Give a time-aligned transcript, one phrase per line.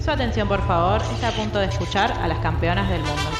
[0.00, 3.30] Su atención, por favor, está a punto de escuchar a las campeonas del mundo.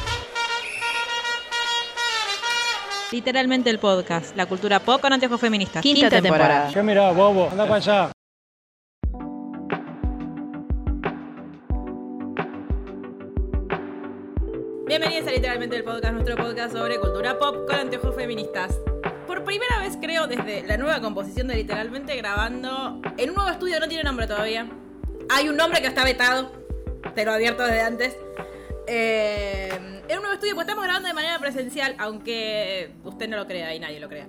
[3.10, 5.82] Literalmente el podcast, la cultura pop con anteojos feministas.
[5.82, 6.70] Quinta, temporada.
[6.72, 7.48] ¿Qué mirá, bobo?
[7.50, 8.12] Anda para allá.
[14.86, 18.78] Bienvenidos a Literalmente el podcast, nuestro podcast sobre cultura pop con anteojos feministas.
[19.26, 23.80] Por primera vez creo desde la nueva composición de Literalmente grabando en un nuevo estudio,
[23.80, 24.68] no tiene nombre todavía.
[25.32, 26.50] Hay un nombre que está vetado,
[27.14, 28.16] te lo advierto desde antes.
[28.88, 29.70] Eh,
[30.08, 33.72] en un nuevo estudio, pues estamos grabando de manera presencial, aunque usted no lo crea
[33.72, 34.26] y nadie lo crea.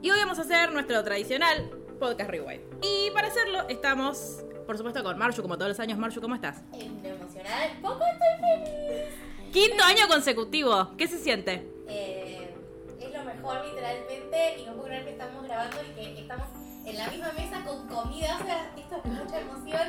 [0.00, 2.62] Y hoy vamos a hacer nuestro tradicional podcast Rewind.
[2.80, 5.98] Y para hacerlo estamos, por supuesto, con Marshu, como todos los años.
[5.98, 6.62] Marshu, ¿cómo estás?
[6.74, 9.52] En lo emocional, poco estoy feliz.
[9.52, 10.96] Quinto año consecutivo.
[10.96, 11.68] ¿Qué se siente?
[11.88, 12.54] Eh,
[13.00, 16.46] es lo mejor, literalmente, y no puedo creer que estamos grabando y que estamos
[16.90, 18.38] en la misma mesa con comida.
[18.40, 19.88] O sea, esto es mucha emoción.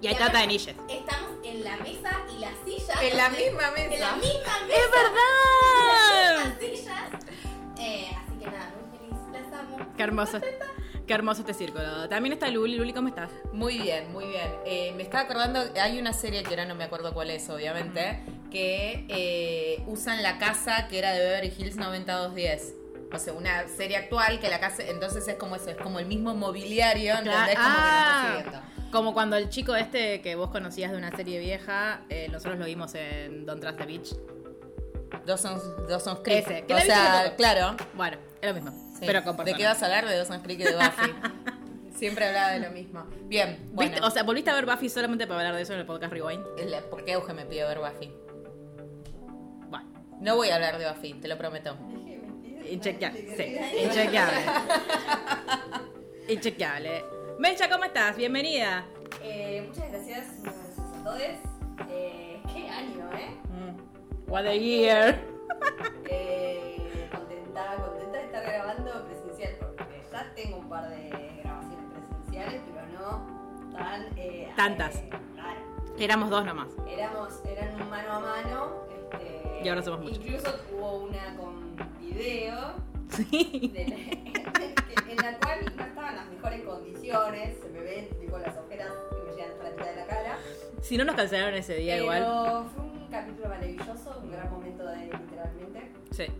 [0.00, 0.76] Y hay trata de niches.
[0.88, 3.02] Estamos en la mesa y las sillas.
[3.02, 3.94] En la donde- misma mesa.
[3.94, 4.78] En la misma mesa.
[4.78, 6.44] ¡Es verdad!
[6.44, 7.24] Las sillas.
[7.80, 9.18] Eh, así que nada, muy feliz.
[9.32, 9.76] Las amo.
[9.96, 10.40] Qué hermoso.
[11.06, 12.08] Qué hermoso este círculo.
[12.08, 12.76] También está Luli.
[12.76, 13.30] Luli, ¿cómo estás?
[13.52, 14.52] Muy bien, muy bien.
[14.66, 18.22] Eh, me estaba acordando, hay una serie que ahora no me acuerdo cuál es, obviamente,
[18.50, 22.74] que eh, usan la casa que era de Beverly Hills 90210.
[23.12, 26.06] O sea, una serie actual que la casa, entonces es como eso, es como el
[26.06, 27.34] mismo mobiliario, ¿entendés?
[27.34, 28.90] Como que lo Ah, está siguiendo.
[28.92, 32.66] como cuando el chico este que vos conocías de una serie vieja, eh, nosotros lo
[32.66, 34.14] vimos en Don't Trust the Beach.
[35.24, 36.46] Dawson's, Dawson's Creek.
[36.46, 37.76] Ese, que o sea, claro.
[37.94, 38.70] Bueno, es lo mismo.
[38.98, 39.04] Sí.
[39.06, 40.06] Pero con ¿De qué vas a hablar?
[40.06, 41.14] De Dawson's Creek y de Buffy.
[41.96, 43.06] Siempre hablaba de lo mismo.
[43.24, 43.90] Bien, bueno.
[43.92, 44.06] ¿Viste?
[44.06, 46.44] O sea, volviste a ver Buffy solamente para hablar de eso en el podcast Rewind.
[46.90, 48.12] ¿Por qué Euge me pidió ver Buffy?
[49.68, 49.86] Bueno,
[50.20, 51.76] No voy a hablar de Buffy, te lo prometo.
[52.70, 53.36] Inchequeable.
[53.36, 54.40] Sí, inchequeable.
[56.28, 57.04] Inchequeable.
[57.38, 58.16] Mecha, ¿cómo estás?
[58.16, 58.84] Bienvenida.
[59.22, 61.20] Eh, muchas gracias, a todos.
[61.90, 63.36] Eh, qué año, ¿eh?
[64.26, 65.18] What a year.
[66.10, 71.08] Eh, contenta, contenta de estar grabando presencial porque ya tengo un par de
[71.42, 75.02] grabaciones presenciales, pero no tan eh, Tantas.
[75.34, 75.60] claro.
[75.98, 76.68] Éramos dos nomás.
[76.88, 78.72] Éramos, eran un mano a mano.
[79.12, 80.18] Este, Y ahora somos muchos.
[80.18, 81.67] Incluso hubo una con
[82.14, 82.74] video
[83.10, 83.70] Sí.
[83.74, 83.96] de la-
[85.10, 87.56] en la cual no estaban las mejores condiciones.
[87.62, 90.38] Se me ven tipo las ojeras que me llegan hasta la mitad de la cara.
[90.82, 92.66] Si no nos cancelaron ese día pero igual.
[92.74, 95.92] fue un capítulo maravilloso, un gran momento de literalmente.
[96.10, 96.22] Sí.
[96.24, 96.32] Eh,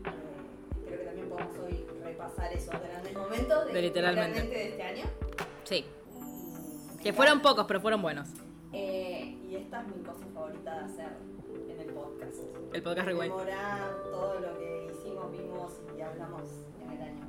[0.76, 4.42] espero que también podamos hoy repasar esos grandes momentos de, De literalmente.
[4.42, 5.04] de este año.
[5.64, 5.86] Sí.
[6.98, 8.28] Y- Que fueron pocos, pero fueron buenos.
[8.72, 11.08] Eh, y esta es mi cosa favorita de hacer
[11.70, 12.36] en el podcast.
[12.74, 13.32] El podcast Rewind.
[14.10, 14.77] Todo lo que
[15.26, 16.42] vimos y hablamos
[16.82, 17.26] en el año.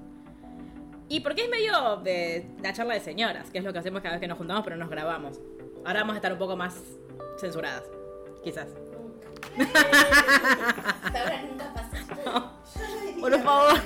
[1.08, 4.16] Y porque es medio de la charla de señoras, que es lo que hacemos cada
[4.16, 5.40] vez que nos juntamos, pero nos grabamos.
[5.86, 6.80] Ahora vamos a estar un poco más
[7.40, 7.84] censuradas,
[8.44, 8.68] quizás.
[11.04, 12.52] Hasta ahora nunca pasó.
[13.20, 13.80] Por favor,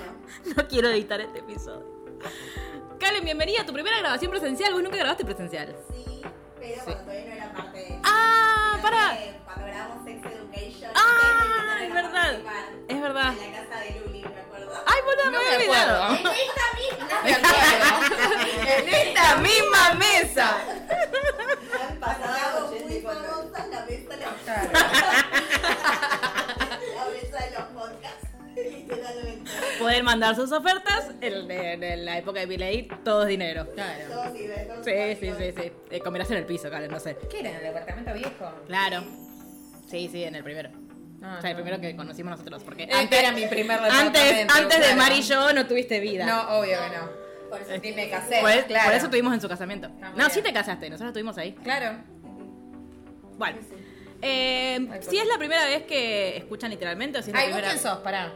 [0.55, 1.85] no quiero editar este episodio.
[2.99, 4.73] Kalen, bienvenida a tu primera grabación presencial.
[4.73, 5.75] Vos nunca grabaste presencial.
[5.91, 6.21] Sí,
[6.59, 7.99] pero cuando todavía no era parte de.
[8.03, 9.17] Ah, para.
[9.45, 10.91] Cuando grabamos Sex Education.
[10.95, 12.33] Ah, es me verdad.
[12.87, 13.33] Es verdad.
[13.33, 14.71] En la casa de Luli, me acuerdo.
[14.85, 16.03] Ay, boludo, me No había me olvidado.
[16.03, 16.31] acuerdo.
[16.31, 17.05] En esta misma.
[17.23, 17.87] Me acuerdo.
[18.67, 20.47] en esta misma mesa.
[21.89, 24.29] Han pasado muy famosas la mesa La
[29.07, 29.51] Literalmente.
[29.79, 31.11] Pueden mandar sus ofertas.
[31.21, 33.67] En, en- en la época de Billy, todo es dinero.
[33.73, 34.05] Claro.
[34.09, 35.71] Todos y de todos Sí, sí, sí, sí.
[35.91, 37.17] Eh, combinación en el piso, Kalen, no sé.
[37.29, 37.49] ¿Qué era?
[37.49, 38.51] ¿En el departamento viejo?
[38.67, 39.03] Claro.
[39.87, 40.69] Sí, sí, en el primero.
[41.19, 42.63] No, o sea, el primero que conocimos nosotros.
[42.63, 44.19] Porque Este era mi primer departamento.
[44.19, 44.97] antes, antes de claro.
[44.97, 46.25] Mari y yo no tuviste vida.
[46.25, 47.23] No, obvio que no.
[47.49, 48.39] Por eso sí, me sí, casé.
[48.41, 48.85] Por, Eh, claro.
[48.87, 49.89] por eso estuvimos en su casamiento.
[50.01, 50.31] Ah, No, bien.
[50.31, 51.53] sí te casaste, nosotros estuvimos ahí.
[51.63, 51.97] Claro.
[53.37, 53.57] Bueno.
[54.21, 57.39] Eh, Ay, por si es la primera vez que escuchan literalmente o si es la
[57.41, 57.97] Ay, ¿vos primera quién sos?
[57.99, 58.33] Pará.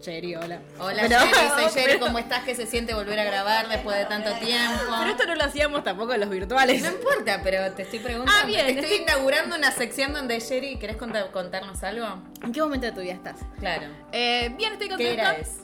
[0.00, 0.60] Cherry, hola.
[0.78, 1.70] Hola, Pero- Jerry.
[1.70, 1.98] Soy Jerry.
[1.98, 2.44] ¿Cómo estás?
[2.44, 4.80] ¿Qué se siente volver a grabar después de tanto tiempo?
[4.98, 6.82] Pero esto no lo hacíamos tampoco en los virtuales.
[6.82, 8.40] No importa, pero te estoy preguntando.
[8.42, 12.06] Ah, bien, Te estoy estoy- inaugurando una sección donde Jerry, ¿querés contar- contarnos algo?
[12.42, 13.40] ¿En qué momento de tu vida estás?
[13.58, 13.86] Claro.
[14.12, 15.30] Eh, bien, estoy ¿Qué contenta.
[15.30, 15.56] era es?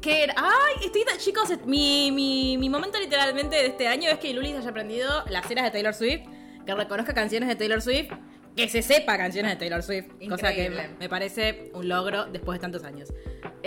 [0.00, 0.34] ¿Qué era?
[0.36, 4.54] Ay, estoy tan- chicos, mi, mi, mi momento literalmente de este año es que Lulis
[4.56, 6.22] haya aprendido las eras de Taylor Swift,
[6.64, 8.12] que reconozca canciones de Taylor Swift,
[8.54, 10.90] que se sepa canciones de Taylor Swift, cosa que Increíble.
[10.98, 13.12] me parece un logro después de tantos años.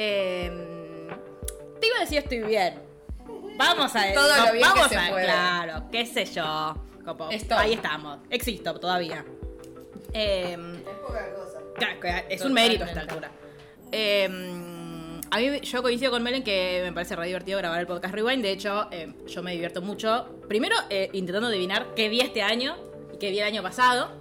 [0.01, 0.50] Eh,
[1.81, 2.75] te iba a decir estoy bien.
[3.57, 5.25] Vamos a Todo lo bien que vamos se a, puede.
[5.25, 6.75] Claro, qué sé yo.
[7.04, 8.19] Como, ahí estamos.
[8.30, 9.25] Existo todavía.
[10.13, 11.60] Eh, Es poca cosa.
[12.00, 13.30] Claro, es un mérito a esta altura.
[13.92, 14.25] Eh,
[15.31, 18.42] a mí, yo coincido con Melen que me parece re divertido grabar el podcast Rewind.
[18.42, 20.40] De hecho, eh, yo me divierto mucho.
[20.48, 22.78] Primero, eh, intentando adivinar qué vi este año
[23.13, 24.12] y que vi el año pasado.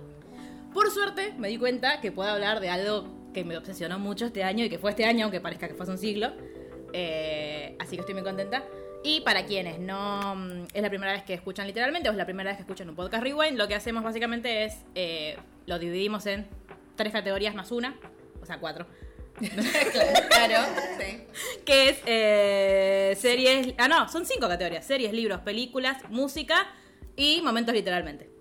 [0.74, 4.42] Por suerte me di cuenta que puedo hablar de algo que me obsesionó mucho este
[4.42, 6.32] año y que fue este año, aunque parezca que fue hace un siglo.
[6.92, 8.64] Eh, así que estoy muy contenta.
[9.04, 12.24] Y para quienes no mm, es la primera vez que escuchan literalmente o es la
[12.24, 15.36] primera vez que escuchan un podcast Rewind, lo que hacemos básicamente es eh,
[15.66, 16.48] lo dividimos en
[16.96, 17.96] tres categorías más una,
[18.42, 18.86] o sea, cuatro.
[19.38, 20.66] claro,
[20.98, 21.22] sí.
[21.64, 23.74] que es eh, series.
[23.78, 26.66] Ah, no, son cinco categorías: series, libros, películas, música
[27.14, 28.37] y momentos literalmente.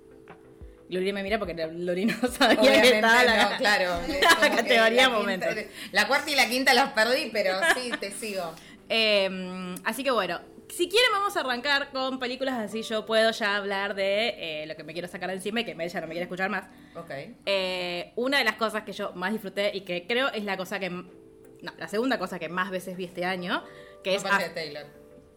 [0.90, 4.00] Luri me mira porque Luri no sabía que Obviamente estaba la, no, claro.
[4.42, 5.54] la que categoría la momentos.
[5.54, 8.54] quinta- la cuarta y la quinta las perdí, pero sí, te sigo.
[8.90, 10.40] Eh, así que bueno,
[10.70, 14.78] si quieren vamos a arrancar con películas así yo puedo ya hablar de eh, lo
[14.78, 16.70] que me quiero sacar de encima y que ella no me quiere escuchar más.
[16.96, 17.12] Ok.
[17.46, 20.80] Eh, una de las cosas que yo más disfruté y que creo es la cosa
[20.80, 20.90] que...
[20.90, 23.62] No, la segunda cosa que más veces vi este año,
[24.06, 24.24] que es...
[24.24, 24.86] Af- de Taylor.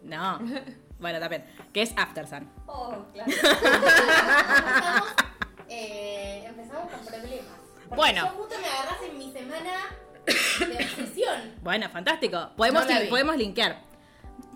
[0.05, 0.38] No,
[1.00, 2.49] bueno, también, que es After Sun.
[2.67, 3.31] Oh, claro.
[3.41, 5.08] Empezamos,
[5.69, 7.44] eh, empezamos con problemas.
[7.88, 8.25] Porque Bueno.
[8.26, 9.73] Yo justo me agarras en mi semana
[10.26, 11.55] de obsesión.
[11.62, 12.50] Bueno, fantástico.
[12.56, 13.81] Podemos, No podemos linkear.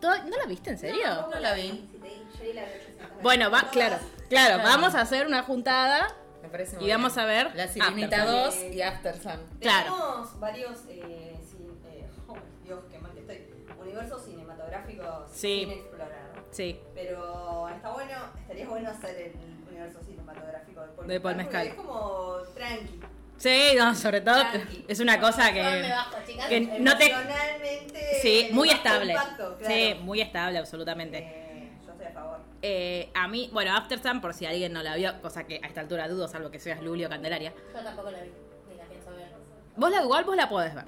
[0.00, 1.28] ¿Todo- ¿No la viste en serio?
[1.32, 1.88] No la vi.
[1.92, 2.08] Si te-
[2.38, 3.22] yo vi la de 800 veces.
[3.22, 3.96] Bueno, va, claro,
[4.28, 4.62] claro, Claro.
[4.62, 6.08] vamos a hacer una juntada
[6.42, 7.24] Me parece muy y vamos bien.
[7.24, 8.62] a ver La Sirenita After Sun.
[8.64, 9.40] 2 y After Sun.
[9.60, 9.94] Claro.
[9.94, 11.40] Tenemos varios, eh,
[11.86, 13.46] eh, oh, Dios, qué mal que estoy.
[13.80, 15.60] Universos cinematográficos Sí.
[15.60, 16.23] sin explorar.
[16.54, 19.32] Sí, Pero está bueno, estaría bueno hacer el
[19.68, 21.40] universo cinematográfico de Paul De Paul.
[21.40, 23.00] Es como tranqui.
[23.38, 24.84] sí, no, sobre todo Tranqui.
[24.86, 25.88] es una cosa Yo me que...
[25.90, 26.46] bajo, chicas.
[26.46, 28.00] que no te- Emocionalmente.
[28.22, 29.14] Sí, muy estable.
[29.14, 29.58] claro.
[29.66, 31.18] Sí, muy estable, absolutamente.
[31.18, 32.38] Eh, yo estoy a favor.
[32.62, 35.66] Eh, a mí, bueno, After Sun, por si alguien no la vio, cosa que a
[35.66, 37.52] esta altura dudo, salvo que seas Lulio Candelaria.
[37.74, 38.30] Yo tampoco la vi,
[38.70, 39.32] ni la pienso ver.
[39.76, 40.84] Vos la igual vos la podés ver.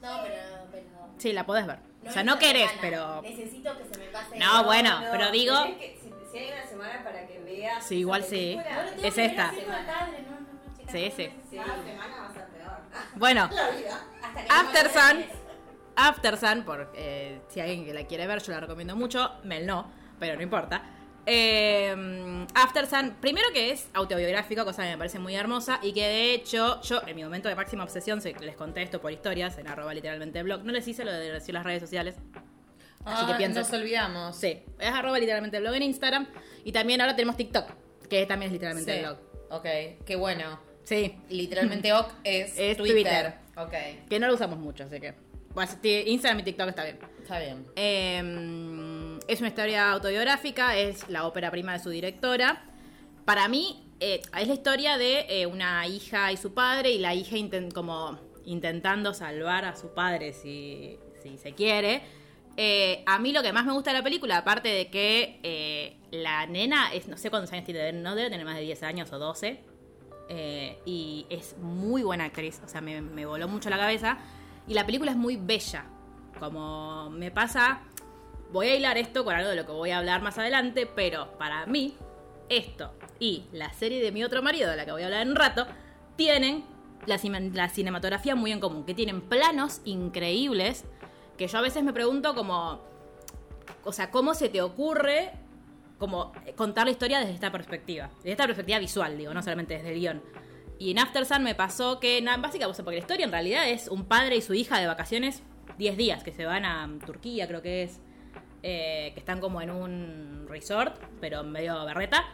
[0.00, 0.59] No, pero.
[1.20, 1.78] Sí, la podés ver.
[2.06, 2.80] o sea, no querés, semana.
[2.80, 3.22] pero...
[3.22, 4.38] Necesito que se me pase.
[4.38, 7.84] No, bueno, pero digo- que- si, si hay una semana para que veas.
[7.86, 8.56] Sí, igual sí.
[8.58, 9.52] película, No Es esta.
[9.52, 11.10] no, no, no, Sí, no sí.
[11.50, 12.78] Sí, semana va a ser peor.
[13.16, 13.48] Bueno,
[14.48, 15.24] After no Sun.
[15.96, 19.32] After Sun, por eh, si alguien que la quiere ver, yo la recomiendo mucho.
[19.44, 20.82] Mel no, pero no importa.
[21.26, 26.06] Eh, After Sun, primero que es autobiográfico, cosa que me parece muy hermosa y que
[26.06, 29.56] de hecho yo en mi momento de máxima obsesión, se- les conté esto por historias,
[29.58, 32.16] en arroba literalmente blog, no les hice lo de decir las redes sociales,
[33.02, 34.36] Así que Ah, piensa- Nos olvidamos.
[34.36, 36.26] sí, es arroba literalmente blog en Instagram
[36.64, 37.70] y también ahora tenemos TikTok,
[38.10, 39.00] que también es literalmente Sí.
[39.00, 39.18] blog.
[39.50, 39.66] Ok,
[40.04, 40.60] qué bueno.
[40.84, 43.34] Sí, Literalmente OK es, Es Twitter.
[43.56, 43.72] Ok,
[44.08, 45.14] que no lo usamos mucho, así que
[45.54, 46.98] pues, Instagram y TikTok está bien.
[47.22, 47.66] está bien.
[47.74, 48.20] Eh,
[49.30, 52.64] es una historia autobiográfica, es la ópera prima de su directora.
[53.24, 57.14] Para mí, eh, es la historia de eh, una hija y su padre, y la
[57.14, 57.36] hija
[57.72, 62.02] como intentando salvar a su padre si, si se quiere.
[62.56, 66.46] Eh, a mí lo que más me gusta de la película, aparte de que la
[66.46, 69.18] nena, es no sé cuántos años tiene, no debe tener más de 10 años o
[69.20, 69.60] 12,
[70.28, 74.18] eh, y es muy buena actriz, o sea, me voló mucho la cabeza.
[74.66, 75.86] Y la película es muy bella,
[76.40, 77.82] como me pasa,
[78.52, 81.36] voy a hilar esto con algo de lo que voy a hablar más adelante, pero
[81.38, 81.94] para mí,
[82.48, 85.30] esto y la serie de mi otro marido, de la que voy a hablar en
[85.30, 85.66] un rato,
[86.16, 86.64] tienen
[87.06, 87.20] la,
[87.52, 90.84] la cinematografía muy en común, que tienen planos increíbles,
[91.36, 92.80] que yo a veces me pregunto como,
[93.84, 95.32] o sea, ¿cómo se te ocurre
[95.98, 98.10] como contar la historia desde esta perspectiva?
[98.16, 100.22] Desde esta perspectiva visual, digo, no solamente desde el guion.
[100.78, 104.06] Y en After Sun me pasó que, básicamente, porque la historia en realidad es un
[104.06, 105.42] padre y su hija de vacaciones
[105.76, 108.00] 10 días, que se van a Turquía, creo que es,
[108.62, 112.24] eh, que están como en un resort, pero medio berreta.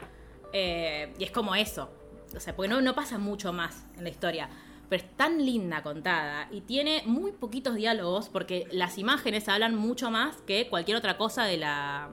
[0.52, 1.90] Eh, y es como eso.
[2.34, 4.48] O sea, porque no, no pasa mucho más en la historia.
[4.88, 10.10] Pero es tan linda contada y tiene muy poquitos diálogos porque las imágenes hablan mucho
[10.10, 12.10] más que cualquier otra cosa de la,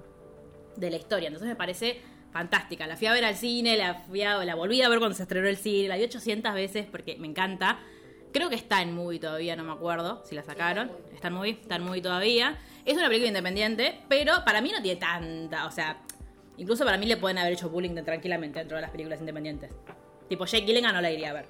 [0.76, 1.28] de la historia.
[1.28, 2.02] Entonces me parece
[2.32, 2.88] fantástica.
[2.88, 5.22] La fui a ver al cine, la, fui a- la volví a ver cuando se
[5.24, 7.80] estrenó el cine, la vi 800 veces porque me encanta.
[8.32, 10.92] Creo que está en movie todavía, no me acuerdo si la sacaron.
[11.14, 12.58] Está en movie, está en movie todavía.
[12.86, 15.98] Es una película independiente, pero para mí no tiene tanta, o sea,
[16.58, 19.72] incluso para mí le pueden haber hecho bullying de- tranquilamente dentro de las películas independientes.
[20.28, 21.46] Tipo, Jake Gyllenhaal no la iría a ver.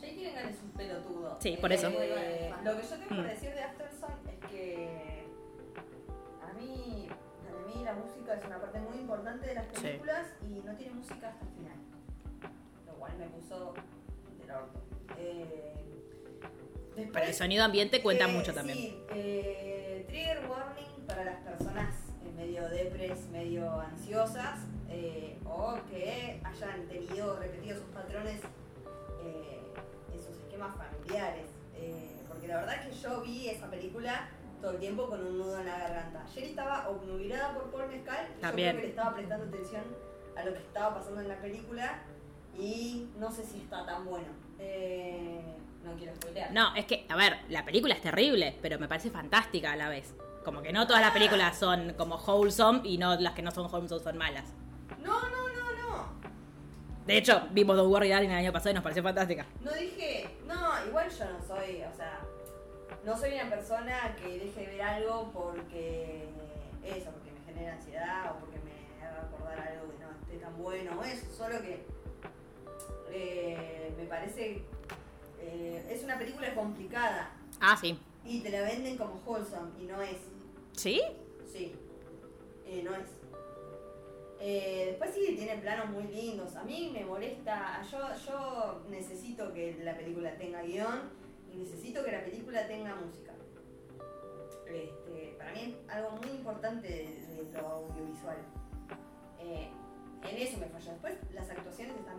[0.00, 1.36] Jake Gyllenhaal es un pelotudo.
[1.40, 1.88] Sí, por eso.
[1.88, 3.16] Eh, lo que yo tengo Mm.
[3.16, 5.24] para decir de After Sun es que
[6.42, 7.08] a mí,
[7.44, 9.82] para mí la música es una parte muy importante de las Sí.
[9.82, 11.76] películas y no tiene música hasta el final.
[12.86, 13.74] Lo cual me puso
[14.40, 14.80] del orto.
[15.16, 15.74] Eh,
[17.04, 18.78] después- el sonido ambiente cuenta eh, mucho también.
[18.78, 24.58] Sí, eh, trigger warning para las personas eh, medio depres, medio ansiosas
[24.90, 28.40] eh, o que hayan tenido repetidos sus patrones
[29.24, 31.46] en sus esquemas familiares.
[32.28, 34.28] Porque la verdad es que yo vi esa película
[34.60, 36.24] todo el tiempo con un nudo en la garganta.
[36.24, 38.68] Ayer estaba obnubilada por Paul Mezcal y También.
[38.68, 39.82] yo creo que le estaba prestando atención
[40.36, 41.98] a lo que estaba pasando en la película
[42.58, 44.26] y no sé si está tan bueno.
[44.58, 45.54] Eh,
[45.88, 46.52] no quiero spoilear.
[46.52, 49.88] No, es que, a ver, la película es terrible, pero me parece fantástica a la
[49.88, 50.14] vez.
[50.44, 53.72] Como que no todas las películas son como wholesome y no las que no son
[53.72, 54.44] wholesome son malas.
[55.02, 56.08] No, no, no, no.
[57.06, 59.46] De hecho, vimos The Warrior Darling el año pasado y nos pareció fantástica.
[59.62, 62.20] No dije, no, igual yo no soy, o sea,
[63.04, 66.28] no soy una persona que deje de ver algo porque
[66.84, 70.56] eso, porque me genera ansiedad o porque me haga acordar algo que no esté tan
[70.62, 71.86] bueno o eso, solo que
[73.10, 74.62] eh, me parece,
[75.40, 77.30] eh, es una película complicada
[77.60, 77.98] Ah, sí.
[78.24, 80.16] y te la venden como wholesome y no es,
[80.72, 81.00] ¿Sí?
[81.52, 81.74] sí,
[82.66, 83.06] eh, no es.
[84.40, 86.54] Eh, después sí tiene planos muy lindos.
[86.54, 87.82] A mí me molesta.
[87.90, 91.10] Yo, yo necesito que la película tenga guion
[91.52, 93.32] y necesito que la película tenga música.
[94.68, 98.36] Este, para mí es algo muy importante de, de lo audiovisual.
[99.40, 99.68] Eh,
[100.30, 100.92] en eso me falla.
[100.92, 102.18] Después las actuaciones están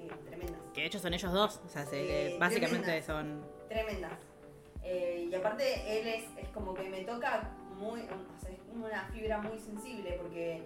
[0.00, 0.60] eh, tremendas.
[0.74, 1.60] Que de hecho son ellos dos.
[1.64, 3.04] O sea, se- Sí, básicamente tremendas.
[3.06, 3.44] son.
[3.68, 4.12] Tremendas.
[4.82, 9.04] Eh, y aparte él es, es como que me toca muy, o sea, es una
[9.12, 10.62] fibra muy sensible porque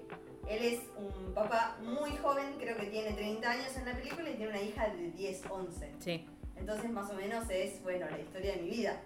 [0.49, 4.35] él es un papá muy joven, creo que tiene 30 años en la película y
[4.35, 5.93] tiene una hija de 10, 11.
[5.99, 6.27] Sí.
[6.57, 9.01] Entonces más o menos es, bueno, la historia de mi vida,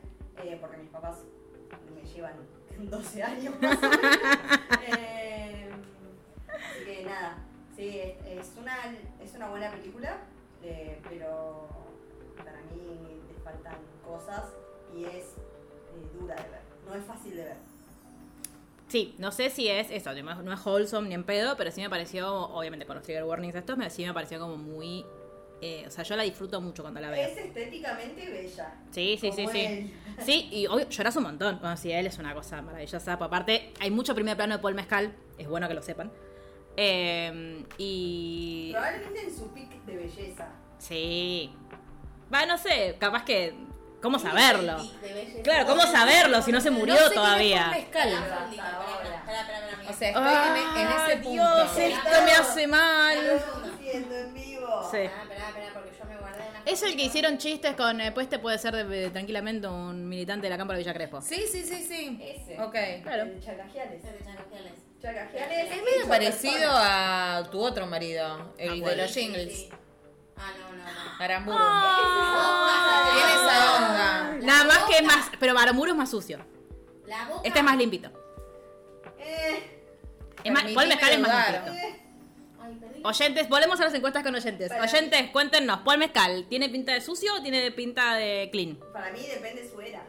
[0.45, 1.23] eh, porque mis papás
[1.95, 2.35] me llevan
[2.79, 4.01] 12 años más o menos.
[4.89, 5.69] Eh,
[6.49, 7.39] así que nada,
[7.77, 8.77] sí, es, es una,
[9.23, 10.19] es una buena película,
[10.63, 11.69] eh, pero
[12.39, 14.45] para mí le faltan cosas
[14.97, 17.57] y es eh, dura de ver, no es fácil de ver.
[18.89, 21.71] Sí, no sé si es eso, no es, no es wholesome ni en pedo, pero
[21.71, 25.05] sí me pareció, obviamente con los trigger warnings estos, sí me pareció como muy...
[25.61, 27.27] eh, o sea, yo la disfruto mucho cuando la veo.
[27.27, 28.75] Es estéticamente bella.
[28.93, 29.93] Sí, sí, sí, sí.
[30.25, 33.15] Sí, y obvio, lloras un montón cuando si él es una cosa maravillosa.
[33.15, 36.13] Aparte, hay mucho primer plano de Paul Mezcal, es bueno que lo sepan.
[36.77, 38.71] Eh, y.
[38.73, 40.49] Probablemente en su pic de belleza.
[40.79, 41.53] Sí.
[42.33, 43.55] Va, no sé, capaz que.
[44.03, 44.77] ¿Cómo saberlo?
[45.43, 47.73] Claro, ¿cómo saberlo si no se murió No sé todavía?
[47.77, 48.91] Espera, espera,
[49.89, 51.31] O sea, estoy Ah, en, en ese punto.
[51.31, 53.17] Dios, esto me hace mal.
[53.83, 54.89] En vivo.
[54.91, 54.99] Sí.
[56.67, 58.01] Es el que hicieron chistes con.
[58.01, 61.21] eh, pues este puede ser de- tranquilamente un militante de la Cámara de Villa Crespo.
[61.23, 62.19] Sí, sí, sí, sí.
[62.23, 62.61] Ese.
[62.61, 62.75] Ok.
[63.03, 63.23] Claro.
[63.23, 64.03] El Chacajiales.
[64.03, 64.73] de Chacajiales.
[65.03, 69.69] Es medio parecido a tu otro marido, el Ah, de los jingles.
[70.37, 71.23] Ah, no, no, no.
[71.25, 71.57] Aramburu.
[71.61, 73.11] Ah.
[73.15, 74.47] Tiene esa onda.
[74.47, 75.31] Nada más que más.
[75.39, 76.39] Pero Baramuro es más sucio.
[77.07, 77.43] La boca.
[77.45, 78.11] Este es más limpito.
[79.19, 79.73] Eh,
[80.45, 81.73] Es más, Paul Mezcal es más limpito.
[81.73, 82.01] eh.
[82.61, 83.01] Ay.
[83.05, 84.69] Oyentes, volvemos a las encuestas con oyentes.
[84.69, 88.77] Para- Oyentes, cuéntenos, ¿Paul Mezcal tiene pinta de sucio o tiene pinta de clean?
[88.93, 90.03] Para mí depende su era.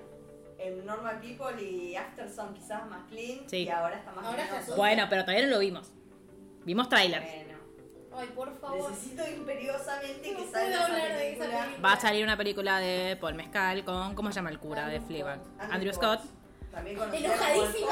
[0.59, 3.57] En Normal People y After son quizás más clean Sí.
[3.63, 4.75] y ahora está más Ahora está venoso.
[4.75, 5.91] Bueno, pero todavía no lo vimos.
[6.65, 7.25] Vimos trailers.
[7.25, 7.57] Bueno,
[8.15, 8.89] Ay, por favor.
[8.89, 11.61] necesito imperiosamente que No salga puedo esa hablar de esa película.
[11.65, 11.87] película.
[11.89, 14.15] Va a salir una película de Paul Mezcal con.
[14.15, 15.39] ¿Cómo se llama el cura de Andrew Fleabag?
[15.43, 15.71] Scott.
[15.71, 16.21] Andrew Scott.
[16.71, 17.89] También conocido Enojadísima.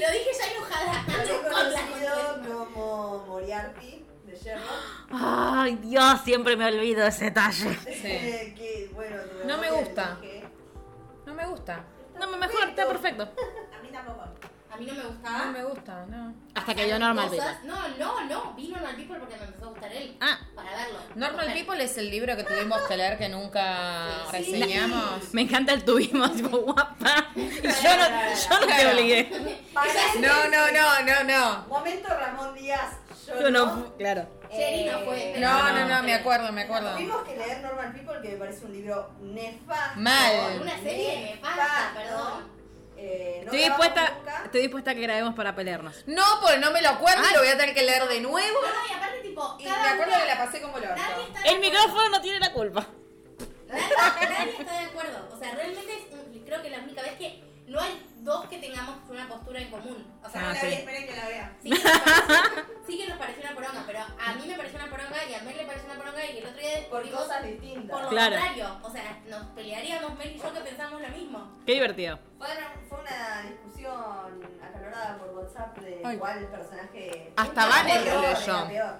[0.00, 1.06] Lo dije ya enojada.
[1.06, 4.68] también Scott conocido como Moriarty de Sherlock.
[5.10, 7.30] Ay, Dios, siempre me olvido ese
[8.54, 10.18] que, bueno, tu No me gusta.
[11.26, 11.84] No me gusta.
[12.18, 13.22] No, mejor, está perfecto.
[13.24, 14.22] A mí tampoco.
[14.70, 15.44] A mí no me No gustaba.
[15.52, 16.34] me gusta, no.
[16.54, 17.68] Hasta que yo Normal Cosas- People.
[17.68, 18.54] No, no, no.
[18.54, 20.16] Vi Normal People porque me empezó a gustar él.
[20.20, 20.98] Ah, Para verlo.
[21.14, 21.52] Normal.
[21.52, 24.32] People es el libro que tuvimos que leer que nunca Sí.
[24.32, 25.04] reseñamos.
[25.32, 27.26] me encanta el tuvimos, tipo, guapa.
[27.36, 29.30] Y yo no, yo no te obligué.
[30.20, 31.66] No, no, no, no, no.
[31.68, 32.96] Momento Ramón Díaz.
[33.28, 33.66] Yo, Yo no.
[33.76, 34.26] no, claro.
[34.56, 35.30] Sherry no fue.
[35.34, 36.92] pero- No, no, no, me acuerdo, me acuerdo.
[36.94, 40.00] Tuvimos que leer Normal People, que me parece un libro nefasto.
[40.00, 40.58] Mal.
[40.60, 42.54] Una serie nefasta, perdón.
[42.96, 44.12] Eh, no Estoy dispuesta,
[44.44, 46.04] estoy dispuesta a que grabemos para pelearnos.
[46.06, 48.58] No, porque no me lo acuerdo y lo voy a tener que leer de nuevo.
[48.62, 51.60] No, no, y aparte, tipo, Y me acuerdo que la pasé como de El acuerdo.
[51.60, 52.86] micrófono no tiene la culpa.
[53.68, 55.28] Nadie, nadie está de acuerdo.
[55.32, 58.58] O sea, realmente es, un- creo que la única vez que no hay dos que
[58.58, 60.06] tengamos una postura en común.
[60.22, 60.66] O sea, Ah, la sí.
[60.68, 61.56] vi, esperen que la vea.
[61.62, 61.70] sí,
[67.60, 67.90] distintas.
[67.90, 68.36] por lo Claro.
[68.36, 68.78] contrario.
[68.82, 71.58] O sea, nos pelearíamos Mel y yo que pensamos lo mismo.
[71.66, 72.18] Qué divertido.
[72.38, 76.16] Fue una, fue una discusión acalorada por WhatsApp de Ay.
[76.18, 77.32] cuál personaje.
[77.36, 78.98] Hasta Vane lo leyó.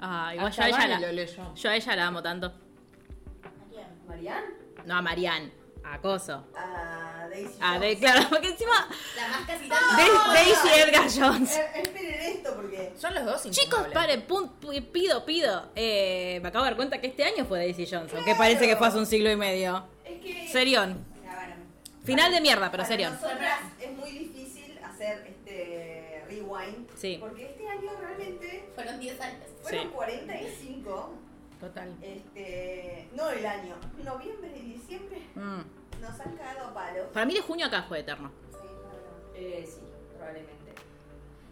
[0.00, 1.54] Ah, igual yo a ella Vane la, lo leyó.
[1.54, 2.46] yo a ella la amo tanto.
[2.46, 3.86] ¿A quién?
[4.08, 4.46] ¿Marianne?
[4.84, 5.52] No a Marianne,
[5.84, 6.44] a Coso.
[6.56, 7.54] A Daisy.
[7.60, 7.98] A de, Jones.
[7.98, 10.32] claro, porque encima La más casi tanto.
[10.32, 11.56] Daisy Edgar Jones.
[11.56, 12.92] Eh, esperen esto porque.
[12.98, 13.92] Son los dos Chicos, infumables.
[13.94, 15.70] paren, pun- pu- pido, pido.
[15.74, 18.76] Eh, me acabo de dar cuenta que este año fue Daisy Jones, aunque parece que
[18.76, 19.84] fue hace un siglo y medio.
[20.04, 20.48] Es que.
[20.48, 21.04] Serión.
[21.24, 21.54] Bueno.
[22.04, 23.12] Final de mierda, pero Para serión.
[23.14, 26.88] nosotras es muy difícil hacer este rewind.
[26.96, 27.16] Sí.
[27.20, 29.38] Porque este año realmente realmente Fueron 10 años.
[29.62, 29.88] fueron Sí.
[29.92, 31.14] 45,
[31.62, 31.96] Total.
[32.02, 35.60] este, no el año, noviembre y diciembre Mm.
[36.02, 37.06] nos han cagado palos.
[37.12, 38.30] Para mí de junio acá fue eterno.
[38.50, 39.32] Sí, claro.
[39.34, 39.80] Eh, sí,
[40.16, 40.74] probablemente.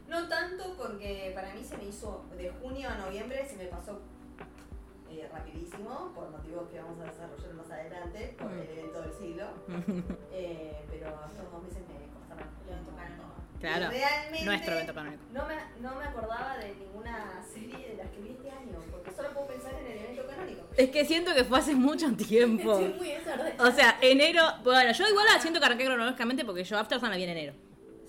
[0.09, 4.01] No tanto porque para mí se me hizo de junio a noviembre, se me pasó
[5.09, 9.47] eh, rapidísimo, por motivos que vamos a desarrollar más adelante, por el evento del siglo.
[10.33, 12.49] Eh, pero estos dos meses me costaron.
[12.67, 13.25] El evento canónico.
[13.61, 13.91] Claro.
[13.91, 15.23] Realmente Nuestro evento canónico.
[15.33, 19.11] No me, no me acordaba de ninguna serie de las que vi este año, porque
[19.13, 20.63] solo puedo pensar en el evento canónico.
[20.77, 22.73] Es que siento que fue hace mucho tiempo.
[22.79, 23.69] Estoy muy desordenada.
[23.69, 24.43] O sea, enero.
[24.65, 27.31] Bueno, yo igual la siento que arranqué cronológicamente porque yo After Sun la vi en
[27.31, 27.53] enero.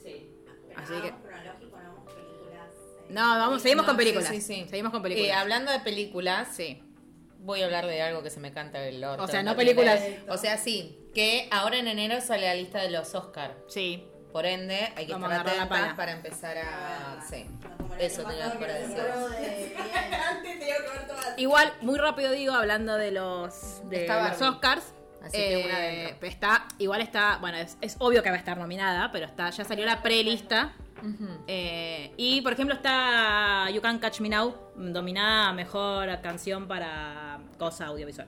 [0.01, 0.29] Sí.
[0.67, 2.69] Pero así no que- vamos cronológico, no vamos películas.
[2.69, 3.05] eh.
[3.09, 4.29] No, vamos, seguimos No, con sí, películas.
[4.29, 4.65] sí, sí.
[4.69, 5.37] Seguimos con Eh, películas.
[5.37, 6.81] hablando de películas, Sí.
[7.39, 9.23] voy a hablar de algo que se me canta el orto.
[9.23, 10.01] O sea, no películas.
[10.29, 13.57] O sea, sí, que ahora en enero sale la lista de los Oscar.
[13.67, 14.07] Sí.
[14.31, 15.95] Por ende, hay que Vamos estar atentas pala.
[15.95, 16.63] para empezar a...
[16.63, 17.45] Ah, Sí,
[17.99, 18.95] eso tenía para decir.
[18.97, 19.75] de.
[21.37, 24.41] Igual, muy rápido digo, hablando de los, de los.
[24.41, 24.93] Oscars.
[25.23, 26.27] Así que una eh, dentro.
[26.27, 29.63] está, igual está, bueno, es, es obvio que va a estar nominada, pero está, ya
[29.63, 30.73] salió la prelista.
[31.47, 37.39] Eh, y por ejemplo está You Can Catch Me Now, dominada a mejor canción para
[37.57, 38.27] cosa audiovisual.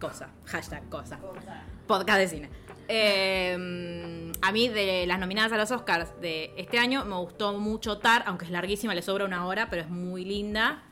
[0.00, 1.18] Cosa, hashtag cosa.
[1.18, 1.64] Cosa.
[1.86, 2.50] Podcast de cine.
[2.88, 7.98] Eh, a mí, de las nominadas a los Oscars de este año, me gustó mucho
[7.98, 10.82] Tar, aunque es larguísima, le sobra una hora, pero es muy linda.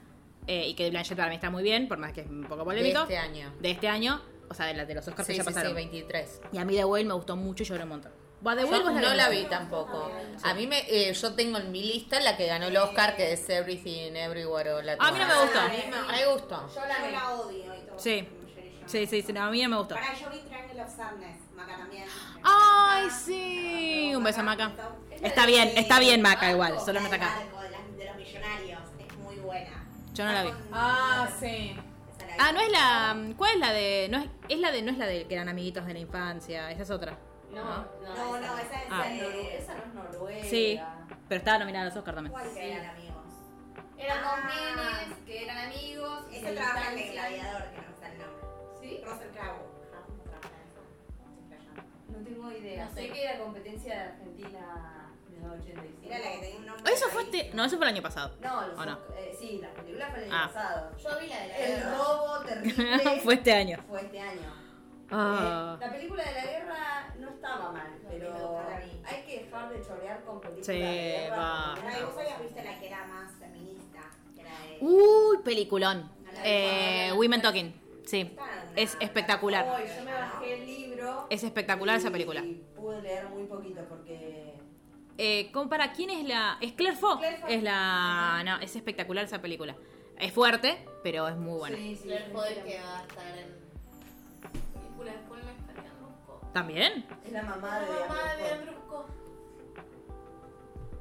[0.46, 2.58] Eh, y que Blanchett para mí está muy bien, por más que es un poco
[2.58, 3.02] De polémico.
[3.02, 3.52] este año.
[3.60, 5.54] De este año, o sea, de, la, de los Oscars Sí, que ya sí, sí,
[5.54, 5.74] pasaron.
[5.74, 6.40] 23.
[6.52, 8.12] y a mí The Whale me gustó mucho y lloré un montón.
[8.42, 10.10] The Yo Whale no la vi tampoco.
[10.42, 13.32] A mí me, eh, yo tengo en mi lista la que ganó el Oscar, que
[13.32, 15.60] es Everything Everywhere at A mí no me gustó.
[15.60, 16.68] A mí me, gustó.
[16.74, 17.98] Yo la, la odio y todo.
[17.98, 18.28] Sí.
[18.86, 19.94] Sí, sí, sí, no, a mí no me gustó.
[19.94, 22.04] Para yo vi Triangle of Sadness, Maca también.
[22.42, 24.12] Ay, sí.
[24.16, 24.73] Un beso a Maca.
[25.23, 27.35] Está bien, está bien Maca igual, solo no está acá.
[27.37, 29.85] Barco, de, las- de los millonarios, es muy buena.
[30.12, 30.50] Yo no la vi.
[30.73, 31.76] Ah, sí.
[32.18, 32.26] Esa.
[32.38, 33.16] Ah, no es la.
[33.37, 34.09] ¿Cuál es la de.?
[34.11, 34.83] No es, es la de.
[34.83, 37.16] No es la de que eran amiguitos de la infancia, esa es otra.
[37.53, 37.64] No,
[38.03, 39.05] no, no, esa es Ah.
[39.07, 40.44] Esa, es de- noru- esa no es noruega.
[40.50, 40.81] Sí,
[41.29, 42.33] pero estaba nominada a los Oscar también.
[42.33, 43.14] ¿Cuál que eran amigos?
[43.96, 44.37] Eran Ah.
[44.37, 46.24] dos nenes que eran amigos.
[46.31, 48.44] y Ese se trabaja en el gladiador, que no me sale el nombre.
[48.81, 49.00] ¿Sí?
[49.05, 49.73] Russell Crowe.
[52.08, 52.84] No tengo idea.
[52.86, 53.00] No sé.
[53.02, 55.98] sé que era competencia de Argentina de los 85.
[56.06, 56.92] Era la que tenía un nombre.
[56.92, 57.50] Eso fue este.
[57.54, 58.34] No, eso fue el año pasado.
[58.40, 58.98] No, los ¿O no?
[59.16, 60.50] Eh, sí, la película fue el año Ah.
[60.52, 60.96] pasado.
[60.96, 61.96] Yo vi la de la El guerra.
[61.98, 63.78] robo terrible fue este año.
[63.88, 64.52] fue este año.
[65.10, 65.76] Ah.
[65.80, 68.58] Eh, la película de la guerra no estaba mal, pero
[69.04, 71.36] hay que dejar de chorear con películas Sí, de guerra.
[71.36, 71.74] va.
[71.76, 74.00] no vos habías visto la que era más feminista.
[74.34, 74.78] Que era de.
[74.80, 76.02] Uy, peliculón.
[76.02, 76.40] No.
[76.42, 77.84] Eh, Women Talking.
[78.06, 78.36] Sí.
[78.76, 79.66] Es espectacular.
[79.68, 81.26] Hoy yo me bajé el libro.
[81.30, 82.44] Es espectacular esa y película.
[82.76, 84.54] Pude leer muy poquito porque.
[85.16, 86.58] Eh, ¿cómo para quién es la.?
[86.60, 87.18] Es Claire Fox.
[87.18, 87.52] Claire Fox.
[87.52, 88.42] Es la.
[88.44, 89.76] No, es espectacular esa película.
[90.18, 91.76] Es fuerte, pero es muy buena.
[91.76, 92.60] Sí, sí, Claire Foy sí.
[92.64, 93.64] que va a estar en.
[94.74, 96.50] Película de Paul Mescaliano.
[96.52, 97.06] ¿También?
[97.24, 99.06] Es la mamá de La mamá de Scott.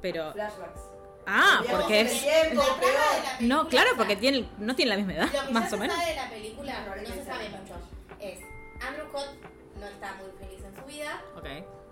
[0.00, 0.32] Pero.
[0.32, 0.93] Flashbacks.
[1.26, 2.20] Ah, Digamos, porque es.
[2.22, 2.98] tiempo, pero-
[3.40, 5.96] No, claro, porque tienen, no tienen la misma edad, Lo que más o se menos.
[5.96, 7.74] sabe de la película, no se Probablemente sabe mucho.
[8.20, 8.38] Es
[8.86, 9.28] Andrew Scott
[9.80, 11.22] no está muy feliz en su vida.
[11.36, 11.46] Ok.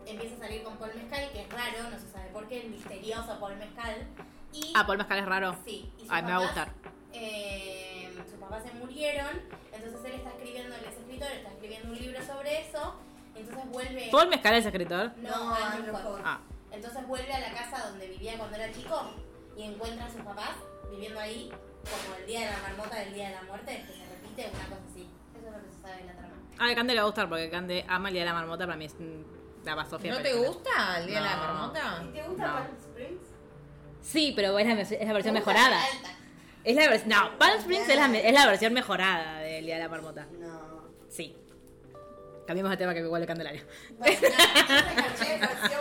[0.07, 2.71] Empieza a salir con Paul Mescal, que es raro, no se sabe por qué, el
[2.71, 4.07] misterioso Paul Mescal.
[4.53, 5.57] Y Ah, Paul Mescal es raro.
[5.65, 6.93] Sí, y Ay, me va a papás, gustar.
[7.15, 9.31] eh, sus papás se murieron,
[9.73, 12.97] entonces él está escribiendo, él es escritor, está escribiendo un libro sobre eso,
[13.35, 14.09] entonces vuelve...
[14.11, 15.13] Paul Mescal es escritor.
[15.19, 15.97] No, No, Andrew.
[15.97, 16.21] Scott.
[16.25, 16.41] Ah.
[16.73, 19.11] Entonces vuelve a la casa donde vivía cuando era chico
[19.57, 20.51] y encuentra a sus papás
[20.91, 24.07] viviendo ahí como el día de la marmota del día de la muerte, que se
[24.07, 25.09] repite, una cosa así.
[25.37, 26.35] Eso es lo que se sabe de la trama.
[26.59, 28.65] Ah, a Cande le va a gustar porque Cande ama el día de la marmota.
[28.67, 30.13] Para mí es mm, la basofia.
[30.15, 31.43] ¿No te gusta el día de la No.
[31.43, 32.03] marmota?
[32.05, 32.53] ¿Y te gusta No.
[32.55, 33.21] Palm Springs?
[34.01, 35.71] Sí, pero es la, es la versión Me mejorada.
[35.71, 35.83] la.
[36.65, 39.83] Es la vers- no, Palm Springs es la, es la versión mejorada del día de
[39.83, 40.27] la marmota.
[40.39, 40.83] No.
[41.09, 41.37] Sí.
[42.47, 43.65] Cambiemos de tema que igual de Candelaria.
[43.99, 45.49] Bueno, nada,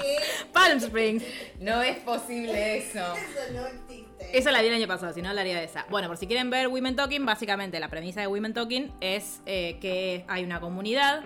[0.00, 0.16] ¿Qué?
[0.52, 1.22] Palm Springs.
[1.58, 2.98] No es posible eso.
[3.14, 4.38] Eso no existe.
[4.38, 5.86] Esa la vi el año pasado, si no hablaría de esa.
[5.90, 9.78] Bueno, por si quieren ver Women Talking, básicamente la premisa de Women Talking es eh,
[9.80, 11.24] que hay una comunidad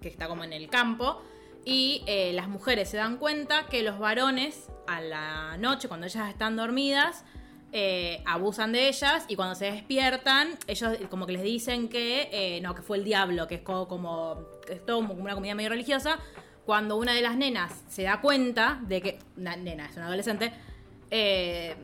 [0.00, 1.22] que está como en el campo
[1.64, 6.28] y eh, las mujeres se dan cuenta que los varones a la noche, cuando ellas
[6.30, 7.24] están dormidas,
[7.72, 12.60] eh, abusan de ellas y cuando se despiertan, ellos como que les dicen que eh,
[12.62, 15.54] no, que fue el diablo, que es co- como, que es todo como una comunidad
[15.54, 16.18] medio religiosa.
[16.66, 20.52] Cuando una de las nenas se da cuenta de que, una nena, es una adolescente,
[21.10, 21.74] eh,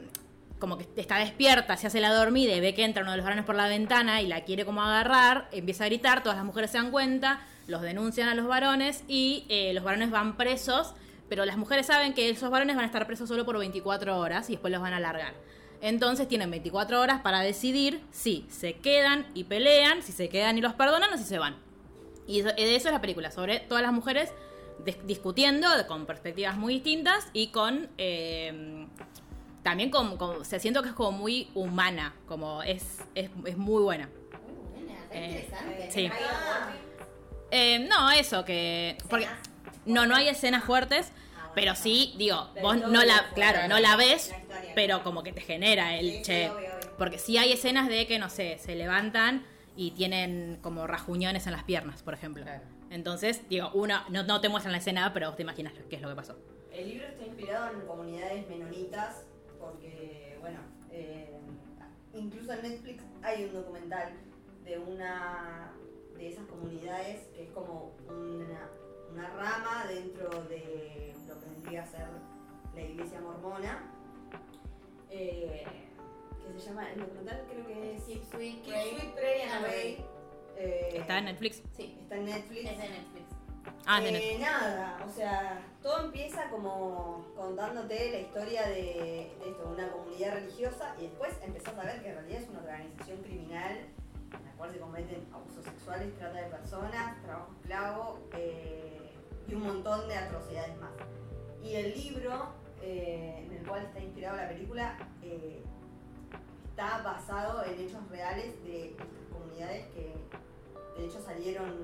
[0.58, 3.24] como que está despierta, se hace la dormida y ve que entra uno de los
[3.24, 6.70] varones por la ventana y la quiere como agarrar, empieza a gritar, todas las mujeres
[6.70, 10.94] se dan cuenta, los denuncian a los varones y eh, los varones van presos,
[11.28, 14.48] pero las mujeres saben que esos varones van a estar presos solo por 24 horas
[14.48, 15.34] y después los van a largar.
[15.82, 20.60] Entonces tienen 24 horas para decidir si se quedan y pelean, si se quedan y
[20.60, 21.56] los perdonan o si se van.
[22.26, 24.32] Y de eso es la película, sobre todas las mujeres
[25.04, 27.88] discutiendo con perspectivas muy distintas y con...
[27.98, 28.86] eh,
[29.62, 34.08] también con- se siento que es como muy humana, como es, es, es muy buena.
[34.08, 35.90] Uh, buena, está Eh, interesante.
[35.90, 36.06] sí.
[36.12, 36.70] Ah,
[37.50, 38.96] Eh, no, eso, que...
[39.10, 39.26] Porque,
[39.84, 41.52] no, no hay escenas fuertes, Ah, bueno.
[41.56, 44.72] pero sí, digo, vos no la, claro, no la ves, La historia.
[44.76, 46.50] pero como que te genera el Sí, sí, che.
[46.50, 46.90] obvio, obvio.
[46.96, 49.44] Porque sí hay escenas de que, no sé, se levantan
[49.76, 52.44] y tienen como rajuñones en las piernas, por ejemplo.
[52.44, 52.62] Claro.
[52.90, 55.96] Entonces, digo, uno, no, no te muestran la escena, pero vos te imaginas lo- qué
[55.96, 56.36] es lo que pasó.
[56.72, 59.24] El libro está inspirado en comunidades menonitas
[59.58, 61.36] porque, bueno, eh,
[62.14, 64.12] incluso en Netflix hay un documental
[64.64, 65.72] de una
[66.16, 68.68] de esas comunidades que es como una,
[69.12, 72.06] una rama dentro de lo que vendría a ser
[72.74, 73.92] la iglesia mormona.
[75.10, 75.64] eh,
[76.54, 80.04] que se llama, el documental creo que es Sweet and Ah, Obey.
[80.56, 81.62] Eh, ¿Está en Netflix?
[81.76, 82.70] Sí, está en Netflix.
[82.70, 83.26] es de Netflix.
[83.86, 84.40] Ah, de Eh, Netflix.
[84.40, 88.74] nada, o sea, todo empieza como contándote la historia de,
[89.38, 92.60] de esto, una comunidad religiosa y después empezás a ver que en realidad es una
[92.60, 93.72] organización criminal
[94.32, 99.12] en la cual se cometen abusos sexuales, trata de personas, trabajo esclavo eh,
[99.48, 100.90] y un montón de atrocidades más.
[101.62, 102.48] Y el libro
[102.82, 105.62] eh, en el cual está inspirado la película eh,
[106.70, 108.96] está basado en hechos reales de
[109.56, 110.12] comunidades que
[111.00, 111.74] de hecho salieron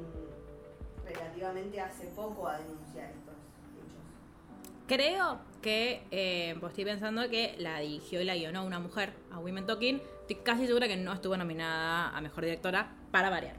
[1.04, 4.86] relativamente hace poco a denunciar estos hechos.
[4.86, 9.38] Creo que, eh, pues estoy pensando que la dirigió y la guionó una mujer, a
[9.38, 10.00] Women Talking.
[10.22, 13.56] Estoy casi segura que no estuvo nominada a Mejor Directora, para variar.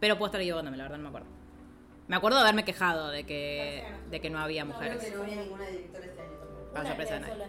[0.00, 1.28] Pero puedo estar equivocándome, la verdad no me acuerdo.
[2.08, 4.98] Me acuerdo de haberme quejado de que, de que no había No, mujeres.
[4.98, 6.30] Creo que no había ninguna directora este año.
[6.72, 7.46] Para sorpresa de nadie.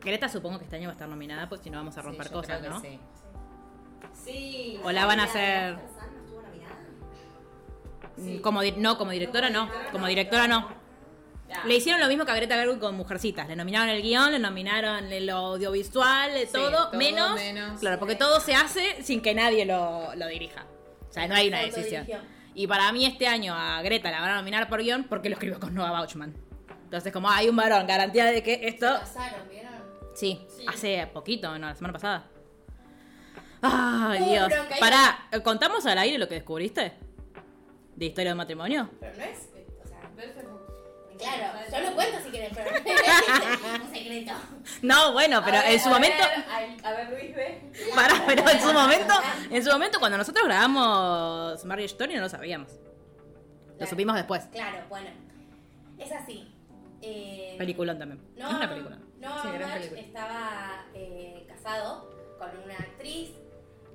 [0.00, 2.26] Greta supongo que este año va a estar nominada, pues si no vamos a romper
[2.28, 2.80] Sí, yo cosas, creo que ¿no?
[2.80, 3.00] sí.
[4.12, 4.78] Sí.
[4.84, 5.78] O la van a ¿La hacer-?
[8.16, 9.68] Mm, Como di- no, como directora no.
[9.92, 10.68] Como directora no.
[11.64, 13.46] Le hicieron lo mismo que a Greta Gerwig con Mujercitas.
[13.48, 17.78] Le nominaron el guion, le nominaron el audiovisual, Sí, todo, todo menos, menos.
[17.80, 20.66] Claro, porque todo se hace sin que nadie lo, lo dirija.
[21.08, 22.06] O sea, no hay una decisión.
[22.54, 25.34] Y para mí este año a Greta la van a nominar por guion porque lo
[25.34, 26.34] escribió con Noah Bauchman.
[26.84, 28.86] Entonces, como hay un varón, garantía de que Se esto...
[29.00, 29.72] casaron, ¿vieron?
[30.14, 30.64] Sí, Sí.
[30.68, 32.24] hace poquito, no, la semana pasada.
[33.72, 34.48] Ay, Uh, Dios.
[34.48, 36.92] bronca, Pará, ¿contamos al aire lo que descubriste?
[37.94, 38.90] ¿De historia de matrimonio?
[39.00, 39.38] Pero no es.
[39.84, 40.00] O sea,
[41.18, 44.32] claro, yo lo cuento si querés, pero no es un secreto.
[44.82, 46.16] No, bueno, pero ver, en su a momento...
[46.18, 46.44] ver,
[46.84, 47.72] a, a ver, Luis, ve.
[47.94, 49.14] Pará, pero en su momento,
[49.50, 52.72] en su momento cuando nosotros grabamos Marriage Story no lo sabíamos.
[53.78, 54.44] Lo supimos después.
[54.52, 55.08] Claro, bueno.
[55.98, 56.52] Es así.
[57.02, 58.20] Eh, Peliculón también.
[58.36, 58.98] No, es una película.
[59.18, 60.00] No, Sí, gran March película.
[60.00, 63.30] estaba eh, casado con una actriz.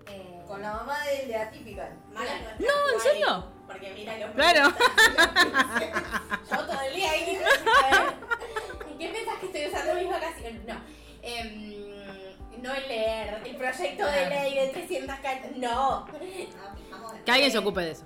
[0.07, 1.97] Eh, Con la mamá del de Atypical.
[2.13, 3.45] mala No, ¿en serio?
[3.67, 4.69] Porque mira los Claro.
[6.49, 7.39] Yo todo el día ahí.
[8.89, 10.65] ¿En qué piensas que estoy usando mis vacaciones?
[10.65, 10.75] No.
[11.21, 15.51] Em, no el leer el proyecto de ley de 300 cartas.
[15.55, 16.07] No.
[17.25, 18.05] Que alguien se ocupe de eso.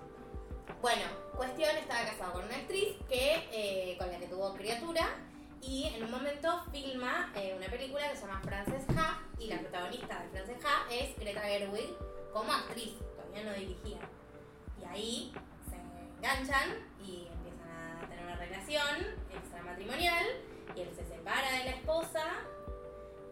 [0.81, 1.01] Bueno,
[1.35, 5.07] cuestión, estaba casado con una actriz que, eh, con la que tuvo criatura
[5.61, 8.83] y en un momento filma eh, una película que se llama Frances
[9.39, 11.95] y la protagonista de Frances Ha es Greta Gerwig
[12.33, 13.99] como actriz, todavía no dirigía.
[14.81, 15.33] Y ahí
[15.69, 15.75] se
[16.17, 16.69] enganchan
[17.03, 17.69] y empiezan
[18.03, 18.97] a tener una relación
[19.33, 20.25] extramatrimonial
[20.75, 22.23] y él se separa de la esposa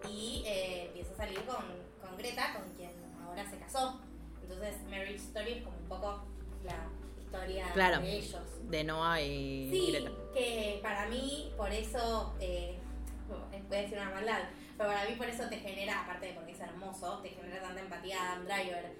[0.09, 1.63] y eh, empieza a salir con,
[2.01, 2.91] con Greta, con quien
[3.25, 3.99] ahora se casó.
[4.41, 6.23] Entonces Marriage Story es como un poco
[6.65, 6.87] la
[7.21, 8.01] historia Claro.
[8.01, 8.41] de ellos.
[8.69, 10.11] De Noah y Sí, Greta.
[10.33, 12.77] que para mí, por eso, eh,
[13.69, 14.39] voy a decir una maldad,
[14.77, 17.79] pero para mí por eso te genera, aparte de porque es hermoso, te genera tanta
[17.81, 18.93] empatía a Adam Driver.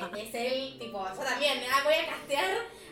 [0.00, 2.44] Porque es él, tipo, yo también, ah, voy a castear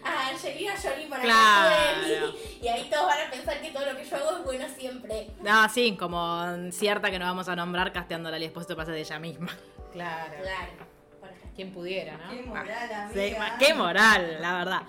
[0.04, 1.74] a Angelina Jolie para Claro.
[2.04, 2.34] que de mí.
[2.62, 5.30] Y ahí todos van a pensar que todo lo que yo hago es bueno siempre.
[5.42, 9.00] No, sí, como cierta que no vamos a nombrar casteándola y después te pasa de
[9.00, 9.48] ella misma.
[9.92, 10.34] Claro.
[10.42, 10.72] Claro.
[11.54, 12.30] Quien pudiera, ¿no?
[12.30, 13.10] Qué moral, amiga.
[13.14, 14.82] Sí, ma- qué moral, la verdad.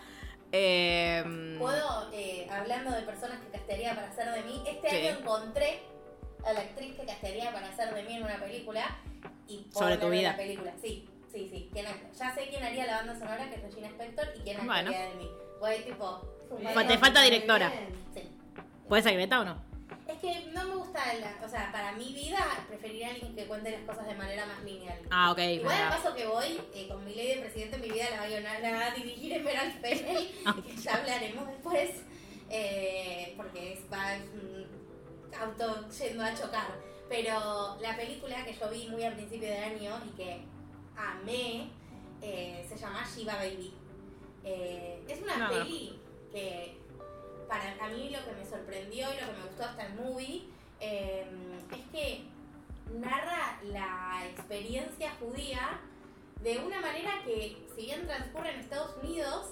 [0.52, 4.96] Eh, Puedo, eh, hablando de personas que castearía para hacer de mí, este Sí.
[5.08, 5.82] año encontré
[6.48, 8.98] a la actriz que castearía para hacer de mí en una película
[9.48, 10.32] y Sobre tu vida.
[10.32, 10.74] la película.
[10.82, 11.70] Sí, sí, sí.
[11.74, 11.86] ¿Quién-
[12.18, 14.74] ya sé quién haría la banda sonora, que es Regina Spector, y quién Bueno.
[14.90, 15.30] actuaría de mí.
[15.60, 16.22] Voy tipo...
[16.88, 17.72] Te falta directora.
[18.14, 18.22] Sí.
[18.88, 19.68] ¿Puede ser Greta o no?
[20.08, 22.38] Es que no me gusta, la, o sea, para mi vida
[22.70, 24.98] preferiría a alguien que cuente las cosas de manera más lineal.
[25.12, 25.40] Ah, ok.
[25.40, 26.02] Igual al verdad.
[26.02, 28.62] paso que voy, eh, con mi ley de presidente, mi vida la va a, guionar-
[28.62, 30.32] la va a dirigir Emerald Fennel,
[30.66, 31.90] que ya hablaremos después.
[32.50, 34.22] eh, porque es, va es
[35.40, 36.68] auto yendo a chocar.
[37.10, 40.42] Pero la película que yo vi muy al principio de año y que
[40.96, 41.70] amé
[42.22, 43.74] eh, se llama Shiva Baby.
[44.44, 46.00] Eh, es una peli
[46.32, 46.78] que
[47.48, 50.46] para a mí lo que me sorprendió y lo que me gustó hasta el movie
[50.80, 51.26] eh,
[51.72, 52.24] es que
[53.00, 55.80] narra la experiencia judía
[56.42, 59.48] de una manera que, si bien transcurre en Estados Unidos,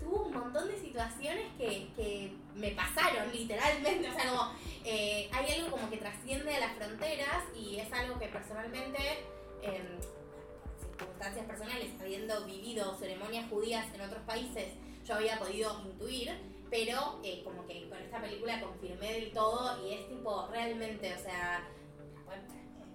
[0.00, 4.08] tuvo un montón de situaciones que, que me pasaron literalmente.
[4.08, 4.52] O sea, como
[4.84, 9.24] eh, hay algo como que trasciende a las fronteras y es algo que personalmente,
[9.60, 14.72] por circunstancias personales, habiendo vivido ceremonias judías en otros países,
[15.04, 16.32] yo había podido intuir,
[16.70, 21.18] pero eh, como que con esta película confirmé del todo y es tipo realmente, o
[21.18, 21.66] sea,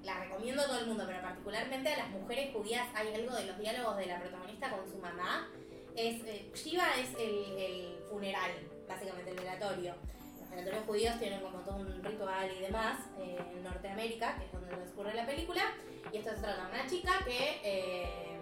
[0.04, 3.46] la recomiendo a todo el mundo, pero particularmente a las mujeres judías hay algo de
[3.46, 5.50] los diálogos de la protagonista con su mamá.
[5.96, 8.52] Es, eh, Shiva es el, funeral,
[8.88, 9.96] básicamente el velatorio.
[10.52, 14.68] Los judíos tienen como todo un ritual y demás eh, en Norteamérica, que es donde
[14.68, 15.62] transcurre la película.
[16.12, 18.38] Y esto se trata de una chica que eh,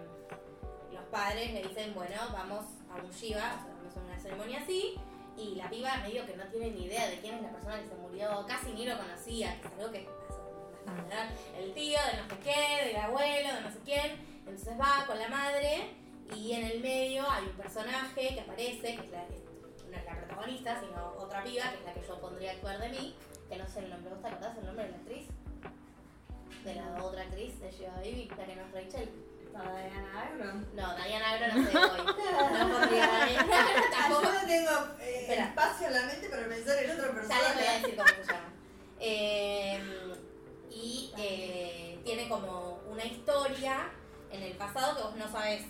[0.92, 4.96] los padres le dicen, bueno, vamos a un Shiva, vamos a una ceremonia así.
[5.36, 7.88] Y la piba medio que no tiene ni idea de quién es la persona que
[7.88, 10.08] se murió, casi ni lo conocía, que es algo que
[10.84, 11.30] pasa ¿verdad?
[11.56, 14.30] El tío de no sé qué, del abuelo, de no sé quién.
[14.46, 15.99] Entonces va con la madre
[16.36, 19.24] y en el medio hay un personaje que aparece, que es la,
[19.90, 22.78] no es la protagonista, sino otra piba, que es la que yo pondría a actuar
[22.78, 23.16] de mí,
[23.48, 25.26] que no sé el nombre, ¿vos te acordás el nombre de la actriz?
[26.64, 29.10] De la otra actriz de Shiva Baby, la que no es Rachel.
[29.50, 30.66] Diana Agron.
[30.74, 32.00] No, Diana Agro no sé hoy.
[32.58, 34.22] No pondría a Diana tampoco.
[34.22, 37.34] Yo no tengo eh, espacio en la mente para pensar en otra Ya les voy
[37.34, 37.72] a persona.
[37.80, 38.52] decir cómo se llama.
[39.00, 39.80] Eh,
[40.70, 43.90] y eh, tiene como una historia
[44.30, 45.64] en el pasado que vos no sabes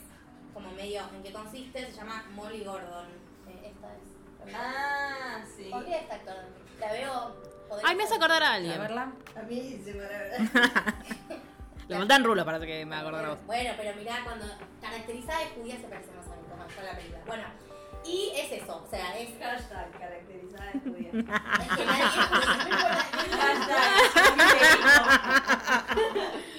[0.52, 1.86] como medio en qué consiste.
[1.86, 3.06] Se llama Molly Gordon.
[3.48, 4.54] Eh, esta es.
[4.54, 5.68] Ah, sí.
[5.70, 6.36] Podría esta actor.
[6.80, 7.36] La veo.
[7.84, 8.78] Ay, me hace acordar a A alguien.
[8.80, 9.12] verla.
[9.36, 10.00] A mí se me
[11.88, 13.38] Le faltan rulos para que me acordara a vos.
[13.46, 14.46] Bueno, pero mirá, cuando
[14.80, 17.20] caracterizada de judía se parece más a mí, como fue la película.
[17.26, 17.44] Bueno,
[18.04, 21.10] y es eso, o sea, es, es Hashtag caracterizada de judía.
[21.76, 23.06] que nadie es judía.
[23.40, 23.90] Hashtag.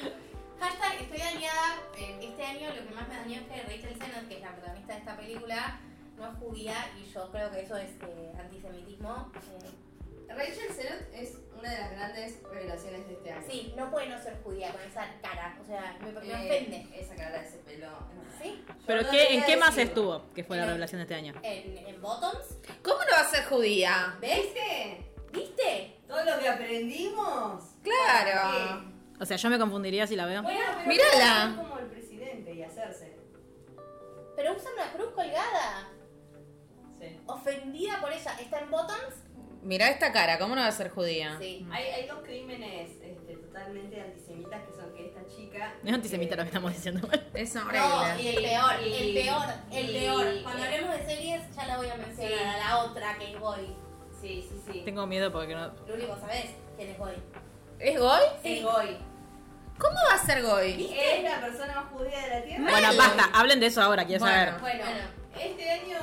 [1.98, 4.52] eh, Este año lo que más me dañó es que Rachel Sennett, que es la
[4.54, 5.80] protagonista de esta película,
[6.18, 9.32] no es judía y yo creo que eso es eh, antisemitismo.
[9.36, 10.34] eh.
[10.34, 13.46] Rachel Sennett es una de las grandes revelaciones de este año.
[13.50, 16.88] Sí, no puede no ser judía con esa cara, o sea, me, me Eh, ofende.
[17.00, 17.90] Esa cara, ese pelo.
[18.42, 18.64] ¿Sí?
[18.88, 20.24] ¿Pero no qué, en qué más estuvo?
[20.34, 21.34] Que fue la revelación de este año.
[21.44, 24.18] En, en Bottoms, ¿Cómo no va a ser judía?
[24.22, 24.38] ¿ves?
[24.54, 25.12] ¿Viste?
[25.32, 25.98] ¿Viste?
[26.08, 27.64] Todo lo que aprendimos.
[27.84, 28.91] Claro.
[29.22, 30.42] O sea, yo me confundiría si la veo.
[30.42, 31.50] Bueno, pero, Mírala.
[31.52, 33.16] Es como el presidente y hacerse.
[34.36, 35.90] pero usa una cruz colgada.
[37.00, 37.20] Sí.
[37.28, 38.36] Ofendida por ella.
[38.40, 39.16] ¿Está en Bottoms?
[39.64, 41.38] Mirá esta cara, ¿cómo no va a ser judía?
[41.40, 41.68] Sí.
[41.72, 45.76] Hay, hay dos crímenes este, totalmente antisemitas que son que esta chica.
[45.86, 47.08] Es antisemita eh, lo que estamos diciendo.
[47.36, 48.24] Es No, horrible.
[48.24, 50.26] y el peor, el Y- peor, el y- peor.
[50.44, 52.38] Cuando hablemos de series, ya la voy a mencionar.
[52.40, 52.44] Sí.
[52.44, 53.76] A la otra que es Goy.
[54.20, 54.82] Sí, sí, sí.
[54.84, 55.68] Tengo miedo porque no.
[55.88, 57.14] Luli, vos sabés quién es Goy.
[57.78, 58.22] ¿Es Goy?
[58.44, 58.98] Es Goy.
[59.82, 60.94] ¿Cómo va a ser Goy?
[60.98, 62.64] Es la persona más judía de la tierra.
[62.72, 64.38] Bueno, basta, hablen de eso ahora, quiero Bueno.
[64.38, 64.62] saber.
[64.62, 65.00] Bueno, Bueno.
[65.40, 65.98] este año.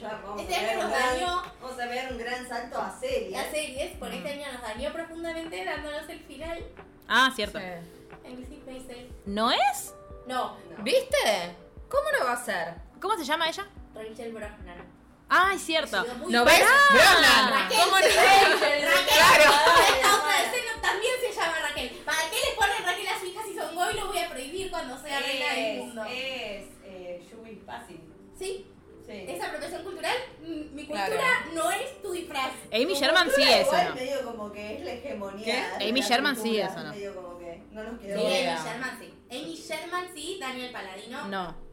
[0.00, 1.42] ya vamos Este a año ver nos un gran- dañó.
[1.62, 3.32] Vamos a ver un gran salto a series.
[3.32, 4.14] Las series, por Mm.
[4.14, 6.62] este año nos dañó profundamente dándonos el final
[7.08, 7.58] Ah, cierto.
[7.58, 9.10] Sí.
[9.26, 9.94] ¿No es?
[10.26, 10.82] No, No.
[10.84, 11.56] ¿Viste?
[11.88, 12.74] ¿Cómo no va a ser?
[13.00, 13.66] ¿Cómo se llama ella?
[13.94, 14.93] Rachel Brosnan.
[15.28, 16.04] Ay, cierto.
[16.28, 16.62] ¿No ves?
[16.90, 17.50] Brona.
[17.50, 18.56] Raquel, ¿Cómo sí, no?
[18.56, 18.88] Raquel.
[19.06, 19.50] Claro.
[19.96, 21.88] Esta otra escena también se llama Raquel.
[22.04, 23.94] ¿Para qué le ponen Raquel a su hija si son Goy?
[23.94, 26.04] Lo voy a prohibir cuando sea reina del mundo.
[26.04, 28.02] es eh, Shui Passing.
[28.38, 28.66] Sí,
[29.06, 29.26] Sí.
[29.28, 31.12] esa apropiación cultural, mm, mi Claro.
[31.12, 32.52] cultura no es tu disfraz.
[32.72, 33.94] Amy Tu Sherman sí es, ¿o igual no?
[33.96, 35.74] medio como que es la hegemonía.
[35.76, 36.90] Amy la Sherman sí cultura, es, ¿o no?
[36.94, 38.16] Medio como que no nos Sí, quedó.
[38.16, 38.58] Ni Amy.
[38.64, 39.14] Sherman sí.
[39.30, 41.28] Amy Sherman sí, Daniel Paladino.
[41.28, 41.63] No.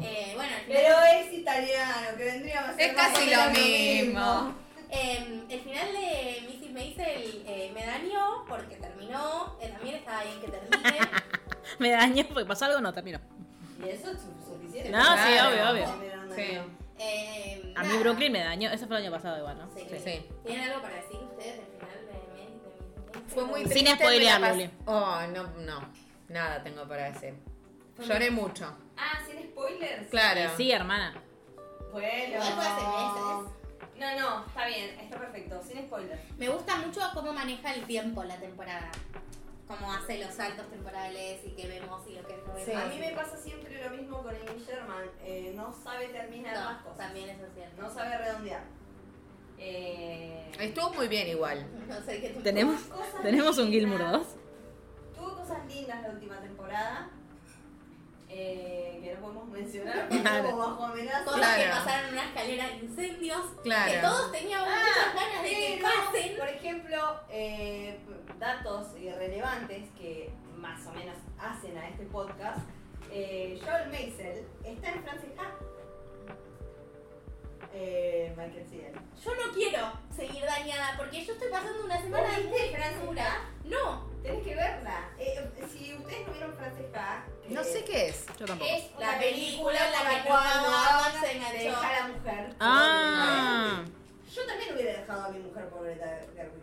[0.00, 3.50] Eh, bueno, al final, Pero es italiano, que vendría a ser Es más casi lo
[3.50, 4.54] mismo.
[4.90, 6.72] eh, el final de Mrs.
[6.72, 9.56] Maisel eh, me dañó porque terminó.
[9.60, 10.98] eh, también estaba bien que termine.
[11.78, 13.18] Me dañó porque pasó algo, no terminó.
[13.84, 14.90] Y eso es su- suficiente.
[14.90, 15.48] No, sí, Claro.
[15.50, 15.96] obvio, obvio.
[16.00, 16.42] Pero no, Sí.
[16.54, 16.84] no.
[16.98, 18.00] Eh, A mí nada.
[18.00, 18.70] Brooklyn me dañó.
[18.70, 19.68] Eso fue el año pasado igual, ¿no?
[19.74, 19.86] Sí.
[20.04, 20.26] Sí.
[20.44, 23.12] ¿Tienen algo para decir ustedes del final de, Mrs.
[23.14, 23.22] Maisel?
[23.34, 23.94] Fue muy Sin triste.
[23.96, 24.70] spoilear, me la pas- Luli.
[24.86, 25.88] Oh, no, no.
[26.28, 27.34] Nada tengo para decir.
[28.06, 28.76] Lloré mucho.
[28.96, 30.08] Ah, sin spoilers.
[30.10, 30.50] Claro.
[30.56, 31.14] Sí, hermana.
[31.92, 32.34] Bueno.
[32.34, 33.50] Igual fue hace meses.
[33.96, 36.20] No, no, está bien, está perfecto, sin spoilers.
[36.36, 38.90] Me gusta mucho cómo maneja el tiempo la temporada.
[39.68, 42.64] Cómo hace los saltos temporales y que vemos y lo que no vemos.
[42.64, 42.72] Sí.
[42.72, 45.04] A mí me pasa siempre lo mismo con Amy Sherman.
[45.22, 46.98] eh, no sabe terminar las No, cosas.
[46.98, 47.80] también eso es cierto.
[47.82, 48.62] No sabe redondear.
[49.58, 51.66] Eh, Estuvo muy bien igual.
[51.88, 52.80] No sé qué ¿Tenemos,
[53.22, 53.70] ¿tenemos un.
[53.70, 54.26] Gilmour 2?
[55.16, 57.08] Tuvo cosas lindas la última temporada.
[58.36, 60.56] Eh, que no podemos mencionar porque Claro.
[60.56, 61.24] bajo amenaza.
[61.24, 61.62] Cosas Claro.
[61.62, 63.40] que pasaron en una escalera de incendios.
[63.62, 63.92] Claro.
[63.92, 66.36] Que todos teníamos muchas ganas de que pasen.
[66.38, 67.98] Por ejemplo, eh,
[68.38, 72.58] datos irrelevantes que más o menos hacen a este podcast.
[73.10, 75.52] Eh, Joel Maisel está en Frances Ha.
[77.76, 78.64] Eh, Michael.
[79.24, 83.02] Yo no quiero seguir dañada porque yo estoy pasando una semana ¿Vos viste muy Frances
[83.06, 83.24] dura.
[83.26, 83.68] Ha?
[83.68, 85.10] No, Tenés que verla.
[85.18, 88.26] Eh, si ustedes no vieron Frances Ha, que No sé qué es.
[88.38, 88.70] Yo tampoco.
[88.70, 91.58] es la película en la que cuando no hablan se de enganchó.
[91.64, 92.54] dejar a la mujer.
[92.60, 93.84] Ah,
[94.34, 96.62] Yo también hubiera dejado a mi mujer por Greta Gerwig.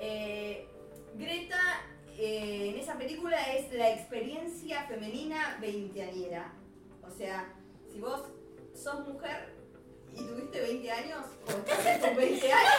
[0.00, 0.68] Eh,
[1.14, 1.60] Greta
[2.16, 6.52] eh, en esa película es la experiencia femenina veinteañera.
[7.02, 7.52] O sea,
[7.92, 8.22] si vos
[8.74, 9.53] sos mujer
[10.14, 12.72] y tuviste 20 años, o estás en tus 20 años,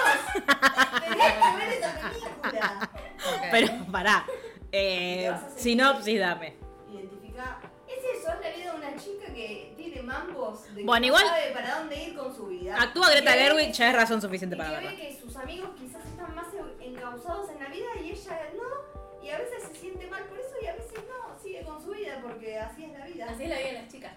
[1.04, 2.90] tenés que ver esa película.
[2.92, 3.42] Ok.
[3.52, 4.26] pero pará.
[4.72, 6.56] Eh, sinopsis, dame.
[6.92, 7.60] Identifica.
[7.88, 11.08] Es eso, es la vida de una chica que tiene mambos de que Bueno, no
[11.08, 12.76] igual- sabe para dónde ir con su vida.
[12.82, 14.92] Actúa Greta que- Gerwig, ya es razón suficiente y para que verla.
[14.92, 16.48] ve que sus amigos quizás están más
[16.82, 18.95] encausados en la vida y ella no.
[19.26, 21.40] Y a veces se siente mal por eso y a veces no.
[21.42, 23.26] Sigue con su vida porque así es la vida.
[23.28, 24.14] Así es la vida de las chicas.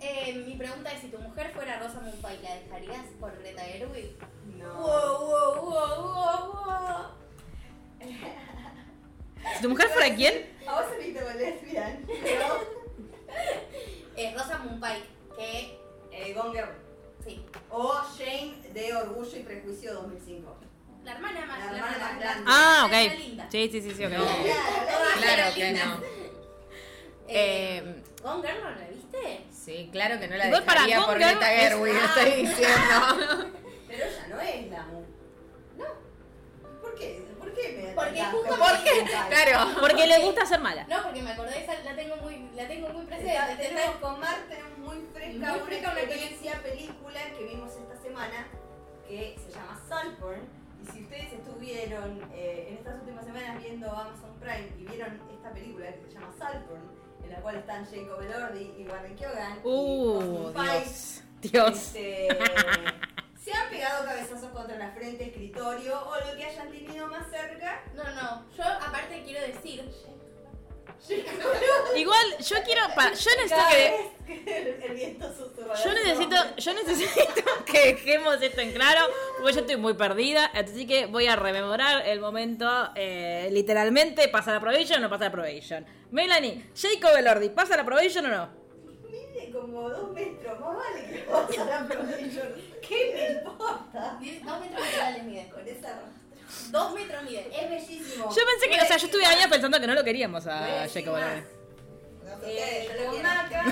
[0.00, 4.16] Eh, mi pregunta es, si tu mujer fuera Rosa Mumpai, ¿la dejarías por Greta Gerwig?
[4.58, 4.74] No.
[4.74, 7.06] Wow, wow, wow, wow, wow.
[9.54, 12.04] Si tu mujer fuera quién, A vos se con lesbian.
[12.06, 12.46] Pero.
[14.16, 15.02] Eh, Rosa Mumpai,
[15.36, 15.78] que
[16.10, 16.70] Eh, Gone Girl.
[17.24, 20.56] sí, O Shane de Orgullo y Prejuicio 2005.
[21.04, 22.44] La hermana más, La hermana más grande.
[22.46, 23.18] Ah, La ok.
[23.18, 23.46] linda.
[23.50, 24.12] Sí, sí, sí, sí, ok.
[24.12, 24.24] No.
[24.24, 26.00] Claro eran que no.
[27.32, 29.44] Eh, Eh, Gone Girl, ¿no la viste?
[29.52, 32.04] Sí, claro que no la Igual para dejaría por Gone Girl Greta es- Gerwig, Ah.
[32.16, 33.50] estoy diciendo.
[33.88, 35.00] Pero ella no es la mu.
[35.78, 35.84] No.
[36.82, 37.22] ¿Por qué?
[37.38, 38.90] ¿Por qué me Porque justo- ¿Por qué?
[39.00, 39.10] Gone?
[39.28, 39.70] Claro.
[39.80, 40.84] porque le gusta ser mala.
[40.88, 43.32] No, porque me acordé, esa la tengo muy, la tengo muy presente.
[43.32, 47.20] Está- Te tenemos está- con Mar, tenemos muy fresca Muy una fresca una experiencia película
[47.38, 48.48] que vimos esta semana
[49.06, 50.59] que se llama Saltburn.
[50.82, 55.52] Y si ustedes estuvieron eh, en estas últimas semanas viendo Amazon Prime y vieron esta
[55.52, 56.82] película que se llama Saltburn,
[57.24, 61.22] en la cual están Jacob Elordi y Warren Keoghan Uh, y Pike, Dios.
[61.42, 61.76] Dios.
[61.78, 62.28] este,
[63.44, 67.82] se han pegado cabezazos contra la frente, escritorio o lo que hayan tenido más cerca.
[67.94, 69.90] No, no, yo aparte quiero decir,
[71.96, 72.82] Igual, yo quiero.
[72.94, 74.86] pa- yo necesito que.
[74.86, 75.26] el, viento.
[75.84, 79.06] Yo necesito, yo necesito que dejemos esto en claro,
[79.38, 84.52] porque yo estoy muy perdida, así que voy a rememorar el momento, eh, literalmente, ¿pasa
[84.52, 85.84] la probation o no pasa la probation?
[86.10, 88.48] Melanie, Jacob Elordi, ¿pasa la probation o no?
[89.10, 92.54] Mide como dos metros, más vale que pasa la prohibición.
[92.88, 94.18] ¿Qué me importa?
[94.44, 95.48] dos metros literales mide.
[95.50, 96.00] Con esa.
[96.70, 97.48] Dos metros mide.
[97.52, 98.24] Es bellísimo.
[98.28, 101.16] Yo pensé que, o sea, yo estuve años pensando que no lo queríamos a Jacob.
[101.16, 101.42] Elordi.
[102.44, 103.28] Eh, Yo lo con quiero.
[103.28, 103.64] Maca,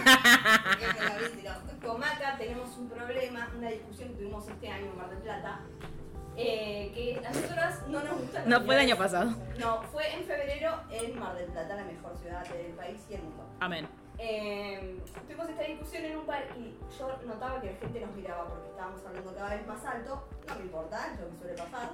[1.85, 5.61] con Maca tenemos un problema, una discusión que tuvimos este año en Mar del Plata.
[6.37, 8.43] eh, que a nosotras no nos gusta.
[8.47, 9.35] No fue el año pasado.
[9.59, 13.23] No, fue en febrero en Mar del Plata, la mejor ciudad del país y el
[13.23, 13.45] mundo.
[13.61, 13.89] Amén.
[14.19, 18.49] Eh, tuvimos esta discusión en un bar y yo notaba que la gente nos miraba
[18.49, 20.29] porque estábamos hablando cada vez más alto.
[20.49, 21.91] No me importa, es lo que suele pasar.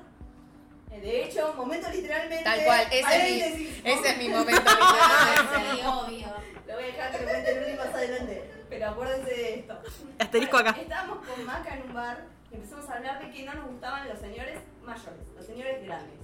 [0.94, 2.44] Eh, de hecho, momento literalmente.
[2.44, 4.62] Tal cual, ese es mi, ese es mi momento.
[4.70, 5.74] literalmente.
[5.74, 6.26] Sí, obvio.
[6.66, 8.50] Lo voy a dejar que lo cuente Luli más adelante.
[8.68, 9.78] Pero acuérdense de esto.
[10.18, 10.70] Asterisco acá.
[10.80, 14.08] Estábamos con Maca en un bar y empezamos a hablar de que no nos gustaban
[14.08, 16.18] los señores mayores, los señores grandes.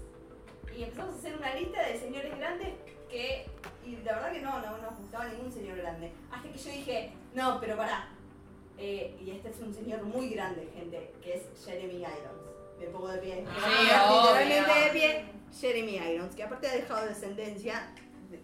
[0.76, 2.68] Y empezamos a hacer una lista de señores grandes
[3.10, 3.46] que.
[3.84, 6.12] Y la verdad que no, no nos gustaba ningún señor grande.
[6.30, 8.08] Hasta que yo dije, no, pero pará.
[8.78, 12.49] Eh, y este es un señor muy grande, gente, que es Jeremy Irons.
[12.80, 13.44] Me pongo de pie.
[13.44, 14.84] Literalmente obvio.
[14.84, 15.24] de pie,
[15.60, 17.94] Jeremy Irons, que aparte ha dejado descendencia,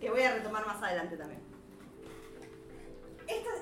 [0.01, 1.41] que voy a retomar más adelante también.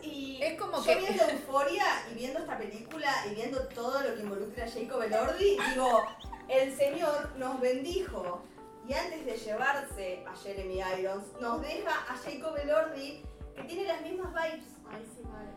[0.03, 4.15] Y Es como yo que- viendo Euforia y viendo esta película y viendo todo lo
[4.15, 6.07] que involucra a Jacob Elordi, digo,
[6.49, 8.43] el señor nos bendijo
[8.87, 13.23] y antes de llevarse a Jeremy Irons, nos deja a Jacob Elordi
[13.57, 14.67] que tiene las mismas vibes.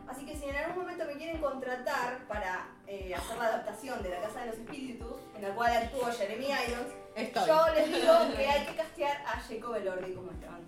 [0.08, 4.10] Así que si en algún momento me quieren contratar para eh, hacer la adaptación de
[4.10, 7.48] La Casa de los Espíritus, en la cual actuó Jeremy Irons, Estoy.
[7.48, 10.62] yo les digo que hay que castear a Jacob Elordi como Esteban.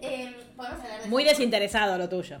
[0.00, 2.38] Eh, Podemos hablar de Muy desinteresado lo tuyo.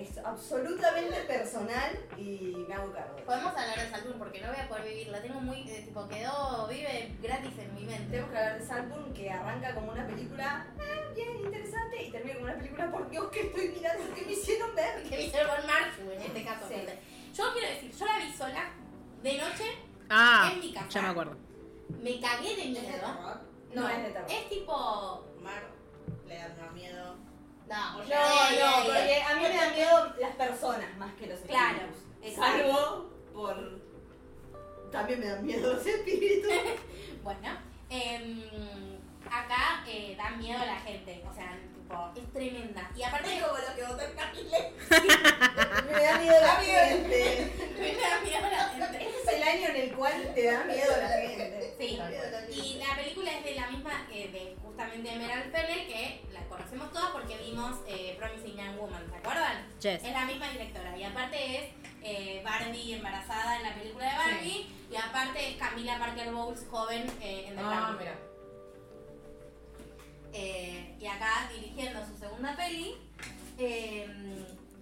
[0.00, 3.16] Es absolutamente personal y me hago cargo.
[3.26, 5.08] Podemos hablar de Saturn porque no voy a poder vivir.
[5.08, 5.60] La tengo muy.
[5.70, 6.66] eh, tipo, quedó.
[6.68, 8.06] Vive gratis en mi mente.
[8.10, 12.34] Tenemos que hablar de Saltburn que arranca como una película eh, bien interesante y termina
[12.38, 15.02] como una película por Dios que estoy mirando que me hicieron ver.
[15.10, 16.66] Que vi con Marshall en este caso.
[16.68, 16.74] Sí.
[17.34, 18.70] Yo quiero decir, yo la vi sola
[19.22, 19.64] de noche
[20.08, 20.88] Ah, en mi casa.
[20.88, 21.36] ya me acuerdo.
[22.02, 22.86] Me cagué de ¿Es de miedo.
[22.92, 23.40] terror?
[23.74, 24.30] No, es de terror.
[24.30, 25.26] Es tipo.
[25.42, 25.62] Mar,
[26.26, 27.16] le da miedo.
[27.70, 31.78] No, No, no, porque a mí me dan miedo las personas más que los Claro,
[31.78, 32.02] espíritus.
[32.22, 32.58] exacto.
[32.72, 33.80] Salvo por.
[34.90, 36.50] También me dan miedo los espíritus.
[37.22, 37.50] Bueno,
[37.90, 38.42] em,
[39.30, 41.22] acá eh, da miedo a la gente.
[41.30, 41.56] O sea,
[41.90, 42.90] tipo, es tremenda.
[42.96, 44.72] Y aparte, Es como lo que votó el Camille.
[45.86, 47.52] Me da miedo la gente.
[47.78, 49.06] me da miedo a la gente.
[49.06, 51.74] Este es el año en el cual te da miedo la gente.
[51.78, 51.98] Sí.
[52.50, 56.92] Y la película es de la misma, eh, de justamente Emerald Fennel, que la conocemos
[56.92, 59.66] todas porque vimos eh, Promising Young Woman, ¿se acuerdan?
[59.80, 60.04] Yes.
[60.04, 60.96] Es la misma directora.
[60.96, 61.70] Y aparte es
[62.02, 64.66] eh, Barbie embarazada en la película de Barbie.
[64.90, 68.14] Y aparte es Camila Parker Bowles joven eh, en The Ah, mira.
[70.32, 72.94] Eh, y acá dirigiendo su segunda peli,
[73.58, 74.06] eh,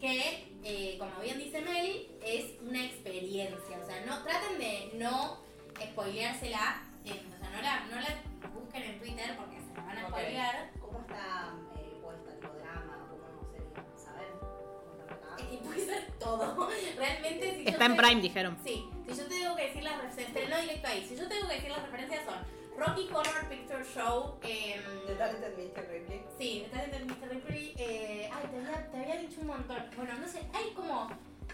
[0.00, 3.78] que, eh, como bien dice Mel, es una experiencia.
[3.82, 5.40] O sea, no traten de no
[5.82, 9.98] spoileársela, eh, o sea, no la, no la busquen en Twitter porque se la van
[9.98, 10.08] a Ok.
[10.10, 10.70] spoilear.
[10.80, 12.34] ¿Cómo está eh, puesta?
[12.34, 13.08] ¿Tipo drama?
[13.10, 13.84] ¿Cómo no sería?
[13.96, 14.28] ¿Saben?
[14.40, 16.68] ¿Cómo está puede ser todo.
[16.96, 18.58] Realmente, si yo Está en te- Prime, dijeron.
[18.64, 21.06] Sí, si yo tengo que decir las referencias, se estrenó directo ahí.
[21.08, 24.80] Si yo tengo que decir las referencias son Rocky Horror Picture Show, eh,
[25.18, 25.88] Talented Mr.
[25.90, 26.24] Ripley.
[26.38, 27.28] Sí, el Mr.
[27.28, 27.74] Ripley.
[27.76, 29.82] Eh, ay, te había, te había dicho un montón.
[29.96, 31.08] Bueno, no sé, hay como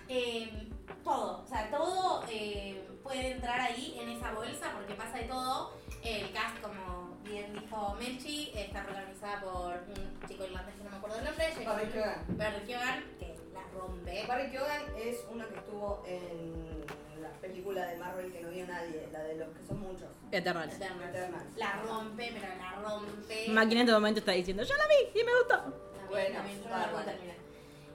[0.09, 0.69] eh,
[1.03, 1.43] todo.
[1.43, 5.73] O sea, todo eh, puede entrar ahí en esa bolsa porque pasa de todo.
[6.03, 10.97] El cast, como bien dijo Melchi, está protagonizada por un chico irlandés que no me
[10.99, 11.55] acuerdo el nombre.
[11.65, 12.37] Barry Keoghan.
[12.37, 14.27] Barry Keoghan, que la rompe.
[14.27, 16.85] Barry Keoghan es uno que estuvo en
[17.25, 20.09] la película de Marvel que no vio nadie, la de los que son muchos.
[20.31, 20.75] Eternals.
[20.75, 21.11] Eternals.
[21.11, 21.57] Eternals.
[21.57, 23.49] La rompe, pero la rompe.
[23.49, 25.57] Máquina en este momento está diciendo, yo la vi y me gustó.
[25.57, 27.35] También, Bueno, también, yo la.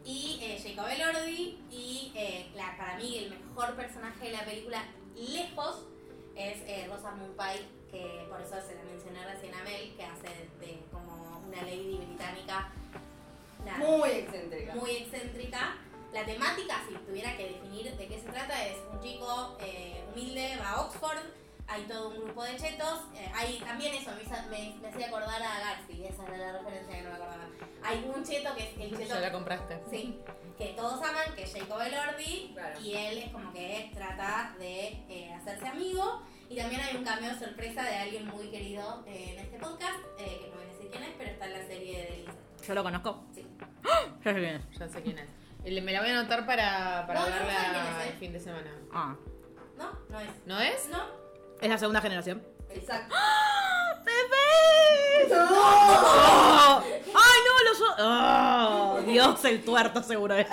[0.05, 4.83] Y eh, Jacob Elordi y eh, la, para mí el mejor personaje de la película
[5.15, 5.85] lejos
[6.35, 10.27] es eh, Rosa Pike que por eso se la mencioné recién a Mel, que hace
[10.59, 12.71] de como una lady británica
[13.77, 14.75] Muy excéntrica.
[14.75, 15.77] muy excéntrica.
[16.13, 20.57] La temática, si tuviera que definir de qué se trata, es un chico eh, humilde,
[20.59, 21.19] va a Oxford,
[21.67, 25.41] hay todo un grupo de chetos, eh, hay también eso, me, me, me hacía acordar
[25.41, 27.47] a Gatsby, esa era la referencia que no me acordaba.
[27.83, 29.13] Hay un cheto que es el cheto...
[29.13, 29.79] Ya la compraste.
[29.89, 30.19] Sí,
[30.57, 32.79] que todos aman, que es Jacob Elordi, Claro.
[32.81, 36.23] y él es como que trata de eh, hacerse amigo.
[36.49, 40.39] Y también hay un cameo sorpresa de alguien muy querido eh, en este podcast, eh,
[40.41, 42.33] que no voy a decir quién es, pero está en la serie de Lisa.
[42.67, 43.23] Yo lo conozco.
[43.35, 43.45] Sí.
[44.25, 44.79] Ya sé quién es.
[44.79, 45.29] Ya sé quién es.
[45.65, 48.09] Y Me la voy a anotar para, para No, verla ¿saben quién es, eh?
[48.11, 48.71] el fin de semana.
[48.93, 49.15] Ah.
[49.77, 49.91] ¿No?
[50.09, 50.29] No es.
[50.45, 50.87] ¿No es?
[50.89, 51.03] ¿No?
[51.61, 52.41] Es la segunda generación.
[52.69, 53.15] Exacto.
[54.05, 55.27] ¡Bebé!
[55.29, 56.79] ¡No!
[56.79, 57.63] ¡Ay, no!
[57.65, 59.01] Los ¡Oh!
[59.05, 60.47] Dios, el tuerto seguro es.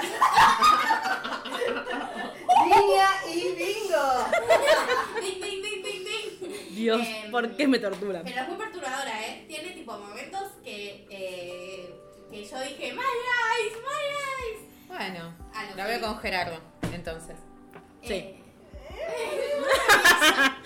[2.65, 4.27] Línea y bingo.
[5.21, 6.75] ¡Ding, ding, ding, ding, ding!
[6.75, 8.23] Dios, Em, ¿por qué me torturan?
[8.25, 9.45] Pero es muy perturbadora, ¿eh?
[9.47, 11.95] Tiene tipo momentos que, eh,
[12.31, 13.73] que yo dije, ¡My eyes!
[13.77, 14.03] ¡My
[14.51, 14.66] eyes!
[14.89, 15.35] Bueno,
[15.71, 16.59] lo la veo con Gerardo,
[16.93, 17.37] entonces.
[18.03, 18.15] Sí.
[18.15, 18.43] Eh,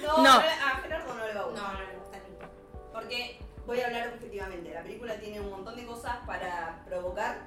[0.03, 0.23] No, No.
[0.23, 0.31] no.
[0.39, 1.73] a Gerardo no le va a no, gustar.
[1.75, 2.93] no le gusta ni.
[2.93, 4.73] Porque voy a hablar objetivamente.
[4.75, 7.41] La película tiene un montón de cosas para provocar,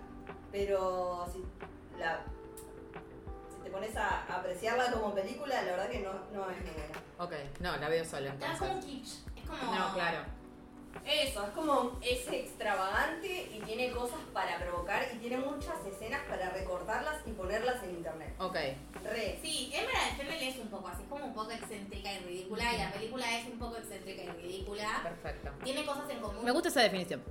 [0.52, 1.44] pero si,
[2.00, 2.22] la,
[3.50, 7.00] si te pones a apreciarla como película, la verdad que no, no es muy buena.
[7.20, 9.20] Ok, no, la veo sola Es como kitsch.
[9.38, 9.74] Es como.
[9.76, 10.20] No, claro.
[11.06, 16.50] Eso, es como, es extravagante y tiene cosas para provocar y tiene muchas escenas para
[16.52, 18.34] recortarlas y ponerlas en internet.
[18.40, 18.56] Ok,
[19.04, 19.40] Re.
[19.42, 22.74] Sí, Emerald Fennel es un poco así, es como un poco excéntrica y ridícula.
[22.74, 25.02] Y la película es un poco excéntrica y ridícula.
[25.04, 25.52] perfecto.
[25.64, 26.46] Tiene cosas en común.
[26.46, 27.22] Me gusta esa definición.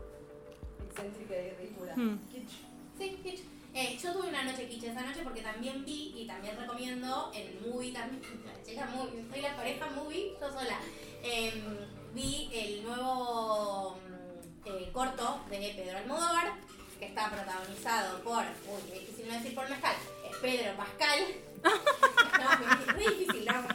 [0.88, 1.94] Excéntrica y ridícula.
[1.96, 2.18] Hmm.
[2.30, 2.52] Kitsch.
[2.98, 3.42] Sí, kitsch.
[3.74, 7.58] Eh, yo tuve una noche kitsch esa noche porque también vi y también recomiendo el
[7.66, 8.20] movie también.
[8.44, 10.78] La chica movie, soy la pareja movie, yo sola.
[11.22, 16.52] Em, vi el nuevo mm, eh, corto de Pedro Almodóvar
[16.98, 18.42] que está protagonizado por.
[18.44, 19.96] Uy, qué difícil no decir por Mezcal.
[20.30, 21.18] Es Pedro Pascal.
[21.62, 22.52] no,
[22.82, 23.68] es re difícil, no.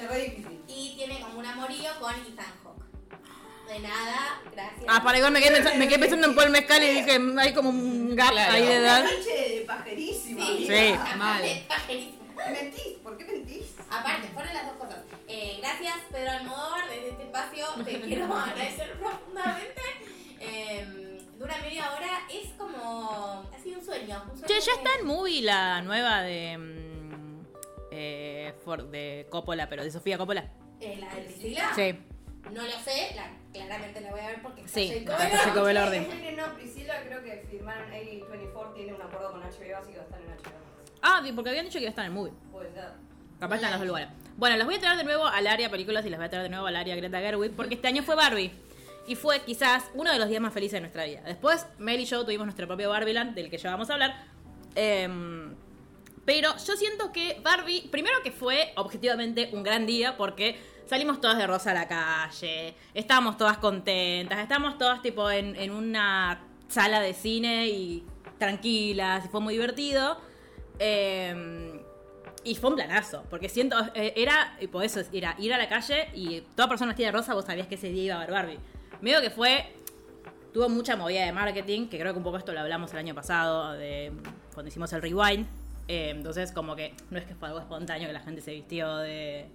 [0.00, 0.60] Es re difícil.
[0.66, 2.80] Y tiene como un amorío con Ethan Hawke.
[3.68, 4.84] De nada, gracias.
[4.88, 7.38] Ah, para igual me quedé, pensando, me quedé pensando en Paul Mezcal y dije, "Mm,
[7.38, 8.52] hay como un gap Claro.
[8.52, 9.00] ahí de edad.
[9.02, 10.46] Una noche de pajerísima.
[10.46, 11.42] Sí, mal.
[12.36, 13.74] Mentís, ¿por qué mentís?
[13.90, 14.98] Aparte, fueron las dos cosas.
[15.28, 19.82] Eh, gracias, Pedro Almodóvar, desde este espacio te quiero agradecer profundamente.
[20.40, 23.46] Eh, dura media hora, es como.
[23.54, 24.22] Ha sido un sueño.
[24.30, 26.56] Un sueño Che, ya está en movie la nueva de.
[26.58, 27.40] mm,
[27.92, 30.50] eh, Ford, de Coppola, pero de Sofía Coppola.
[30.80, 31.72] Eh, ¿La de Priscila?
[31.74, 31.98] Sí.
[32.52, 35.68] No lo sé, la, claramente la voy a ver porque está Sí, Jacob.
[35.68, 39.98] Es que no, Priscila creo que firmaron A24, tiene un acuerdo con HBO, así que
[39.98, 40.69] va a estar en HBO.
[41.02, 42.32] Ah, porque habían dicho que iba a estar en el movie.
[42.50, 42.90] Puede ser.
[43.38, 44.08] Capaz están en los dos lugares.
[44.36, 46.44] Bueno, los voy a traer de nuevo al área películas y las voy a traer
[46.44, 48.52] de nuevo al área Greta Gerwig porque este año fue Barbie.
[49.06, 51.22] Y fue quizás uno de los días más felices de nuestra vida.
[51.24, 54.14] Después, Mel y yo tuvimos nuestro propio Barbieland, del que ya vamos a hablar.
[54.74, 55.54] Em,
[56.24, 61.38] pero yo siento que Barbie, primero que fue objetivamente un gran día porque salimos todas
[61.38, 67.00] de rosa a la calle, estábamos todas contentas, estábamos todas tipo en, en una sala
[67.00, 68.04] de cine y
[68.38, 70.18] tranquilas, y fue muy divertido.
[70.82, 71.78] Em,
[72.42, 75.68] y fue un planazo, porque siento, eh, era, y por eso era ir a la
[75.68, 78.30] calle y toda persona vestida de rosa, vos sabías que ese día iba a ver
[78.30, 78.58] Barbie.
[79.02, 79.74] Medio que fue,
[80.54, 83.14] tuvo mucha movida de marketing, que creo que un poco esto lo hablamos el año
[83.14, 84.10] pasado, de
[84.54, 85.46] cuando hicimos el rewind.
[85.86, 88.96] Eh, entonces, como que no es que fue algo espontáneo que la gente se vistió
[88.96, 89.46] de,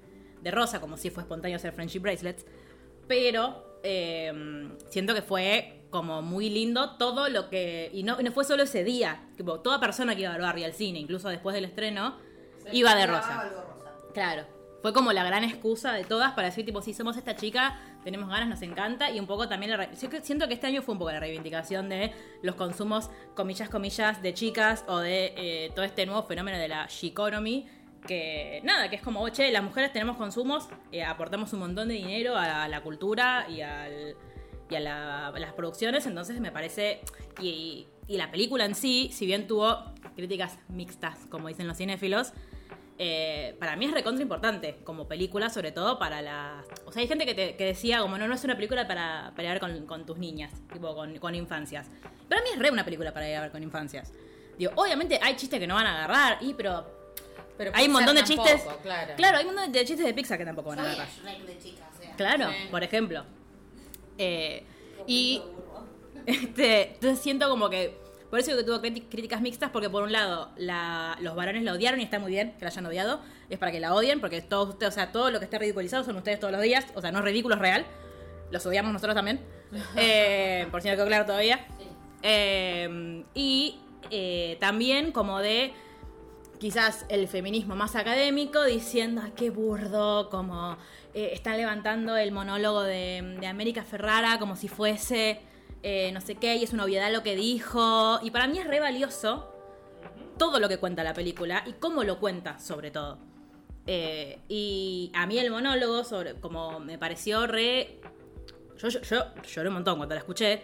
[0.43, 2.45] de rosa, como si fue espontáneo hacer friendship bracelets.
[3.07, 7.89] Pero eh, siento que fue como muy lindo todo lo que.
[7.93, 9.21] Y no, y no fue solo ese día.
[9.37, 12.17] Tipo, toda persona que iba a ver Barbie al cine, incluso después del estreno,
[12.73, 13.39] iba de rosa.
[13.39, 13.93] algo rosa.
[14.13, 14.43] Claro.
[14.81, 18.29] Fue como la gran excusa de todas para decir, tipo, si somos esta chica, tenemos
[18.29, 19.09] ganas, nos encanta.
[19.09, 19.89] Y un poco también la.
[19.93, 24.21] yo siento que este año fue un poco la reivindicación de los consumos, comillas, comillas,
[24.21, 27.69] de chicas o de eh, todo este nuevo fenómeno de la economy
[28.05, 31.93] Que nada, que es como, che, las mujeres tenemos consumos, eh, aportamos un montón de
[31.93, 34.17] dinero a la cultura y al
[34.70, 37.01] y a, la- a las producciones, entonces me parece,
[37.41, 42.34] y, y la película en sí, si bien tuvo críticas mixtas, como dicen los cinéfilos,
[42.97, 46.66] eh, para mí es recontra importante como película, sobre todo para las...
[46.86, 49.32] O sea, hay gente que, te- que decía como, no, no es una película para,
[49.36, 51.89] para ir a ver con, con tus niñas, tipo con, con infancias.
[52.30, 54.13] Para mí es re una película para ir a ver con infancias.
[54.57, 56.89] Digo, obviamente hay chistes que no van a agarrar, y pero...
[57.57, 58.74] Pero hay un montón de tampoco, chistes...
[58.82, 59.13] claro.
[59.18, 61.45] claro, hay un montón de chistes de Pixar que tampoco van a Soy agarrar.
[61.45, 62.16] De chica, o sea.
[62.16, 62.68] Claro, Sí.
[62.72, 63.26] por ejemplo.
[64.18, 64.63] Eh,
[65.07, 65.41] y
[66.26, 68.03] este, entonces siento como que.
[68.30, 71.74] Por eso digo que tuvo críticas mixtas, porque por un lado la- los varones la
[71.74, 73.22] odiaron y está muy bien que la hayan odiado.
[73.49, 76.03] Es para que la odien, porque todos ustedes, o sea, todo lo que esté ridiculizado
[76.03, 76.86] son ustedes todos los días.
[76.95, 77.86] O sea, no es ridículo, es real.
[78.51, 79.39] Los odiamos nosotros también.
[79.95, 81.66] Eh, por si no quedó claro todavía.
[82.24, 83.80] Eh, y
[84.11, 85.74] eh, también como de
[86.66, 90.80] quizás el feminismo más académico diciendo, "Ay, qué burdo, como
[91.13, 95.41] eh, están levantando el monólogo de, América Ferrara como si fuese
[95.84, 98.20] eh, no sé qué, y es una obviedad lo que dijo.
[98.24, 99.53] Y para mí es re valioso
[100.39, 103.20] todo lo que cuenta la película y cómo lo cuenta, sobre todo.
[103.86, 108.01] Eh, y a mí el monólogo, sobre, como me pareció re...
[108.80, 108.89] Yo
[109.43, 110.63] lloré un montón cuando la escuché.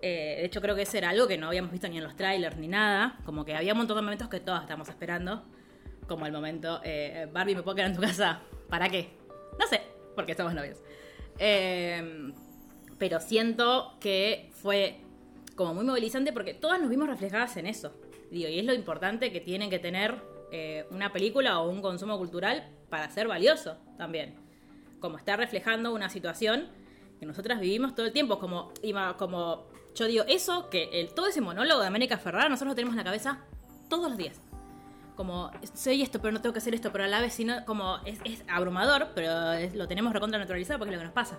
[0.00, 2.16] Eh, de hecho, creo que ese era algo que no habíamos visto ni en los
[2.16, 3.18] trailers ni nada.
[3.24, 5.44] Como que había un montón de momentos que todos estábamos esperando.
[6.06, 8.40] Como el momento, eh, Barbie, ¿me puedo quedar en tu casa?
[8.68, 9.10] ¿Para qué?
[9.58, 9.82] No sé,
[10.14, 10.78] porque somos novios.
[11.38, 12.32] Eh,
[12.98, 15.00] pero siento que fue
[15.54, 17.92] como muy movilizante porque todas nos vimos reflejadas en eso.
[18.30, 20.16] Y es lo importante que tiene que tener
[20.52, 24.34] eh, una película o un consumo cultural para ser valioso también.
[25.00, 26.68] Como está reflejando una situación
[27.18, 28.38] que nosotras vivimos todo el tiempo.
[28.38, 28.72] Como,
[29.16, 29.66] como
[29.98, 32.98] yo digo, eso, que el, todo ese monólogo de América Ferrara, nosotros lo tenemos en
[32.98, 33.38] la cabeza
[33.88, 34.40] todos los días.
[35.16, 37.98] Como, soy esto, pero no tengo que hacer esto, pero a la vez, sino, como,
[38.04, 41.38] es, es abrumador, pero es- lo tenemos recontra naturalizado porque es lo que nos pasa.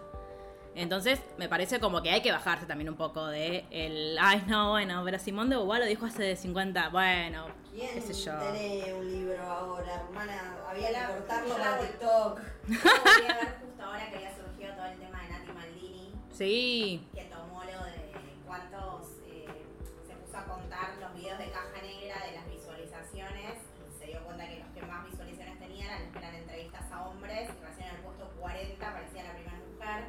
[0.76, 4.72] Entonces, me parece como que hay que bajarse también un poco de el, ay, no,
[4.72, 8.34] bueno, pero Simón de Beauvoir lo dijo hace 50, bueno, ¿Quién qué sé yo.
[8.38, 10.57] tiene un libro ahora, hermana?
[10.70, 12.39] Había La- que cortarlo para la- TikTok.
[12.39, 16.12] Yo volví a ver justo ahora que había surgido todo el tema de Nati Maldini,
[16.32, 17.22] Sí, que
[20.99, 24.82] los videos de caja negra de las visualizaciones y se dio cuenta que los que
[24.84, 28.89] más visualizaciones tenían eran los que entrevistas a hombres y recién en el puesto 40
[28.89, 29.99] aparecía la primera mujer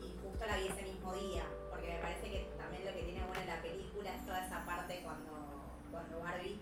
[0.00, 3.20] y justo la vi ese mismo día porque me parece que también lo que tiene
[3.26, 5.36] bueno la película es toda esa parte cuando,
[5.90, 6.58] cuando Barbie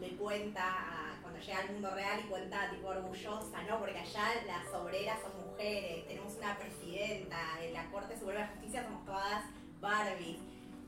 [0.00, 3.78] le cuenta cuando llega al mundo real y cuenta tipo orgullosa, ¿no?
[3.78, 8.84] Porque allá las obreras son mujeres, tenemos una presidenta, en la Corte Suprema de Justicia
[8.84, 9.44] somos todas
[9.78, 10.38] Barbies.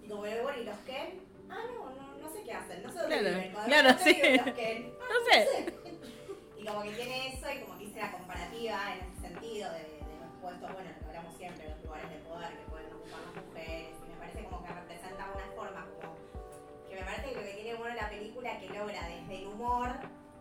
[0.02, 1.29] Y como bueno, ¿y los Ken?
[1.50, 3.52] Ah, no, no, no sé qué hacen, no sé dónde Claro, viven.
[3.52, 4.14] Cuando claro, ¿dónde sí.
[4.14, 4.94] viven los Ken?
[5.00, 5.74] Ah, no sé.
[6.58, 9.78] y como que tiene eso y como que hice la comparativa en ese sentido de,
[9.80, 13.20] de los puestos, bueno, lo que hablamos siempre, los lugares de poder que pueden ocupar
[13.34, 13.88] las mujeres.
[14.06, 16.16] Y me parece como que representa una forma como
[16.88, 19.90] que me parece que lo que tiene bueno la película que logra desde el humor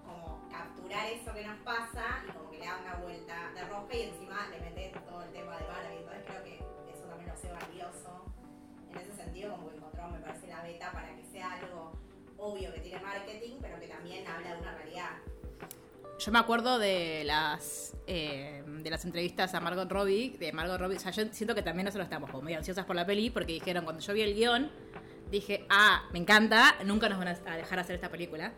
[0.05, 3.95] como capturar eso que nos pasa y como que le da una vuelta de rosca
[3.95, 5.97] y encima le mete todo el tema de Barbie.
[5.99, 6.55] Entonces creo que
[6.91, 8.25] eso también lo hace valioso.
[8.91, 11.91] En ese sentido como que encontramos me parece la beta para que sea algo
[12.37, 15.09] obvio que tiene marketing, pero que también habla de una realidad.
[16.19, 20.97] Yo me acuerdo de las eh, de las entrevistas a Margot Robbie, de Margot Robbie,
[20.97, 23.53] o sea, yo siento que también nosotros estamos como medio ansiosas por la peli, porque
[23.53, 24.69] dijeron, cuando yo vi el guion,
[25.31, 28.51] dije, ah, me encanta, nunca nos van a dejar hacer esta película.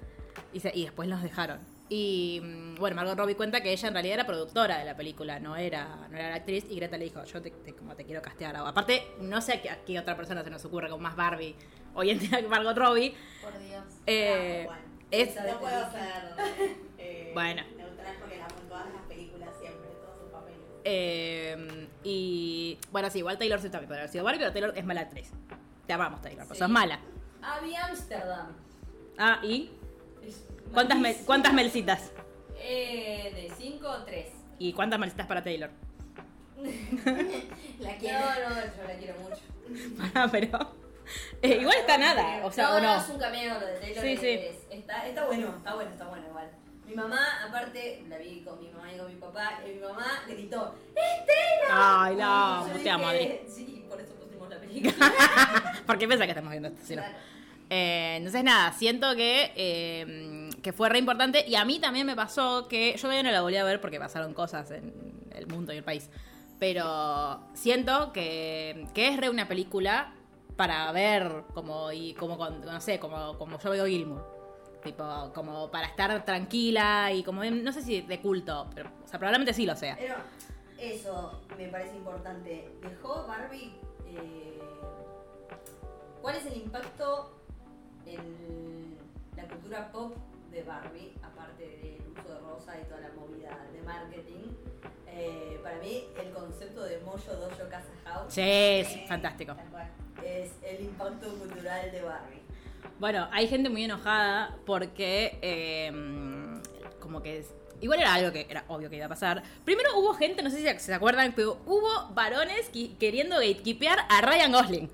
[0.54, 1.60] Y, se- y después nos dejaron.
[1.94, 5.42] Y mm, bueno, Margot Robbie cuenta que ella en realidad era productora de la película,
[5.42, 6.66] no era, no era la actriz.
[6.70, 8.56] Y Greta le dijo, yo te, te- como te quiero castear.
[8.56, 11.54] Aparte, no sé a qué, a qué otra persona se nos ocurre con más Barbie
[11.94, 13.14] hoy en día que Margot Robbie.
[13.42, 13.84] Por Dios.
[14.08, 14.82] Eh, Bueno,
[15.12, 16.24] es, no puedo ser
[16.98, 17.62] eh, Bueno.
[17.76, 20.60] neutral porque la todas las películas siempre, todos sus papeles.
[20.86, 24.86] eh, y bueno, sí, igual Taylor Swift también podría haber sido Barbie, pero Taylor es
[24.86, 25.30] mala actriz.
[25.86, 26.60] Te amamos, Taylor, pero Sí.
[26.60, 27.02] sos mala.
[27.42, 28.48] Abby Amsterdam.
[29.18, 29.72] Ah, ¿y?
[30.26, 30.44] Es
[30.74, 31.26] ¿Cuántas, mel- malísima.
[31.26, 32.12] ¿Cuántas melcitas?
[32.60, 34.28] Eh, de 5 3.
[34.60, 35.70] ¿Y cuántas melcitas para Taylor?
[37.80, 38.20] La quiero.
[38.20, 39.42] No, no, yo la quiero mucho.
[40.14, 40.76] Ah, pero.
[41.42, 43.02] eh, igual está nada, o sea, no, o no.
[43.02, 44.04] es un cameo lo de Taylor.
[44.04, 44.28] Sí, sí.
[44.30, 46.50] es- Está, está bueno, está bueno, está bueno igual.
[46.86, 50.24] Mi mamá, aparte, la vi con mi mamá y con mi papá, y mi mamá
[50.28, 50.76] gritó,
[51.70, 53.40] Ay, Yo no, dije, te amo, Adri.
[53.48, 54.94] Sí, por eso pusimos la película.
[55.86, 56.82] ¿Por qué piensas que estamos viendo esto?
[56.86, 57.02] Si no?
[57.02, 57.18] Claro.
[57.74, 61.46] Eh, entonces, nada, siento que, eh, que fue re importante.
[61.48, 63.98] Y a mí también me pasó que yo todavía no la volví a ver porque
[63.98, 64.94] pasaron cosas en
[65.34, 66.10] el mundo y el país.
[66.60, 70.14] Pero siento que, que es re una película
[70.58, 74.42] para ver como, y como no sé, como, como yo veo Gilmour.
[74.84, 79.18] Tipo, como para estar tranquila y como, no sé si de culto, pero, o sea,
[79.18, 79.96] probablemente sí lo sea.
[79.98, 80.16] Pero
[80.78, 82.70] eso me parece importante.
[82.82, 83.74] ¿Dejó Barbie?
[84.08, 84.60] eh,
[86.22, 87.41] ¿Cuál es el impacto
[88.06, 88.96] en
[89.36, 90.16] la cultura pop
[90.52, 94.50] de Barbie, aparte del uso de rosa y toda la movida de marketing?
[95.08, 99.54] Eh, para mí, el concepto de Mojo Dojo Casa House Sí, es fantástico.
[99.56, 99.88] tal cual,
[100.24, 102.42] es el impacto cultural de Barbie.
[103.00, 105.92] Bueno, hay gente muy enojada porque eh,
[107.00, 109.42] como que es- igual era algo que era obvio que iba a pasar.
[109.66, 114.52] Primero hubo gente, no sé si se acuerdan, pero hubo varones queriendo gatekeepear a Ryan
[114.52, 114.92] Gosling.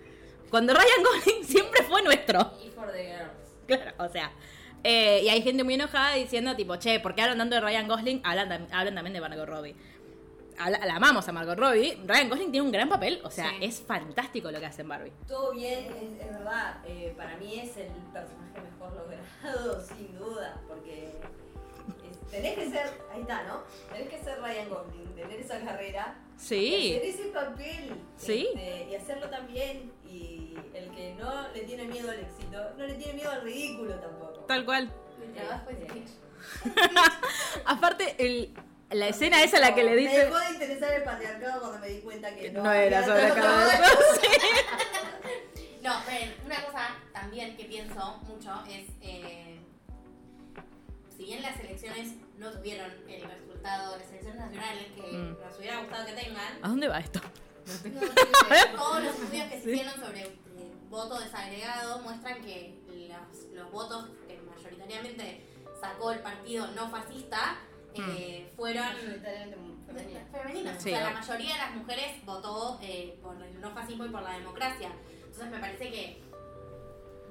[0.49, 2.51] Cuando Ryan Gosling siempre fue nuestro.
[2.65, 3.31] Y for the girls.
[3.67, 4.31] Claro, o sea.
[4.83, 7.87] eh, y hay gente muy enojada diciendo tipo, che, ¿por qué hablan tanto de Ryan
[7.87, 8.21] Gosling?
[8.23, 9.75] Hablan, hablan también de Margot Robbie.
[10.59, 11.99] Habla- la amamos a Margot Robbie.
[12.05, 13.19] Ryan Gosling tiene un gran papel.
[13.23, 13.55] O sea, Sí.
[13.61, 15.11] es fantástico lo que hace en Barbie.
[15.27, 16.77] Todo bien, es, es verdad.
[16.85, 20.59] eh, para mí es el personaje mejor logrado, sin duda.
[20.67, 21.09] Porque
[22.09, 23.61] es- tenés que ser, ahí está, ¿no?
[23.93, 26.15] Tenés que ser Ryan Gosling, tener esa carrera.
[26.37, 26.95] Sí.
[26.97, 27.95] hacer ese papel.
[28.15, 28.47] Sí.
[28.53, 29.91] este, y hacerlo también.
[30.17, 33.93] Y el que no le tiene miedo al éxito, no le tiene miedo al ridículo
[33.95, 34.39] tampoco.
[34.47, 34.91] Tal cual.
[35.19, 36.71] Mi trabajo es Este,
[37.65, 38.53] Aparte, el,
[38.91, 40.25] la escena esa la que le Me dice...
[40.25, 43.41] dejó de interesar el patriarcado cuando me di cuenta que no, No era sobre tanto-
[45.83, 49.59] No, pero una cosa también que pienso mucho es, eh,
[51.15, 55.37] si bien las elecciones no tuvieron el resultado, las elecciones nacionales que Mm.
[55.39, 57.21] nos hubiera gustado que tengan, ¿A dónde va esto?
[58.77, 60.31] todos los estudios que se hicieron sobre eh,
[60.89, 65.45] voto desagregado muestran que los, los votos que mayoritariamente
[65.79, 67.59] sacó el partido no fascista
[67.93, 69.57] eh, fueron Mayoritariamente
[69.87, 70.25] femenina.
[70.31, 70.75] femeninos.
[70.81, 74.09] Sí, o sea, la mayoría de las mujeres votó eh, por el no fascismo y
[74.09, 74.91] por la democracia.
[75.19, 76.21] Entonces me parece que,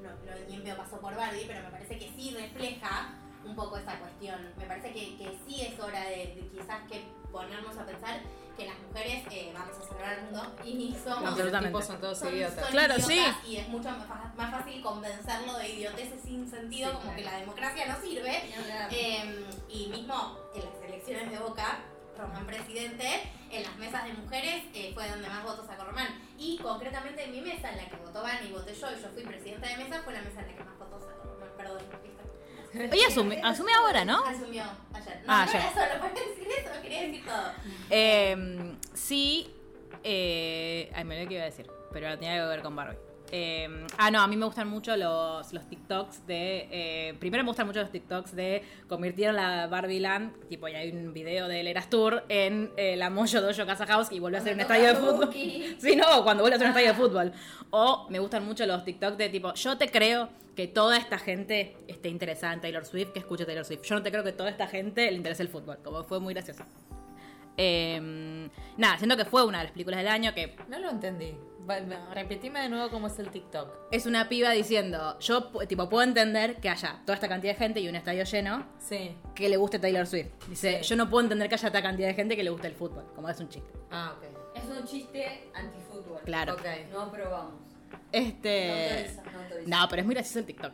[0.02, 0.10] no,
[0.52, 3.14] en pedo pasó por Barbie, pero me parece que sí refleja
[3.44, 4.52] un poco esa cuestión.
[4.56, 7.04] Me parece que, que sí es hora de, de quizás que
[7.36, 8.20] ponernos a pensar
[8.56, 11.28] que las mujeres eh, vamos a salvar al mundo y somos...
[11.28, 11.52] Absolutamente.
[11.52, 12.60] Los tipos son todos son- idiotas.
[12.64, 17.12] son Claro, idiotas Y es mucho más, fácil convencerlo de idioteces sin sentido, Sí, como
[17.12, 17.16] claro.
[17.18, 18.34] que la democracia no sirve.
[18.90, 21.80] Eh, y mismo en las elecciones de Boca,
[22.16, 26.08] Román presidente, en las mesas de mujeres eh, fue donde más votos sacó Román.
[26.38, 29.08] Y concretamente en mi mesa, en la que votó Van y voté yo, y yo
[29.10, 31.50] fui presidenta de mesa, fue la mesa en la que más votos sacó Román.
[31.58, 31.82] Perdón.
[32.92, 34.24] Ella asume, asume ahora, ¿no?
[34.24, 34.64] Asumió
[34.94, 35.16] ayer.
[35.26, 35.56] No, Ah, no ayer.
[35.62, 37.52] era solo para decir eso, quería decir todo.
[37.90, 39.50] Eh, sí.
[40.04, 41.66] Eh, ay, me olvidé qué iba a decir.
[41.92, 42.98] Pero tenía que ver con Barbie.
[43.32, 46.68] Eh, ah, no, a mí me gustan mucho los, los TikToks de.
[46.70, 50.48] eh, primero me gustan mucho los TikToks de convirtieron la Barbie Land.
[50.48, 54.12] Tipo, ya hay un video del Eras Tour en eh, la Mojo Dojo Casa House
[54.12, 55.30] y volvió a ser un estadio de fútbol.
[55.78, 57.32] Sí, no, cuando vuelve a ser un estadio de fútbol.
[57.70, 61.76] O me gustan mucho los TikToks de tipo, yo te creo que toda esta gente
[61.86, 63.82] esté interesada en Taylor Swift, que escuche Taylor Swift.
[63.82, 65.78] Yo no te creo que toda esta gente le interese el fútbol.
[65.82, 66.64] Como fue muy gracioso.
[67.58, 71.34] Eh, nada, siento que fue una de las películas del año que No lo entendí.
[72.14, 73.68] Repetime de nuevo cómo es el TikTok.
[73.90, 77.80] es una piba diciendo, yo tipo puedo entender que haya toda esta cantidad de gente
[77.80, 79.16] y un estadio lleno Sí.
[79.34, 80.28] que le guste Taylor Swift.
[80.48, 80.88] Dice, Sí.
[80.90, 83.04] yo no puedo entender que haya esta cantidad de gente que le guste el fútbol,
[83.14, 83.72] como es un chiste.
[83.90, 84.24] Ah, ok.
[84.56, 86.20] Es un chiste antifútbol.
[86.24, 86.54] Claro.
[86.54, 86.64] Ok.
[86.92, 87.54] No aprobamos.
[88.12, 88.68] Este.
[88.68, 89.68] No autoriza, no autoriza.
[89.80, 90.72] No, pero es muy gracioso el TikTok.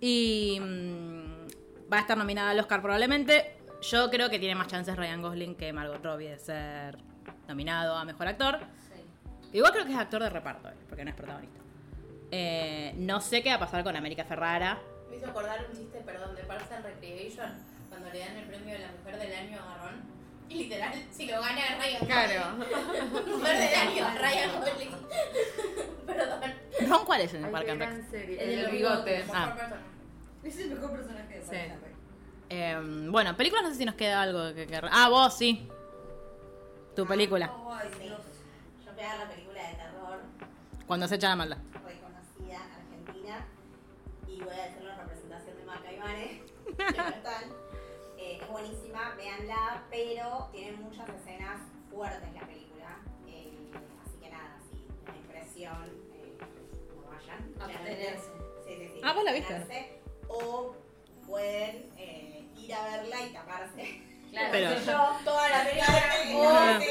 [0.00, 1.46] Y mm,
[1.92, 3.56] va a estar nominada al Oscar probablemente.
[3.82, 6.98] Yo creo que tiene más chances Ryan Gosling que Margot Robbie de ser
[7.48, 8.58] nominado a Mejor Actor.
[9.54, 9.58] Sí.
[9.58, 11.60] Igual creo que es actor de reparto, eh, porque no es protagonista.
[12.32, 14.80] Eh, no sé qué va a pasar con América Ferrara.
[15.08, 17.52] Me hizo acordar un chiste, perdón, de Parks and Recreation,
[17.88, 20.02] cuando cuando le dan el premio a la mujer del año a Ron.
[20.48, 22.56] Y literal, si lo gana Ryan Claro.
[23.36, 24.90] Mujer del año a Ryan Gosling.
[26.06, 26.40] Perdón.
[26.88, 28.12] ¿Ron cuál es en el Ay, qué and Rec?
[28.40, 29.24] El El bigote.
[29.32, 29.56] Ah.
[30.42, 31.46] Es el mejor personaje de Sí.
[31.50, 31.94] Parks and Rec.
[32.50, 32.80] Eh,
[33.10, 34.66] bueno, películas no sé si nos queda algo que...
[34.66, 35.66] que- Ah, vos sí.
[36.94, 37.50] Tu película.
[37.70, 38.02] Ay, Sí.
[38.04, 38.20] Dios.
[38.84, 39.43] Yo a la película de
[40.86, 41.58] Cuando se echa la maldad.
[41.86, 43.46] reconocida argentina
[44.28, 46.42] y voy a hacer la representación de Maca y Mare,
[46.76, 47.44] que no están.
[48.18, 51.60] Eh, es buenísima, véanla, pero tiene muchas escenas
[51.90, 52.98] fuertes la película.
[53.28, 53.52] eh,
[54.04, 56.36] así que nada, si la impresión, eh,
[56.94, 57.54] no vayan.
[57.60, 58.30] Abstenerse.
[58.66, 59.00] Sí, sí, sí.
[59.02, 60.00] Ah, ¿vos la viste?
[60.28, 60.74] O
[61.26, 64.02] pueden eh, ir a verla y taparse.
[64.34, 66.82] Claro, Pero- hice yo Toda la película en O- las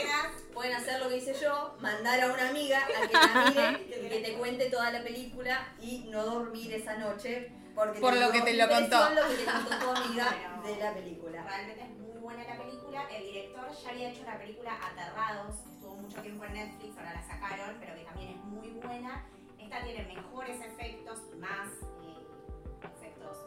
[0.53, 4.19] pueden hacer lo que hice yo, mandar a una amiga a que la mire, que
[4.19, 8.53] te cuente toda la película y no dormir esa noche porque Por lo que te
[8.53, 9.09] lo contó.
[9.09, 10.25] lo que te contó tu amiga
[10.63, 10.75] Bueno.
[10.75, 11.43] de la película.
[11.43, 13.07] Realmente es muy buena la película.
[13.09, 17.23] El director ya había hecho la película Aterrados, estuvo mucho tiempo en Netflix, ahora la
[17.23, 19.25] sacaron, pero que también es muy buena.
[19.59, 21.67] Esta tiene mejores efectos y más
[22.03, 23.37] eh, efectos.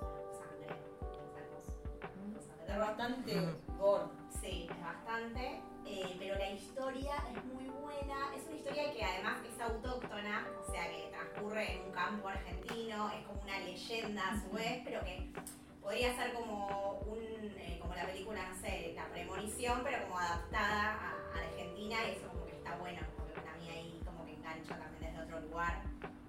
[2.69, 3.33] Es bastante
[3.79, 4.05] gore.
[4.41, 8.35] Sí, es bastante, eh, pero la historia es muy buena.
[8.37, 13.11] Es una historia que además es autóctona, o sea que transcurre en un campo argentino,
[13.13, 15.33] es como una leyenda a su vez, pero que
[15.81, 20.95] podría ser como un, eh, como la película, no sé, La Premonición, pero como adaptada
[20.95, 24.25] a, a Argentina y eso como que está bueno, como que para mí ahí como
[24.27, 25.83] que engancha también desde otro lugar.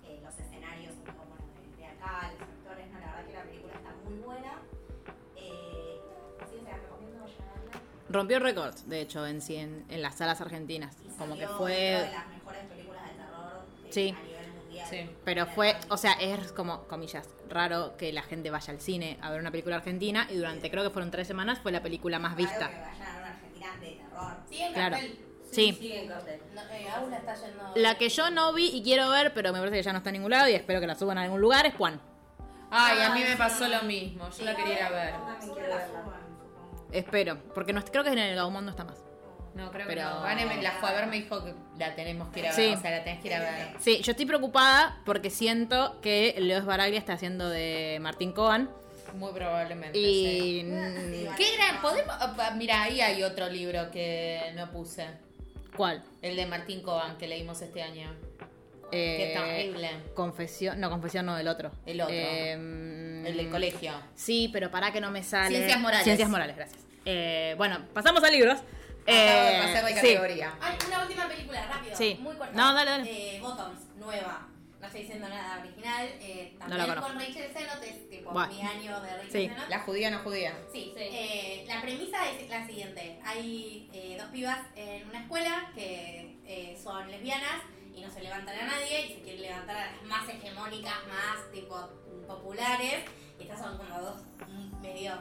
[0.05, 3.33] Eh, los escenarios son como bueno, de, de acá, los actores, no, la verdad que
[3.33, 4.61] la película está muy buena.
[8.10, 10.95] Rompió récords, de hecho, en, sí, en, en las salas argentinas.
[11.05, 11.72] Y Como que fue...
[11.74, 14.16] dentro de las mejores películas de terror eh, Sí.
[14.18, 14.88] a nivel mundial.
[14.89, 15.10] Sí.
[15.26, 19.30] Pero fue, o sea, es como, comillas, raro que la gente vaya al cine a
[19.32, 22.36] ver una película argentina y durante creo que fueron tres semanas fue la película más
[22.36, 22.70] vista.
[22.70, 24.38] que vayan a ver una Argentina de terror.
[24.49, 24.95] Sí, en Claro.
[24.95, 25.20] cartel.
[25.51, 25.74] Sí.
[25.80, 26.41] Sigue en cartel.
[26.53, 26.88] No, eh,
[27.18, 27.72] está yendo.
[27.76, 30.10] La que yo no vi y quiero ver, pero me parece que ya no está
[30.10, 31.99] en ningún lado y espero que la suban a algún lugar, es Juan.
[32.70, 34.30] Ay, a mí Ay, me pasó lo mismo.
[34.30, 35.14] Yo la quería ver.
[36.91, 38.97] Espero, porque no, creo que en el Gaumont no está más.
[39.55, 40.21] No, creo Pero- que no.
[40.21, 42.55] Vane me la fue a ver, me dijo que la tenemos que ir a ver.
[42.55, 42.73] Sí.
[42.75, 43.67] O sea, la tenés que ir a ver.
[43.79, 48.69] Sí, yo estoy preocupada porque siento que Leo Baraglia está haciendo de Martín Cohen
[49.15, 49.97] Muy probablemente.
[49.97, 50.61] y...
[50.61, 51.27] sí.
[51.38, 51.81] Qué gran.
[51.81, 52.15] Podemos.
[52.55, 55.07] Mira, ahí hay otro libro que no puse.
[55.75, 56.03] ¿Cuál?
[56.21, 58.13] El de Martín Coban que leímos este año.
[58.91, 59.89] Eh, Qué terrible.
[60.13, 61.71] Confesión, no, confesión no, el otro.
[61.85, 62.13] El otro.
[62.15, 62.55] Eh,
[63.28, 63.91] El del colegio.
[64.15, 65.55] Sí, pero para que no me sale.
[65.57, 66.03] Ciencias morales.
[66.03, 66.82] Ciencias morales, gracias.
[67.05, 68.57] Eh, bueno, pasamos a libros.
[68.57, 68.67] Acabo
[69.07, 69.95] Eh, de pasar de sí.
[69.95, 70.53] categoría.
[70.59, 71.95] Ay, una última película, rápido.
[71.95, 72.17] Sí.
[72.21, 72.53] Muy corta.
[72.53, 73.36] No, dale, dale.
[73.36, 74.47] Eh, Bottoms, nueva.
[74.80, 76.07] No estoy diciendo nada original.
[76.19, 77.07] Eh, No la también conozco.
[77.13, 78.53] con Rachel Sennott, es tipo Bueno.
[78.53, 79.47] mi año de Rachel Sí.
[79.49, 79.69] Sennott.
[79.69, 80.53] La judía no judía.
[80.71, 83.19] Sí, eh, la premisa es la siguiente.
[83.25, 87.63] Hay eh, dos pibas en una escuela que eh, son lesbianas
[87.95, 91.51] y no se levantan a nadie y se quieren levantar a las más hegemónicas, más
[91.51, 91.89] tipo
[92.28, 93.05] populares.
[93.39, 94.15] Y estas son como dos
[94.82, 95.13] medio,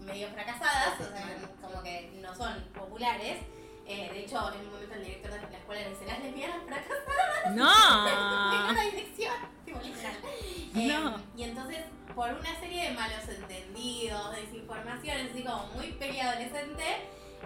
[0.00, 3.38] medio fracasadas, o sea, como que no son populares.
[3.86, 6.58] Eh, de hecho, en un momento el director de la escuela le dice, las lesbianas
[6.66, 8.70] fracasadas en No.
[8.70, 9.34] una dirección,
[9.66, 10.16] literal.
[10.72, 11.16] No.
[11.16, 11.78] Eh, y entonces,
[12.14, 16.84] por una serie de malos entendidos, desinformaciones, así como muy peleadolescente,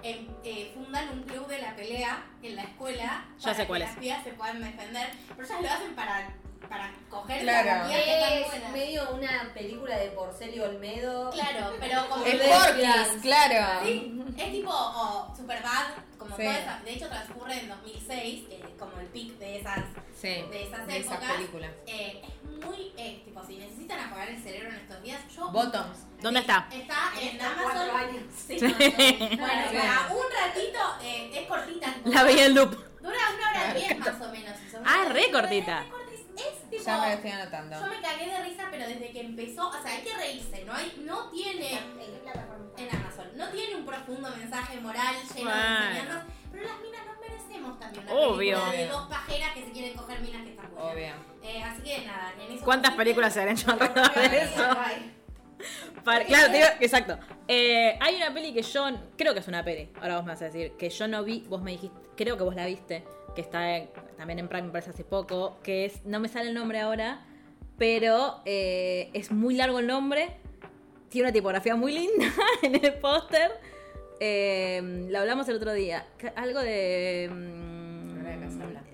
[0.03, 3.67] eh, eh, fundan un club de la pelea en la escuela Ya para sé que
[3.67, 5.11] cuál las pibas se puedan defender.
[5.29, 6.35] Pero ellas lo hacen para,
[6.69, 7.89] para coger Claro.
[7.89, 11.31] que Es medio una película de Porcel y Olmedo.
[11.31, 13.81] Claro, pero como de- Porky's, claro.
[13.85, 15.87] Sí, es tipo o Superbad,
[16.19, 16.43] como Sí.
[16.43, 19.79] toda esa- de hecho transcurre en 2006, que es como el pic de esas,
[20.21, 20.29] Sí.
[20.51, 21.33] de esas De esas épocas.
[21.37, 21.71] películas.
[21.87, 25.49] Eh, es muy, eh, tipo, si necesitan apagar el cerebro en estos días, yo...
[25.51, 25.99] Bottoms.
[26.21, 26.67] ¿Dónde está?
[26.73, 27.89] Está en Amazon.
[27.93, 28.59] bueno, Sí.
[28.59, 31.95] para un ratito, eh, es cortita.
[32.07, 32.71] La vi en loop.
[33.01, 34.53] Dura una hora diez más o menos.
[34.85, 35.85] Ah, re cortita.
[36.37, 36.85] Es, tipo...
[36.85, 37.81] Ya me lo estoy anotando.
[37.81, 40.73] Yo me cagué de risa, pero desde que empezó, o sea, hay que reírse, ¿no?
[40.75, 41.79] Hay, no tiene...
[42.79, 43.29] ¿En Amazon.
[43.37, 48.05] No tiene un profundo mensaje moral lleno de enseñanzas, pero las minas nos merecemos también
[48.05, 48.57] una Obvio.
[48.59, 50.93] película de dos pajeras que se quieren coger minas que están buenas.
[50.93, 51.13] Obvio.
[51.43, 52.97] Eh, así que nada, en eso ¿Cuántas consiste.
[52.97, 54.65] películas se han hecho alrededor de eso?
[54.79, 55.13] Ay,
[56.05, 57.19] Para- claro, te digo- exacto.
[57.49, 60.43] Eh, hay una peli que yo, creo que es una peli, ahora vos me vas
[60.43, 63.05] a decir, que yo no vi, vos me dijiste, creo que vos la viste,
[63.37, 66.49] que está en- también en Prime, me parece hace poco, que es, no me sale
[66.49, 67.21] el nombre ahora,
[67.79, 70.31] pero eh, es muy largo el nombre,
[71.11, 72.27] tiene una tipografía muy linda
[72.63, 73.53] en el póster,
[74.19, 77.31] eh, lo hablamos el otro día, algo de...
[77.33, 77.67] mm.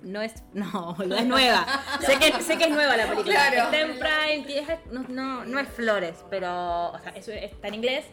[0.03, 1.65] No es, no, boluda, es nueva.
[2.05, 3.35] sé, que, sé que es nueva la película.
[3.49, 3.63] Claro.
[3.63, 8.05] Está en Prime, no, no, no es Flores, pero o sea, es- está en inglés.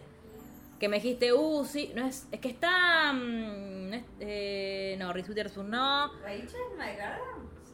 [0.78, 3.79] que me dijiste, uh, sí, no es, es que está, mm,
[4.20, 6.12] eh, no, Reese Witherspoon no.
[6.22, 6.48] ¿Rachel?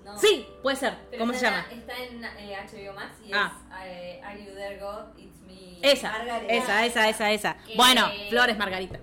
[0.04, 0.16] No.
[0.18, 1.66] Sí, puede ser, Pero ¿cómo se llama?
[1.70, 3.52] Está en eh, HBO Max y Ah.
[3.82, 5.18] es eh, Are You There God?
[5.18, 5.78] It's Me.
[5.82, 6.46] Esa, Margaret.
[6.48, 7.56] esa, esa, esa, esa.
[7.64, 9.00] Que- Bueno, Flores Margarita.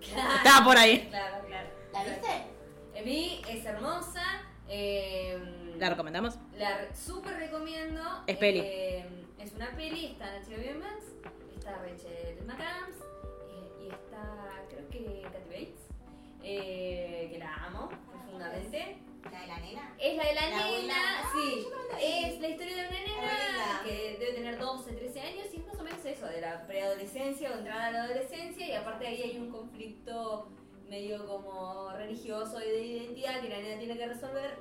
[0.00, 0.34] Claro.
[0.36, 1.06] Estaba por ahí.
[1.08, 1.68] Claro, claro.
[1.92, 2.28] ¿La viste?
[2.96, 4.22] Eh, Vi, es hermosa.
[4.68, 5.38] eh,
[5.78, 6.36] ¿La recomendamos?
[6.58, 8.02] La súper recomiendo.
[8.26, 8.60] Es peli.
[8.60, 9.06] Eh,
[9.38, 11.04] es una peli, está en HBO Max.
[11.56, 12.96] Está Rachel McAdams.
[13.50, 15.83] eh, y está, creo que Kathy Bates.
[16.44, 18.98] Eh, que la amo profundamente.
[19.32, 19.94] ¿La de la nena?
[19.98, 20.94] Es la de la, La nena, abuela.
[20.96, 21.66] Ah, sí.
[22.00, 25.80] Es la historia de una nena que debe tener 12, 13 años y es más
[25.80, 29.38] o menos eso, de la preadolescencia o entrada a la adolescencia y aparte ahí hay
[29.38, 30.50] un conflicto
[30.88, 34.58] medio como religioso y de identidad que la nena tiene que resolver.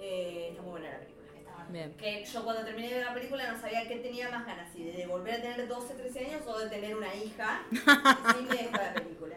[0.00, 1.22] Eh, está muy buena la película.
[1.70, 1.94] Bien.
[1.94, 4.84] Que yo cuando terminé de ver la película no sabía qué tenía más ganas, si
[4.84, 7.62] de volver a tener 12, 13 años o de tener una hija.
[7.70, 9.36] sí me dejó la película.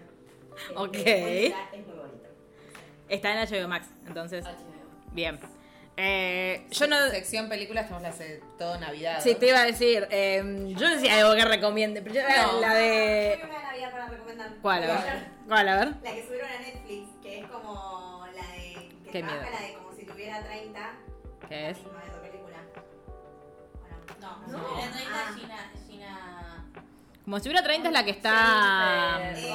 [0.75, 0.95] Ok.
[0.95, 2.29] Es, es muy bonita.
[3.09, 5.11] Está en HBO Max, entonces, HBO.
[5.11, 5.39] bien.
[5.97, 7.09] Eh, yo no...
[7.09, 9.21] Sección película estamos la hace todo Navidad.
[9.21, 12.59] Sí, te iba a decir, eh, yo decía algo que recomiende, pero yo era No.
[12.59, 13.39] la de...
[13.43, 14.49] una de Navidad para recomendar.
[14.61, 14.83] ¿Cuál?
[14.83, 15.25] A ver.
[15.47, 15.69] ¿Cuál?
[15.69, 15.87] A ver.
[16.03, 18.89] La que subieron a Netflix, que es como la de.
[19.05, 19.55] que Qué trabaja miedo.
[19.59, 20.91] la de como si tuviera 30.
[21.47, 21.77] ¿Qué es?
[21.77, 21.89] No
[22.21, 22.57] película.
[23.79, 24.57] Bueno, No, No.
[24.57, 24.75] no.
[24.77, 24.83] La
[25.13, 25.33] Ah.
[25.37, 26.65] Gina, Gina...
[27.23, 29.19] Como si hubiera 30 es la que está...
[29.33, 29.49] Jennifer.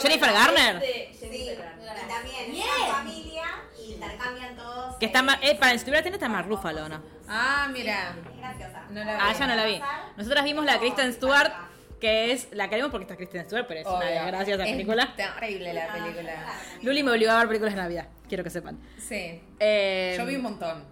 [0.00, 0.76] Jennifer Garner.
[0.76, 2.08] Este, Sí, Jennifer y Garner.
[2.08, 2.66] también Bien.
[2.66, 3.42] es una familia
[3.78, 4.96] y intercambian todos.
[4.96, 5.38] Que está más...
[5.42, 7.02] Eh, para, si tuviera 30 está más Rúfalo, ¿no?
[7.28, 8.14] Ah, mira.
[8.32, 8.82] Es graciosa.
[8.90, 9.38] No la Ah, vi.
[9.38, 9.80] ya no la vi.
[10.16, 11.52] Nosotras vimos la de Kristen Stewart,
[12.00, 12.48] que es...
[12.52, 14.08] La queremos porque está Kristen Stewart, pero es una Obvio.
[14.10, 15.14] desgracia esa Es película.
[15.16, 16.32] terrible la película.
[16.82, 18.78] Luli me obligó a ver películas de Navidad, quiero que sepan.
[18.98, 19.42] Sí.
[19.58, 20.84] Eh, Yo vi un montón.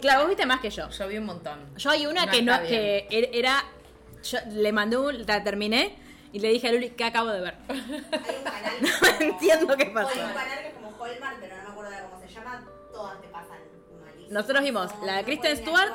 [0.00, 0.88] Claro, vos viste más que yo.
[0.88, 1.76] Yo vi un montón.
[1.76, 3.64] Yo hay una No que no, está que er- era.
[4.22, 5.26] Yo le mandé un.
[5.26, 5.96] La terminé
[6.32, 7.54] y le dije a Luli que acabo de ver.
[7.68, 8.02] Hay un
[8.44, 8.74] canal.
[8.80, 10.10] No entiendo qué pasó.
[10.10, 12.64] Hay un canal que es como Hallmark, pero no me acuerdo de cómo se llama.
[12.92, 13.58] Todas te pasan
[14.02, 14.30] malísimo.
[14.32, 15.92] Nosotros vimos No, la de Kristen Stewart,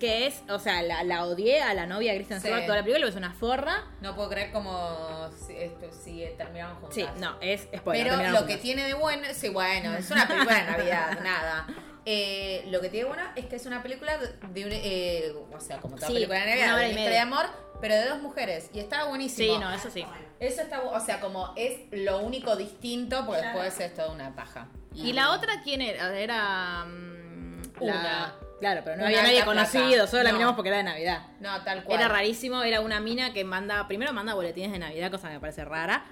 [0.00, 2.46] que es, o sea, la, la odié a la novia de Kristen Sí.
[2.48, 3.84] Stewart toda la película, es una forra.
[4.00, 6.94] No puedo creer cómo si, esto, si terminaron juntas.
[6.94, 8.08] Sí, no, es spoiler.
[8.16, 11.66] Pero lo que tiene de bueno, sí, bueno, es una película de Navidad, nada.
[12.04, 15.60] Eh, lo que tiene de bueno es que es una película de un, eh, o
[15.60, 17.46] sea, como toda Sí, película de una Navidad, hora y una historia de amor,
[17.82, 18.70] pero de dos mujeres.
[18.72, 19.54] Y estaba buenísimo.
[19.54, 20.06] Sí, no, eso sí.
[20.40, 24.68] Eso está, o sea, como es lo único distinto, porque después es toda una paja.
[24.94, 26.18] ¿Y la otra quién era?
[26.18, 26.84] Era.
[26.86, 28.34] mm, la- Una.
[28.60, 31.26] Claro, pero no había nadie conocido, solo la miramos porque era de Navidad.
[31.40, 31.98] No, tal cual.
[31.98, 35.40] Era rarísimo, era una mina que manda, primero manda boletines de Navidad, cosa que me
[35.40, 36.04] parece rara.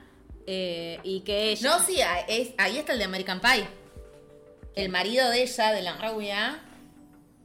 [0.47, 1.71] eh, y que ella.
[1.71, 3.69] No, sí, es- ahí está el de American Pie.
[4.75, 6.59] El marido de ella, de la rubia,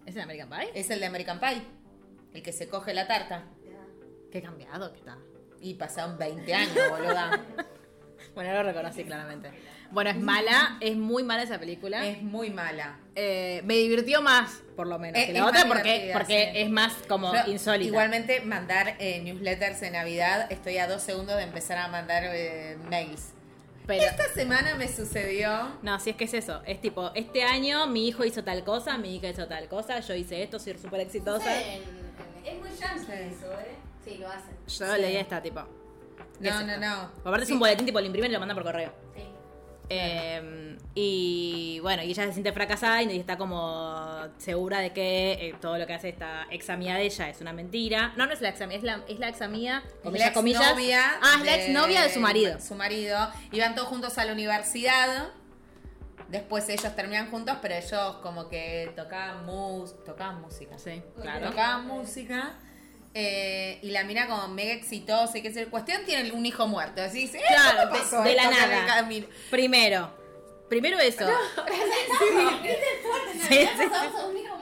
[0.07, 0.69] ¿Es en American Pie?
[0.73, 1.61] es el de American Pie.
[2.33, 3.43] El que se coge la tarta.
[4.35, 5.17] Qué cambiado que está.
[5.61, 7.41] Y pasaron 20 años, boluda.
[8.33, 9.49] Bueno, lo reconocí claramente.
[9.91, 12.05] Bueno, es mala, es muy mala esa película.
[12.05, 12.99] es muy mala.
[13.15, 16.59] Eh, me divirtió más, por lo menos, Es- que la otra porque, porque sí.
[16.59, 17.87] es más como Yo, insólita.
[17.87, 22.75] Igualmente, mandar eh, newsletters de Navidad, estoy a dos segundos de empezar a mandar eh,
[22.89, 23.29] mails.
[23.87, 25.69] Pero, Esta semana me sucedió.
[25.81, 26.61] no, si es que es eso.
[26.65, 30.13] Es tipo, este año mi hijo hizo tal cosa, mi hija hizo tal cosa, yo
[30.13, 31.45] hice esto, soy súper exitosa.
[31.55, 31.79] Sí,
[32.43, 33.84] Es muy yankee eso, ¿eh?
[34.05, 34.55] Sí, lo hacen.
[34.67, 35.61] Yo leí esta, tipo.
[36.41, 36.85] ¿qué No, es no, esto?
[36.85, 37.11] no.
[37.29, 38.93] Aparte es un boletín, tipo, lo imprimen y lo mandan por correo.
[39.15, 39.21] Sí.
[39.89, 45.55] Eh, y bueno, y ella se siente fracasada y está como segura de que eh,
[45.61, 48.13] todo lo que hace esta ex amiga de ella es una mentira.
[48.17, 50.61] No, no es la ex amiga, es la, es la ex amiga, comillas, la comillas.
[50.63, 52.59] exnovia Ah, es la exnovia de su marido.
[52.59, 53.29] Su marido.
[53.51, 55.29] Iban todos juntos a la universidad.
[56.29, 60.79] Después ellos terminan juntos, pero ellos como que tocaban, mus tocaban música.
[60.79, 61.49] Sí, claro.
[61.51, 62.55] Tocaban música.
[63.15, 67.01] Eh, y la mina como mega exitosa y que es cuestión tiene un hijo muerto.
[67.01, 68.85] Así dice, "Eh, Claro, ¿cómo de- pasó de la nada.
[68.85, 69.25] camino?".
[69.49, 70.11] Primero,
[70.69, 71.25] primero eso.
[73.47, 73.85] Sí, sí, sí.
[74.27, 74.55] Un hijo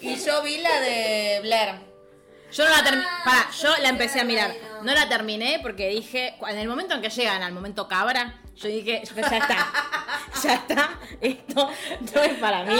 [0.00, 1.74] y yo vi la de Blair.
[2.52, 3.06] Yo no la terminé.
[3.06, 4.54] Ah, Para, yo la empecé a mirar.
[4.82, 4.94] no.
[4.94, 9.02] La terminé porque dije, en el momento en que llegan al momento cabra, yo dije,
[9.04, 9.72] ya está.
[10.42, 10.90] Ya está.
[11.20, 11.70] Esto
[12.14, 12.76] no es para mí.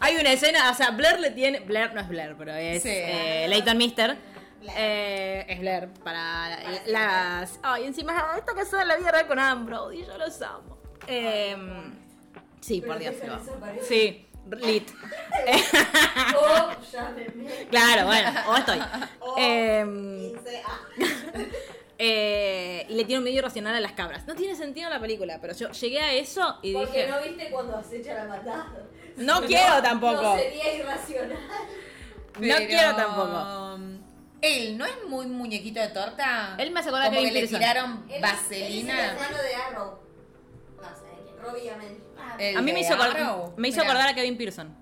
[0.00, 1.60] Hay una escena, o sea, Blair le tiene.
[1.60, 2.88] Blair no es Blair, pero es Sí.
[2.92, 4.16] eh, Leighton Mister.
[4.76, 7.58] Eh, es Blair para las.
[7.62, 10.78] Ay, encima, esta que en la vida real con Adam Brody, yo los amo.
[11.06, 11.56] Eh,
[12.60, 13.14] sí, por Dios.
[13.82, 14.26] Sí,
[14.60, 14.90] lit.
[16.36, 17.50] Oh, llámenme.
[17.70, 18.80] Claro, bueno, o estoy.
[19.20, 20.80] O Em, 15, ah.
[22.00, 24.24] Eh, y le tiene un medio irracional a las cabras.
[24.26, 27.50] No tiene sentido la película, pero yo llegué a eso y Porque dije, no viste
[27.50, 28.64] cuando acecha la maldad.
[29.16, 30.22] no quiero tampoco.
[30.22, 31.38] No sería irracional.
[32.38, 33.78] No quiero tampoco.
[34.40, 36.54] Él no es muy muñequito de torta.
[36.58, 37.58] Él me hace acordar a Como que Kevin le Pearson.
[37.58, 39.10] tiraron Él vaselina.
[39.10, 39.98] Él es el de Arrow.
[40.76, 41.42] No sé.
[41.42, 41.70] Robbie.
[42.16, 43.54] Ah, A mí me hizo, acor- Arrow.
[43.56, 43.90] me hizo Mirá.
[43.90, 44.72] acordar a Kevin Pearson.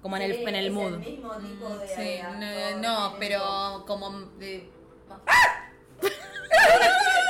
[0.00, 0.92] Como en el, Sí, en el mood.
[0.94, 2.76] el mismo tipo de Sí, no,
[3.10, 4.70] no, pero como de-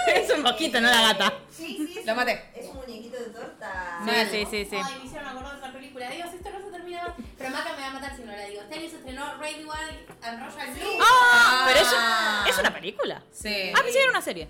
[0.06, 1.32] es un poquito, no la gata.
[1.50, 2.50] Sí, sí, Lo maté.
[2.54, 4.00] Es un muñequito de torta.
[4.04, 4.76] Sí, sí, sí, sí.
[4.82, 6.10] Ay, me hicieron acordar de otra película.
[6.10, 7.12] Dios, esto no se termina más.
[7.38, 8.62] Pero Maca me va a matar si no la digo.
[8.62, 10.98] Este año se estrenó Ready Wild and Royal Blue.
[11.00, 11.64] ¡Ah!
[11.68, 12.44] Pero Ah.
[12.46, 13.22] eso es una película.
[13.32, 14.48] Sí, Ah, pensé que era una serie.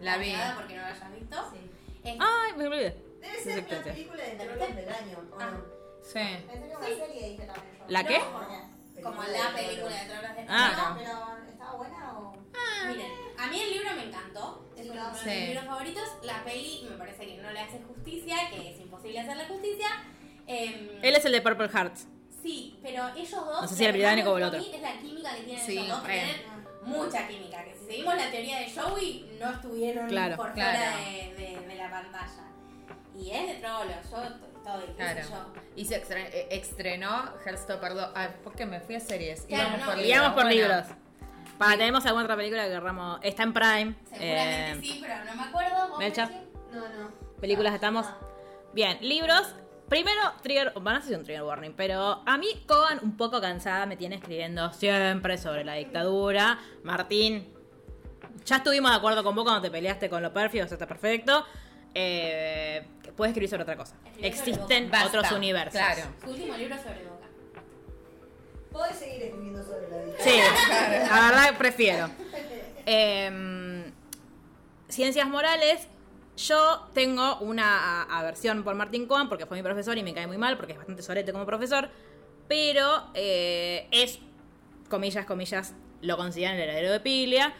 [0.00, 0.32] la vi.
[0.32, 1.36] Nada porque no la hayas visto.
[1.52, 1.70] Sí.
[2.04, 2.96] Es- Ay, me olvidé.
[3.20, 5.50] Debe ser una película de del año, ¿o Ah.
[5.50, 5.64] no?
[6.02, 6.12] Sí.
[6.14, 7.84] Pensé que era una serie, dije también yo.
[7.88, 8.20] ¿La qué?
[9.02, 10.96] como la película de Tronos de Ah, No, no.
[10.98, 12.27] Pero, ¿estaba buena o...?
[12.88, 14.70] Miren, a mí el libro me encantó.
[14.76, 15.28] Es uno de Sí.
[15.28, 16.04] mis libros favoritos.
[16.22, 19.86] La peli me parece que no le hace justicia, que es imposible hacerle justicia.
[20.46, 22.06] Em, Él es el de Purple Hearts.
[22.42, 23.62] Sí, pero ellos dos.
[23.62, 24.60] No sé si el británico o el otro.
[24.60, 26.36] Es la química que tienen Sí, ellos dos, tienen
[26.84, 27.64] mucha química.
[27.64, 30.78] Que si seguimos la teoría de Joey, no estuvieron Claro, por claro.
[30.78, 32.44] fuera de, de- de la pantalla.
[33.18, 34.22] Y es de trollos, yo
[34.86, 35.20] qué Claro.
[35.28, 35.52] yo.
[35.74, 38.12] Y se eh, estrenó Hearthstone, perdón.
[38.14, 39.42] Ah, porque me fui a series.
[39.42, 40.04] Claro, Íbamos no, por.
[40.04, 40.84] Íbamos por Bueno, libros.
[41.58, 43.18] Para, tenemos alguna otra película que querramos.
[43.22, 43.94] Está en Prime.
[44.04, 45.88] Seguramente Eh, sí, pero no me acuerdo.
[45.88, 45.98] ¿Vos.
[45.98, 46.20] Mechi?
[46.20, 47.10] No, no.
[47.40, 48.06] Películas estamos.
[48.72, 49.54] Bien, libros.
[49.88, 53.86] Primero, trigger, van a ser un trigger warning, pero a mí Cogan un poco cansada
[53.86, 56.58] me tiene escribiendo siempre sobre la dictadura.
[56.82, 57.48] Martín,
[58.44, 61.42] ya estuvimos de acuerdo con vos cuando te peleaste con lo perfecto, eso está perfecto.
[61.94, 62.86] Eh,
[63.16, 63.96] puedes escribir sobre otra cosa.
[64.04, 65.80] Escribir Existen Basta, otros universos.
[65.80, 66.02] Claro.
[66.22, 67.17] Su último libro sobre Boca.
[68.72, 70.16] Podés seguir escribiendo sobre la vida.
[70.20, 70.30] Sí,
[71.10, 72.10] la verdad prefiero.
[72.86, 73.92] Em,
[74.88, 75.88] ciencias morales.
[76.36, 80.38] Yo tengo una aversión por Martín Cohen porque fue mi profesor y me cae muy
[80.38, 81.88] mal porque es bastante sorete como profesor.
[82.46, 84.20] Pero eh, es,
[84.88, 87.54] comillas, comillas, lo consideran el heredero de Piglia.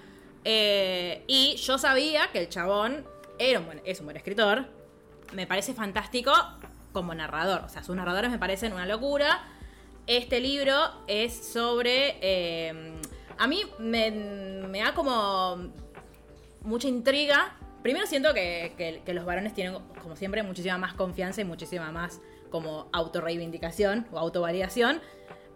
[0.45, 3.05] Eh, y yo sabía que el chabón
[3.39, 4.67] era un buen, es un buen escritor.
[5.33, 6.33] Me parece fantástico
[6.93, 7.63] como narrador.
[7.65, 9.43] O sea, sus narradores me parecen una locura.
[10.09, 10.75] Este libro
[11.07, 12.17] es sobre...
[12.23, 12.95] eh,
[13.37, 15.71] a mí me, me da como
[16.63, 17.55] mucha intriga.
[17.83, 21.93] Primero siento que, que- que los varones tienen, como siempre, muchísima más confianza y muchísima
[21.93, 25.01] más como autorreivindicación o autovalidación.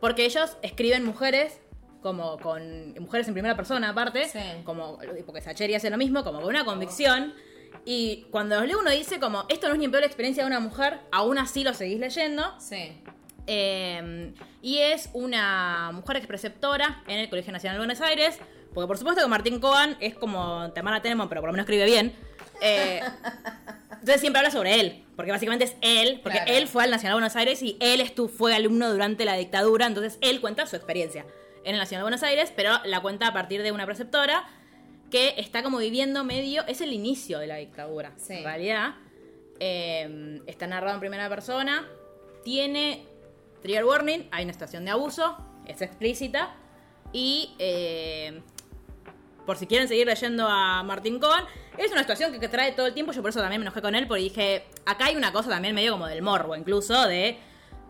[0.00, 1.58] Porque ellos escriben mujeres
[2.02, 4.38] como con mujeres en primera persona aparte, Sí.
[4.64, 7.32] como porque Sacheri hace lo mismo, como con una convicción.
[7.86, 10.48] Y cuando los lee uno dice como, esto no es ni en peor experiencia de
[10.48, 12.44] una mujer, aún así lo seguís leyendo.
[12.60, 13.00] Sí.
[13.46, 14.32] Eh,
[14.62, 18.38] y es una mujer es preceptora en el Colegio Nacional de Buenos Aires.
[18.74, 21.84] Porque por supuesto que Martín Cohen es como Tamara Tenenbaum, pero por lo menos escribe
[21.84, 22.14] bien.
[22.62, 23.00] Eh,
[23.90, 25.04] entonces siempre habla sobre él.
[25.16, 26.20] Porque básicamente es él.
[26.22, 26.52] Porque Claro.
[26.54, 29.86] él fue al Nacional de Buenos Aires y él estuvo, fue alumno durante la dictadura.
[29.86, 31.26] Entonces él cuenta su experiencia
[31.64, 34.44] en el Nacional de Buenos Aires, pero la cuenta a partir de una preceptora
[35.10, 36.64] que está como viviendo medio.
[36.66, 38.12] Es el inicio de la dictadura.
[38.16, 38.34] Sí.
[38.34, 38.94] En realidad.
[39.60, 41.86] Eh, está narrado en primera persona.
[42.42, 43.06] Tiene
[43.62, 44.28] trigger warning.
[44.30, 45.36] Hay una situación de abuso.
[45.66, 46.54] Es explícita.
[47.12, 48.42] Y eh,
[49.46, 51.44] por si quieren seguir leyendo a Martín Cohen,
[51.76, 53.12] es una situación que, que trae todo el tiempo.
[53.12, 54.06] Yo por eso también me enojé con él.
[54.06, 56.56] Porque dije, acá hay una cosa también medio como del morbo.
[56.56, 57.38] Incluso de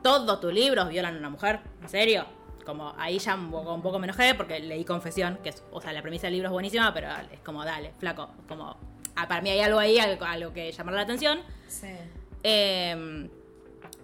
[0.03, 1.61] todos tus libros violan a una mujer.
[1.81, 2.27] ¿En serio?
[2.67, 5.81] Como ahí ya un poco, un poco me enojé porque leí Confesión, que es, o
[5.81, 8.77] sea, la premisa del libro es buenísima, pero es como, dale, flaco, como,
[9.17, 11.41] ah, para mí hay algo ahí, algo, algo que llamar la atención.
[11.67, 11.89] Sí.
[12.45, 13.29] Eh,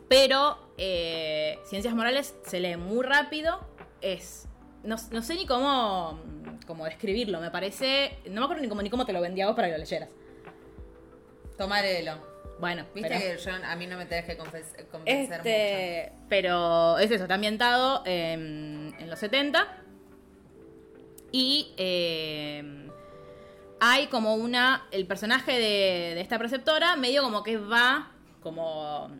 [0.09, 3.61] pero eh, Ciencias Morales se lee muy rápido.
[4.01, 4.47] Es.
[4.85, 6.21] No, no sé ni cómo,
[6.67, 7.41] cómo describirlo.
[7.41, 8.19] Me parece.
[8.31, 10.11] No me acuerdo ni cómo, ni cómo te lo vendía vos para que lo leyeras.
[11.57, 12.27] Tomarelo.
[12.61, 16.99] Bueno, Viste pero- que yo, a mí no me tenés que confes- convencer este, pero
[16.99, 19.65] es eso, está ambientado en, en los 70.
[21.31, 22.89] Y eh,
[23.81, 24.87] hay como una.
[24.91, 28.11] El personaje de, de esta preceptora, medio como que va,
[28.43, 29.11] como,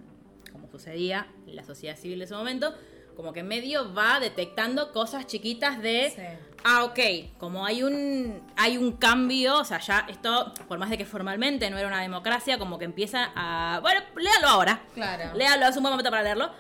[0.51, 2.75] como sucedía la sociedad civil de ese momento,
[3.17, 6.13] como que medio va detectando cosas chiquitas de.
[6.15, 6.23] Sí.
[6.65, 6.99] Ah, ok,
[7.39, 11.71] como hay un, hay un cambio, o sea, ya esto, por más de que formalmente
[11.71, 13.79] no era una democracia, como que empieza a...
[13.81, 14.83] Bueno, léalo ahora.
[14.95, 15.37] Claro.
[15.37, 16.51] Léalo, es un buen momento para leerlo.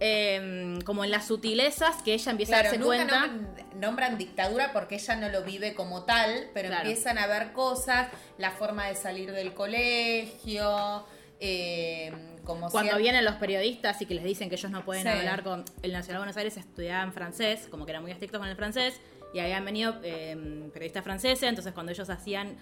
[0.00, 3.26] Eh, como en las sutilezas que ella empieza a darse nunca cuenta.
[3.26, 6.88] nombran, nombran dictadura porque ella no lo vive como tal, pero Claro.
[6.88, 8.08] empiezan a ver cosas,
[8.38, 11.04] la forma de salir del colegio,
[11.38, 12.12] eh,
[12.44, 15.08] como Cuando vienen los periodistas y que les dicen que ellos no pueden Sí.
[15.08, 15.64] hablar con.
[15.82, 19.00] El Nacional de Buenos Aires estudiaban francés, como que eran muy estrictos con el francés,
[19.32, 22.56] y habían venido eh, periodistas franceses, entonces cuando ellos hacían.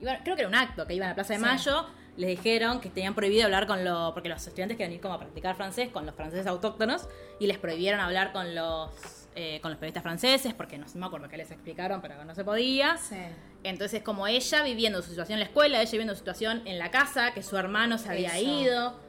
[0.00, 1.44] iban- creo que era un acto, que iban a la Plaza de Sí.
[1.44, 4.12] Mayo, les dijeron que tenían prohibido hablar con los.
[4.12, 7.08] porque los estudiantes querían ir como a practicar francés con los franceses autóctonos,
[7.38, 8.90] y les prohibieron hablar con los.
[9.38, 12.34] eh, con los periodistas franceses, porque no, no me acuerdo qué les explicaron, pero no
[12.34, 12.96] se podía.
[12.96, 13.16] Sí.
[13.64, 16.90] Entonces, como ella viviendo su situación en la escuela, ella viviendo su situación en la
[16.90, 18.62] casa, que su hermano se había Eso.
[18.62, 19.00] ido.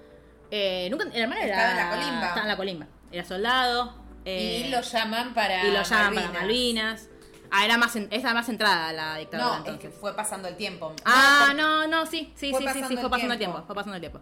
[0.51, 1.71] Eh, nunca, el hermano Estaba era.
[1.71, 2.21] en la colimba.
[2.27, 2.87] Estaba en la colimba.
[3.11, 3.93] Era soldado.
[4.25, 7.09] eh, y lo llaman para y lo llaman para Malvinas.
[7.49, 9.81] Ah, era más, en- esa más entrada la dictadura No, es entonces.
[9.81, 10.93] que fue pasando el tiempo.
[11.05, 13.63] Ah, No, no, sí, sí, sí, sí, sí, fue pasando el tiempo.
[13.65, 14.19] fue pasando el tiempo.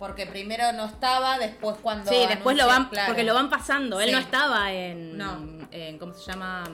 [0.00, 2.10] Porque primero no estaba, después cuando.
[2.10, 3.06] Sí, después lo van, claro.
[3.06, 4.00] porque lo van pasando.
[4.00, 5.38] Él no estaba en, No.
[5.70, 6.64] en ¿cómo se llama?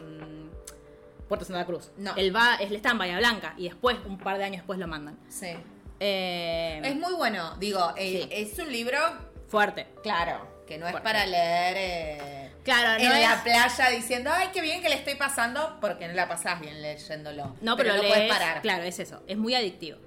[1.28, 1.90] Puerto Santa Cruz.
[1.96, 2.14] No.
[2.16, 4.86] Él va, él está en Bahía Blanca y después, un par de años después lo
[4.88, 5.18] mandan.
[5.28, 5.48] Sí.
[6.04, 7.54] Eh, Es muy bueno.
[7.58, 8.28] Digo, eh, Sí.
[8.32, 8.98] es un libro,
[9.46, 9.86] fuerte.
[10.02, 11.04] claro, que no es Fuerte.
[11.08, 14.96] para leer eh, Claro, no en es- la playa diciendo, ay, qué bien que le
[14.96, 17.54] estoy pasando, porque no la pasás bien leyéndolo.
[17.60, 18.62] No, pero, no lees- puedes parar.
[18.62, 19.22] Claro, es eso.
[19.28, 19.98] Es muy adictivo.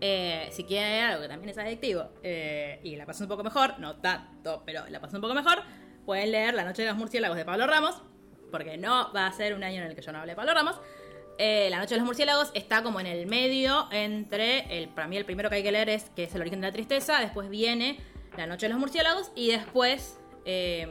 [0.00, 3.96] Si quieren leer algo que también es adictivo y la pasan un poco mejor, no
[3.96, 5.62] tanto, pero la pasan un poco mejor,
[6.04, 8.02] pueden leer La Noche de los Murciélagos de Pablo Ramos,
[8.50, 10.52] porque no va a ser un año en el que yo no hable de Pablo
[10.54, 10.80] Ramos.
[11.38, 15.16] Eh, la Noche de los Murciélagos está como en el medio entre, el, para mí
[15.16, 17.48] el primero que hay que leer es que es El origen de la tristeza, después
[17.48, 17.98] viene
[18.36, 20.18] La Noche de los Murciélagos y después...
[20.44, 20.88] eh,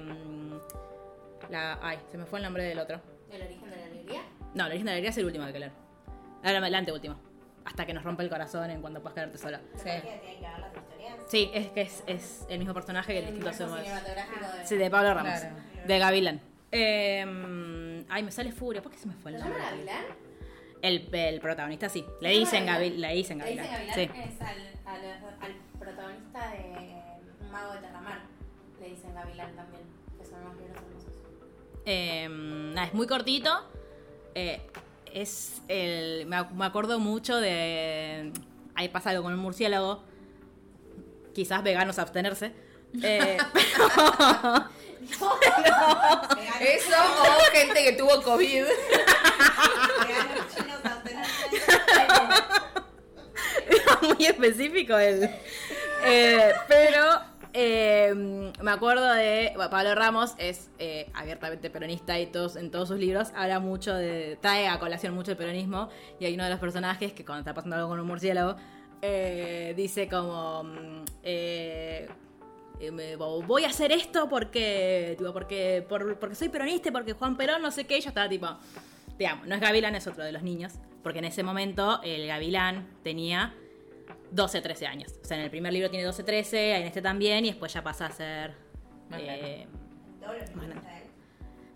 [1.50, 3.00] la, ay, se me fue el nombre del otro.
[3.32, 4.22] ¿El origen de la alegría?
[4.54, 5.72] No, el origen de la alegría es el último que hay que leer.
[6.44, 7.16] Ahora, el anteúltimo.
[7.64, 9.62] Hasta que nos rompe el corazón en cuando puedas quedarte sola.
[9.76, 9.90] Sí.
[11.28, 14.66] Sí, es que es, es el mismo personaje que el El distinto cinematográfico de...
[14.66, 15.40] Sí, de Pablo Ramos.
[15.40, 15.56] Claro.
[15.86, 16.42] De Gavilán.
[16.72, 18.82] Eh, ay, me sale furia.
[18.82, 19.86] ¿Por qué se me fue el ¿Lo llama nombre?
[19.86, 20.27] Gavilán?
[20.82, 22.06] El, el protagonista, sí.
[22.22, 23.02] Le ¿Se llama dicen Gavilán?
[23.02, 23.66] Le dicen Le Gavilán.
[23.66, 24.22] dicen Gavilán Sí.
[24.34, 25.06] es al, al,
[25.42, 27.02] al protagonista de
[27.42, 28.22] Un mago de Terramar.
[28.80, 29.84] Le dicen Gavilán también,
[30.20, 31.14] que son unos libros hermosos.
[31.86, 33.50] Eh, nada, es muy cortito.
[34.36, 34.62] Eh,
[35.14, 36.26] es el.
[36.28, 38.32] Me, me acuerdo mucho de.
[38.76, 40.04] Ahí pasa algo con un murciélago.
[41.34, 42.52] Quizás veganos abstenerse.
[43.04, 43.38] Eh,
[46.60, 48.64] Eso o gente que tuvo COVID.
[53.70, 55.30] Era muy específico el.
[56.06, 57.04] Eh, pero
[57.54, 59.54] eh, me acuerdo de.
[59.70, 64.38] Pablo Ramos es eh, abiertamente peronista y todos, en todos sus libros habla mucho de.
[64.42, 65.90] trae a colación mucho el peronismo.
[66.20, 68.56] Y hay uno de los personajes que cuando está pasando algo con un murciélago
[69.76, 70.64] dice como.
[70.64, 71.06] mm,
[73.48, 77.72] voy a hacer esto porque tipo, porque por- porque soy peronista porque Juan Perón no
[77.72, 78.48] sé qué y yo estaba tipo
[79.18, 82.88] digamos no es Gavilán es otro de los niños porque en ese momento el Gavilán
[83.04, 83.54] tenía
[84.32, 87.46] 12 13 años o sea en el primer libro tiene 12 13 en este también
[87.46, 88.54] y después ya pasa a ser
[89.10, 91.08] Más eh, él.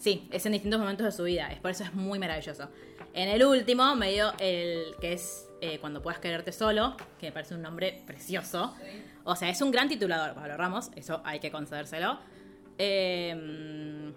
[0.02, 1.52] Sí, es en distintos momentos de su vida.
[1.52, 2.70] Es por eso es muy maravilloso.
[3.14, 7.54] En el último, medio el que es eh, Cuando puedas quererte solo, que me parece
[7.54, 8.74] un nombre precioso.
[9.24, 12.18] O sea, es un gran titulador, Pablo Ramos, eso hay que concedérselo.
[12.80, 14.12] Eh,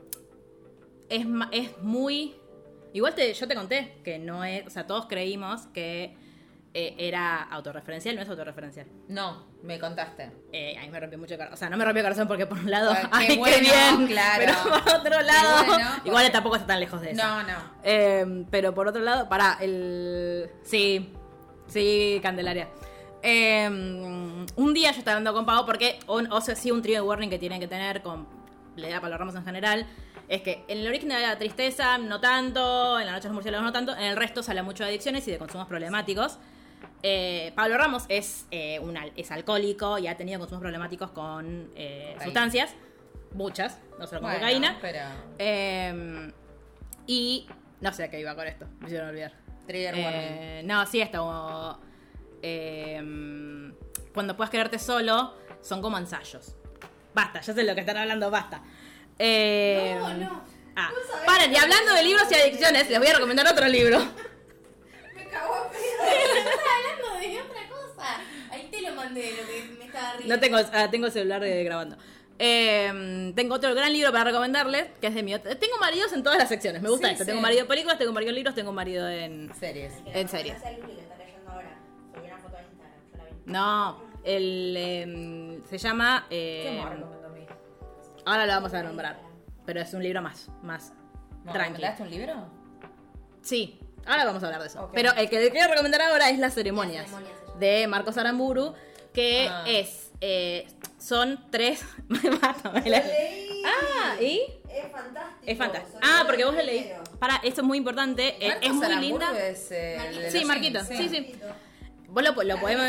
[1.10, 2.34] es, es muy.
[2.94, 4.66] Igual te, yo te conté que no es.
[4.66, 6.16] O sea, todos creímos que
[6.72, 8.86] eh, era autorreferencial, no es autorreferencial.
[9.08, 10.30] No, me contaste.
[10.52, 11.54] Eh, a mí me rompió mucho el corazón.
[11.54, 13.36] O sea, no me rompió el corazón porque por un lado, Ay, qué ay, qué
[13.36, 14.06] bueno, bien.
[14.06, 14.44] claro.
[14.46, 17.22] Pero por otro lado, bueno, igual tampoco está tan lejos de eso.
[17.22, 17.54] No, no.
[17.82, 20.48] Eh, pero por otro lado, para el.
[20.62, 21.12] Sí,
[21.66, 22.68] sí, Candelaria.
[23.22, 27.00] Eh, un día yo estaba hablando con Pau porque, o sea, sí, un trío de
[27.00, 28.26] warning que tienen que tener con.
[28.76, 29.86] Le da para los ramos en general.
[30.28, 32.98] Es que en el origen de la tristeza, no tanto.
[32.98, 33.92] En la noche de los murciélagos, no tanto.
[33.94, 36.38] En el resto se habla mucho de adicciones y de consumos problemáticos.
[37.02, 42.16] Eh, Pablo Ramos es, eh, un es alcohólico y ha tenido consumos problemáticos con eh,
[42.24, 42.74] sustancias.
[43.34, 44.78] Muchas, no solo con Bueno, cocaína.
[44.80, 45.00] Pero.
[45.38, 46.32] Eh,
[47.06, 47.46] y
[47.80, 49.32] no sé a qué iba con esto, me hicieron olvidar.
[49.66, 50.12] Trigger warning.
[50.12, 51.78] Eh, no, sí, está como.
[52.42, 53.72] eh,
[54.14, 56.54] cuando puedas quedarte solo, son como ensayos.
[57.14, 58.62] Basta, ya sé lo que están hablando, basta.
[59.18, 60.44] Eh, No, no.
[60.76, 60.90] Ah,
[61.24, 63.98] paren, y hablando de libros y adicciones, les voy a recomendar otro libro.
[65.14, 65.80] Me cagó a pedo.
[66.02, 68.20] Hablando de otra cosa.
[68.50, 70.34] Ahí te lo mandé, lo que me estaba riendo.
[70.34, 71.96] No tengo, ah, tengo el celular de- grabando.
[72.40, 76.24] Eh, tengo otro gran libro para recomendarles, que es de mi otra- Tengo maridos en
[76.24, 77.24] todas las secciones, me gusta Sí, esto.
[77.24, 77.30] sí.
[77.30, 79.52] Tengo marido en películas, tengo marido en libros, tengo marido en...
[79.54, 79.92] Series.
[80.06, 80.54] En serio.
[80.60, 81.78] No el Luli que está leyendo ahora.
[82.12, 83.30] Subí una foto a Instagram, yo la vi.
[83.46, 86.26] No, el, eh, se llama...
[86.30, 86.76] eh, ¿Qué
[88.26, 89.18] ahora lo vamos a nombrar,
[89.66, 90.92] pero es un libro más, más
[91.44, 91.72] ¿Me tranqui.
[91.82, 92.34] recomendaste un libro?
[93.42, 94.90] Sí, ahora vamos a hablar de eso.
[94.94, 98.74] Pero el que le quiero recomendar ahora es Las ceremonias, Las de Marcos Aramburu,
[99.12, 99.64] que Ah.
[99.66, 100.66] es, eh,
[100.98, 101.84] son tres...
[103.66, 104.42] Ah, ¿y?
[104.68, 105.42] Es fantástico.
[105.46, 105.98] Es fantástico.
[106.02, 106.90] Ah, porque vos lo leí.
[107.18, 108.36] Para, esto es muy importante.
[108.44, 109.46] eh, Marcos es muy Aramburu linda.
[109.46, 111.34] es, eh, Sí, Marquito, sí, sí.
[112.14, 112.86] Vos lo, lo podemos...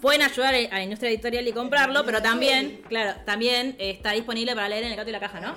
[0.00, 4.68] Pueden ayudar a la industria editorial y comprarlo, pero también, claro, también está disponible para
[4.68, 5.54] leer en el gato y la caja, ¿no?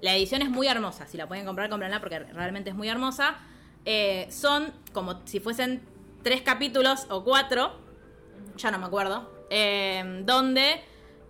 [0.00, 1.06] La edición es muy hermosa.
[1.06, 3.36] Si la pueden comprar, cómpranla porque realmente es muy hermosa.
[3.84, 5.82] Eh, son como si fuesen
[6.22, 7.78] tres capítulos o cuatro,
[8.56, 10.82] ya no me acuerdo, eh, donde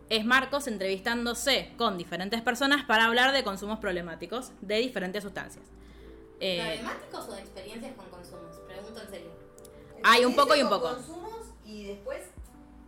[0.08, 5.64] es Marcos entrevistándose con diferentes personas para hablar de consumos problemáticos de diferentes sustancias.
[6.40, 8.56] Eh, ¿Problemáticos o de experiencias con consumos?
[8.66, 9.35] Pregunto en serio.
[10.08, 10.94] Hay un poco y un poco.
[10.94, 12.20] consumos y después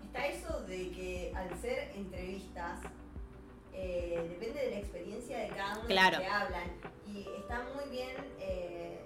[0.05, 2.81] está eso de que al ser entrevistas
[3.73, 6.19] eh, depende de la experiencia de cada uno Claro.
[6.21, 6.71] que hablan
[7.07, 9.01] y está muy bien eh,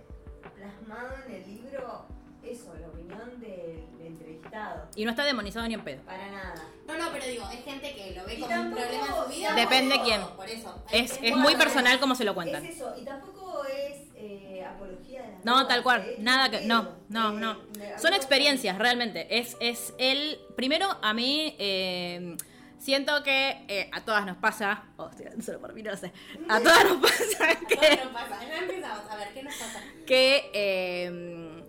[0.55, 2.07] plasmado en el libro
[2.43, 4.89] eso, la opinión del entrevistado.
[4.97, 6.03] y no está demonizado ni en pedo.
[6.03, 6.55] Para nada.
[6.89, 9.23] No, no, pero digo, es gente que lo ve Y como un tampoco- problema en
[9.25, 9.55] su vida.
[9.55, 10.21] Depende por- quién.
[10.37, 10.83] Por eso.
[10.89, 12.65] Hay Es, es muy personal como se lo cuentan.
[12.67, 16.61] Es eso, y tampoco es eh, apología de las No, tal cual, eh, nada que,
[16.67, 17.51] no, no, Eh, no.
[17.51, 19.39] a mí Son experiencias, realmente.
[19.39, 22.37] Es, es el, primero a mí, eh,
[22.79, 26.13] siento que eh, a todas nos pasa, oh, estoy hablando solo por mí, no sé,
[26.49, 28.39] a todas nos pasa que, ¿Qué nos pasa?
[28.49, 29.81] Ya empezamos a ver qué nos pasa.
[30.07, 31.63] que, eh,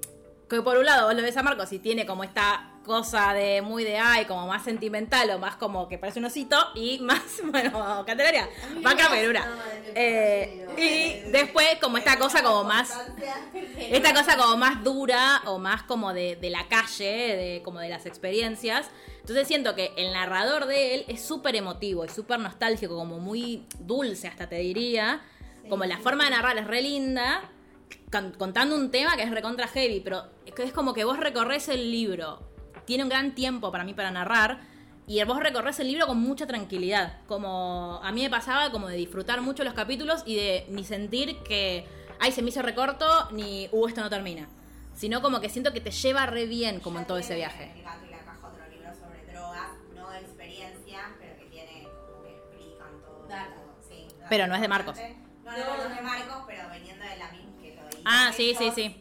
[0.57, 3.61] que por un lado vos lo ves a Marcos y tiene como esta cosa de
[3.61, 7.21] muy de ay, como más sentimental o más como que parece un osito y más,
[7.45, 8.83] bueno, Candelaria, es mi
[9.95, 12.97] Eh, y después como esta cosa como más
[13.77, 17.89] esta cosa como más dura o más como de, de la calle, de, como de
[17.89, 18.89] las experiencias.
[19.21, 23.65] Entonces siento que el narrador de él es súper emotivo y súper nostálgico, como muy
[23.79, 25.21] dulce hasta te diría.
[25.69, 27.49] Como la forma de narrar es re linda,
[28.37, 32.41] contando un tema que es recontra heavy, pero es como que vos recorres el libro.
[32.85, 34.61] Tiene un gran tiempo para mí para narrar.
[35.05, 37.19] Y vos recorres el libro con mucha tranquilidad.
[37.27, 41.37] Como a mí me pasaba como de disfrutar mucho los capítulos y de ni sentir
[41.39, 41.85] que,
[42.19, 44.47] ay, se me hizo recorto, ni, uh, esto no termina.
[44.95, 47.73] Sino como que siento que te lleva re bien como en todo ese viaje.
[47.75, 51.87] El gato y la caja, otro libro sobre drogas, no de experiencia, pero que tiene,
[52.07, 53.27] como que explican todo.
[53.27, 53.55] Data.
[53.55, 54.97] todo, Sí, Pero no es de Marcos.
[55.43, 57.42] No, no, no, es de Marcos, pero viniendo de la misma
[58.05, 58.99] Ah, sí, sí, sí.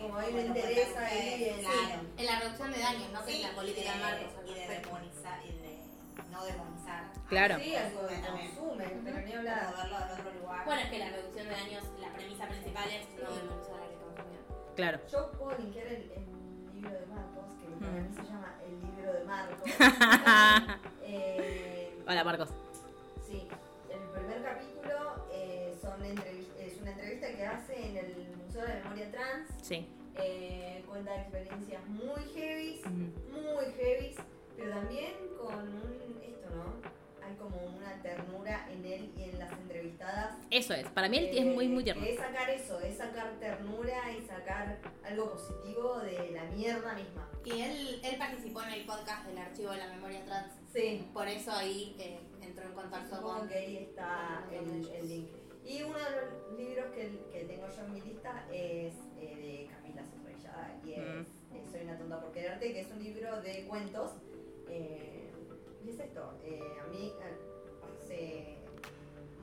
[0.00, 1.44] Como a mí me interesa ahí
[2.18, 4.28] en- la reducción de daños, no que Sí, es la política de Marcos.
[4.38, 5.78] al Y de demonizar, y de
[6.30, 7.12] no demonizar.
[7.28, 7.58] Claro.
[7.58, 8.54] Sí, algo También.
[8.54, 9.74] consumen, pero ni hablar.
[9.76, 10.64] verlo en otro lugar.
[10.66, 13.96] Bueno, es que la reducción de daños, la premisa principal es no demonizar a que
[13.96, 14.74] consumidor.
[14.76, 15.00] Claro.
[15.10, 19.12] Yo puedo linkear el, el libro de Marcos, que para mí se llama El libro
[19.12, 20.78] de Marcos.
[21.04, 22.48] Eh, Hola, Marcos.
[23.26, 23.46] Sí,
[23.90, 26.41] el primer capítulo eh, son entrevis- es una
[27.22, 29.48] entrevista que hace en el Museo de la Memoria Trans.
[29.62, 29.86] Sí.
[30.16, 32.80] Eh, cuenta experiencias muy heavy,
[33.30, 34.14] muy heavy,
[34.56, 37.26] pero también con un, esto, ¿no?
[37.26, 40.36] Hay como una ternura en él y en las entrevistadas.
[40.50, 40.86] Eso es.
[40.88, 42.04] Para mí él es muy, muy tierno.
[42.04, 47.28] Eh, Es sacar eso, es sacar ternura y sacar algo positivo de la mierda misma.
[47.44, 50.52] Y él, él participó en el podcast del archivo de la memoria trans.
[50.72, 51.08] Sí.
[51.14, 53.48] Por eso ahí eh, entró en contacto Supongo con.
[53.48, 54.90] que ahí está con el, ellos.
[54.94, 55.28] el link.
[55.64, 59.68] Y uno de los libros que, que tengo yo en mi lista es eh, de
[59.74, 61.54] Camila Sorrellada y es Mm.
[61.54, 64.12] eh, Soy una tonta por quererte, que es un libro de cuentos.
[64.68, 65.30] eh,
[65.84, 67.12] y es esto, eh, a mí
[68.00, 68.56] hace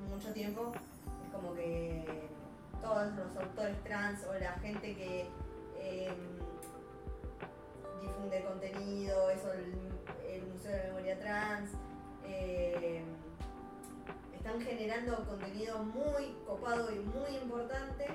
[0.10, 0.72] mucho tiempo
[1.26, 2.04] es como que
[2.82, 5.26] todos los autores trans o la gente que
[8.02, 9.74] difunde contenido, eso, el,
[10.34, 11.72] el Museo de Memoria Trans,
[14.50, 18.08] están generando contenido muy copado y muy importante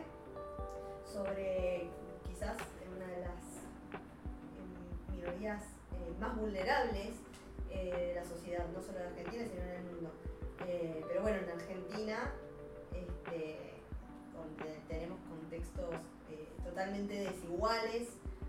[1.04, 1.88] sobre
[2.26, 2.56] quizás
[2.92, 5.62] una de las minorías
[5.92, 7.14] eh, más vulnerables
[7.70, 10.10] eh, de la sociedad, no solo de Argentina, sino en el mundo.
[10.66, 12.32] Eh, pero bueno, en Argentina
[12.92, 13.60] este,
[14.88, 15.94] tenemos contextos
[16.64, 18.08] totalmente desiguales,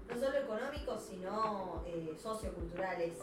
[0.10, 1.84] no solo económicos, sino
[2.18, 3.20] socioculturales.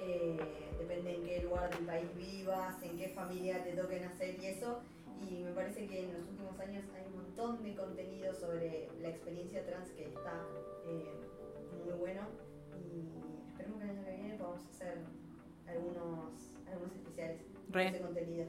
[0.00, 0.36] Eh,
[0.78, 4.80] depende en qué lugar del país vivas, en qué familia te toque nacer y eso.
[5.28, 9.08] Y me parece que en los últimos años hay un montón de contenido sobre la
[9.08, 10.42] experiencia trans que está
[10.86, 11.10] eh,
[11.84, 12.22] muy bueno.
[12.92, 13.08] Y
[13.50, 14.98] esperemos que el año que viene podamos hacer
[15.66, 16.32] algunos,
[16.70, 17.40] algunos especiales
[17.70, 17.82] Re.
[17.84, 18.46] de ese contenido.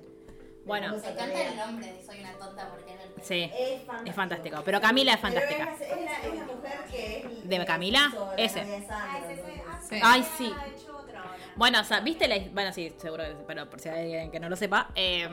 [0.65, 0.89] Bueno.
[0.91, 3.43] Me encanta el nombre de Soy una tonta porque el Sí.
[3.57, 4.09] Es fantástico.
[4.09, 4.61] Es fantástico.
[4.65, 5.73] Pero Camila es Pero fantástica.
[5.73, 7.49] Es, la, es la- es la mujer que es.
[7.49, 8.33] ¿De Camila?
[8.37, 8.59] Ese.
[8.61, 8.87] entonces.
[8.89, 9.99] ah, Sí.
[10.03, 10.51] Ay, sí.
[10.57, 11.37] Ha hecho otra ahora.
[11.55, 14.49] Bueno, o sea, ¿viste la Bueno, sí, seguro pero por si hay alguien que no
[14.49, 15.27] lo sepa, eh,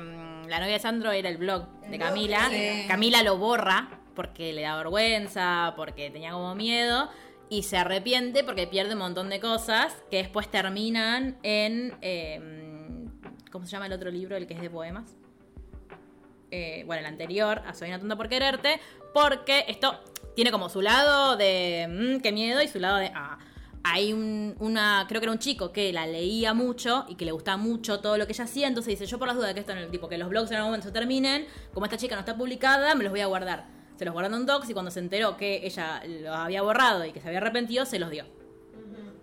[0.49, 2.49] la novia de Sandro era el blog de Camila.
[2.51, 2.85] Sí.
[2.87, 7.11] Camila lo borra porque le da vergüenza, porque tenía como miedo.
[7.53, 11.95] y se arrepiente porque pierde un montón de cosas que después terminan en...
[12.01, 12.41] eh,
[13.51, 14.37] ¿Cómo se llama el otro libro?
[14.37, 15.15] El que es de poemas.
[16.51, 18.81] Eh, bueno, el anterior, a Soy una tonta por quererte,
[19.13, 20.01] porque esto
[20.35, 23.37] tiene como su lado de mmm, qué miedo y su lado de ah.
[23.85, 27.33] Hay un, una, creo que era un chico que la leía mucho y que le
[27.33, 29.61] gustaba mucho todo lo que ella hacía, entonces dice, yo por las dudas de que
[29.61, 32.15] esto en el tipo, que los blogs en algún momento se terminen, como esta chica
[32.15, 33.67] no está publicada, me los voy a guardar.
[33.97, 37.13] Se los guardó en docs y cuando se enteró que ella los había borrado y
[37.13, 38.25] que se había arrepentido, se los dio.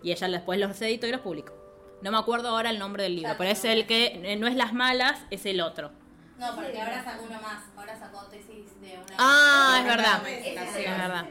[0.03, 1.53] Y ella después los editó y los publicó.
[2.01, 4.55] No me acuerdo ahora el nombre del libro, pero es el que eh, no es
[4.55, 5.91] Las Malas, es el otro.
[6.37, 7.63] No, porque ahora sacó uno más.
[7.75, 9.15] Ahora sacó tesis de una.
[9.17, 10.27] Ah, es verdad.
[10.27, 10.55] Es
[10.87, 11.25] verdad.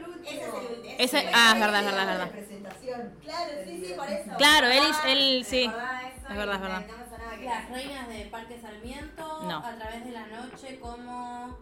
[0.99, 2.31] Ese ah, es verdad, es verdad, es verdad.
[3.29, 4.31] Claro, sí, sí, por eso.
[4.37, 5.65] Claro, él, él sí.
[5.65, 6.85] Es verdad, es verdad.
[6.87, 9.43] No Las reinas de Parque Sarmiento.
[9.43, 9.57] No.
[9.65, 11.57] A través de la noche, como.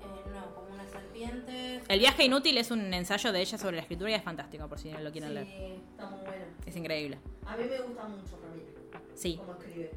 [0.00, 1.82] eh, no, como una serpiente.
[1.88, 4.78] El viaje inútil es un ensayo de ella sobre la escritura y es fantástico, por
[4.78, 5.46] si no lo quieren leer.
[5.46, 6.44] Sí, está muy bueno.
[6.66, 7.18] Es increíble.
[7.46, 8.72] A mí me gusta mucho Ramiro.
[9.14, 9.36] Sí.
[9.36, 9.90] Cómo escribe.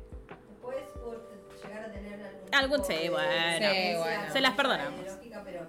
[0.49, 1.29] Después por
[1.63, 2.53] llegar a tener algún.
[2.53, 3.69] Algún tipo sí, de- bueno.
[3.71, 4.33] Sí, bueno.
[4.33, 5.05] Se las perdonamos.
[5.45, 5.67] pero.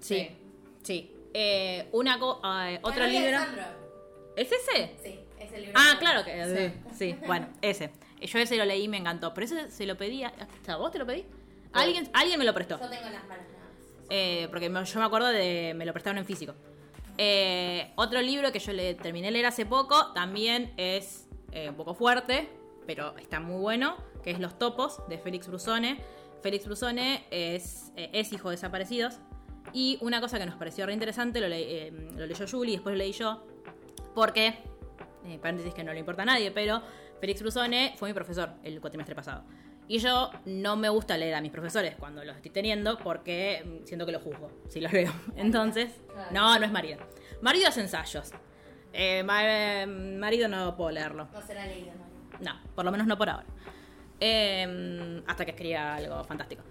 [0.00, 0.30] Sí,
[0.82, 1.16] sí.
[1.34, 2.40] Eh, una co-
[2.82, 3.38] otro libro.
[4.36, 4.94] ¿Es ese?
[5.02, 5.78] Sí, es el libro.
[5.80, 7.14] Ah, claro que sí.
[7.26, 7.90] bueno, ese.
[8.20, 9.32] Yo ese lo leí y me encantó.
[9.34, 10.24] Pero ese se lo pedí.
[10.24, 10.32] a-
[10.68, 11.24] ¿A vos te lo pedí?
[11.72, 12.78] Alguien, alguien me lo prestó.
[12.80, 13.38] Yo tengo las más.
[14.08, 15.72] Eh, porque me- yo me acuerdo de.
[15.76, 16.54] Me lo prestaron en físico.
[17.18, 21.74] Eh, otro libro que yo le terminé de leer hace poco también es eh, un
[21.74, 22.48] poco fuerte,
[22.86, 25.98] pero está muy bueno, que es Los Topos de Félix Brusone.
[26.42, 29.18] Félix Brusone es, eh, es hijo de desaparecidos.
[29.72, 32.76] Y una cosa que nos pareció re interesante, lo, le- eh, lo leyó Julie y
[32.76, 33.46] después lo leí yo,
[34.14, 34.58] porque,
[35.26, 36.82] eh, paréntesis que no le importa a nadie, pero
[37.20, 39.44] Félix Brusone fue mi profesor el cuatrimestre pasado.
[39.86, 43.86] Y yo no me gusta leer a mis profesores cuando los estoy teniendo porque mm,
[43.86, 45.12] siento que los juzgo si los leo.
[45.36, 45.90] Entonces,
[46.32, 46.98] no, no es marido.
[47.42, 48.30] Marido hace ensayos.
[48.92, 51.28] Eh, ma- eh, marido no puedo leerlo.
[51.32, 52.38] No será leído, ¿no?
[52.52, 53.46] No, por lo menos no por ahora.
[54.20, 56.62] Eh, hasta que escriba algo fantástico.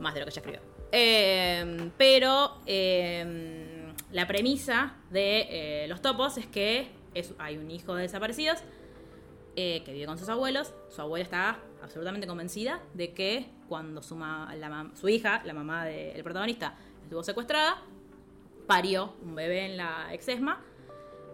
[0.00, 0.60] Más de lo que ya escribió.
[0.92, 3.80] Eh, pero eh,
[4.12, 6.90] la premisa de eh, Los Topos es que
[7.38, 8.58] hay un hijo de desaparecidos
[9.56, 10.72] eh, que vive con sus abuelos.
[10.88, 16.22] Su abuela está absolutamente convencida de que cuando su, la su hija, la mamá del
[16.24, 17.82] protagonista, estuvo secuestrada,
[18.66, 20.60] parió un bebé en la exesma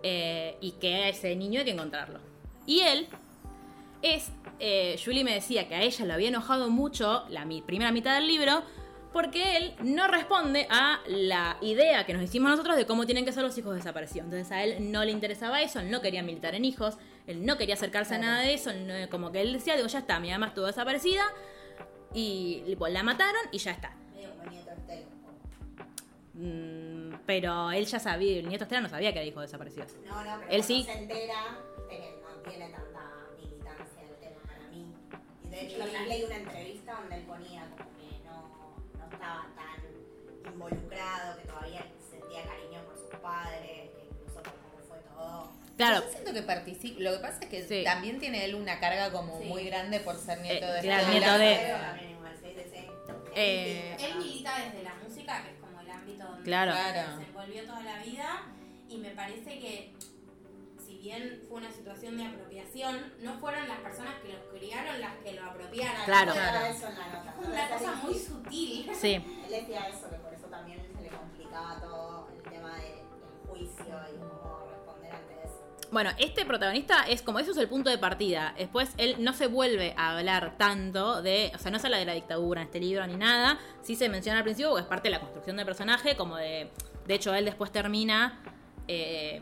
[0.03, 2.20] eh, y que ese niño hay que encontrarlo.
[2.66, 3.09] Y él
[4.03, 4.31] es,
[5.03, 8.62] Julie me decía que a ella le había enojado mucho la primera mitad del libro
[9.12, 13.33] porque él no responde a la idea que nos hicimos nosotros de cómo tienen que
[13.33, 14.24] ser los hijos desaparecidos.
[14.27, 16.97] Entonces a él no le interesaba eso, él no quería militar en hijos,
[17.27, 20.01] él no quería acercarse a nada de eso, no- como que él decía, digo, ya
[20.01, 21.23] está, mi mamá estuvo desaparecida
[22.15, 23.95] y tipo, la mataron y ya está.
[26.35, 29.95] Mm, pero él ya sabía, el nieto Estela no sabía que era hijo de desaparecidos.
[30.07, 30.83] No, no, pero Él sí.
[30.85, 31.59] se entera,
[31.89, 33.01] que no tiene tanta
[33.39, 34.85] militancia el tema para mí.
[35.45, 37.89] Y de hecho, también leí una entrevista donde él ponía como
[39.11, 44.78] no, estaba tan involucrado, que todavía sentía cariño por sus padres, que incluso por cómo
[44.89, 45.53] fue todo.
[45.77, 47.01] Claro, Yo siento que participa.
[47.01, 47.85] Lo que pasa es que Sí.
[47.85, 49.45] también tiene él una carga como Sí.
[49.47, 51.97] muy grande por ser nieto Eh, de claro, nieto de-.
[53.39, 56.73] Eh, Él milita desde la música, que es como el ámbito donde Claro.
[56.73, 58.47] se desenvolvió toda la vida.
[58.89, 59.93] Y me parece que,
[61.07, 65.33] bien fue una situación de apropiación, no fueron las personas que los criaron las que
[65.35, 66.05] lo apropiaron.
[66.05, 66.33] Claro.
[66.33, 66.66] Claro.
[66.66, 67.35] eso en la nota.
[67.41, 68.91] Es una cosa muy sutil.
[69.01, 69.15] sí.
[69.15, 73.49] Él decía eso, que por eso también se le complicaba todo el tema de- del
[73.49, 75.89] juicio y cómo responder ante eso.
[75.93, 78.55] Bueno, este protagonista es como eso es el punto de partida.
[78.59, 82.05] Después él no se vuelve a hablar tanto de, o sea, no se habla de
[82.07, 83.59] la dictadura en este libro ni nada.
[83.83, 86.70] Sí se menciona al principio porque es parte de la construcción del personaje, como de,
[87.07, 88.41] de hecho él después termina.
[88.89, 89.41] eh,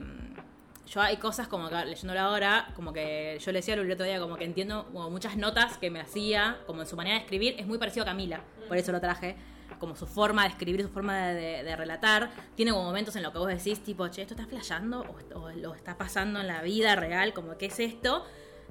[0.86, 4.20] yo hay cosas como que leyéndolo ahora, como que yo le decía el otro día,
[4.20, 7.66] como que entiendo muchas notas que me hacía, como en su manera de escribir, es
[7.66, 9.36] muy parecido a Camila, por eso lo traje.
[9.80, 13.38] Como su forma de escribir, su forma de, relatar, tiene como momentos en los que
[13.38, 15.00] vos decís, tipo, che, ¿esto está flasheando?
[15.34, 17.32] ¿O, o lo está pasando en la vida real?
[17.34, 18.24] Como, ¿qué es esto?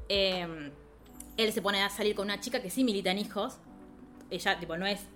[0.08, 0.72] Eh,
[1.36, 3.58] él se pone a salir con una chica que sí milita en hijos.
[4.30, 5.08] Ella, tipo, no es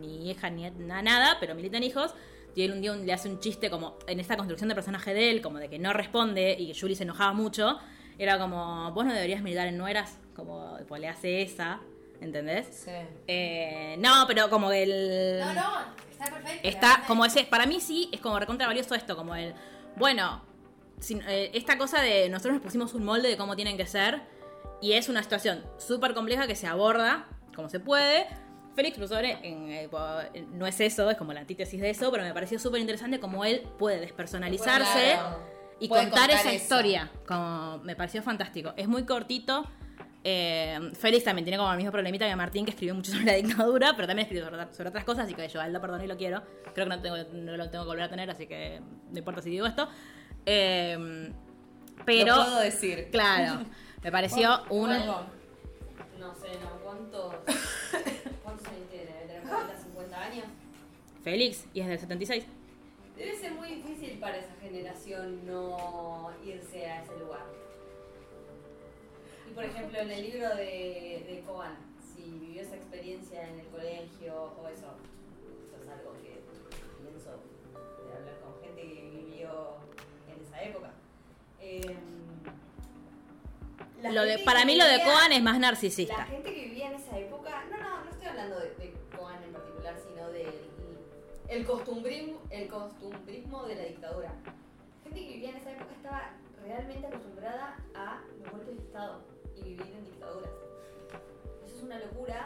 [0.00, 2.14] ni hija ni na- nada, pero milita en hijos.
[2.56, 5.30] Y él un día le hace un chiste como en esta construcción de personaje de
[5.30, 7.78] él, como de que no responde y que Julie se enojaba mucho.
[8.18, 11.80] Era como, vos no deberías militar en nueras, como tipo, le hace esa,
[12.20, 12.66] ¿entendés?
[12.84, 12.90] Sí.
[13.28, 15.38] Eh, no, pero como el...
[15.40, 15.70] No, no,
[16.10, 16.66] está perfecto.
[16.66, 19.52] Está como es- ese, para mí sí, es como recontra valioso esto, como el,
[19.96, 20.42] bueno,
[20.98, 24.22] sin- eh, esta cosa de nosotros nos pusimos un molde de cómo tienen que ser
[24.80, 28.26] y es una situación súper compleja que se aborda como se puede.
[28.76, 29.88] Félix Brusore en, eh,
[30.52, 33.44] no es eso, es como la antítesis de eso, pero me pareció súper interesante como
[33.44, 35.38] él puede despersonalizarse Claro.
[35.80, 36.62] y Puede contar, contar esa eso.
[36.62, 37.10] historia.
[37.26, 38.72] Como me pareció fantástico.
[38.76, 39.64] Es muy cortito.
[40.28, 43.32] Eh, Félix también tiene como el mismo problemita que Martín, que escribió mucho sobre la
[43.34, 46.04] dictadura, pero también escribió sobre, sobre otras cosas, así que yo a él lo perdono
[46.04, 46.42] y lo quiero.
[46.74, 48.80] Creo que no, tengo, no lo tengo que volver a tener, así que
[49.10, 49.88] no importa si digo esto.
[50.44, 51.32] Eh,
[52.04, 53.08] pero, Lo puedo decir.
[53.10, 53.64] claro,
[54.02, 54.90] me pareció un...
[54.90, 57.34] No sé, no, ¿cuántos,
[58.42, 59.06] cuántos años tiene?
[59.06, 60.44] ¿Debe tener 40, 50 años?
[61.26, 62.44] Félix, y es del 76.
[63.16, 67.44] Debe ser muy difícil para esa generación no irse a ese lugar.
[69.50, 71.74] Y por ejemplo, en el libro de, de Coan,
[72.14, 74.86] si vivió esa experiencia en el colegio o eso,
[75.66, 76.38] eso es algo que
[77.02, 77.30] pienso
[78.06, 79.78] de hablar con gente que vivió
[80.32, 80.92] en esa época.
[81.60, 81.96] Em,
[84.14, 86.24] Lo de, para mí lo de Coan es más La narcisista.
[86.26, 86.65] gente que
[91.48, 94.32] el costumbrismo, el costumbrismo de la dictadura.
[95.04, 96.30] Gente que vivía en esa época estaba
[96.64, 99.20] realmente acostumbrada a los golpes de Estado
[99.56, 100.50] y vivir en dictaduras.
[101.64, 102.44] Eso es una locura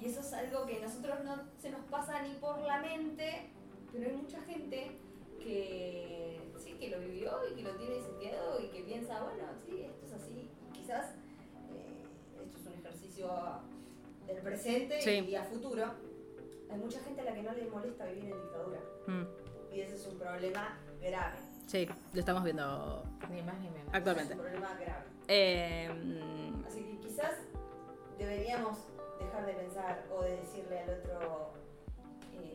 [0.00, 3.50] y eso es algo que nosotros no se nos pasa ni por la mente,
[3.92, 4.98] pero hay mucha gente
[5.40, 9.82] que sí, que lo vivió y que lo tiene seteado y que piensa, bueno, sí,
[9.82, 10.48] esto es así.
[10.68, 11.10] Y quizás
[11.72, 12.04] eh,
[12.44, 13.28] esto es un ejercicio
[14.26, 15.10] del presente Sí.
[15.28, 16.11] y a futuro.
[16.72, 18.80] Hay mucha gente a la que no le molesta vivir en dictadura.
[19.06, 19.24] Mm,
[19.74, 21.36] Y ese es un problema grave.
[21.66, 23.88] sí, lo estamos viendo Ni más ni menos.
[23.92, 24.32] actualmente.
[24.34, 25.04] Es un problema grave.
[25.28, 27.32] Eh, mm, Así que quizás
[28.18, 28.78] deberíamos
[29.18, 31.52] dejar de pensar o de decirle al otro
[32.34, 32.52] eh,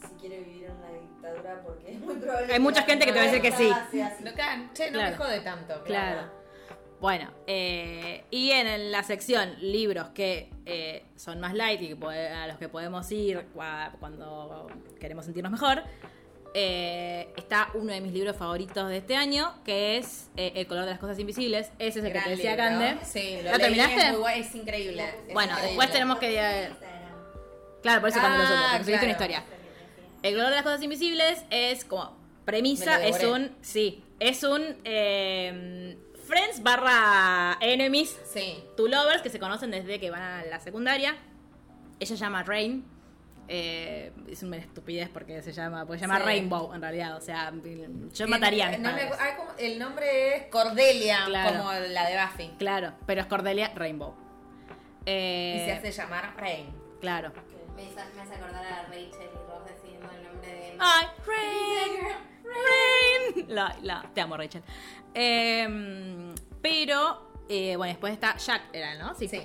[0.00, 3.18] si quiere vivir en una dictadura porque es muy probable Hay mucha gente que te
[3.18, 3.70] va a decir que sí.
[3.70, 4.30] No,
[4.72, 5.10] che, no Claro.
[5.10, 5.82] me jode tanto.
[5.84, 6.22] Claro.
[7.00, 12.46] Bueno, eh, y en la sección libros que eh, son más light y que a
[12.46, 14.66] los que podemos ir cua- cuando
[14.98, 15.82] queremos sentirnos mejor,
[16.54, 20.92] eh, está uno de mis libros favoritos de este año, que es El color de
[20.92, 21.70] las cosas invisibles.
[21.78, 22.96] Ese es el que te decía Cande.
[23.04, 23.96] Sí, ¿Lo terminaste?
[24.00, 25.02] Es, muy guay, es increíble.
[25.28, 25.66] es Bueno, increíble.
[25.68, 26.70] después tenemos que...
[27.82, 29.04] claro, por eso cuando lo Ah, subo, subiste claro.
[29.04, 29.44] una historia.
[30.22, 32.16] El color de las cosas invisibles es como
[32.46, 33.54] premisa, es un...
[33.60, 34.78] Sí, es un...
[36.26, 38.62] eh, Friends barra Enemies Sí.
[38.76, 41.16] Two Lovers que se conocen desde que van a la secundaria.
[41.98, 42.84] Ella se llama Rain.
[43.48, 46.24] Eh, es una estupidez porque se llama, porque se llama Sí.
[46.24, 47.16] Rainbow en realidad.
[47.16, 47.52] O sea,
[48.12, 49.34] yo mataría a mis no me- padres.
[49.36, 51.58] como- El nombre es Cordelia, Claro.
[51.58, 52.50] como la de Buffy.
[52.58, 54.14] Claro, pero es Cordelia Rainbow.
[55.06, 56.66] Eh, Y se hace llamar Rain.
[57.00, 57.32] Claro.
[57.76, 57.84] Me
[58.22, 60.76] hace acordar a Rachel y Ross decidiendo el nombre de.
[60.80, 62.16] Ay, Rain.
[62.42, 63.46] Rain.
[63.54, 64.62] La, la- te amo, Rachel.
[65.18, 69.14] Eh, pero, eh, bueno, después está Jack, era, ¿no?
[69.14, 69.28] Sí.
[69.28, 69.40] Sí.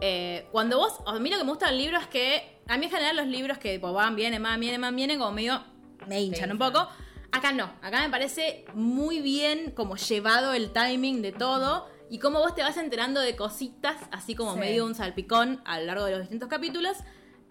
[0.00, 2.86] Eh, cuando vos, a mí lo que me gusta del libro es que, a mí
[2.86, 5.62] en general los libros que tipo, van, vienen, van, vienen, van, vienen, como medio
[6.06, 6.88] me hinchan un poco.
[7.32, 12.40] Acá no, acá me parece muy bien como llevado el timing de todo y cómo
[12.40, 14.60] vos te vas enterando de cositas, así como Sí.
[14.60, 16.98] medio un salpicón a lo largo de los distintos capítulos.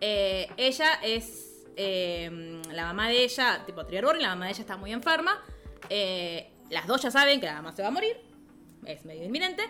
[0.01, 4.61] Eh, ella es eh, la mamá de ella, tipo Trier Born, la mamá de ella
[4.61, 5.41] está muy enferma.
[5.89, 8.17] Eh, las dos ya saben que la mamá se va a morir,
[8.85, 9.63] es medio inminente.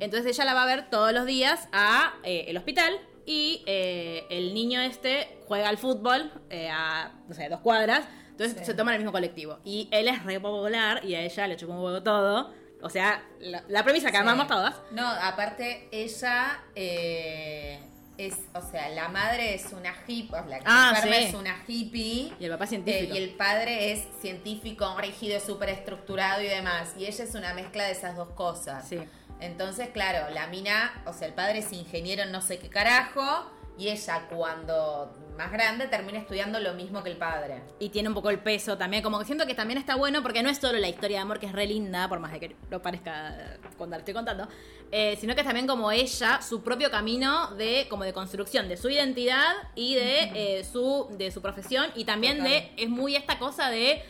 [0.00, 4.24] Entonces ella la va a ver todos los días a eh, el hospital y eh,
[4.30, 8.06] el niño este juega al fútbol eh, a, no sé, dos cuadras.
[8.30, 8.64] Entonces Sí.
[8.64, 9.60] se toma en el mismo colectivo.
[9.64, 12.52] Y él es re popular y a ella le chupa un huevo todo.
[12.82, 14.20] O sea, la, la premisa que Sí.
[14.22, 14.74] amamos todas.
[14.90, 17.80] No, aparte ella eh,
[18.18, 21.24] es, o sea, la madre es una hippie, o la que Ah, enferma sí.
[21.24, 22.32] es una hippie.
[22.38, 23.14] Y el papá eh, científico.
[23.14, 26.94] y el padre es científico, rígido, súper estructurado y demás.
[26.96, 28.86] Y ella es una mezcla de esas dos cosas.
[28.88, 28.98] Sí.
[29.40, 33.50] Entonces, claro, la mina, o sea, el padre es ingeniero en no sé qué carajo.
[33.76, 37.62] Y ella, cuando más grande, termina estudiando lo mismo que el padre.
[37.78, 39.02] Y tiene un poco el peso también.
[39.02, 41.40] Como que siento que también está bueno porque no es solo la historia de amor
[41.40, 44.46] que es re linda, por más de que no parezca cuando la estoy contando,
[44.92, 48.76] eh, sino que es también como ella, su propio camino de como de construcción de
[48.76, 51.86] su identidad y de, eh, su, de su profesión.
[51.96, 52.52] Y también Total.
[52.52, 54.02] de, es muy esta cosa de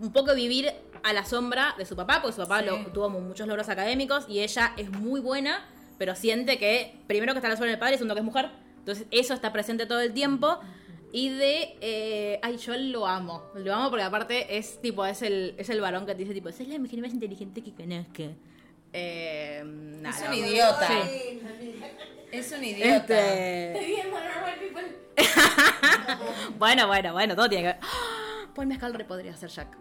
[0.00, 0.72] un poco vivir
[1.02, 2.66] a la sombra de su papá, porque su papá Sí.
[2.66, 5.66] lo, tuvo muchos logros académicos y ella es muy buena,
[5.98, 8.63] pero siente que primero que está a la sombra del padre segundo que es mujer.
[8.84, 10.58] Entonces eso está presente todo el tiempo.
[11.10, 11.78] Y de.
[11.80, 13.44] eh, ay, yo lo amo.
[13.54, 16.50] Lo amo porque aparte es tipo, es el, es el varón que te dice, tipo,
[16.50, 18.24] es la mujer más inteligente que conozco.
[18.92, 20.88] Eh, nada, Es un idiota.
[20.88, 21.40] Sí.
[22.32, 23.34] Es un idiota.
[23.34, 25.04] Este, normal people.
[26.58, 27.78] bueno, bueno, bueno, todo tiene que ver.
[27.80, 28.48] ¡Ah!
[28.52, 29.78] Paul Mescal re podría ser Jack.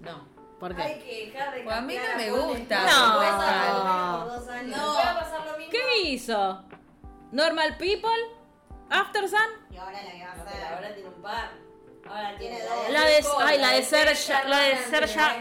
[0.00, 0.28] No.
[0.60, 0.82] ¿Por qué?
[0.82, 2.86] Hay que dejar de Pues a mí no me gusta.
[2.86, 3.16] No.
[3.16, 4.76] Puede pasar por lo menos por dos años.
[4.76, 4.92] No.
[4.94, 5.72] Puede pasar lo mismo.
[5.72, 6.64] ¿Qué hizo?
[7.32, 8.10] Normal People,
[8.90, 9.38] After Sun.
[9.70, 10.64] Y ahora la que va a hacer.
[10.74, 11.50] ahora tiene un par.
[12.08, 12.86] Ahora tiene dos.
[12.86, 15.36] de La de- ay, la de Serja- la de Serja-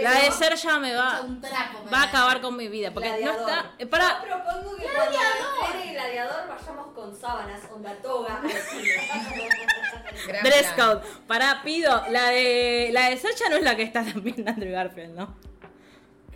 [0.00, 1.82] la el de ser ya me va, un trapo.
[1.84, 2.92] me va a acabar con mi vida.
[2.92, 3.72] Porque no está.
[3.78, 4.22] eh, Para.
[4.22, 5.18] Yo propongo que cuando
[5.66, 8.40] estrene Gladiador vayamos con sábanas, onda toga
[10.44, 11.00] Dress code.
[11.26, 12.00] Para, pido.
[12.10, 12.90] La de.
[12.92, 15.36] La de Serja no es la que está también Andrew Garfield, ¿no?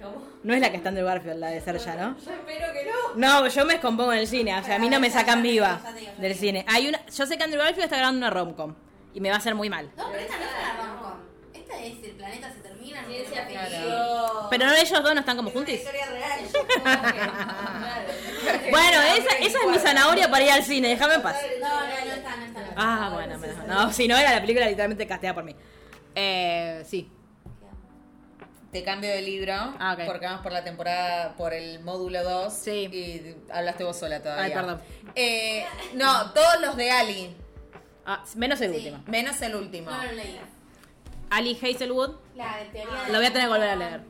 [0.03, 0.23] ¿Cómo?
[0.43, 2.17] No es la que está Andrew Garfield, la de Serja, ¿no?
[2.19, 3.43] Yo espero que no.
[3.43, 5.81] No, yo me descompongo en el cine, o sea, a mí no me sacan viva
[6.19, 6.65] del cine.
[6.69, 8.75] Hay una, yo sé que Andrew Garfield está grabando una romcom
[9.13, 9.91] y me va a hacer muy mal.
[9.97, 11.21] No, pero esta no es la romcom.
[11.53, 13.03] Esta es el planeta se termina.
[13.03, 13.45] no que ficción.
[14.51, 15.81] Pero no ellos dos no están como Es una juntis.
[15.81, 16.41] historia real.
[16.83, 18.71] Claro.
[18.71, 21.37] Bueno, esa, esa es mi zanahoria para ir al cine, déjame en paz.
[21.61, 22.61] No, no, no está, no está.
[22.77, 25.55] Ah, bueno, menos- no, si no era la película literalmente casteada por mí.
[26.15, 27.11] Eh, sí.
[28.73, 32.71] Te cambio de libro Ah, porque vamos por la temporada, por el módulo 2 Sí.
[32.93, 34.45] y hablaste vos sola todavía.
[34.45, 34.81] Ay, perdón.
[35.17, 35.65] Eh,
[35.95, 37.37] no, todos los de Ali,
[38.07, 38.77] Ah, menos el Sí.
[38.77, 39.03] último.
[39.07, 39.91] menos el último.
[39.91, 40.41] No lo leí.
[41.31, 44.01] Ali Hazelwood, La de teoría lo voy a tener que volver a leer.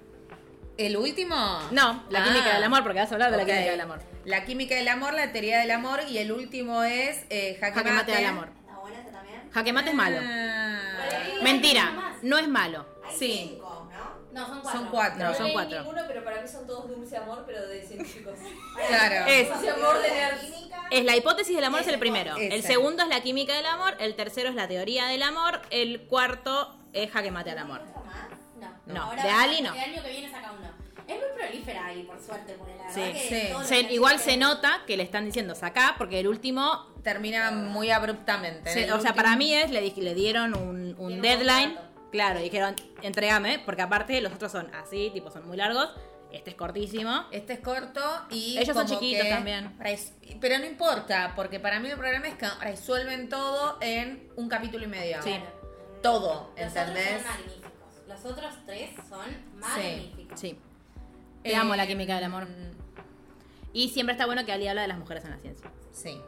[0.79, 1.35] ¿El último?
[1.71, 2.25] No, la Ah.
[2.25, 4.01] química del amor, porque vas a hablar de la química del amor.
[4.25, 7.91] La química del amor, la teoría del amor y el último es eh, Jaque, Jaque
[7.93, 8.49] mate del amor.
[8.61, 9.51] ¿Está buena también?
[9.53, 10.19] Jaque mate es malo.
[10.23, 10.81] Ah.
[11.43, 12.87] Mentira, no es malo.
[13.07, 13.49] Hay Sí.
[13.55, 13.70] cinco,
[14.33, 14.41] ¿no?
[14.41, 14.81] No, son cuatro.
[14.81, 15.25] Son cuatro.
[15.25, 15.79] No, son leí cuatro.
[15.79, 18.35] ninguno, pero para mí son todos dulce amor, pero de científicos.
[18.89, 19.27] Claro.
[19.27, 20.09] Es- Dulce amor de.
[20.41, 20.77] Química.
[20.91, 22.37] Es la hipótesis del amor es el primero.
[22.37, 22.55] Ese.
[22.55, 23.97] El segundo es la química del amor.
[24.01, 25.61] El tercero es la teoría del amor.
[25.71, 27.81] El cuarto es jaque mate al amor.
[28.59, 29.73] No, No, Ahora de Ali no.
[29.73, 30.69] El año que viene saca uno.
[31.07, 33.69] Es muy prolífera Ali, por suerte, porque la verdad Sí, que sí.
[33.69, 36.87] Se- igual que- se nota que le están diciendo sacá porque el último.
[37.03, 38.71] Termina muy abruptamente.
[38.73, 41.77] se- El o sea, para mí es, le, le dieron un, un deadline.
[42.11, 45.91] Claro, y dijeron, entregame, porque aparte los otros son así, tipo, son muy largos.
[46.33, 47.25] Este es cortísimo.
[47.33, 48.01] Este es corto
[48.31, 48.57] y.
[48.59, 49.77] Ellos son chiquitos que también.
[50.41, 54.85] Pero no importa, porque para mí el problema es que resuelven todo en un capítulo
[54.85, 55.21] y medio.
[55.23, 55.37] Sí.
[56.03, 57.07] Todo, Los ¿entendés?
[57.07, 57.73] otros son magníficos.
[58.09, 60.41] Los otros tres son magníficos.
[60.41, 60.59] Sí.
[61.43, 62.47] Te amo la Eh, química del amor.
[63.73, 65.71] Y siempre está bueno que Ali habla de las mujeres en la ciencia.
[65.93, 66.21] Sí.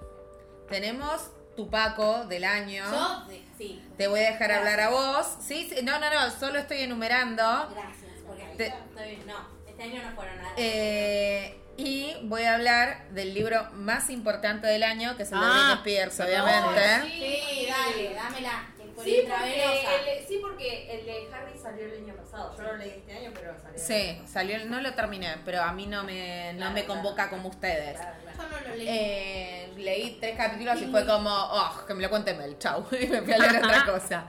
[0.68, 2.82] Tenemos Tupaco del año.
[2.90, 3.26] Yo,
[3.62, 3.82] sí, sí.
[3.96, 5.26] Te voy a dejar hablar a vos.
[5.46, 7.42] Sí, sí, no, no, no, solo estoy enumerando.
[7.72, 9.36] Gracias, porque Te- estoy- no,
[9.68, 10.54] este año no fueron nada.
[10.56, 15.46] Eh, y voy a hablar del libro más importante del año, que es el de
[15.46, 15.78] Ah.
[15.82, 17.10] Britney Spears, obviamente.
[17.10, 18.66] sí, dale, dámela.
[19.04, 20.12] Sí porque, intravenosa.
[20.12, 22.56] el, sí, porque el de Harry salió el año pasado.
[22.56, 23.78] Yo lo leí este año, pero salió.
[23.78, 27.00] Sí, salió, no lo terminé, pero a mí no me, no Claro, me claro.
[27.00, 27.96] convoca como ustedes.
[27.96, 28.38] Claro, claro.
[28.38, 28.88] Yo no lo leí.
[28.88, 32.86] Eh, leí tres capítulos y fue como, oh, que me lo cuente Mel, chau.
[33.00, 34.26] Y me fui a leer otra cosa.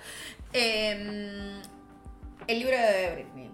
[0.52, 1.62] Eh,
[2.48, 3.52] el libro de Britney.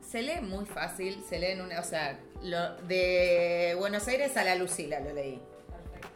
[0.00, 4.44] Se lee muy fácil, se lee en una, o sea, lo, de Buenos Aires a
[4.44, 5.40] la Lucila lo leí.
[5.68, 6.08] Perfecto.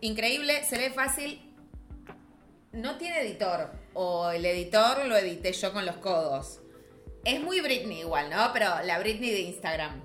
[0.00, 1.53] Increíble, se lee fácil.
[2.74, 6.60] No tiene editor, o el editor lo edité yo con los codos.
[7.24, 8.50] Es muy Britney igual, ¿no?
[8.52, 10.02] Pero la Britney de Instagram.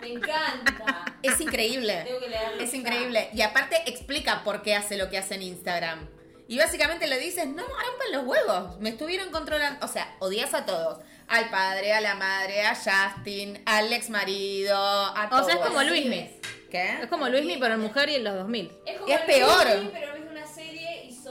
[0.00, 1.04] Me encanta.
[1.22, 2.02] Es increíble.
[2.04, 3.28] Tengo que leerlo Es increíble.
[3.32, 6.08] Y aparte explica por qué hace lo que hace en Instagram.
[6.48, 8.80] Y básicamente le dices, no rompan los huevos.
[8.80, 9.84] Me estuvieron controlando.
[9.84, 10.98] O sea, odias a todos.
[11.28, 15.46] Al padre, a la madre, a Justin, al ex marido, a O todos.
[15.46, 16.18] sea, es como Luismi.
[16.18, 16.30] Es
[16.70, 17.06] ¿Qué?
[17.10, 18.72] como Luismi, pero en mujer y en los 2000.
[18.86, 19.66] Es, como Es peor.
[19.92, 20.17] Pero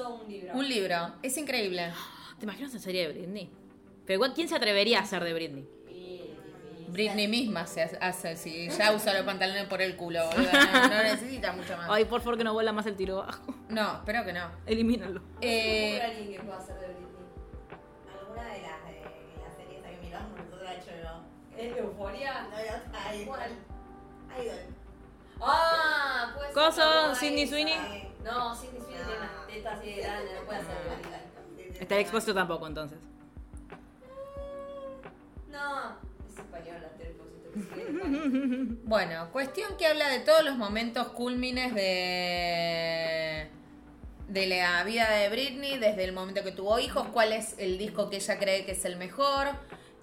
[0.10, 0.54] un libro.
[0.54, 1.14] Un libro.
[1.22, 1.92] Es increíble.
[2.40, 3.50] ¿Te imaginas en serie de Britney?
[4.06, 5.68] Pero igual, ¿quién se atrevería a ser de Britney?
[6.90, 11.52] Britney misma se hace, si ya usa los pantalones por el culo, no, no necesita
[11.52, 11.90] mucho más.
[11.90, 13.54] Ay, por favor que no vuela más el tiro bajo.
[13.70, 14.50] No, espero que no.
[14.66, 15.22] Elimínalo.
[15.42, 17.08] Eh, alguien que pueda ser de Britney.
[18.20, 19.02] ¿Alguna de las de
[19.44, 21.58] la serie esa que miramos nosotros HBO?
[21.58, 22.48] ¿Es Euforia?
[22.50, 23.28] No, otra, Idol.
[23.28, 23.52] ¿Cuál?
[24.42, 24.58] Idol.
[25.42, 26.56] Ah, puede ser.
[26.56, 27.16] Coso.
[27.16, 28.07] Sidney Sweeney.
[28.28, 31.82] No, Sidney Sweeney tiene unas tetas así de grandes, no puede ser de Britney.
[31.82, 33.00] Está expuesto tampoco, entonces.
[35.50, 35.98] No,
[36.28, 38.78] es sigue en España.
[38.84, 43.50] Bueno, cuestión que habla de todos los momentos cúlmines de
[44.28, 48.10] de la vida de Britney, desde el momento que tuvo hijos, cuál es el disco
[48.10, 49.48] que ella cree que es el mejor,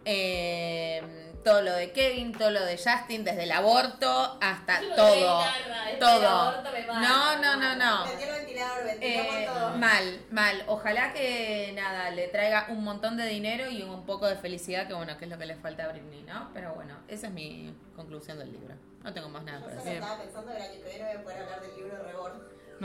[0.04, 4.94] eh, todo lo de Kevin, todo lo de Justin, desde el aborto hasta Yo lo
[4.94, 6.28] de todo, guitarra, todo.
[6.28, 8.04] aborto me mata, No, no, no, no.
[8.10, 9.70] El ventilador, Eh, todo.
[9.76, 10.64] mal, mal.
[10.66, 14.94] Ojalá que nada, le traiga un montón de dinero y un poco de felicidad, que
[14.94, 16.50] bueno, que es lo que le falta a Britney, ¿no?
[16.54, 18.74] Pero bueno, esa es mi conclusión del libro.
[19.02, 19.92] No tengo más nada Yo para decir.
[19.94, 22.54] estaba pensando que el año que viene voy a poder hablar del libro de Reborn.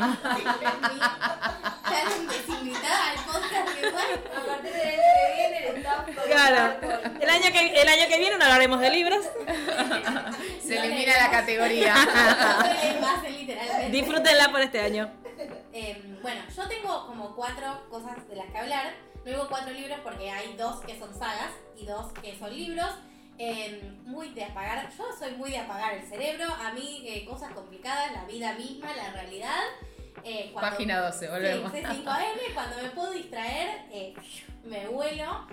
[1.89, 4.23] Están desinvitada al podcast igual.
[4.37, 4.99] A partir del
[6.27, 6.75] Claro.
[7.19, 9.25] El año que, el año que viene no hablaremos de libros.
[10.61, 11.95] Se No elimina la categoría.
[11.95, 13.89] No literalmente.
[13.89, 15.11] Disfrútenla por este año.
[15.73, 18.93] Eh, bueno, yo tengo como cuatro cosas de las que hablar.
[19.25, 22.89] No digo cuatro libros porque hay dos que son sagas y dos que son libros.
[23.37, 26.45] Eh, muy de apagar, yo soy muy de apagar el cerebro.
[26.45, 29.61] A mí, eh, cosas complicadas, la vida misma, la realidad.
[30.25, 31.71] Eh, cuando- Página 12, volvemos.
[31.71, 34.13] Sí, C5M, cuando me puedo distraer, eh,
[34.65, 35.47] me vuelo.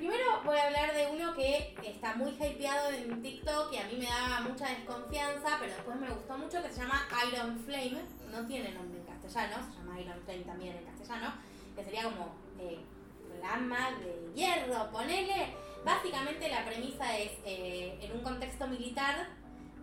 [0.00, 3.96] Primero voy a hablar de uno que está muy hypeado en TikTok y a mí
[3.98, 8.00] me daba mucha desconfianza, pero después me gustó mucho, que se llama Iron Flame.
[8.30, 11.34] No tiene nombre en castellano, se llama Iron Flame también en castellano,
[11.76, 12.80] que sería como eh,
[13.38, 15.54] flama de hierro, ponele.
[15.84, 19.28] Básicamente la premisa es eh, en un contexto militar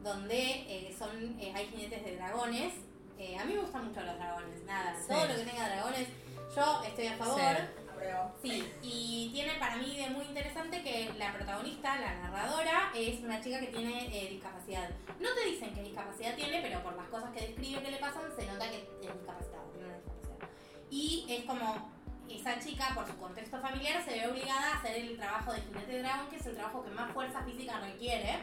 [0.02, 0.35] donde
[0.68, 2.73] eh, son eh, hay jinetes de dragones.
[3.39, 5.10] A mí me gustan mucho los dragones, nada, Sí.
[5.10, 6.07] todo lo que tenga dragones,
[6.56, 7.39] yo estoy a favor.
[7.39, 7.84] Sí.
[8.41, 13.41] Sí, y tiene para mí de muy interesante que la protagonista, la narradora, es una
[13.41, 14.90] chica que tiene eh, discapacidad.
[15.19, 18.24] No te dicen qué discapacidad tiene, pero por las cosas que describe que le pasan,
[18.38, 20.49] se nota que es discapacitada, tiene una discapacidad.
[20.90, 21.91] Y es como
[22.30, 25.99] esa chica, por su contexto familiar, se ve obligada a hacer el trabajo de jinete
[25.99, 28.38] dragón, que es el trabajo que más fuerza física requiere.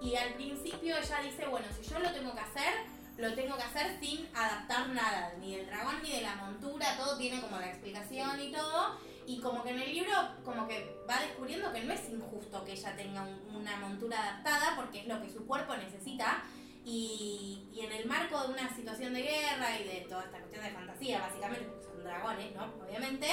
[0.00, 2.74] Y al principio ella dice, bueno, si yo lo tengo que hacer,
[3.16, 7.16] lo tengo que hacer sin adaptar nada, ni del dragón ni de la montura, todo
[7.16, 8.98] tiene como la explicación y todo.
[9.26, 10.12] Y como que en el libro
[10.44, 14.74] como que va descubriendo que no es injusto que ella tenga un- una montura adaptada
[14.76, 16.42] porque es lo que su cuerpo necesita.
[16.84, 20.64] Y, y en el marco de una situación de guerra y de toda esta cuestión
[20.64, 22.64] de fantasía, básicamente, porque son dragones, ¿no?
[22.86, 23.26] Obviamente,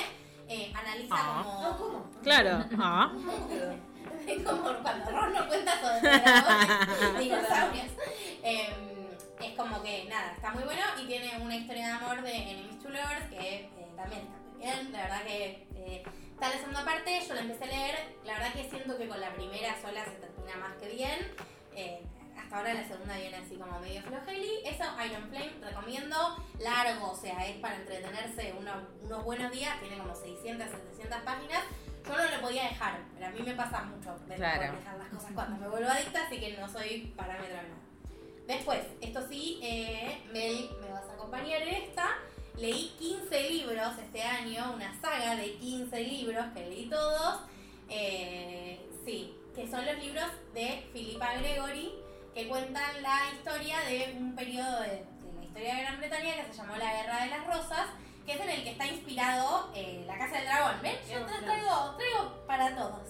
[0.48, 1.42] eh, analiza Ah.
[1.44, 1.62] como...
[1.62, 2.10] No, ¿cómo?
[2.24, 2.66] Claro.
[2.80, 3.12] Ah.
[4.28, 7.88] Es como cuando Ron no cuenta sobre dragones, dinosaurios.
[8.44, 8.91] Eh,
[9.42, 12.80] es como que nada, está muy bueno y tiene una historia de amor de Enemies
[12.80, 14.92] to Lovers que eh, también está muy bien.
[14.92, 16.04] La verdad que eh,
[16.34, 18.16] está la segunda parte, yo la empecé a leer.
[18.26, 21.32] La verdad que siento que con la primera sola se termina más que bien.
[21.76, 22.04] Eh,
[22.38, 24.50] hasta ahora la segunda viene así como medio flojeli.
[24.66, 26.18] Eso, Iron Flame, recomiendo.
[26.60, 29.80] Largo, o sea, es para entretenerse uno- unos buenos días.
[29.80, 31.64] Tiene como 600, 700 páginas.
[32.08, 34.76] Yo no lo podía dejar, pero a mí me pasa mucho de Claro.
[34.76, 37.68] dejar las cosas cuando me vuelvo adicta, así que no soy parámetro nada.
[38.48, 42.18] Después, esto sí, eh, Mel, me vas a acompañar en esta.
[42.58, 47.42] Leí 15 libros este año, una saga de 15 libros que leí todos.
[47.90, 51.94] Eh, sí, que son los libros de Philippa Gregory,
[52.34, 56.52] que cuentan la historia de un periodo de, de la historia de Gran Bretaña que
[56.52, 57.88] se llamó la Guerra de las Rosas,
[58.26, 60.82] que es en el que está inspirado eh, La Casa del Dragón.
[60.82, 60.96] ¿Ven?
[61.10, 63.08] Yo tra- traigo, traigo para todos.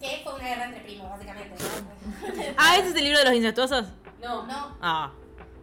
[0.00, 1.54] Que fue una guerra entre primos, básicamente.
[2.56, 3.86] Ah, ¿ese es el libro de los incestuosos?
[4.20, 4.46] No.
[4.46, 4.76] no.
[4.80, 5.10] Ah.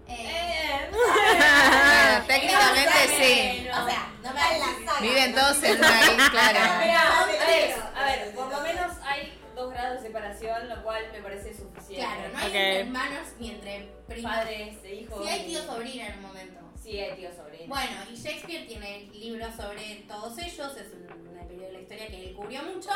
[0.07, 0.90] eh,
[1.38, 3.68] Ah, técnicamente sí.
[3.70, 5.02] O sea, no me en la saga.
[5.02, 6.60] Viven todos en una isla, claro.
[6.86, 11.03] Mira, a ver, a ver, por lo menos hay dos grados de separación, lo cual
[11.12, 12.06] me parece suficiente.
[12.06, 14.32] Claro, no hay entre hermanos ni entre primos.
[14.32, 15.24] Padres e hijos.
[15.24, 16.60] Sí hay tío sobrina en un momento.
[16.82, 17.68] Sí, hay tío sobrino.
[17.68, 21.35] Bueno, y Shakespeare tiene libros sobre todos ellos, es un,
[21.68, 22.90] de la historia que él cubrió mucho,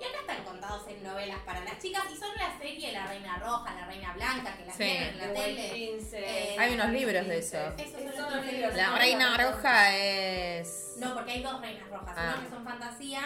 [0.00, 3.38] y acá están contados en novelas para las chicas, y son la serie La Reina
[3.38, 4.78] Roja, La Reina Blanca, que la Sí.
[4.78, 5.98] tienen en la tele.
[6.12, 7.58] Eh, Hay unos libros de eso.
[7.78, 8.74] Esos Esos son son los los libros.
[8.74, 8.76] libros.
[8.76, 10.94] La reina roja es.
[10.98, 12.34] No, porque hay dos reinas rojas, Ah.
[12.36, 13.20] uno que son fantasía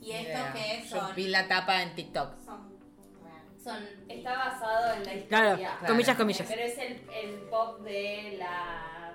[0.00, 1.14] y estos que Yo son...
[1.14, 2.38] vi la tapa en TikTok.
[2.44, 2.74] Son-
[3.62, 5.28] son Está basado en la historia.
[5.28, 5.86] Claro, Claro.
[5.86, 6.46] comillas, comillas.
[6.48, 9.14] Pero es el, el pop de la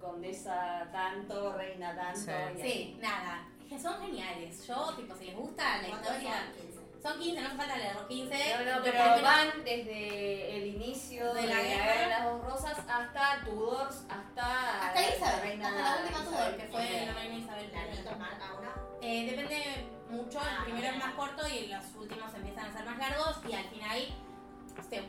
[0.00, 2.32] condesa tanto, reina tanto.
[2.62, 2.96] Sí.
[3.00, 4.66] nada, que son geniales.
[4.66, 6.44] Yo, tipo, si les gusta la ¿Cuántos historia...
[6.54, 6.62] son?
[6.62, 6.76] 15.
[7.02, 8.34] Son 15, no me falta leer los 15.
[8.64, 12.00] No, no, pero van desde el inicio De de la guerra.
[12.00, 16.34] de las dos rosas hasta Tudors, hasta, Hasta Elizabeth, reina hasta la última Isabel.
[16.36, 18.74] Tudor, que fue la reina Isabel ¿La ahora?
[19.02, 22.84] Eh, depende mucho, el Ah, primero es más corto y los últimos empiezan a ser
[22.86, 23.98] más largos y al final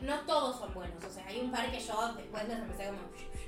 [0.02, 2.98] no todos son buenos, o sea, hay un par que yo después los empecé como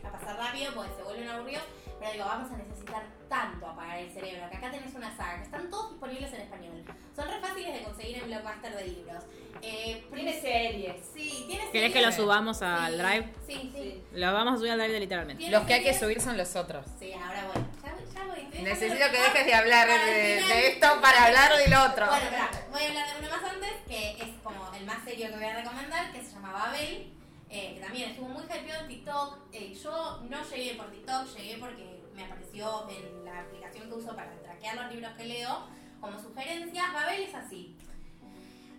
[0.08, 1.64] a pasar rápido porque se vuelven aburridos,
[2.00, 5.42] pero digo, vamos a necesitar tanto apagar el cerebro, que acá tenés una saga, que
[5.44, 9.24] están todos disponibles en español, son re fáciles de conseguir en Blockbuster de libros.
[9.62, 10.96] Eh, Tiene series.
[11.14, 12.16] Sí, tiene ¿Querés que lo series.
[12.16, 13.32] subamos al Sí, Drive?
[13.46, 13.70] Sí, sí.
[13.74, 14.02] Sí.
[14.12, 15.50] Lo vamos a subir al Drive de literalmente.
[15.50, 16.86] Los que hay que series- subir son los otros.
[16.98, 17.62] Sí, ahora voy.
[17.84, 18.62] Ya, voy, ya voy.
[18.62, 20.06] Necesito que dejes de hablar para el
[20.42, 22.06] de, de esto para hablar de lo otro.
[22.06, 25.28] Bueno, espera, voy a hablar de uno más antes, que es como el más serio
[25.28, 27.12] que voy a recomendar, que se llama Babel,
[27.50, 29.38] eh, que también estuvo muy hypeado en TikTok.
[29.52, 34.14] Eh, yo no llegué por TikTok, llegué porque me apareció en la aplicación que uso
[34.14, 35.66] para traquear los libros que leo
[36.00, 36.92] como sugerencia.
[36.92, 37.76] Babel es así.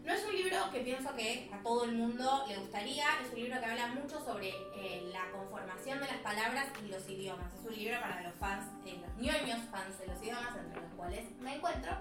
[0.05, 3.41] No es un libro que pienso que a todo el mundo le gustaría, es un
[3.41, 7.53] libro que habla mucho sobre eh, la conformación de las palabras y los idiomas.
[7.53, 11.25] Es un libro para los fans, los ñoños fans de los idiomas, entre los cuales
[11.41, 11.91] me encuentro,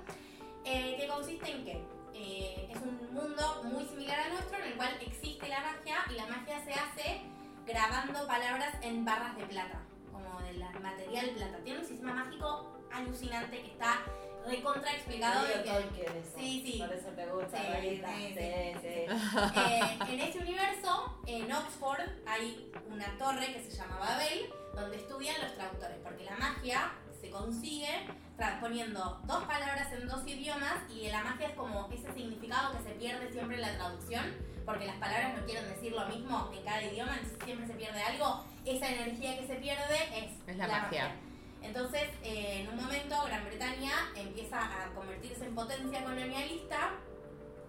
[0.64, 4.96] que consiste en que eh, es un mundo muy similar al nuestro en el cual
[5.00, 7.22] existe la magia y la magia se hace
[7.66, 9.80] grabando palabras en barras de plata,
[10.12, 11.58] como del material plata.
[11.64, 14.02] Tiene un sistema mágico alucinante que está
[14.46, 15.46] recontra explicado.
[15.46, 15.62] y
[15.94, 16.78] que- Sí, sí.
[16.78, 18.80] Por eso te gusta, Sí, sí, Sí, sí.
[18.80, 18.88] sí.
[18.88, 25.40] Eh, en ese universo, en Oxford, hay una torre que se llama Babel, donde estudian
[25.42, 28.06] los traductores, porque la magia se consigue
[28.40, 32.94] transponiendo dos palabras en dos idiomas y la magia es como ese significado que se
[32.94, 34.34] pierde siempre en la traducción,
[34.64, 38.00] porque las palabras no quieren decir lo mismo en cada idioma, entonces siempre se pierde
[38.02, 38.46] algo.
[38.64, 41.16] Esa energía que se pierde es, Es la magia.
[41.60, 46.92] Entonces, eh, en un momento, Gran Bretaña empieza a convertirse en potencia colonialista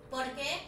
[0.10, 0.61] porque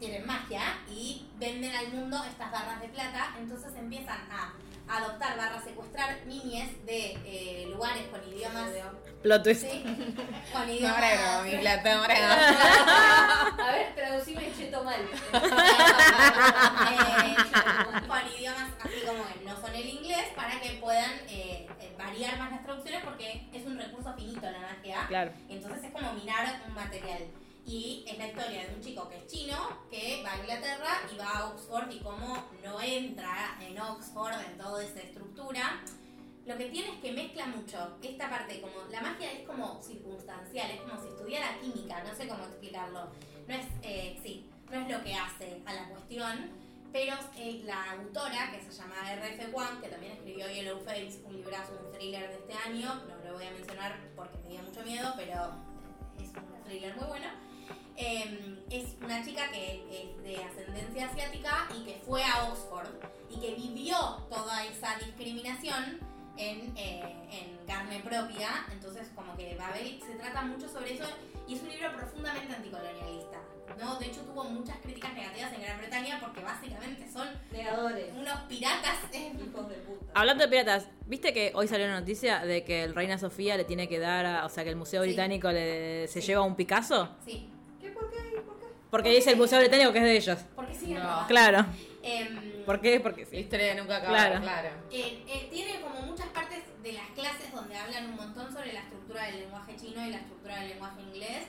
[0.00, 3.36] tienen magia y venden al mundo estas barras de plata.
[3.38, 4.52] Entonces empiezan a
[4.88, 8.70] adoptar barras, secuestrar niñes de eh, lugares con idiomas.
[9.24, 9.62] Plot twist.
[9.62, 9.82] Sí,
[10.52, 11.44] con idiomas.
[11.46, 12.14] mi plata, ahora.
[13.56, 15.00] A ver, traducime cheto mal.
[15.00, 15.08] eh,
[18.06, 22.38] con idiomas así como que no son el inglés para que puedan eh, eh, variar
[22.38, 25.06] más las traducciones porque es un recurso finito la magia.
[25.08, 25.32] Claro.
[25.48, 27.22] Entonces es como minar un material.
[27.64, 29.56] Y es la historia de un chico que es chino,
[29.90, 34.58] que va a Inglaterra y va a Oxford y cómo no entra en Oxford, en
[34.58, 35.80] toda esa estructura.
[36.46, 40.70] Lo que tiene es que mezcla mucho esta parte, como la magia es como circunstancial,
[40.70, 43.08] es como si estudiara química, no sé cómo explicarlo.
[43.48, 46.50] No es, eh, sí, no es lo que hace a la cuestión,
[46.92, 49.52] pero eh, la autora, que se llama R.F.
[49.52, 53.34] Wang, que también escribió Yellow Face, un librazo, un thriller de este año, no lo
[53.34, 55.50] voy a mencionar porque me dio mucho miedo, pero
[56.20, 57.26] es un thriller muy bueno.
[57.96, 62.88] Eh, es una chica que es de ascendencia asiática y que fue a Oxford
[63.30, 63.96] y que vivió
[64.28, 67.02] toda esa discriminación en, eh,
[67.32, 68.66] en carne propia.
[68.72, 71.04] Entonces, como que Babel se trata mucho sobre eso
[71.46, 73.38] y es un libro profundamente anticolonialista.
[73.78, 73.96] ¿no?
[73.96, 78.12] De hecho, tuvo muchas críticas negativas en Gran Bretaña porque básicamente son Negadores.
[78.14, 78.96] unos piratas.
[79.12, 80.12] eh, Hijos de puta.
[80.14, 83.64] Hablando de piratas, ¿viste que hoy salió una noticia de que el Reina Sofía le
[83.64, 85.08] tiene que dar, a- o sea, que el Museo Sí.
[85.08, 86.26] Británico le, se Sí.
[86.28, 87.08] lleva un Picasso?
[87.24, 87.48] Sí,
[87.80, 87.90] ¿Qué?
[87.90, 88.18] ¿Por qué?
[88.42, 88.66] ¿Por qué?
[88.90, 90.38] Porque dice el Museo Británico que es de ellos.
[90.54, 91.24] porque sí, No.
[91.26, 91.66] Claro.
[92.02, 93.00] Em, ¿Por qué?
[93.00, 93.36] Porque La sí.
[93.38, 94.40] historia nunca acaba, Claro.
[94.42, 94.68] claro.
[94.90, 98.80] Eh, eh, tiene como muchas partes de las clases donde hablan un montón sobre la
[98.80, 101.44] estructura del lenguaje chino y la estructura del lenguaje inglés,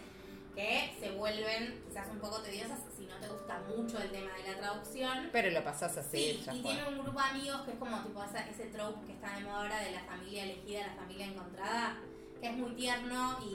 [0.56, 4.52] que se vuelven quizás un poco tediosas si no te gusta mucho el tema de
[4.54, 5.30] la traducción.
[5.32, 6.72] Pero lo pasás así, Sí, ya y fue.
[6.74, 9.44] tiene un grupo de amigos que es como tipo esa- ese trope que está de
[9.44, 11.98] moda ahora de la familia elegida, la familia encontrada,
[12.40, 13.48] que es muy tierno y,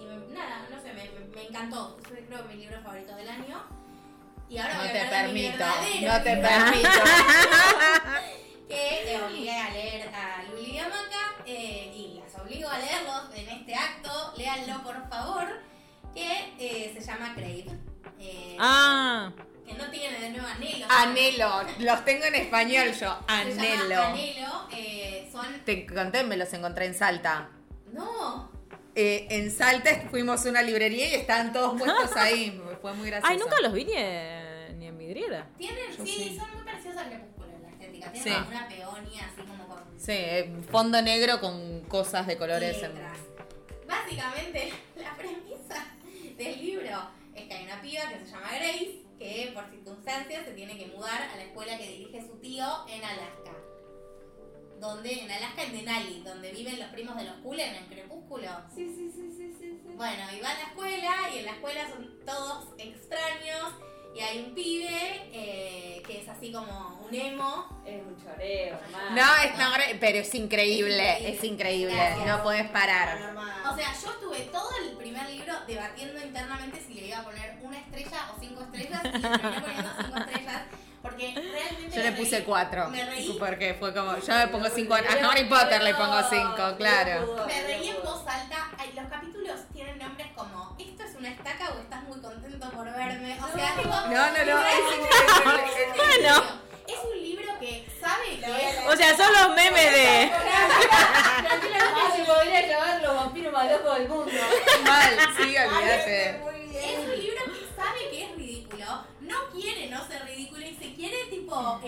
[0.00, 1.98] y me- nada, no sé, me, me- me encantó.
[2.04, 3.79] Es creo mi libro favorito del año.
[4.50, 5.64] Y ahora No voy a te hablar de mi permito,
[6.06, 6.88] no te permito.
[8.68, 13.48] que eh, obligué a leer a Luli Yamaka eh, y las obligo a leerlos en
[13.48, 14.34] este acto.
[14.36, 15.46] Léanlo por favor,
[16.14, 17.66] que eh, se llama Crave.
[18.18, 19.32] Eh, Ah,
[19.66, 20.86] Que no tiene de nuevo anhelo.
[20.88, 24.02] Anhelo, los tengo en español yo, Se llama anhelo.
[24.02, 24.68] Anhelo.
[24.72, 25.60] eh, son.
[25.64, 27.48] Te conté, me los encontré en Salta.
[27.92, 28.50] No.
[28.96, 32.60] Eh, en Salta fuimos a una librería y estaban todos puestos ahí.
[32.82, 33.32] Fue muy gracioso.
[33.32, 34.39] ay, nunca los vi en
[35.14, 35.48] vidriera.
[35.58, 36.36] Tienen, Yo sí, sí.
[36.38, 38.12] son muy parecidos al crepúsculo en la estética.
[38.12, 38.38] Tienen Sí.
[38.38, 39.78] como una peonia así como con.
[39.98, 42.82] Sí, eh, fondo negro con cosas de colores.
[42.82, 42.92] en-.
[43.86, 45.86] Básicamente, la premisa
[46.36, 46.98] del libro
[47.34, 50.86] es que hay una piba que se llama Grace, que por circunstancias se tiene que
[50.86, 53.52] mudar a la escuela que dirige su tío en Alaska.
[54.78, 58.48] Donde, en Alaska, en Denali, donde viven los primos de los Cullen en Crepúsculo.
[58.74, 59.78] Sí, sí, sí, sí, sí.
[59.84, 59.92] sí.
[59.94, 63.74] Bueno, y va a la escuela y en la escuela son todos extraños
[64.14, 67.66] y hay un pibe eh, que es así como un emo.
[67.86, 68.78] Es un choreo.
[69.12, 71.94] No, es no, pero es increíble, Es es increíble.
[71.94, 72.26] Gracias.
[72.26, 73.18] No podés parar.
[73.70, 77.58] O sea, yo estuve todo el primer libro debatiendo internamente si le iba a poner
[77.62, 80.62] una estrella o cinco estrellas y le terminé poniendo cinco estrellas
[81.02, 82.88] porque realmente Yo le me puse reí- cuatro.
[82.90, 84.94] Me reí, Porque fue como, yo le pongo cinco.
[84.94, 87.44] A Harry Potter le pongo cinco, claro.
[87.46, 88.68] me reí en voz alta.
[88.94, 93.38] Los capítulos tienen nombres como ¿Esto es una estaca o estás muy contento por verme?
[93.40, 95.96] O sea, tipo, No, no, no, es.
[95.96, 96.60] Bueno.
[96.88, 98.88] Es un libro que sabe que.
[98.88, 100.32] O sea, son los memes de.
[101.48, 104.32] Tranquilamente se podría llamar los vampiros más locos del mundo.
[104.84, 106.40] Mal, sí, olvídate.
[106.42, 107.00] Muy Es bien.
[107.00, 108.86] un libro que sabe que es ridículo,
[109.20, 111.78] no quiere no ser ridículo y se quiere tipo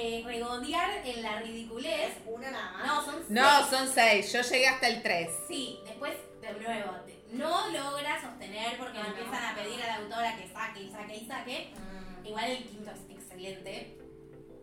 [0.74, 2.14] eh, en la ridiculez.
[2.26, 2.86] Una nada más.
[2.86, 3.66] No, son No, seis.
[3.70, 4.32] son seis.
[4.32, 5.30] Yo llegué hasta el tres.
[5.48, 9.96] Sí, después de nuevo, te- no logra sostener porque le empiezan a pedir a la
[9.96, 11.70] autora que saque y saque y saque.
[12.24, 13.96] Igual el quinto es excelente.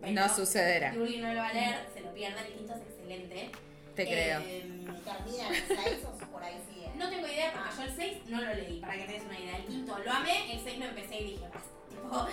[0.02, 0.94] Pero No sucederá.
[0.94, 3.52] Yuri no lo va a leer, se lo pierde, el quinto es excelente.
[3.96, 4.40] Te creo.
[4.42, 6.88] Eh, Termina en seis o por ahí sigue.
[6.96, 9.58] no tengo idea porque yo el 6 no lo leí, para que tengas una idea.
[9.58, 11.70] El quinto lo amé, el 6 lo empecé y dije, basta.
[12.00, 12.28] Tipo,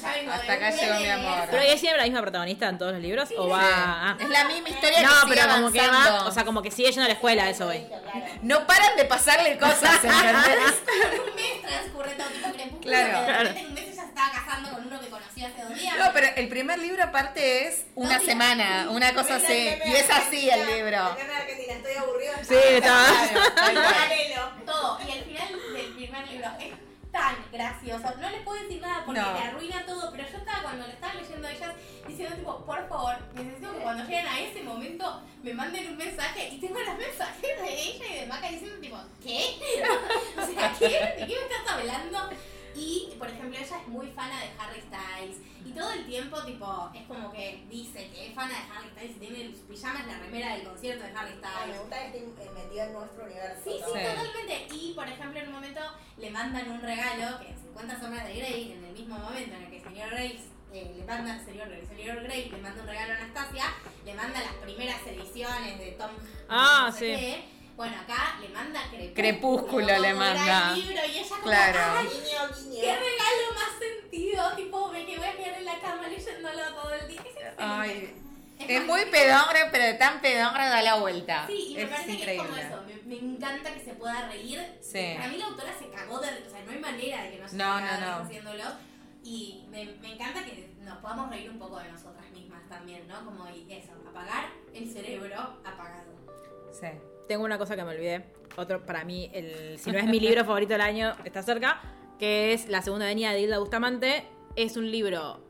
[0.00, 1.38] vengo Hasta acá llegó mi amor.
[1.50, 3.60] Pero ella siempre la misma protagonista en todos los libros o va.
[3.62, 4.16] ah.
[4.20, 6.18] Es la misma historia No, que sigue pero como que avanzando.
[6.24, 7.86] va, o sea, como que sigue yendo a la escuela, eso, güey.
[7.88, 8.26] Claro.
[8.42, 12.80] No paran de pasarle cosas, un mes transcurre todo tipo crepúsculo.
[12.82, 13.24] Claro.
[13.26, 13.48] Claro.
[13.48, 15.94] repente en un mes ella se estaba casando con uno que conoció hace dos días.
[15.98, 19.70] No, pero el primer libro aparte es una semana, una cosa así.
[19.86, 20.98] Y es así el libro.
[21.02, 22.32] Argentina, estoy aburrido.
[22.42, 22.54] Sí.
[22.80, 23.40] Claro.
[23.54, 24.50] Paralelo.
[24.64, 24.98] todo.
[25.06, 26.66] Y al final del primer libro es
[27.16, 28.04] tan gracioso.
[28.20, 29.32] No les puedo decir nada porque No.
[29.32, 31.72] le arruina todo, pero yo estaba cuando lo estaba leyendo a ellas
[32.06, 36.48] diciendo tipo, por favor, necesito que cuando lleguen a ese momento me manden un mensaje
[36.50, 39.56] y tengo los mensajes de ella y de Maca diciendo tipo, ¿qué?
[40.42, 40.88] o sea, ¿qué?
[40.88, 42.30] ¿De qué me estás hablando?
[42.76, 46.90] Y, por ejemplo, ella es muy fana de Harry Styles y todo el tiempo, tipo,
[46.94, 50.18] es como que dice que es fana de Harry Styles y tiene sus pijamas la
[50.18, 51.74] remera del concierto de Harry Ay, Styles.
[51.74, 53.60] me gusta que esté metido en nuestro universo.
[53.64, 53.86] Sí, sí, ¿no?
[53.86, 53.92] Sí.
[54.06, 54.66] totalmente.
[54.74, 55.80] Y, por ejemplo, en un momento
[56.18, 59.62] le mandan un regalo, que en 50 sombras de Grey, en el mismo momento en
[59.62, 60.40] el que el señor Grey
[60.72, 63.64] eh, le manda al señor, el señor Grey le manda un regalo a Anastasia,
[64.04, 66.10] le manda las primeras ediciones de Tom
[66.48, 67.20] Ah, no sé sí.
[67.20, 67.55] qué.
[67.76, 69.14] Bueno, acá le manda Crepúsculo.
[69.14, 70.72] Crepúsculo le manda.
[70.72, 71.78] libro, y ella como, Claro.
[71.98, 72.08] ¡ay,
[72.80, 74.56] qué regalo más sentido!
[74.56, 77.22] Tipo, me que voy a quedar en la cama leyéndolo todo el día.
[77.58, 78.14] Ay,
[78.58, 81.44] Es es muy pedongre, pero de tan pedongre da la vuelta.
[81.46, 82.66] Sí, y me es parece que es como increíble.
[82.66, 82.82] eso.
[83.06, 84.78] Me, me encanta que se pueda reír.
[84.80, 85.12] Sí.
[85.16, 86.28] Para mí la autora se cagó de.
[86.46, 88.24] O sea, no hay manera de que no se No, no, no.
[88.24, 88.64] haciéndolo.
[89.22, 93.22] Y me, me encanta que nos podamos reír un poco de nosotras mismas también, ¿no?
[93.24, 96.16] Como y eso, apagar el cerebro apagado.
[96.72, 96.86] Sí.
[97.28, 98.24] Tengo una cosa que me olvidé.
[98.56, 101.80] Otro, para mí, el, si no es mi libro favorito del año, está cerca.
[102.18, 104.24] Que es La segunda avenida de Hilda Bustamante.
[104.54, 105.40] Es un libro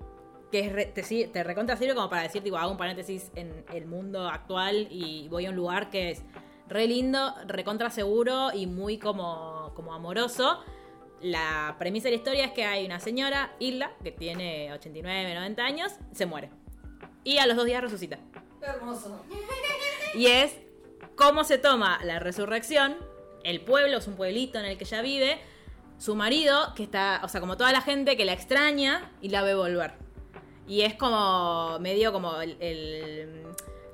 [0.51, 3.87] que es re- te, te recontra sirve como para decir, hago un paréntesis en el
[3.87, 6.23] mundo actual y voy a un lugar que es
[6.69, 10.61] re lindo, recontra seguro y muy como, como amoroso.
[11.21, 15.65] La premisa de la historia es que hay una señora, Hilda, que tiene 89, 90
[15.65, 16.51] años, se muere.
[17.25, 18.19] Y a los dos días resucita.
[18.61, 19.21] Hermoso.
[20.15, 20.57] Y es
[21.17, 22.97] cómo se toma la resurrección,
[23.43, 25.39] el pueblo, es un pueblito en el que ella vive,
[25.99, 29.43] su marido, que está, o sea, como toda la gente que la extraña y la
[29.43, 29.95] ve volver.
[30.69, 33.43] Y es como, medio como el,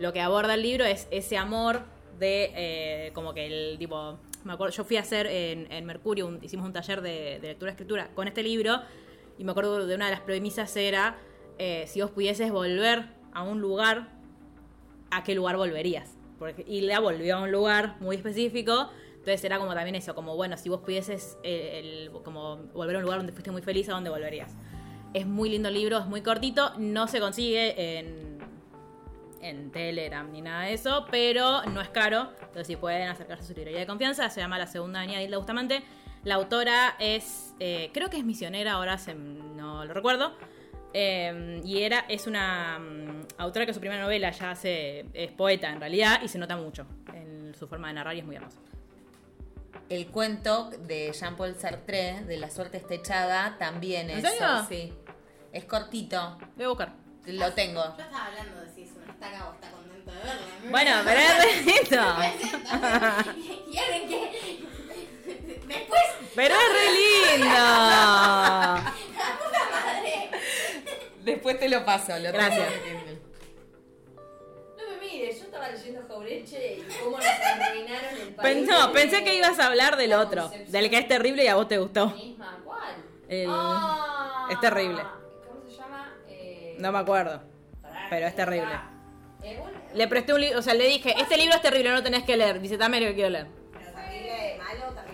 [0.01, 1.83] lo que aborda el libro es ese amor
[2.19, 6.67] de, eh, como que el tipo, me acuerdo, yo fui a hacer en, Mercurio, hicimos
[6.67, 8.81] un taller de, de lectura-escritura con este libro,
[9.39, 11.19] y me acuerdo de una de las premisas era,
[11.59, 14.09] eh, si vos pudieses volver a un lugar,
[15.11, 16.17] ¿a qué lugar volverías?
[16.43, 20.57] Porque Hilda volvió a un lugar muy específico, entonces era como también eso, como bueno,
[20.57, 21.79] si vos pudieses eh,
[22.09, 24.53] el- como volver a un lugar donde fuiste muy feliz, ¿a dónde volverías?
[25.15, 28.39] Es muy lindo el libro, es muy cortito, no se consigue en,
[29.41, 33.47] en Telegram ni nada de eso, pero no es caro, entonces si pueden acercarse a
[33.47, 35.85] su librería de confianza, se llama La Segunda Avenida de Hilda Bustamante.
[36.25, 38.99] La autora es, eh, creo que es misionera, ahora
[39.55, 40.33] no lo recuerdo,
[40.95, 45.69] eh, y era, es una mm, autora que su primera novela ya hace, es poeta
[45.71, 48.59] en realidad y se nota mucho en su forma de narrar y es muy hermoso.
[49.89, 54.31] El cuento de Jean-Paul Sartre, de La suerte está echada, también ¿En es.
[54.33, 54.47] serio?
[54.69, 54.93] Sí.
[55.53, 56.39] Es cortito.
[56.57, 56.93] Voy a buscar.
[57.27, 57.83] Lo tengo.
[57.85, 60.71] Yo estaba hablando de si es una estaca o está contento de verla.
[60.71, 61.89] Bueno, pero es.
[63.71, 64.65] ¿Quieren que.?
[65.25, 66.01] Después,
[66.35, 67.55] Pero es re lindo.
[67.55, 68.93] la
[69.45, 70.31] puta madre.
[71.23, 72.19] Después te lo paso.
[72.19, 72.69] Lo Gracias.
[74.79, 78.37] No me mires, yo estaba leyendo Jaureche y cómo nos arruinaron el país.
[78.43, 81.49] Pen- no, pensé que ibas a hablar del otro, concepción del que es terrible y
[81.49, 82.09] a vos te gustó.
[82.11, 82.61] misma.
[82.65, 82.95] ¿Cuál?
[83.29, 85.03] El- Ah, es terrible.
[85.47, 86.15] ¿Cómo se llama?
[86.29, 87.43] Eh, No me acuerdo.
[87.81, 88.73] pará, pero es terrible.
[88.73, 88.91] ah,
[89.45, 91.97] eh, bueno, Le presté un libro, o sea, le dije, este libro es terrible, no
[91.97, 92.61] lo tenés que leer.
[92.61, 93.47] Dice, dame lo que quiero leer.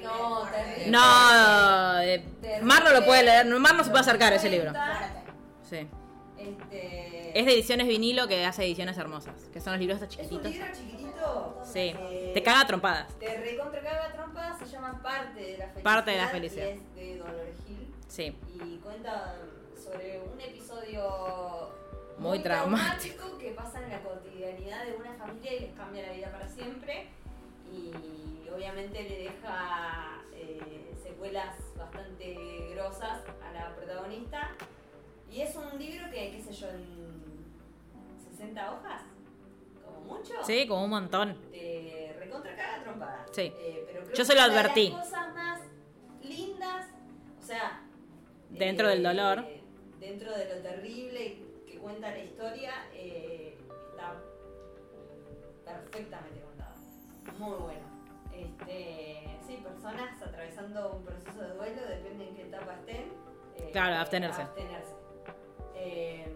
[0.08, 0.90] No, terrible.
[0.90, 4.72] No, eh, Mar no lo puede leer, Mar no se puede acercar a ese libro.
[5.68, 5.86] Sí.
[6.38, 10.30] Este, Es de ediciones vinilo que hace ediciones hermosas, que son los libros estos Es
[10.32, 10.52] un chiquititos.
[10.52, 11.62] libro chiquitito.
[11.64, 13.18] Sí, eh, te caga trompadas.
[13.18, 15.82] Te recontra caga trompa, se llama Parte de la Felicidad.
[15.82, 16.66] Parte de la felicidad.
[16.66, 17.94] Y es de Dolores Hill.
[18.08, 18.36] Sí.
[18.54, 19.34] Y cuenta
[19.82, 21.70] sobre un episodio
[22.18, 23.36] Muy traumático.
[23.38, 27.08] que pasa en la cotidianidad de una familia y les cambia la vida para siempre.
[27.72, 34.50] Y obviamente le deja eh, secuelas bastante grosas a la protagonista.
[35.30, 37.44] Y es un libro que, qué sé yo, en
[38.30, 39.02] 60 hojas,
[39.84, 40.32] como mucho.
[40.44, 41.36] Sí, como un montón.
[41.50, 43.26] Te recontra caga trompada.
[43.32, 43.52] Sí.
[43.58, 44.90] Eh, pero creo Yo que se lo advertí.
[44.90, 45.60] las cosas más
[46.22, 46.86] lindas,
[47.38, 47.82] o sea.
[48.50, 49.44] Dentro del dolor.
[50.00, 53.58] Dentro de lo terrible que cuenta la historia, eh,
[53.90, 54.14] está
[55.66, 56.37] perfectamente.
[57.38, 57.80] Muy bueno.
[58.32, 63.12] Este, sí, personas atravesando un proceso de duelo, depende en qué etapa estén.
[63.56, 64.42] eh, Claro, abstenerse.
[64.42, 64.92] abstenerse.
[65.74, 66.26] Eh,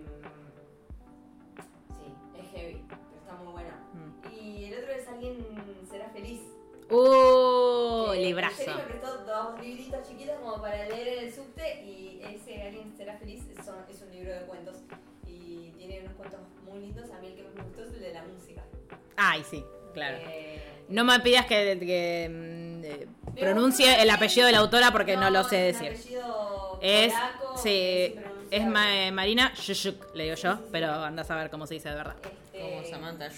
[1.88, 3.78] sí, es heavy, pero está muy buena.
[3.94, 4.34] Mm.
[4.34, 5.46] Y el otro es Alguien
[5.88, 6.40] será feliz.
[6.88, 8.56] Que librazo.
[8.56, 12.92] Jerry me prestó dos libritos chiquitos como para leer en el subte y ese Alguien
[12.96, 14.76] será feliz es, son- es un libro de cuentos
[15.26, 17.10] y tiene unos cuentos muy lindos.
[17.10, 18.62] A mí el que más me gustó es el de la música.
[19.16, 20.16] Ay, sí, claro.
[20.20, 23.06] Eh, No me pidas que, que, mm, eh,
[23.40, 25.88] pronuncie el apellido de la autora porque no, lo sé decir.
[25.88, 28.14] apellido Es, polaco, sí,
[28.50, 28.66] es.
[28.66, 30.68] Ma- Marina Shushuk, le digo yo, Sí, sí, sí.
[30.72, 32.16] pero andás a ver cómo se dice de verdad.
[32.24, 33.30] Este, Como Samantha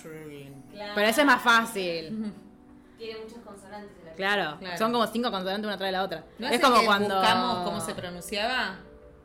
[0.73, 2.33] claro, Pero ese es más fácil.
[2.99, 4.17] Tiene muchas consonantes el.
[4.17, 4.79] Claro, Claro.
[4.79, 6.25] son como cinco consonantes una tras de la otra.
[6.39, 7.15] ¿No es es, como que cuando.
[7.15, 8.79] buscamos cómo se pronunciaba?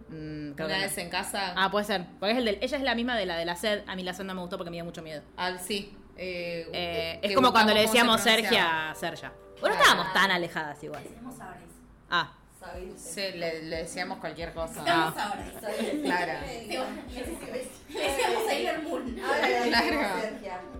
[0.09, 0.87] Mm, creo Una que no.
[0.87, 1.53] vez en casa.
[1.55, 2.05] Ah, puede ser.
[2.19, 3.83] Porque es el del- ella es la misma de la de la sed.
[3.87, 5.21] A mí la sed no me gustó porque me dio mucho miedo.
[5.37, 5.95] Ah, sí.
[6.21, 9.31] Eh, Eh, que es como cuando le decíamos se Sergia a Sergia.
[9.31, 9.73] Bueno, no Claro.
[9.83, 11.03] estábamos tan alejadas igual.
[12.09, 12.33] Ah.
[12.97, 14.83] Sí, le, le decíamos cualquier cosa.
[14.83, 15.53] Decimos sabores.
[15.61, 16.01] Sabirse.
[16.01, 16.33] Claro.
[17.89, 19.19] Le decíamos Sailor Moon.
[19.23, 19.81] Ahora la
[20.39, 20.79] Claro.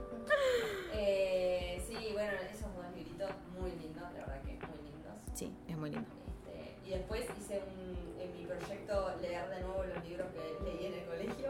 [0.93, 5.13] Eh, sí, bueno, esos dos libritos muy lindos, la verdad que muy lindos.
[5.33, 6.07] sí, es muy lindo.
[6.47, 10.85] Este, y después hice un, en mi proyecto leer de nuevo los libros que leí
[10.87, 11.05] en el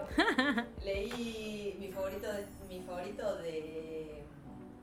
[0.83, 4.23] leí mi favorito de, mi favorito de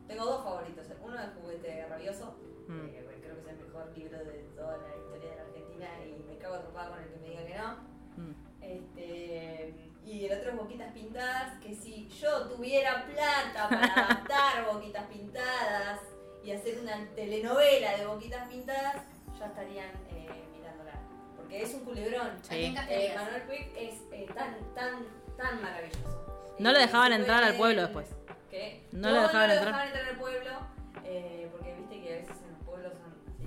[0.07, 0.87] tengo dos favoritos.
[1.03, 2.37] Uno es Juguete Rabioso,
[2.69, 2.91] Mm.
[2.91, 5.87] que bueno, creo que es el mejor libro de toda la historia de la Argentina
[6.05, 7.77] y me cago atropada con el que me diga que no.
[8.17, 8.35] Mm.
[8.61, 9.75] Este,
[10.05, 16.01] y el otro es Boquitas Pintadas, que si yo tuviera plata para adaptar Boquitas Pintadas
[16.43, 19.03] y hacer una telenovela de Boquitas Pintadas,
[19.39, 20.06] ya estarían eh.
[21.47, 22.31] Porque es un culebrón.
[22.43, 22.75] Sí.
[22.89, 23.13] Eh.
[23.15, 25.07] Manuel Puig es eh, tan, tan,
[25.37, 26.55] tan maravilloso.
[26.59, 28.09] No lo Eh, dejaban entrar al pueblo después.
[28.51, 28.83] ¿Qué?
[28.93, 29.57] No lo dejaban no entrar.
[29.59, 30.51] lo dejaban entrar al pueblo,
[31.05, 33.45] eh, porque viste que a veces en los pueblos son así.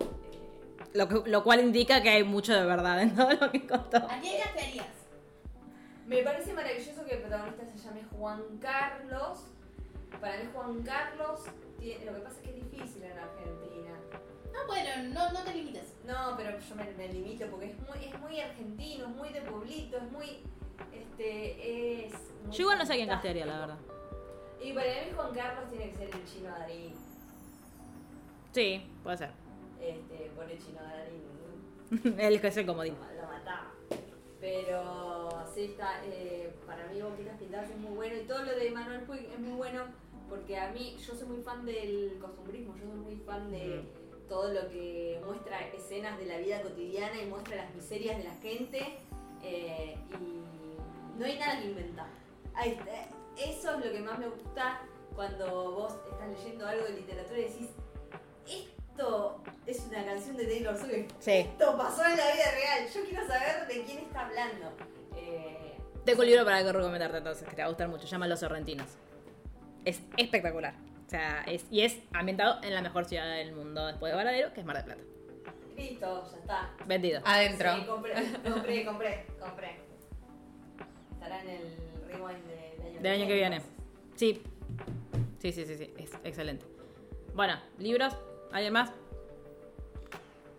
[0.00, 3.66] eh, Lo, que- lo cual indica que hay mucho de verdad en todo lo que
[3.66, 3.98] contó.
[3.98, 4.86] ¿A quién castearías?
[6.06, 9.44] Me parece maravilloso que el protagonista se llame Juan Carlos.
[10.20, 11.42] Para mí Juan Carlos,
[11.78, 13.92] tiene- lo que pasa es que es difícil en Argentina.
[14.52, 15.89] No, bueno, no, no te limites.
[16.06, 19.40] No, pero yo me, me limito porque es muy, es muy argentino, es muy de
[19.42, 20.26] pueblito, es muy...
[20.92, 22.12] Este, es...
[22.44, 23.78] muy Yo igual no sé quién castearía, la verdad.
[24.62, 26.92] Y para mí Juan Carlos tiene que ser el chino Darín.
[28.52, 29.30] Sí, puede ser.
[29.80, 32.18] Este, por el chino Darín.
[32.18, 32.94] Él que es el comodín.
[32.94, 33.72] lo mataba.
[34.40, 38.70] Pero sí está, eh, para mí Boquitas Pintadas es muy bueno y todo lo de
[38.70, 39.84] Manuel Puig es muy bueno
[40.30, 43.84] porque a mí, yo soy muy fan del costumbrismo, yo soy muy fan de
[44.30, 48.34] todo lo que muestra escenas de la vida cotidiana y muestra las miserias de la
[48.36, 48.96] gente
[49.42, 52.06] eh, y no hay nada que inventar.
[52.54, 52.92] Ahí está.
[53.36, 54.80] Eso es lo que más me gusta
[55.16, 57.68] cuando vos estás leyendo algo de literatura y decís,
[58.46, 61.12] esto es una canción de Taylor Swift.
[61.18, 61.32] Sí.
[61.32, 62.88] Esto pasó en la vida real.
[62.94, 64.72] Yo quiero saber de quién está hablando.
[65.16, 68.02] Eh, Tengo un libro para que recomendarte entonces, que te va a gustar mucho.
[68.04, 68.86] Se llama Los Sorrentinos.
[69.84, 70.74] Es espectacular.
[71.10, 74.52] O sea, es, y es ambientado en la mejor ciudad del mundo después de Varadero,
[74.52, 75.02] que es Mar del Plata.
[75.76, 76.70] listo, ya está.
[76.86, 77.20] Vendido.
[77.24, 77.74] Adentro.
[77.74, 78.14] Sí, compré,
[78.48, 79.76] compré, compré, compré.
[81.14, 81.76] Estará en el
[82.06, 83.60] rewind del año, Del año que viene.
[84.14, 84.40] Sí.
[85.40, 85.92] Sí, sí, sí, sí.
[85.98, 86.64] Es excelente.
[87.34, 88.14] Bueno, libros.
[88.52, 88.92] ¿Alguien más?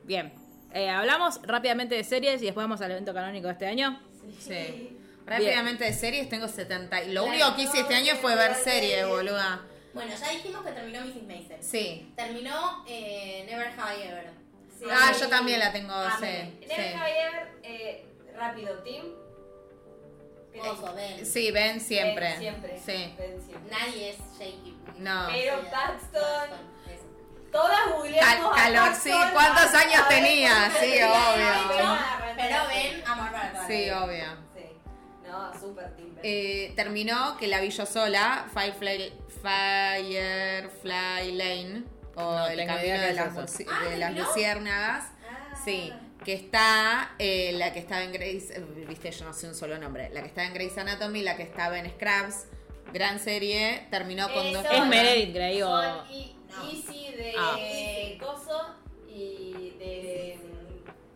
[0.03, 0.33] Bien.
[0.73, 4.01] Eh, hablamos rápidamente de series y después vamos al evento canónico de este año.
[4.37, 4.97] Sí.
[5.25, 7.05] Rápidamente de series tengo 70.
[7.05, 9.61] y Lo único que hice este año fue ver series, boluda.
[9.93, 11.23] Bueno, ya dijimos que terminó Mrs.
[11.23, 11.63] Maisel.
[11.63, 12.13] Sí.
[12.15, 14.29] Terminó eh, Never Have I Ever.
[14.79, 14.85] Sí.
[14.89, 16.57] Ah, yo también la tengo, Amén.
[16.61, 16.65] sí.
[16.67, 16.93] Never sí.
[16.97, 18.05] Have I Ever, eh,
[18.35, 19.03] rápido, Tim.
[20.59, 21.25] Oso, Ben.
[21.25, 22.29] Sí, ven siempre.
[22.31, 22.79] Ben siempre.
[22.85, 23.13] Sí.
[23.17, 23.71] Ben siempre.
[23.71, 24.77] Nadie es Shaky.
[24.99, 25.27] No.
[25.31, 26.49] Pero Sí, Paxton,
[26.87, 27.03] eso.
[27.51, 29.09] todas Cal- googleamos a calor, sí.
[29.11, 30.71] Paxton ¿Cuántos años tenía?
[30.79, 31.67] Sí, obvio.
[31.69, 31.97] Pero-
[32.35, 34.25] Pero Ben, amor para toda la Sí, obvio.
[34.55, 34.65] Sí.
[35.27, 36.15] No, super Tim.
[36.15, 36.21] Ben.
[36.23, 41.83] Eh, terminó que la vi yo sola, Firefly, Firefly Lane,
[42.15, 44.23] o No El Camino de las, Ah, de las ¿terminó?
[44.27, 45.05] Luciérnagas.
[45.29, 45.55] Ah.
[45.63, 45.91] Sí,
[46.23, 49.77] que está eh, la que estaba en Grey's, eh, viste, yo no sé un solo
[49.77, 52.45] nombre, la que estaba en Grey's Anatomy, la que estaba en Scrubs,
[52.93, 54.61] gran serie, terminó con Eso.
[54.63, 54.85] dos Es.
[54.85, 55.67] Meredith Grey o.
[55.69, 56.69] Son I- No.
[56.69, 57.55] Easy de Ah.
[58.19, 58.75] Coso
[59.07, 60.37] y de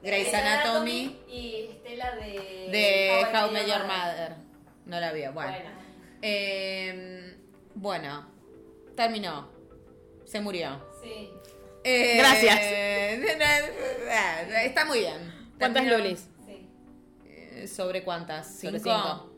[0.02, 4.36] Grey's Anatomy y Estela de de How Met Your Your Mother.
[4.86, 5.52] No la vio, bueno.
[5.52, 5.70] Bueno.
[6.22, 7.25] Eh,
[7.76, 8.26] bueno,
[8.96, 9.50] terminó,
[10.26, 10.84] se murió.
[11.04, 11.30] Sí.
[11.84, 12.60] Eh, Gracias.
[14.66, 15.34] Está muy bien.
[15.60, 16.28] ¿Cuántas Terminó- lolis?
[16.46, 16.68] Sí.
[17.26, 18.60] Eh, ¿Sobre cuántas?
[18.60, 18.96] Sobre ¿Cinco?
[18.96, 19.32] cinco.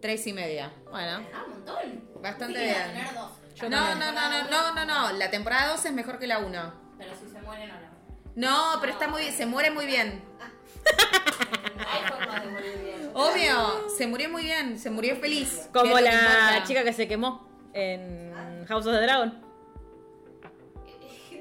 [0.00, 0.70] Tres y media.
[0.90, 1.24] Bueno.
[1.32, 2.04] Ah, un montón.
[2.22, 2.76] Bastante Sí, bien.
[2.88, 3.30] tener dos.
[3.54, 5.12] Yo No, no, no, no, no, no, no.
[5.16, 6.74] La temporada 2 es mejor que la 1.
[6.98, 7.88] Pero si se mueren o no.
[8.34, 10.22] No, pero está muy bien, se muere muy bien.
[10.40, 10.50] Hay
[12.08, 13.10] formas de morir bien.
[13.14, 15.68] Obvio, se murió muy bien, se murió feliz.
[15.72, 19.40] Como es que la chica que se quemó en House of the Dragon.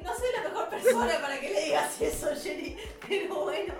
[0.03, 2.75] No soy la mejor persona para que le digas eso, Jenny,
[3.07, 3.73] pero bueno.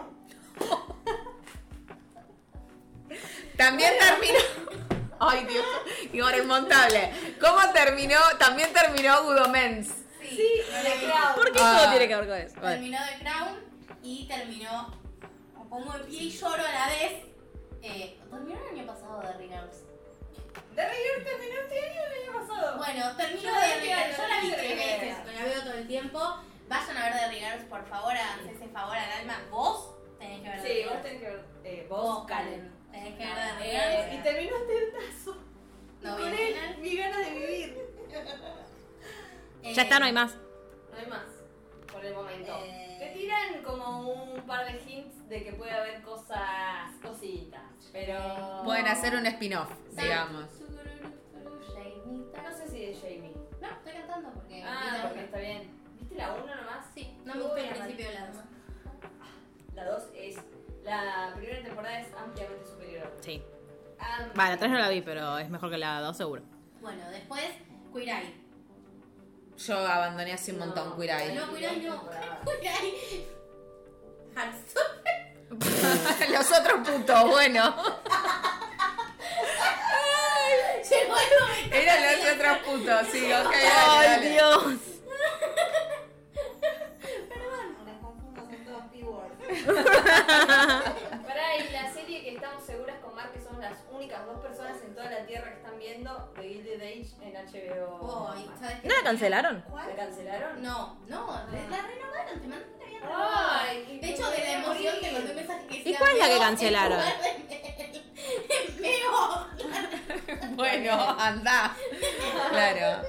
[3.57, 4.39] También terminó.
[5.19, 7.11] Ay, Dios, inmontable.
[7.39, 8.17] ¿Cómo terminó?
[8.39, 9.87] También terminó Good Omens.
[10.21, 10.49] Sí,
[10.81, 11.35] The Crown.
[11.35, 11.77] ¿Por qué Ah.
[11.81, 12.61] todo tiene que ver con eso?
[12.61, 13.59] Terminó The Crown
[14.01, 15.02] y terminó.
[15.73, 17.13] Pongo de pie y lloro a la vez.
[17.81, 19.77] Eh, terminó el año pasado The Ringers.
[20.75, 22.77] The Ringer terminó este año o el año pasado.
[22.77, 24.17] Bueno, terminó Yo The la vi, Ringers.
[24.17, 26.19] Yo la vi tres veces, me la veo todo el tiempo.
[26.67, 29.41] Vayan a ver The Ringers, por favor, háganse ese favor al alma.
[29.49, 31.45] Vos tenés que ver Sí, vos tenés que ver.
[31.63, 32.71] Eh, Vos, vos, Karen.
[32.91, 34.13] Tenés que ver The Eh, Ringers.
[34.13, 35.37] Y terminó este tazo.
[36.03, 37.77] No, con él, mi ganas de vivir.
[39.63, 40.35] Eh, Ya está, no hay más.
[40.91, 41.25] No hay más.
[41.91, 42.59] Por el momento.
[42.63, 42.97] Eh.
[42.99, 47.61] Te tiran como un par de hints de que puede haber cosas, cositas.
[47.91, 48.61] Pero.
[48.63, 50.45] Pueden hacer un spin-off, digamos.
[52.43, 53.33] No sé si de Jamie.
[53.59, 54.63] No, estoy cantando porque.
[54.63, 55.71] Ah, porque está bien.
[55.99, 56.85] ¿Viste la 1 nomás?
[56.93, 58.37] Sí, no me gustó el principio de la dos.
[59.73, 60.35] La 2 es.
[60.83, 63.11] La primera temporada es ampliamente superior.
[63.21, 63.41] Sí.
[63.97, 64.37] Ampliamente.
[64.37, 66.43] Vale, la 3 no la vi, pero es mejor que la 2 seguro.
[66.81, 67.49] Bueno, después,
[67.91, 68.35] Queer Eye.
[69.57, 70.97] Yo abandoné hace un montón No.
[70.97, 71.35] Queer Eye.
[71.35, 72.09] No, Queer Eye no.
[72.61, 73.27] Queer Eye.
[76.31, 77.75] Los otros putos, bueno.
[80.89, 81.75] Llegó el momento.
[81.75, 83.31] Eran los otros putos, sí, ok.
[83.31, 83.57] dale,
[83.87, 84.29] ¡Ay, dale.
[84.29, 84.63] Dios!
[87.85, 89.37] Las confundo, son todos P-words.
[91.25, 94.81] Pará, y la serie que estamos seguras con Mark que somos las únicas dos personas
[94.83, 97.99] en toda la tierra que están viendo The Gilded Age en HBO.
[98.01, 98.87] Oh, y ¿sabes qué?
[98.87, 99.63] ¿No la cancelaron?
[99.87, 100.61] ¿La cancelaron?
[100.61, 101.43] No, no, la
[101.77, 102.63] la renovaron, te habían
[103.11, 103.99] Ay.
[104.01, 105.97] De hecho, de la emoción te mandé un mensaje que decía.
[105.99, 106.99] cuál es la que "Veo en cancelaron?"
[108.79, 109.47] Veo.
[110.55, 111.75] Bueno, anda.
[112.51, 113.07] Claro.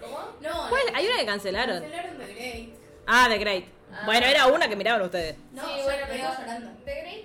[0.00, 0.18] ¿Cómo?
[0.40, 0.82] No, ¿Cuál?
[0.94, 1.80] Hay una que cancelaron.
[1.80, 2.68] cancelaron The Great.
[3.06, 3.64] Ah, The Great.
[3.92, 4.02] Ah.
[4.04, 5.36] Bueno, era una que miraban ustedes.
[5.52, 6.30] No, sí, bueno, me pero.
[6.84, 7.24] The Great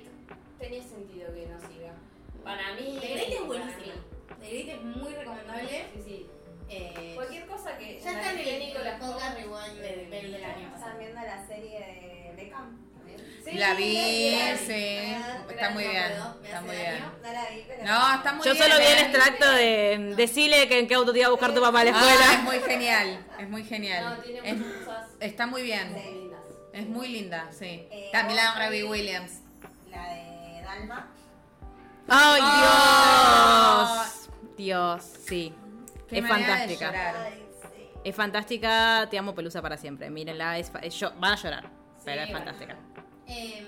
[0.59, 1.93] tenía sentido que no siga.
[2.43, 2.97] Para mí.
[2.99, 3.93] The Great es mí.
[4.41, 5.85] The Great es muy recomendable.
[5.95, 6.27] Sí, sí.
[6.69, 7.99] Eh, Cualquier cosa que.
[7.99, 12.33] ya está en el, podcast Rewind del, del, del año ¿Están viendo la serie de
[12.35, 12.77] Beckham?
[12.97, 13.19] también?
[13.45, 15.13] Sí, La vi, la sí.
[15.15, 16.03] Ah, Está muy no bien.
[16.03, 16.99] Está hace muy bien.
[17.21, 17.83] No la vi, pero...
[17.83, 18.63] No, está muy Yo bien.
[18.63, 21.61] solo vi el extracto de decirle que en qué auto te iba a buscar tu
[21.61, 22.33] papá a la Ah, escuela.
[22.33, 23.25] es muy genial.
[23.39, 24.21] Es muy No, genial.
[24.23, 25.95] tiene Es- muchas cosas está muy bien.
[26.73, 27.87] Es muy linda, sí.
[27.91, 29.31] Eh, También la de Robbie Williams.
[29.91, 31.07] La de Dalma.
[32.07, 34.05] ¡Ay, Ah.
[34.09, 34.29] Dios!
[34.57, 35.53] Dios, sí.
[36.13, 36.85] Qué Es fantástica.
[36.87, 37.15] llorar.
[37.17, 37.45] Ay,
[37.75, 37.89] sí.
[38.03, 39.07] Es fantástica.
[39.09, 40.09] Te amo, Pelusa, para siempre.
[40.09, 40.57] Mírenla.
[40.59, 41.69] Es, es yo- van a llorar.
[42.05, 42.45] pero es bueno.
[42.45, 42.77] fantástica.
[43.27, 43.65] Eh,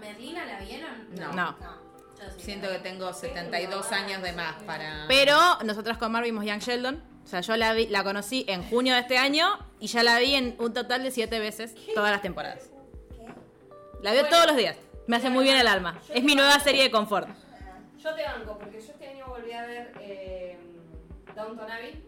[0.00, 1.08] ¿Merlina la vieron?
[1.18, 1.32] No.
[1.32, 1.56] No.
[1.60, 1.88] No.
[2.18, 2.40] Yo sí.
[2.42, 5.04] Siento que tengo 72 años de más para.
[5.08, 7.02] Pero nosotros con Mar vimos Young Sheldon.
[7.24, 10.18] O sea, yo la, vi, la conocí en junio de este año y ya la
[10.18, 12.70] vi en un total de siete veces todas las temporadas.
[13.10, 13.26] ¿Qué?
[14.02, 14.28] La veo Bueno.
[14.34, 14.76] todos los días.
[15.06, 16.00] Me hace muy bien el alma.
[16.12, 17.28] Es mi nueva serie de confort.
[18.02, 20.57] Yo te banco, porque yo este año volví a ver eh,
[21.38, 22.02] Downton Abbey.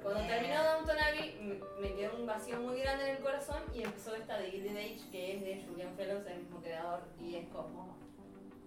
[0.00, 4.14] Cuando terminó Downton Abbey, me quedó un vacío muy grande en el corazón y empezó
[4.14, 7.96] esta de Gilded Age, que es de Julian Fellows, el mismo creador, y es como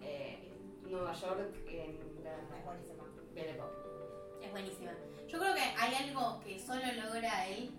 [0.02, 0.52] eh,
[0.90, 3.04] Nueva York en la Es buenísima.
[4.44, 4.92] Es buenísima.
[5.30, 7.72] Yo creo que hay algo que solo logra él,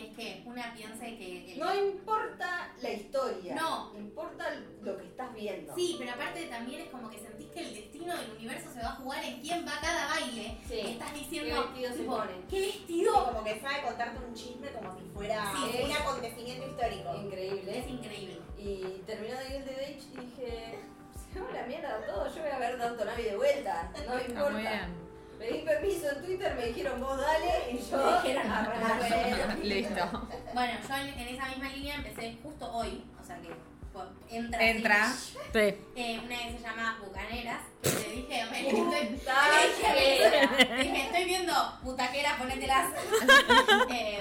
[0.00, 1.52] que es que una piense que...
[1.52, 3.54] el- No importa la historia.
[3.54, 3.92] No.
[3.96, 4.44] Importa
[4.82, 5.74] lo que estás viendo.
[5.74, 8.88] Sí, pero aparte también es como que sentís que el destino del universo se va
[8.92, 10.56] a jugar en quién va a cada baile.
[10.68, 10.74] Sí.
[10.74, 12.32] Y estás diciendo, ¿Qué vestido se pone?
[12.48, 13.24] ¿qué Sí, vestido?
[13.26, 17.14] como que sabe contarte un chisme como si fuera Sí, un es- acontecimiento histórico.
[17.16, 17.78] Increíble.
[17.78, 18.38] Es increíble.
[18.58, 20.78] Y terminó de Gilded Age y dije,
[21.32, 24.22] se va la mierda todo, yo voy a ver Downton Abbey de vuelta, no me
[24.22, 24.88] importa.
[25.40, 29.54] Pedí permiso en Twitter, me dijeron vos dale y yo Me dijeron, bueno.
[29.62, 30.28] Listo.
[30.52, 33.48] Bueno, yo en, en esa misma línea empecé justo hoy, o sea que
[33.92, 34.62] pues, entra.
[34.62, 35.08] Entra.
[35.08, 35.58] Sí.
[35.96, 37.62] eh, una que se llama Bucaneras.
[37.82, 39.10] Le dije, me, estoy, le
[39.66, 42.92] dije, le dije, estoy viendo butaqueras, ponételas.
[43.90, 44.20] eh,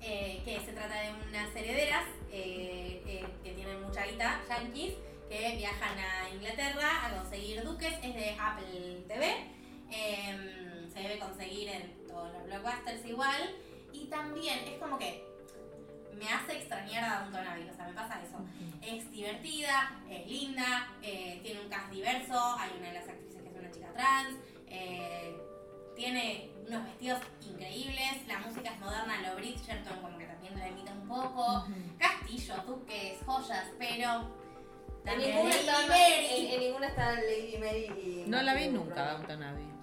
[0.00, 4.94] eh, que se trata de unas herederas eh, eh, que tienen mucha guita, yankees,
[5.28, 7.92] que viajan a Inglaterra a conseguir duques.
[8.02, 9.55] Es de Apple TV.
[9.90, 13.54] Eh, se debe conseguir en todos los blockbusters igual.
[13.92, 15.24] Y también es como que
[16.18, 18.38] me hace extrañar a Downton Abbey, o sea, me pasa eso.
[18.82, 23.48] Es divertida, es linda, eh, tiene un cast diverso, hay una de las actrices que
[23.48, 24.36] es una chica trans,
[24.68, 25.36] eh,
[25.94, 30.92] tiene unos vestidos increíbles, la música es moderna, lo Bridgerton como que también la imita
[30.92, 31.66] un poco,
[31.98, 36.26] castillos, duques, joyas, pero En también ninguna, Lady está, Mary.
[36.30, 38.24] en, en ninguna está Lady Mary y...
[38.30, 39.12] No la vi nunca.
[39.12, 39.75] Downton Abbey.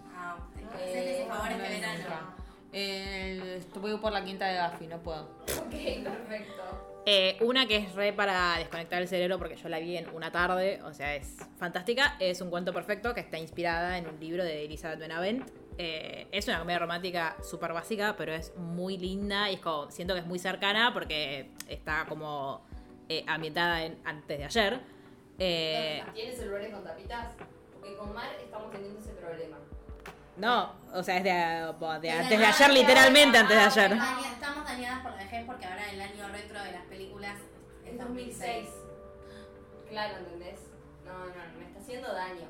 [0.74, 2.34] Hacete ese favor este verano.
[2.72, 5.24] Eh, estuve por la quinta de Gafi, no puedo.
[5.44, 6.94] Ok, perfecto.
[7.06, 10.32] Eh, una que es re para desconectar el cerebro porque yo la vi en una
[10.32, 12.16] tarde, o sea, es fantástica.
[12.20, 15.50] Es un cuento perfecto que está inspirada en un libro de Elizabeth Benavent.
[15.78, 20.14] Eh, es una comedia romántica súper básica, pero es muy linda y es como, siento
[20.14, 22.62] que es muy cercana porque está como
[23.10, 24.80] eh, ambientada en antes de ayer.
[25.40, 27.34] Eh, ¿Tienes celulares con tapitas?
[27.74, 29.58] Porque con Mar estamos teniendo ese problema.
[30.38, 33.98] No, o sea, es de, antes de ayer, literalmente antes de ayer.
[34.34, 37.36] Estamos dañadas por la vejez porque ahora el año retro de las películas
[37.86, 38.68] es 2006.
[39.90, 40.60] Claro, ¿entendés?
[41.06, 42.48] No, no, me está haciendo daño.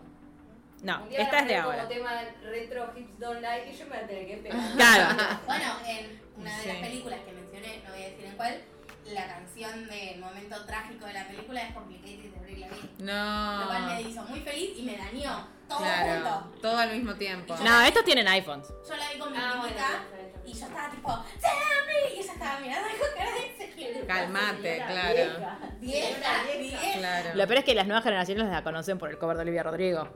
[0.81, 1.77] No, esta es de ahora.
[1.77, 2.11] como tema
[2.43, 4.60] retro hips don't lie y yo me voy a tener que pegar.
[4.76, 5.18] Claro.
[5.45, 8.61] Bueno, en una de las películas que mencioné, no voy a decir en cuál,
[9.05, 12.89] la canción del momento trágico de la película es Complicated de Brie Larson.
[12.99, 14.10] Lo cual me No.
[14.10, 15.47] hizo muy feliz y me dañó
[15.78, 16.60] todo Claro, junto.
[16.62, 17.56] todo al mismo tiempo.
[17.64, 18.68] No, estos tienen iPhones.
[18.88, 20.04] Yo la vi con mi Ah, bueno, primita
[20.45, 22.16] y yo estaba tipo, ¡Sammy!
[22.16, 24.06] Y ella estaba mirando de se quiere.
[24.06, 25.58] Calmate, claro.
[25.80, 26.98] Vieja, vieja.
[27.00, 27.30] Claro.
[27.36, 30.08] Lo peor es que las nuevas generaciones la conocen por el cover de Olivia Rodrigo.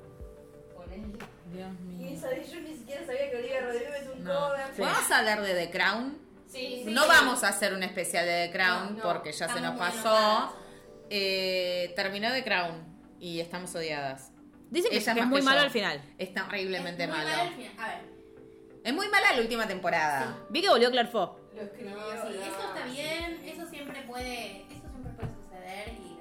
[1.53, 2.09] Dios Y mío.
[2.17, 4.33] esa de yo ni siquiera sabía que Olivia Rodrigo es un No.
[4.49, 4.65] cover.
[4.75, 4.81] Sí.
[4.81, 6.17] ¿Vamos a hablar de The Crown?
[6.47, 6.91] Sí, sí.
[6.91, 9.77] No vamos a hacer un especial de The Crown No, no, porque ya se nos
[9.77, 10.53] pasó.
[11.09, 12.83] Eh, terminó The Crown
[13.19, 14.31] y estamos odiadas.
[14.69, 15.65] Dicen que, es muy que malo yo.
[15.65, 16.01] al final.
[16.17, 17.29] Es terriblemente Es muy malo.
[17.29, 17.73] malo al final.
[17.79, 17.97] A ver,
[18.83, 20.37] Es muy mala la última temporada.
[20.49, 21.95] Vi que volvió Claire escribió.
[21.95, 22.91] no, sí, eso está sí.
[22.91, 26.17] bien, eso siempre puede, eso siempre puede suceder y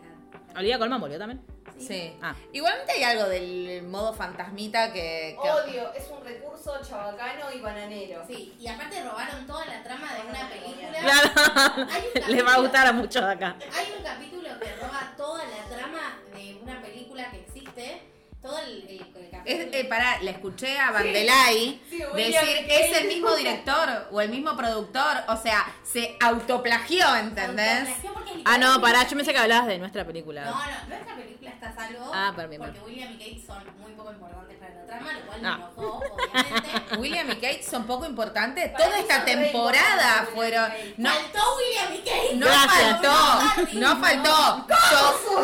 [0.52, 0.58] la...
[0.58, 1.42] Olivia Colman volvió también.
[1.78, 2.16] Sí.
[2.22, 2.34] Ah.
[2.54, 5.36] Igualmente hay algo del modo fantasmita que.
[5.42, 8.24] que- Odio, es un recurso chabacano y bananero.
[8.26, 10.98] Sí, y aparte robaron toda la trama de una película.
[11.00, 11.86] Claro.
[12.28, 13.56] Les va a gustar a muchos de acá.
[13.74, 18.02] Hay un capítulo que roba toda la trama de una película que existe.
[18.46, 19.42] Todo el, el, el capítulo.
[19.44, 24.20] Es, eh, pará, le escuché a Vandelay Sí, William decir, es el mismo director o
[24.20, 27.80] el mismo productor, o sea, se autoplagió, ¿entendés?
[27.88, 30.44] Autoplagió porque es Ah, no, pará, yo pensé que hablabas de nuestra No, película.
[30.44, 30.54] no,
[30.88, 32.10] nuestra película está a salvo.
[32.14, 32.62] Ah, Porque bien.
[32.84, 35.50] William y Kate son muy poco importantes para la trama, lo cual No.
[35.50, 36.96] me enojó, obviamente.
[36.98, 38.70] William y Kate son poco importantes.
[38.70, 40.70] Para Toda esta temporada fueron.
[40.70, 41.02] William y Kate.
[41.02, 42.36] No, Faltó William y Kate.
[42.36, 43.00] no Gracias.
[43.00, 43.78] faltó.
[43.80, 44.66] No faltó.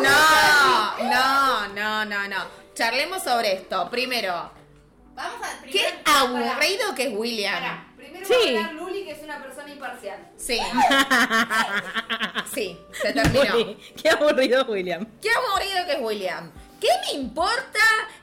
[0.01, 2.62] No, no, no, no, no.
[2.73, 3.89] Charlemos sobre esto.
[3.89, 4.51] Primero,
[5.15, 5.69] Vamos a qué
[6.03, 6.03] primero.
[6.05, 7.53] aburrido que es William.
[7.53, 8.33] Pará, primero Sí.
[8.55, 10.29] va a hablar Luli, que es una persona imparcial.
[10.37, 10.59] Sí.
[12.53, 13.55] Sí, se terminó.
[13.57, 15.07] Uy, Qué aburrido William.
[15.21, 16.51] Qué aburrido que es William.
[16.79, 17.79] ¿Qué me importa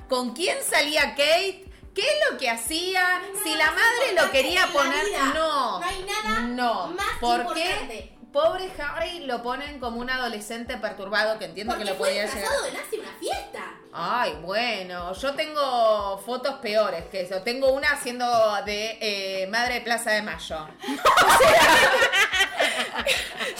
[0.08, 1.64] con quién salía Kate?
[1.94, 3.22] ¿Qué es lo que hacía?
[3.34, 5.04] No si la madre lo quería poner.
[5.04, 5.32] vida.
[5.34, 5.80] No.
[5.80, 6.86] No hay nada No.
[6.88, 7.64] más ¿Por qué?
[7.64, 8.16] importante.
[8.32, 12.30] Pobre Harry lo ponen como un adolescente perturbado que entiendo Porque que lo podía llegar.
[12.36, 13.74] disfrazado de nazi a una fiesta.
[13.92, 17.42] Ay, bueno, yo tengo fotos peores que eso.
[17.42, 18.24] Tengo una haciendo
[18.64, 20.58] de eh, madre de Plaza de Mayo.
[20.62, 20.68] O
[21.38, 23.04] sea,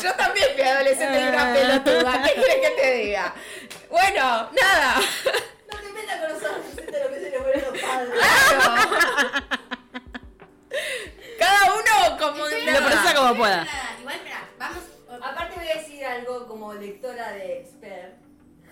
[0.03, 2.23] yo también fui adolescente y una pelotuda.
[2.23, 3.35] ¿Qué quieres que te diga?
[3.91, 5.01] Bueno, nada.
[5.73, 8.11] No te metas con los adolescentes lo que se le fueron los padres.
[8.21, 8.91] Claro.
[11.39, 13.65] Cada uno como Lo procesa como pueda.
[13.65, 13.97] nada.
[13.99, 14.79] Igual, espera, vamos.
[15.23, 18.15] Aparte voy a decir algo como lectora de expert.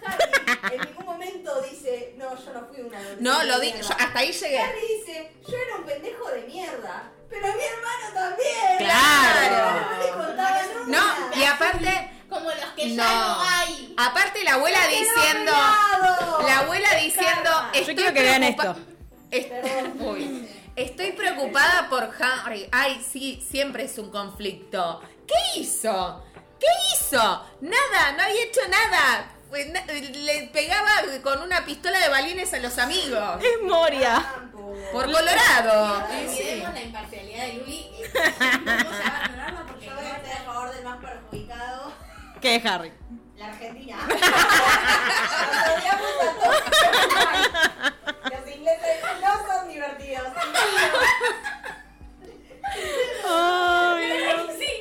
[0.05, 3.89] Harry en ningún momento dice, no, yo no fui una No, lo di, mierda".
[3.89, 4.59] yo hasta ahí llegué.
[4.61, 8.79] Harry dice, yo era un pendejo de mierda, pero mi hermano también.
[8.79, 9.81] Claro.
[9.81, 10.97] No le.
[10.97, 13.29] No, y aparte, Como los que ya No.
[13.37, 13.95] no hay.
[13.97, 15.53] aparte la abuela ¡Quedó diciendo,
[16.47, 18.77] la abuela diciendo, estoy quiero que vean esto.
[19.31, 19.97] Es- Perdón.
[20.01, 20.49] Uy.
[20.77, 22.69] Estoy preocupada por Harry.
[22.71, 25.01] Ay, sí, siempre es un conflicto.
[25.27, 26.23] ¿Qué hizo?
[26.61, 27.17] ¿Qué hizo?
[27.63, 29.33] Nada, no había hecho nada.
[29.51, 30.91] Na- Le pegaba
[31.23, 33.43] con una pistola de balines a los amigos.
[33.43, 34.25] Es Moria.
[34.93, 36.07] Por Colorado.
[36.09, 37.91] Olvidemos la imparcialidad de Luli.
[37.99, 38.11] eh,
[38.65, 41.93] Vamos a abandonarla porque Yo voy a estar a favor del más perjudicado,
[42.41, 42.93] ¿Qué es Harry?
[43.37, 43.97] la Argentina.
[48.31, 50.27] Los ingleses no son divertidos.
[54.59, 54.78] sí.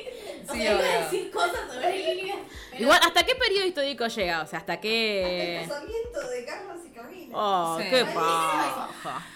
[0.48, 0.90] O sea, iba obvio.
[0.90, 2.32] a decir cosas sobre Lili.
[2.70, 4.42] pero- Igual, ¿hasta qué periodo histórico llega?
[4.42, 5.66] O sea, ¿hasta El qué...?
[5.68, 7.36] casamiento de Carlos y Camila.
[7.38, 7.86] Oh, Sí.
[7.90, 9.26] qué paja.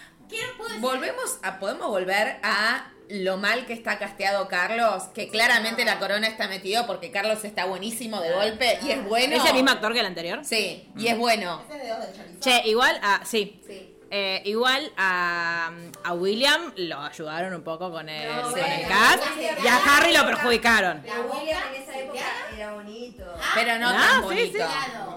[0.81, 6.27] Volvemos a, podemos volver a lo mal que está casteado Carlos, que claramente la corona
[6.27, 9.37] está metido porque Carlos está buenísimo de golpe y es bueno.
[9.37, 10.41] ¿Es el mismo actor que el anterior?
[10.45, 11.63] Sí, y es bueno.
[11.69, 12.41] Ese es de dos del chorizo.
[12.41, 13.61] Che, igual, ah, sí.
[13.67, 13.95] Sí.
[14.15, 15.71] Eh, igual a,
[16.05, 19.47] a William lo ayudaron un poco con el, No, con bueno, el cast no, y
[19.67, 21.03] a no, Harry lo no, perjudicaron.
[21.07, 22.21] La William en esa época
[22.55, 23.25] era bonito.
[23.55, 24.59] Pero no Ah, tan sí, bonito.
[24.59, 24.65] sí.
[24.65, 25.17] Claro.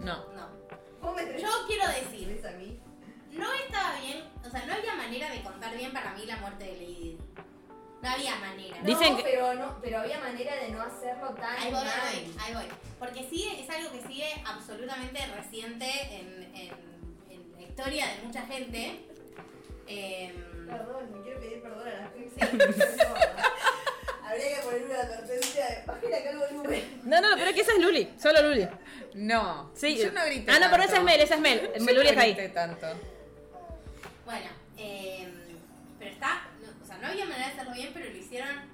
[0.00, 0.24] No.
[0.34, 1.38] No.
[1.38, 2.42] Yo quiero decir,
[3.30, 6.64] no estaba bien, o sea, no había manera de contar bien para mí la muerte
[6.64, 7.18] de Lady.
[8.02, 8.76] No había manera.
[8.78, 11.92] No, Dicen que- pero, no, pero había manera de no hacerlo tan Ahí voy, mal.
[12.08, 12.64] ahí voy, ahí voy.
[12.98, 15.86] Porque sigue, es algo que sigue absolutamente reciente
[16.16, 16.50] en,
[17.80, 19.00] historia de mucha gente.
[19.86, 22.40] Em, Perdón, me quiero pedir perdón a la gente.
[24.24, 27.00] Habría que poner una advertencia de bajen acá el volumen.
[27.04, 28.68] No, no, pero que esa es Luli, solo Luli.
[29.14, 29.70] No.
[29.74, 29.96] Sí.
[29.98, 30.52] Yo no grité.
[30.52, 31.02] Ah, no, pero esa es.
[31.02, 31.70] Mel, esa es Mel.
[31.76, 32.50] Yo Luli no está ahí.
[32.54, 32.86] tanto.
[34.24, 34.46] bueno,
[34.76, 35.32] em,
[35.98, 38.70] pero está, no, o sea, no había manera de hacerlo bien, pero lo hicieron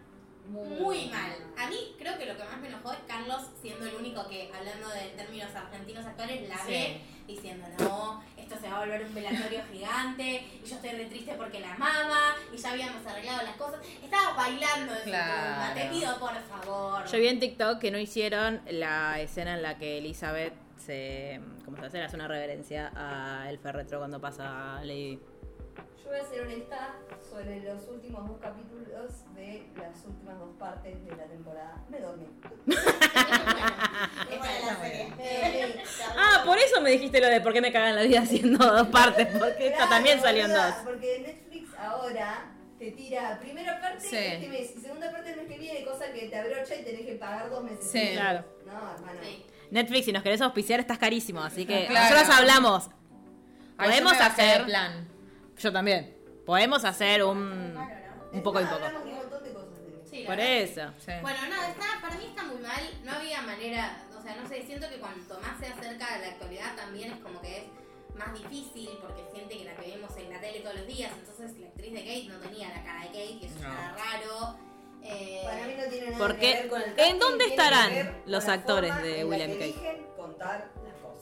[0.48, 1.32] muy mal.
[1.56, 4.50] A mí creo que lo que más me enojó es Carlos siendo el único que,
[4.54, 6.70] hablando de términos argentinos actuales, la Sí.
[6.70, 11.06] ve diciendo, no, esto se va a volver un velatorio gigante, y yo estoy re
[11.06, 13.80] triste porque la amaba, y ya habíamos arreglado las cosas.
[14.02, 15.74] Estaba bailando su Claro.
[15.74, 17.04] te pido por favor.
[17.06, 21.40] Yo vi en TikTok que no hicieron la escena en la que Elizabeth se.
[21.64, 22.02] ¿Cómo se hace?
[22.02, 25.18] Hace una reverencia a el ferretro cuando pasa Lady.
[26.02, 26.94] Yo voy a ser honesta
[27.28, 28.86] sobre los últimos dos capítulos
[29.34, 31.84] de las últimas dos partes de la temporada.
[31.90, 32.26] Me dormí.
[32.66, 35.12] Esta es la serie.
[35.16, 35.82] Me dormí.
[36.16, 38.86] Ah, por eso me dijiste lo de por qué me cagan la vida haciendo dos
[38.88, 40.74] partes, porque esta también salió en dos.
[40.84, 44.16] Porque Netflix ahora te tira primera parte Sí.
[44.16, 47.06] este mes y segunda parte el mes que viene, cosa que te abrocha y tenés
[47.06, 47.90] que pagar dos meses.
[47.90, 48.10] Sí.
[48.12, 48.44] Claro.
[48.66, 49.20] No, hermano.
[49.22, 49.44] Sí.
[49.70, 52.14] Netflix, si nos querés auspiciar, estás carísimo, así que Claro.
[52.14, 52.90] nosotros hablamos.
[53.76, 54.64] Podemos hacer.
[54.64, 55.08] plan.
[55.58, 56.16] Yo también.
[56.44, 57.76] Podemos hacer un.
[58.32, 58.84] Un poco y poco.
[60.10, 60.46] Sí, Por verdad.
[60.52, 60.82] eso.
[61.04, 61.12] Sí.
[61.20, 62.80] Bueno, nada, está, para mí está muy mal.
[63.04, 66.28] No había manera, o sea, no sé, siento que cuanto más se acerca a la
[66.28, 67.64] actualidad también es como que es
[68.16, 71.12] más difícil porque es gente que la que vemos en la tele todos los días.
[71.18, 73.72] Entonces la actriz de Kate no tenía la cara de Kate y eso No.
[73.72, 74.58] era raro.
[75.02, 78.22] Eh, Para mí no tiene nada Porque, que ver con el ¿en dónde que estarán
[78.26, 80.06] los actores de William que Kate?
[80.16, 80.70] contar.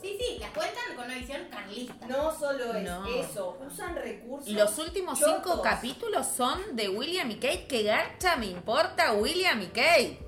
[0.04, 2.06] Sí, sí, las cuentan con una visión carlista.
[2.06, 3.06] No solo es No.
[3.06, 4.48] eso, usan recursos.
[4.52, 7.66] Los últimos cinco capítulos son de William y Kate.
[7.68, 10.18] ¿Qué garcha me importa William y Kate?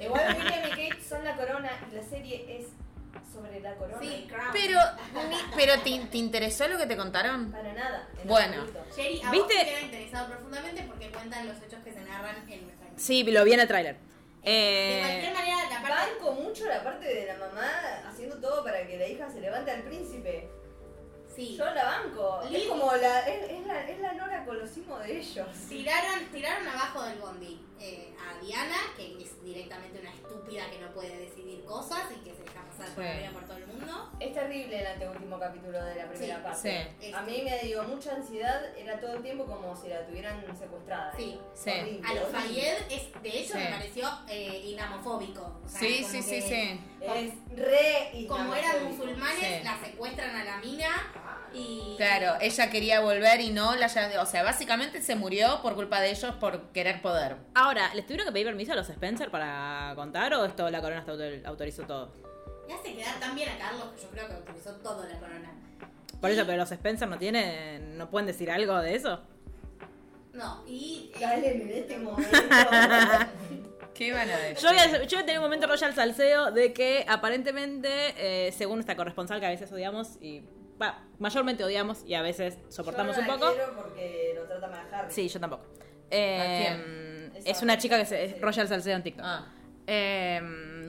[0.00, 2.66] Igual William y Kate son la corona y la serie es
[3.32, 3.98] sobre la corona.
[4.00, 4.48] Sí, Crown.
[4.52, 4.78] Pero,
[5.28, 7.50] ni- pero ¿te, te interesó lo que te contaron?
[7.52, 8.08] Para nada.
[8.20, 8.62] en Bueno.
[8.62, 8.84] absoluto.
[8.96, 9.54] Jerry, a ¿Viste?
[9.54, 12.86] te hubiera interesado profundamente porque cuentan los hechos que se narran en nuestra.
[12.96, 13.96] Sí, lo vi en el tráiler.
[14.42, 16.12] De Eh, cualquier manera, la parte...
[16.12, 17.68] Banco mucho la parte de la mamá
[18.08, 20.48] haciendo todo para que la hija se levante al príncipe.
[21.34, 21.56] Sí.
[21.56, 22.42] Yo la banco.
[22.50, 25.46] Es como la, es, es la, es la Nora Colosimo de ellos.
[25.68, 30.88] Tiraron, tiraron abajo del bondi eh, a Diana, que es directamente una estúpida que no
[30.92, 33.10] puede decidir cosas y que se deja pasar por Sí.
[33.32, 34.10] por todo el mundo.
[34.20, 36.94] Es terrible el anteúltimo capítulo de la primera Sí, parte.
[37.00, 37.12] sí.
[37.12, 41.12] A mí me dio mucha ansiedad, era todo el tiempo como si la tuvieran secuestrada.
[41.16, 41.40] Sí.
[41.54, 41.70] Sí.
[41.70, 42.28] Horrible, A los.
[42.28, 43.58] Fayed, es, de hecho, Sí.
[43.58, 45.60] me pareció eh, islamofóbico.
[45.64, 46.80] O sea, Sí, como sí, sí, sí.
[47.00, 49.64] Es re Como eran musulmanes, Sí.
[49.64, 50.88] la secuestran a la mina
[51.52, 51.94] y...
[51.96, 53.86] Claro, ella quería volver y no la
[54.20, 57.36] O sea, básicamente se murió por culpa de ellos por querer poder.
[57.54, 61.04] ahora, ¿les tuvieron que pedir permiso a los Spencer para contar o esto la corona
[61.46, 62.12] autorizó todo?
[62.68, 65.52] Y hace quedar tan bien a Carlos que yo creo que autorizó todo la corona.
[66.20, 69.20] Por eso, pero los Spencer no tienen, no pueden decir algo de eso.
[70.32, 71.10] No, y...
[71.14, 72.30] eh, Dale, en este momento.
[73.94, 74.62] ¿Qué van a decir?
[74.62, 78.52] Yo voy, a, yo voy a tener un momento Royal Salseo de que aparentemente, eh,
[78.52, 80.42] según esta corresponsal que a veces odiamos y
[80.80, 83.54] va, mayormente odiamos y a veces soportamos Yo no un la poco.
[83.54, 85.12] quiero porque lo trata mal Harry.
[85.12, 85.64] Sí, yo tampoco.
[86.10, 87.32] Eh, quién?
[87.44, 89.24] es una chica que se, es Royal Salseo en TikTok.
[89.26, 89.46] Ah.
[89.86, 90.40] Eh,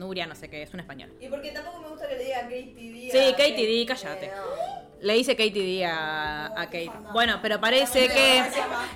[0.02, 1.10] Nuria, no sé qué, es un español.
[1.20, 3.08] Y porque tampoco me gusta que le diga Katie D.
[3.12, 4.26] Sí, a Katie D, cállate.
[4.26, 4.92] Eh, no.
[5.00, 6.92] Le dice Katie D a, a Kate.
[7.12, 8.42] Bueno, pero parece que.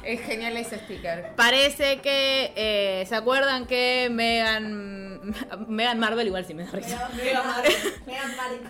[0.05, 1.35] Es genial ese sticker.
[1.37, 2.53] Parece que.
[2.55, 5.35] eh, ¿Se acuerdan que Megan.
[5.67, 7.11] Megan Marvel, igual sí me da risa.
[7.17, 7.73] Mega Marvel.
[8.07, 8.61] Mega Marvel.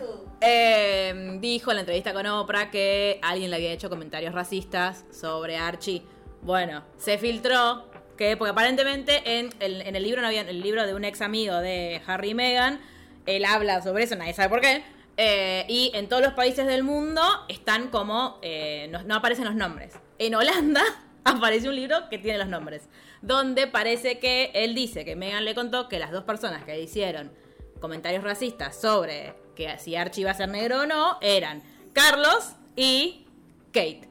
[0.41, 5.59] Eh, dijo en la entrevista con Oprah que alguien le había hecho comentarios racistas sobre
[5.59, 6.03] Archie.
[6.41, 10.87] Bueno, se filtró que, porque aparentemente en el, en el libro no había, el libro
[10.87, 12.81] de un ex amigo de Harry y Meghan,
[13.27, 14.83] él habla sobre eso, nadie sabe por qué.
[15.19, 19.55] eh, y en todos los países del mundo están como, eh, no, no aparecen los
[19.55, 19.95] nombres.
[20.19, 20.83] En Holanda
[21.25, 22.89] aparece un libro que tiene los nombres,
[23.23, 27.33] donde parece que él dice que Meghan le contó que las dos personas que hicieron
[27.81, 31.63] comentarios racistas sobre que si Archie iba a ser negro o no eran
[31.93, 33.27] Carlos y
[33.73, 34.09] Kate.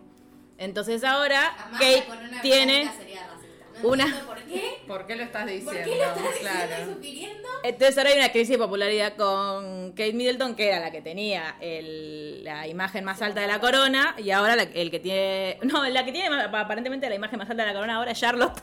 [0.57, 2.06] Entonces ahora Kate
[2.41, 3.30] tiene sería.
[3.81, 4.77] No Una- por qué.
[4.88, 5.81] ¿Por qué lo estás ¿Por diciendo?
[5.84, 6.93] qué lo estás diciendo y claro.
[6.93, 7.47] sugiriendo?
[7.64, 11.56] Entonces ahora hay una crisis de popularidad con Kate Middleton, que era la que tenía
[11.60, 15.57] el- la imagen más alta de la corona, y ahora la- el que tiene...
[15.64, 18.19] No, la que tiene más- aparentemente la imagen más alta de la corona ahora es
[18.19, 18.61] Charlotte.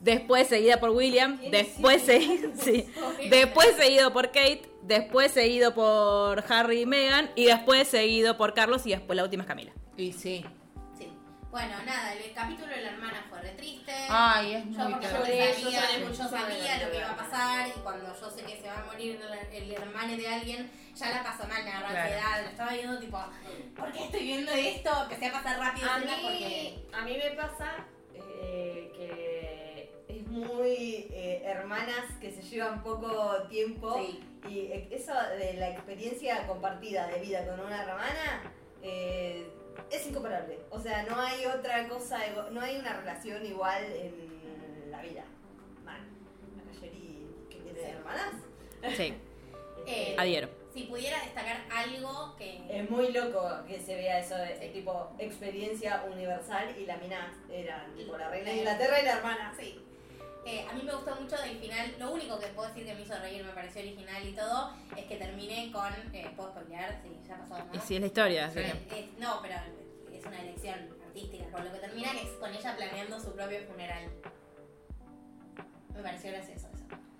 [0.00, 2.86] Después seguida por William, después, segui- sí,
[3.30, 8.86] después seguido por Kate, después seguido por Harry y Meghan, y después seguido por Carlos,
[8.86, 9.72] y después la última es Camila.
[9.96, 10.44] Y sí.
[11.50, 13.92] Bueno, nada, el capítulo de la hermana fue re triste.
[14.10, 15.62] Ay, es Yo muy porque yo terrible.
[15.62, 18.60] sabía, Yo yo lloré sabía lo que iba a pasar y cuando yo sé que
[18.60, 19.20] se va a morir
[19.52, 22.02] el, el hermano de alguien, ya la pasó mal, me agarró Claro.
[22.02, 23.18] ansiedad, lo estaba viendo tipo,
[23.76, 24.90] ¿por qué estoy viendo esto?
[25.04, 26.04] Empecé a pasar rápido A porque...
[26.44, 27.76] mí, a mí me pasa
[28.14, 34.20] eh, que es muy eh, hermanas que se llevan poco tiempo Sí.
[34.48, 38.52] y eh, eso de la experiencia compartida de vida con una hermana
[38.82, 39.48] eh,
[39.90, 40.58] es incomparable.
[40.70, 42.18] O sea, no hay otra cosa,
[42.50, 45.24] no hay una relación igual en la vida.
[45.84, 46.00] Mal.
[46.56, 47.86] La Cayeri que tiene Sí.
[47.86, 48.34] hermanas.
[48.96, 49.14] Sí,
[49.88, 50.48] Eh, adhiero.
[50.74, 52.60] Si pudiera destacar algo que...
[52.68, 57.32] Es muy loco que se vea eso de de tipo experiencia universal y la mina
[57.50, 59.54] era tipo la reina de Inglaterra y la hermana.
[59.58, 59.80] Sí.
[60.48, 61.94] Eh, a mí me gustó mucho del final.
[61.98, 65.04] Lo único que puedo decir que me hizo reír, me pareció original y todo, es
[65.06, 65.92] que terminé con.
[66.14, 67.00] Eh, ¿Puedo spoilear?
[67.02, 67.80] Sí, ya pasó, ¿no?
[67.80, 68.46] Sí, es la historia.
[68.46, 68.64] así Sí.
[68.88, 69.54] que- Eh, no, pero
[70.12, 71.50] es una elección artística.
[71.50, 74.08] Con lo que termina que es con ella planeando su propio funeral.
[75.94, 76.68] Me pareció gracioso.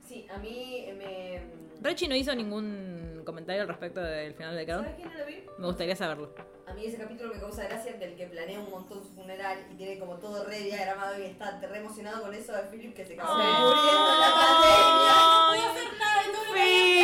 [0.07, 1.41] Sí, a mí me.
[1.81, 4.83] Rechi no hizo ningún comentario al respecto del final de Crown.
[4.85, 5.45] ¿Sabes quién no lo vi?
[5.59, 6.35] Me gustaría saberlo.
[6.67, 9.75] A mí ese capítulo me causa gracia del que planea un montón su funeral y
[9.77, 13.15] tiene como todo re diagramado y está re emocionado con eso de Philip que se
[13.15, 13.43] acabó Sí.
[13.43, 15.15] muriendo en la pandemia.
[15.17, 16.59] No voy a hacer nada de todo lo que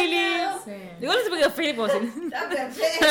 [0.08, 0.60] planeado.
[0.64, 0.90] Sí.
[1.00, 3.06] Igual no sé por qué Philip si- Está perfecto.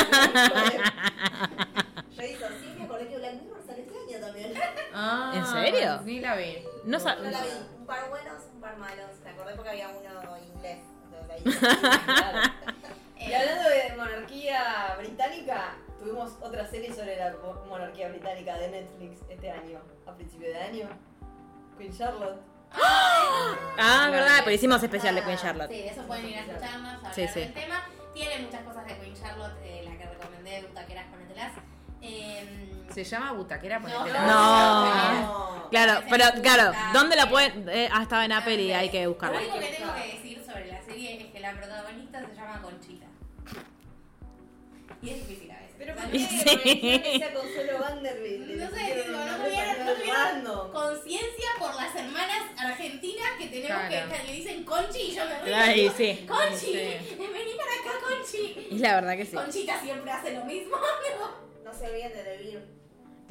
[2.18, 2.46] Yo hizo
[2.78, 4.54] me acordé que Black Mirror sale este año también.
[4.94, 6.02] Ah, ¿En serio?
[6.06, 6.58] Ni la vi.
[6.86, 7.50] No Yo la vi,
[7.80, 9.10] un par buenos, par malos.
[9.24, 10.80] Me acordé porque había uno inglés.
[11.06, 12.52] Entonces ahí.
[13.22, 19.20] Y hablando de monarquía británica, tuvimos otra serie sobre la mo- monarquía británica de Netflix
[19.30, 20.90] este año, a principio de año.
[21.78, 22.42] Queen Charlotte.
[23.78, 25.70] Ah, verdad, pero hicimos especial de Queen Charlotte.
[25.70, 27.40] Sí, eso pueden ir a escucharnos, hablar Sí, sí.
[27.42, 27.84] del tema.
[28.16, 31.52] Tiene muchas cosas de Queen Charlotte, eh, la que recomendé, butaqueras, ponételas.
[32.02, 33.80] Eh, ¿Se llama butaquera?
[33.80, 33.88] No.
[33.90, 34.26] Ponétela.
[34.28, 35.68] No.
[35.72, 37.68] Claro, pero claro, ¿dónde la pueden...?
[37.70, 39.40] Eh, ah, estaba en Apple y hay que Lo buscarla.
[39.40, 43.06] único que tengo que decir sobre la serie es que la protagonista se llama Conchita.
[45.02, 45.72] Y es difícil a veces.
[45.78, 47.20] Pero ¿por qué Sí.
[47.20, 48.48] sea Consuelo Vanderbilt?
[48.50, 50.72] No sé, no tuvieron, no tuvieron random.
[50.72, 54.10] conciencia por las hermanas argentinas que tenemos Claro.
[54.12, 55.56] que, le dicen Conchi y yo me río.
[55.56, 56.26] Ay, digo, sí.
[56.28, 57.16] Conchi, Sí.
[57.18, 58.68] vení para acá, Conchi.
[58.72, 59.36] Y la verdad que sí.
[59.36, 60.76] Conchita siempre hace lo mismo.
[61.64, 62.81] No se olviden de Devir.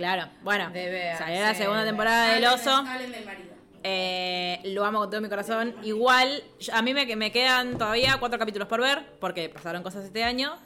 [0.01, 0.73] Claro, bueno,
[1.19, 2.71] salió la segunda temporada del oso.
[2.71, 3.51] Hablen del marido.
[3.83, 5.75] Eh, lo amo con todo mi corazón.
[5.83, 10.25] Igual, a mí me, me quedan todavía cuatro capítulos por ver, porque pasaron cosas este
[10.25, 10.57] año.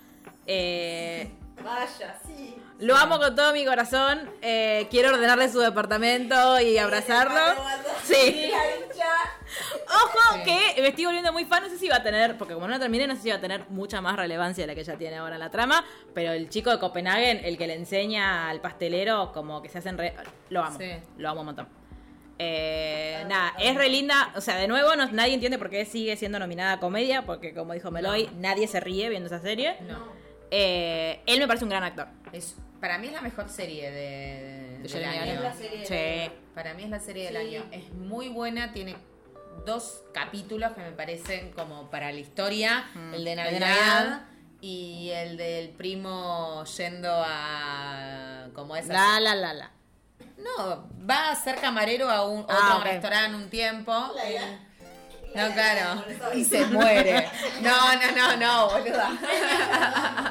[0.47, 1.29] Eh,
[1.65, 2.55] Vaya, sí.
[2.81, 4.31] Lo amo con todo mi corazón.
[4.43, 7.41] Eh, quiero ordenarle su departamento y abrazarlo.
[8.03, 8.51] Sí.
[9.87, 10.43] Ojo Sí.
[10.75, 12.73] que me estoy volviendo muy fan, no sé si va a tener, porque como no
[12.73, 14.97] la terminé, no sé si va a tener mucha más relevancia de la que ya
[14.97, 18.61] tiene ahora en la trama, pero el chico de Copenhagen, el que le enseña al
[18.61, 20.15] pastelero, como que se hacen re...
[20.51, 20.91] Lo amo, Sí.
[21.19, 21.69] lo amo un montón.
[22.39, 26.17] Eh, nada, es re linda, o sea, de nuevo no- nadie entiende por qué sigue
[26.17, 29.77] siendo nominada a comedia, porque como dijo Meloy, nadie se ríe viendo esa serie.
[29.83, 30.25] No.
[30.57, 32.07] Eh, él me parece un gran actor.
[32.33, 35.23] Es, para mí es la mejor serie de, De del año.
[35.33, 35.87] Es la serie de-
[36.29, 36.33] Sí.
[36.55, 37.65] Para mí es la serie del año.
[37.73, 38.95] Es muy buena, tiene
[39.67, 42.85] dos capítulos que me parecen como para la historia.
[42.95, 43.15] Mm.
[43.15, 44.23] El de El de Navidad,
[44.61, 48.47] y el del primo yendo a...
[48.55, 49.71] como esa La, la, la, la.
[50.39, 52.85] No, va a ser camarero a un otro Ah, ok.
[52.85, 53.93] restaurante un tiempo.
[53.93, 54.59] La- la-
[55.35, 56.05] No, claro.
[56.35, 57.29] Y se muere.
[57.61, 59.11] No, no, no, no, boluda.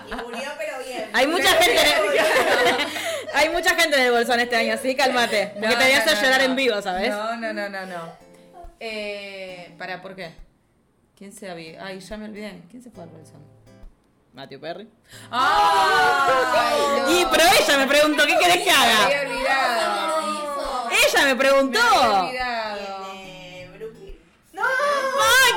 [0.10, 1.10] Y murió, pero bien.
[1.14, 1.82] Hay mucha gente
[3.34, 5.48] Hay mucha gente en el bolsón este año, así cálmate.
[5.54, 6.46] Porque No, te voy a hacer no, llorar no.
[6.46, 7.10] en vivo, ¿sabes?
[7.10, 8.14] No, no, no, no, no.
[8.80, 10.32] Eh, para, ¿por qué?
[11.18, 11.86] ¿Quién se había?
[11.86, 12.62] Ay, ya me olvidé.
[12.70, 13.42] ¿Quién se fue al bolsón?
[14.34, 14.88] Matthew Perry.
[15.32, 17.12] ¡Ay, no!
[17.20, 19.30] Y pero ella me preguntó, ¿qué querés que Me había haga?
[19.30, 20.90] olvidado.
[20.92, 21.80] Ella me preguntó.
[21.80, 23.03] Me había olvidado.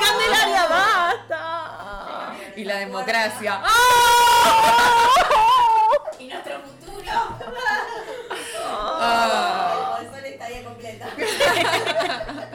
[0.06, 2.34] Candelaria, basta!
[2.56, 3.62] Y la democracia.
[6.18, 7.12] Y nuestro futuro.
[8.98, 9.98] Ah.
[10.00, 11.06] El bolsón estaría completa.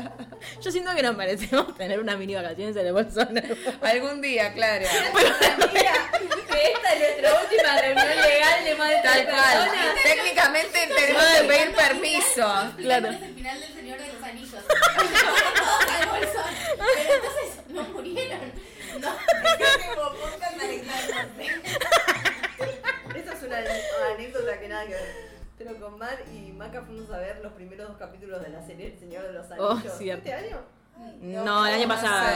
[0.61, 3.55] Yo siento que nos merecemos tener unas mini vacaciones en el Bolsonaro.
[3.81, 4.85] Algún día, claro.
[4.85, 9.71] Que esta es nuestra última reunión legal de más de Tal cual.
[10.03, 12.71] Técnicamente tenemos que pedir permiso.
[12.77, 13.09] Claro.
[13.09, 14.63] Es el final del Señor de los Anillos.
[15.97, 18.51] Pero entonces no murieron.
[18.99, 19.09] No.
[23.15, 23.57] Esta es una
[24.13, 25.30] anécdota que nada que ver.
[25.63, 28.87] Pero con Mar y Maca fuimos a ver los primeros dos capítulos de la serie
[28.93, 29.97] El Señor de los Oh, Anillos.
[29.97, 30.27] cierto.
[30.29, 30.61] ¿Este año?
[31.45, 32.29] No, el año pasado.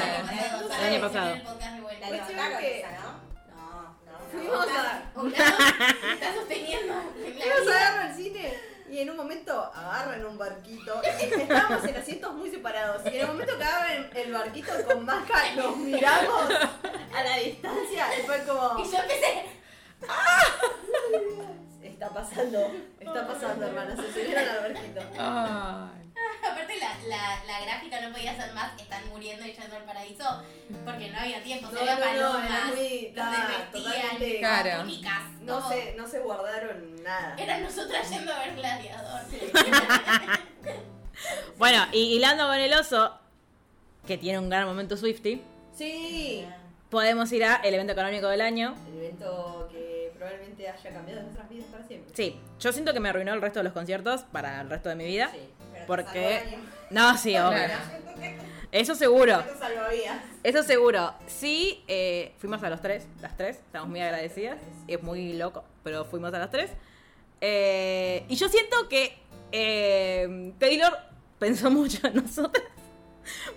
[0.79, 1.35] El año pasado.
[4.31, 5.03] Fuimos a,
[6.13, 8.53] está sosteniendo fuimos a verlo al cine
[8.89, 11.01] y en un momento agarran un barquito.
[11.03, 13.01] Estábamos en asientos muy separados.
[13.05, 16.51] Y en el momento que agarran el barquito con Maca, nos miramos
[17.13, 18.77] a la distancia y fue como...
[18.79, 19.45] Y yo empecé.
[21.95, 23.95] Está pasando, está pasando, hermana.
[23.95, 24.99] Se subieron al barquito.
[25.17, 26.01] Ay.
[26.51, 28.79] Aparte, la, la, la gráfica no podía ser más.
[28.79, 30.25] Están muriendo y yendo al paraíso.
[30.85, 31.67] Porque no había tiempo.
[31.71, 32.49] No, se había no, no, palomas.
[32.51, 34.81] era muy- totalmente- Claro.
[34.81, 35.21] túnicas.
[35.41, 35.69] No todo.
[35.69, 37.35] se, no se guardaron nada.
[37.37, 39.21] Era nosotras yendo a ver Gladiador.
[41.57, 43.17] Bueno, y hilando con el oso,
[44.05, 45.41] que tiene un gran momento Swifty,
[45.73, 46.45] Sí.
[46.89, 48.75] podemos ir a el evento económico del año.
[48.89, 49.94] El evento que
[50.25, 52.15] probablemente haya cambiado nuestras vidas para siempre.
[52.15, 54.95] Sí, yo siento que me arruinó el resto de los conciertos para el resto de
[54.95, 55.29] mi vida.
[55.31, 55.39] Sí.
[55.73, 56.41] Pero Porque.
[56.89, 57.59] No, sí, obvio.
[58.71, 59.43] Eso seguro.
[60.43, 61.13] Eso seguro.
[61.27, 63.57] Sí, eh, fuimos a los tres, las tres.
[63.57, 64.57] Estamos muy agradecidas.
[64.87, 66.71] Es muy loco, pero fuimos a las tres.
[67.41, 69.17] Eh, y yo siento que
[69.51, 70.97] eh, Taylor
[71.39, 72.65] pensó mucho en nosotras.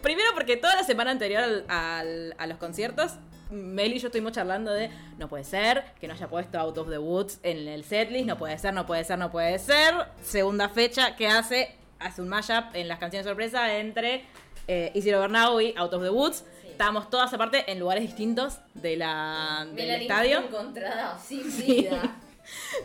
[0.02, 3.16] Primero porque toda la semana anterior al- al- a los conciertos,
[3.50, 6.88] Mel y yo estuvimos charlando de no puede ser que no haya puesto Out of
[6.90, 9.94] the Woods en el setlist, no puede ser, no puede ser, no puede ser.
[10.22, 14.24] Segunda fecha que hace, hace un mashup en las canciones sorpresa entre
[14.66, 16.44] eh, Easy Now y Out of the Woods.
[16.62, 16.68] Sí.
[16.68, 20.40] Estábamos todas aparte en lugares distintos de la, del estadio.
[20.40, 21.62] encontrada sin Sí.
[21.82, 22.16] vida.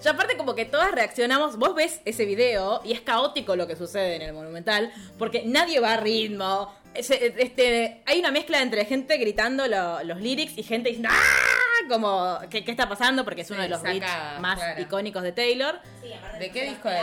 [0.02, 3.78] Ya aparte como que todas reaccionamos, vos ves ese video y es caótico lo que
[3.78, 6.74] sucede en el Monumental, porque nadie va a ritmo.
[6.96, 11.88] Este, hay una mezcla entre gente gritando lo- los lyrics y gente diciendo ¡Ah!
[11.90, 13.24] Como, ¿qué, qué está pasando?
[13.26, 14.82] Porque es uno Sí, de los beats más claro.
[14.82, 16.10] icónicos de Taylor, Sí,
[16.40, 17.02] ¿De qué disco es?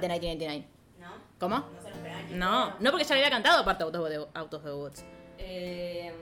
[0.00, 0.64] de 1999.
[1.00, 1.12] ¿No?
[1.38, 1.56] ¿Cómo?
[1.58, 3.94] No se lo esperaban ni en No, porque ya le había cantado aparte Out
[4.54, 5.04] of the Woods.
[5.38, 6.12] Eh,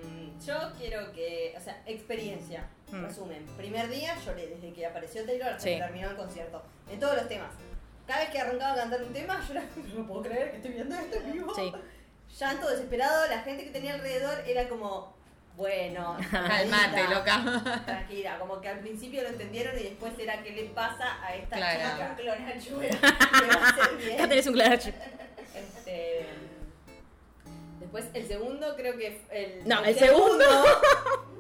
[0.47, 2.69] yo quiero que, o sea, experiencia.
[2.93, 3.05] Hmm.
[3.05, 3.45] Resumen.
[3.57, 5.71] Primer día lloré desde que apareció Taylor hasta Sí.
[5.75, 6.63] que terminó el concierto.
[6.91, 7.51] En todos los temas.
[8.07, 9.65] Cada vez que arrancaba a cantar un tema, yo era,
[9.97, 11.55] no puedo creer que estoy viendo esto en vivo.
[11.55, 11.73] Sí.
[12.39, 15.15] Llanto desesperado, la gente que tenía alrededor era como,
[15.57, 17.82] bueno, Calmate, loca.
[17.86, 21.57] Tranquila, como que al principio lo entendieron y después era qué le pasa a esta
[21.57, 22.15] Claro.
[22.61, 22.86] chica.
[23.98, 24.15] Bien.
[24.15, 24.74] Acá tenés un claro.
[24.74, 26.27] Este,
[27.81, 30.44] después el segundo creo que el No, el segundo.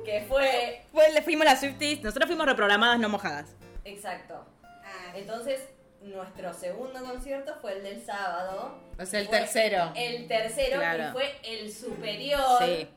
[0.04, 3.46] que fue Fue, le fuimos las Swifties, nosotros fuimos reprogramadas, no mojadas.
[3.84, 4.44] exacto.
[4.84, 5.60] Ah, Entonces
[6.02, 8.78] nuestro segundo concierto fue el del sábado.
[8.98, 9.92] O sea, el Fue tercero.
[9.94, 11.08] El tercero Claro.
[11.08, 12.40] y fue el superior.
[12.64, 12.88] Sí.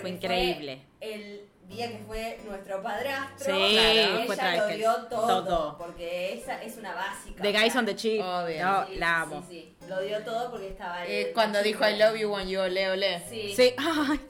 [0.00, 0.82] fue increíble.
[1.00, 3.44] el día que fue nuestro padrastro.
[3.44, 4.76] Sí, fue ella lo Travis.
[4.76, 5.78] dio todo, Todo.
[5.78, 7.42] Porque esa es una básica.
[7.42, 8.22] The o sea, Guys on the Cheap.
[8.24, 8.64] Obvio.
[8.64, 9.44] No, sí, la amo.
[9.48, 9.86] Sí, sí.
[9.88, 13.20] Lo dio todo porque estaba Es cuando dijo I love you when you ole ole.
[13.28, 13.52] Sí.
[13.56, 14.20] Sí, ay,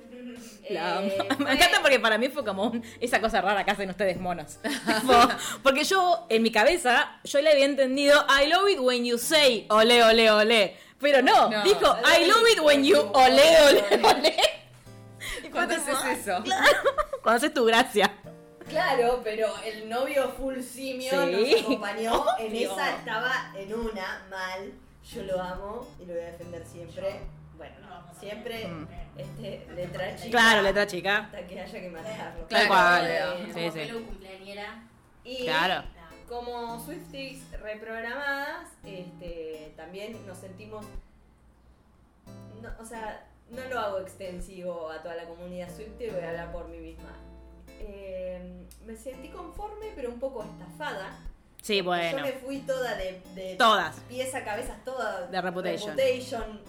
[0.71, 1.09] la amo.
[1.09, 4.59] Eh, Me encanta porque para mí fue como esa cosa rara que hacen ustedes monos.
[5.63, 9.67] Porque yo, en mi cabeza, yo le había entendido I love it when you say
[9.71, 10.77] ole, ole, ole.
[11.01, 11.63] Pero no, No.
[11.63, 14.37] dijo I love it when you ole, ole, ole.
[15.45, 16.43] ¿Y cuándo haces eso?
[17.23, 18.13] Cuando haces tu gracia.
[18.69, 21.33] Claro, pero el novio full simio Sí.
[21.55, 22.25] nos acompañó.
[22.39, 24.73] En esa estaba en una mal.
[25.15, 27.21] Yo lo amo y lo voy a defender siempre.
[27.57, 27.75] Bueno,
[28.19, 28.87] siempre Mm.
[29.19, 30.31] Este, letra chica.
[30.31, 31.19] Claro, letra chica.
[31.19, 32.45] Hasta que haya que matarlo.
[32.45, 33.05] Tal Claro, cual.
[33.05, 33.47] obvio.
[33.47, 33.79] Sí, Como sí.
[33.79, 34.83] Pelu cumpleañera.
[35.25, 35.85] Y Claro.
[36.29, 40.85] como Swifties reprogramadas, este, también nos sentimos.
[42.63, 46.53] no, o sea, no lo hago extensivo a toda la comunidad Swiftie, voy a hablar
[46.53, 47.13] por mí misma.
[47.81, 51.17] Eh, me sentí conforme, pero un poco estafada.
[51.63, 52.19] Sí, bueno.
[52.19, 53.97] Yo me fui toda de, de Todas.
[54.09, 55.97] pies a cabezas, toda De Reputation.
[55.97, 56.61] Reputation,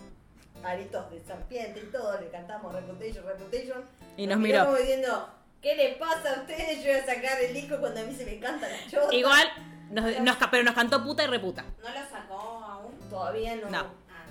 [0.64, 3.84] aritos de serpiente y todo, le cantamos Reputation, Reputation.
[4.18, 4.66] Y nos miró miró.
[4.66, 5.30] como diciendo,
[5.62, 6.84] ¿qué le pasa a ustedes?
[6.84, 9.14] Yo voy a sacar el disco cuando a mí se me canta la chota.
[9.16, 9.48] Igual,
[9.92, 11.64] nos- nos ca- pero nos cantó puta y reputa.
[11.82, 13.10] ¿No lo sacó aún?
[13.10, 13.70] Todavía no.
[13.70, 13.80] No.
[14.10, 14.26] Ah,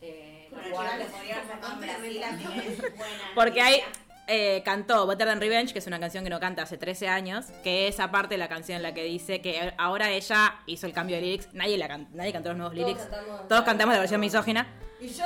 [0.00, 3.82] Eh, bueno, lo podrían sacar en Brasil, así que es buena Porque hay.
[4.28, 7.46] Eh, cantó Better Than Revenge, que es una canción que no canta hace 13 años,
[7.64, 10.92] que es aparte de la canción en la que dice que ahora ella hizo el
[10.92, 11.48] cambio de lyrics.
[11.54, 13.06] Nadie, la can- nadie cantó los nuevos Todos lyrics.
[13.08, 14.66] cantamos- Todos cantamos la versión misógina.
[15.00, 15.24] Y yo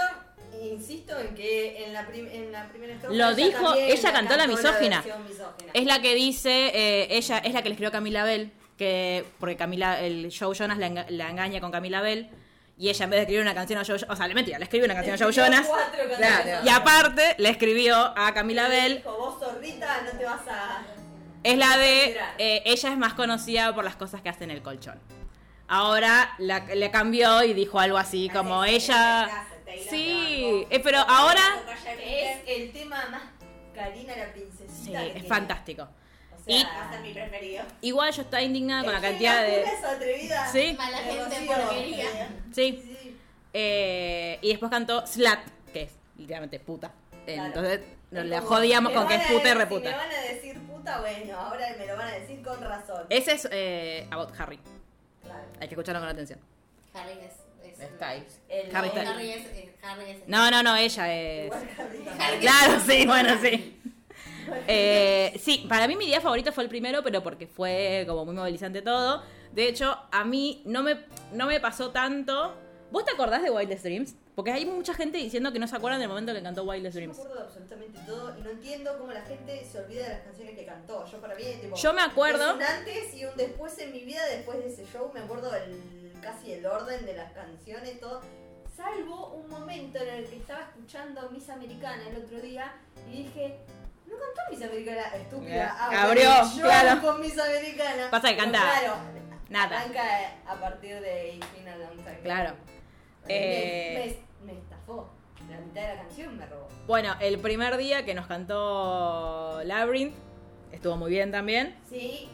[0.63, 4.13] insisto en que en la, prim- en la primera estrofa Lo ella dijo- también ella
[4.13, 5.05] cantó la misógina.
[5.75, 9.25] Es la que dice, eh, ella es la que le escribió a Camila Bell, que
[9.41, 12.29] porque Camila, el Joe Jonas la, enga- la engaña con Camila Bell,
[12.83, 14.65] y ella en vez de escribir una canción a Joe o sea, le mentira, le
[14.65, 15.69] escribió una canción a Joe Jonas.
[16.17, 16.65] Claro.
[16.65, 20.83] y aparte le escribió a Camila Bell, dijo, vos zorrita no te vas a...
[21.45, 24.63] es la de, eh, ella es más conocida por las cosas que hace en el
[24.63, 24.99] colchón.
[25.69, 29.47] Ahora la- le cambió y dijo algo así como ella...
[29.89, 31.41] Sí, eh, pero ahora...
[32.05, 33.23] Es el tema más
[33.77, 35.01] Karina la princesita.
[35.03, 35.89] Sí, es fantástico.
[36.43, 37.65] O sea, Y- Va a ser mi preferido.
[37.83, 39.65] Igual yo estaba indignada con la cantidad de...
[39.65, 40.47] atrevida.
[40.53, 40.75] Sí.
[40.77, 42.07] Mala de gente porquería.
[42.53, 42.83] Sí.
[43.03, 43.17] Sí.
[43.55, 45.41] Eh, y después cantó Slat,
[45.73, 46.91] que es literalmente puta.
[47.25, 47.45] Claro.
[47.47, 49.91] Entonces nos la jodíamos con que es puta y reputa.
[49.91, 53.07] Si me van a decir puta, bueno, ahora me lo van a decir con razón.
[53.09, 54.59] Ese es eh, About Harry.
[55.23, 55.45] Claro.
[55.61, 56.41] Hay que escucharlo con atención.
[56.95, 57.79] Harry es.
[57.81, 58.41] es Styles.
[58.49, 58.91] El- Harry.
[58.99, 59.47] Harry es.
[59.47, 61.47] eh, Harry es No, no, no, ella es.
[61.47, 62.05] Igual Harry.
[62.19, 63.81] Harry Claro, sí, bueno, sí.
[64.69, 68.35] Eh, sí, para mí mi día favorito fue el primero, pero porque fue como muy
[68.35, 69.23] movilizante todo.
[69.53, 72.55] De hecho, a mí no me, no me pasó tanto.
[72.91, 74.15] ¿Vos te acordás de Wildest Dreams?
[74.35, 77.01] Porque hay mucha gente diciendo que no se acuerdan del momento que cantó Wildest Yo
[77.01, 77.19] me Dreams.
[77.19, 80.55] acuerdo de absolutamente todo y no entiendo cómo la gente se olvida de las canciones
[80.59, 81.05] que cantó.
[81.07, 84.25] Yo para mí, tipo, Yo me acuerdo- un antes y un después en mi vida
[84.27, 85.11] después de ese show.
[85.13, 88.21] Me acuerdo el, casi el orden de las canciones, todo.
[88.75, 92.73] Salvo un momento en el que estaba escuchando Miss Americana el otro día
[93.11, 93.59] y dije,
[94.13, 95.77] no cantó Miss Americana, estúpida.
[95.79, 97.01] Ah, Abrió, yo claro.
[97.03, 98.11] con Miss Americana.
[98.11, 98.95] Pasa que Pero canta Claro,
[99.49, 99.81] nada.
[99.81, 100.03] Arranca
[100.47, 102.23] a partir de Infinite Long.
[102.23, 102.55] Claro.
[103.27, 105.11] Me- Eh, me, me estafó.
[105.51, 106.69] La mitad de la canción me robó.
[106.87, 110.15] Bueno, el primer día que nos cantó Labyrinth
[110.71, 111.77] estuvo muy bien también.
[111.89, 112.29] Sí,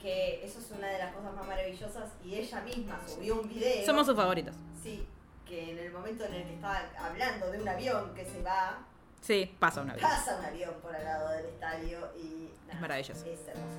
[0.00, 3.84] que eso es una de las cosas más maravillosas y ella misma subió un video.
[3.86, 4.54] Somos sus favoritos.
[4.82, 5.06] Sí,
[5.46, 8.78] que en el momento en el que estaba hablando de un avión que se va,
[9.20, 10.02] Sí, pasa una vez.
[10.02, 13.26] pasa un avión por al lado del estadio y nada, Es maravilloso.
[13.26, 13.76] Es hermoso.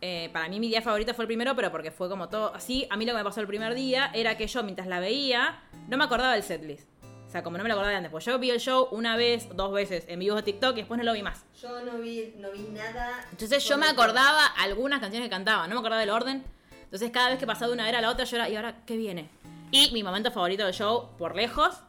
[0.00, 2.86] Eh, para mí mi día favorito fue el primero, pero porque fue como todo así.
[2.90, 5.62] A mí lo que me pasó el primer día era que yo mientras la veía
[5.88, 6.88] no me acordaba del setlist.
[7.26, 8.10] O sea, como no me lo acordaba de antes.
[8.10, 10.98] Pues yo vi el show una vez, dos veces en vivos de TikTok y después
[10.98, 11.46] no lo vi más.
[11.62, 13.24] Yo no vi, no vi nada.
[13.30, 16.44] Entonces yo me acordaba algunas canciones que cantaba, no me acordaba del orden.
[16.82, 18.84] Entonces cada vez que pasaba de una era a la otra yo era, ¿y ahora
[18.84, 19.30] qué viene?
[19.70, 21.80] Y mi momento favorito del show, por lejos,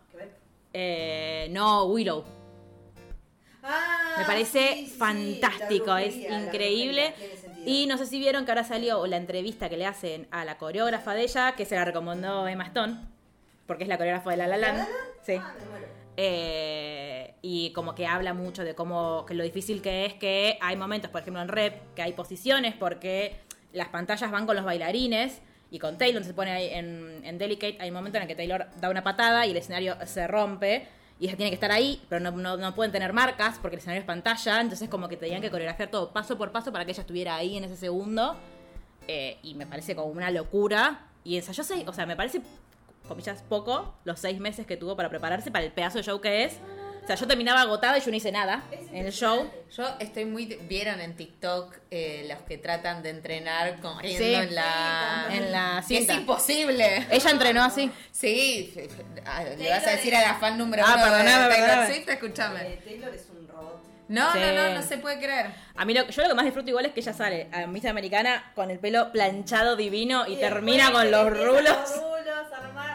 [0.71, 2.23] eh, no Willow.
[3.63, 7.13] Ah, Me parece sí, sí, fantástico, es increíble.
[7.17, 7.63] brujería.
[7.65, 10.57] Y no sé si vieron que ahora salió la entrevista que le hacen a la
[10.57, 12.97] coreógrafa de ella, que se la recomendó Emma Stone,
[13.65, 14.77] porque es la coreógrafa de La La Land.
[14.77, 14.97] ¿La La Land?
[15.25, 15.33] Sí.
[15.39, 15.53] Ah.
[16.17, 20.75] Eh, y como que habla mucho de cómo que lo difícil que es que hay
[20.75, 23.37] momentos, por ejemplo en rep, que hay posiciones porque
[23.71, 25.41] las pantallas van con los bailarines
[25.71, 28.35] y con Taylor se pone ahí en, en Delicate, hay un momento en el que
[28.35, 30.87] Taylor da una patada y el escenario se rompe
[31.19, 33.79] y ella tiene que estar ahí, pero no, no- no pueden tener marcas porque el
[33.79, 36.91] escenario es pantalla, entonces como que tenían que coreografiar todo paso por paso para que
[36.91, 38.35] ella estuviera ahí en ese segundo
[39.07, 42.41] Eh, y me parece como una locura y ensayó seis, o sea, me parece
[43.07, 46.45] comillas, poco los seis meses que tuvo para prepararse para el pedazo de show que
[46.45, 46.57] es.
[47.03, 49.49] O sea, yo terminaba agotada y yo no hice nada en el show.
[49.75, 50.45] Yo estoy muy.
[50.45, 54.33] ¿Vieron en TikTok eh, los que tratan de entrenar corriendo Sí.
[54.33, 55.27] en la.
[55.31, 56.13] En la Que es cinta.
[56.13, 57.05] imposible.
[57.11, 57.91] Ella entrenó así.
[58.11, 58.73] Sí,
[59.25, 61.93] ah, le vas a decir a la fan número Ah, uno de perdoname, Taylor perdoname.
[61.93, 62.61] Swift, escúchame.
[62.61, 63.83] Eh, Taylor es un robot.
[64.07, 64.39] No, Sí.
[64.39, 65.47] no, no, no se puede creer.
[65.75, 67.85] A mí lo, yo lo que más disfruto igual es que ella sale a Miss
[67.85, 71.63] Americana con el pelo planchado divino y, termina con los rulos.
[71.63, 72.92] Los rulos, armar.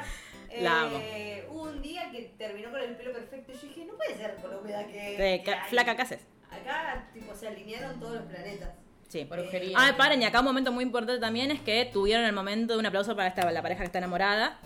[0.60, 0.98] La amo.
[1.00, 4.16] Eh, hubo un día que terminó con el pelo perfecto y yo dije, no puede
[4.16, 5.16] ser con la humedad que.
[5.16, 5.70] De que ca- hay.
[5.70, 6.20] flaca, ¿qué haces?
[6.50, 8.70] Acá, tipo, se alinearon todos los planetas.
[9.08, 9.24] Sí.
[9.24, 9.76] Brujería.
[9.78, 12.78] Ah, paren, y acá un momento muy importante también es que tuvieron el momento de
[12.80, 14.58] un aplauso para esta, la pareja que está enamorada.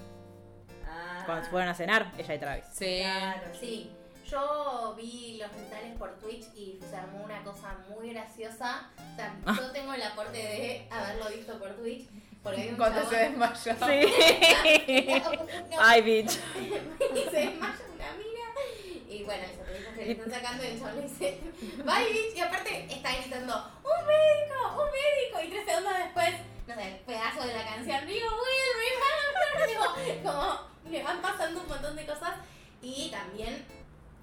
[0.86, 2.64] Ah, Cuando fueron a cenar, ella y Travis.
[2.72, 2.98] Sí.
[3.00, 3.90] Claro, Sí,
[4.28, 8.90] yo vi los recitales por Twitch y se armó una cosa muy graciosa.
[9.12, 9.54] O sea, Ah.
[9.60, 12.08] yo tengo el aporte de haberlo visto por Twitch.
[12.42, 13.10] Porque hay un Cuando chabón-
[13.56, 13.86] se desmayó.
[13.86, 15.22] Sí.
[15.70, 16.32] No, Ay, bitch.
[16.34, 18.50] y se desmaya una mina.
[19.08, 21.38] Y bueno, eso que le están sacando y el chabón le dice,
[21.84, 22.36] bye bitch.
[22.36, 25.40] Y aparte está gritando, un médico, un médico.
[25.44, 26.30] Y tres segundos después,
[26.66, 31.94] no sé, pedazo de la canción, digo, Will, digo, como me van pasando un montón
[31.96, 32.34] de cosas.
[32.80, 33.64] Y también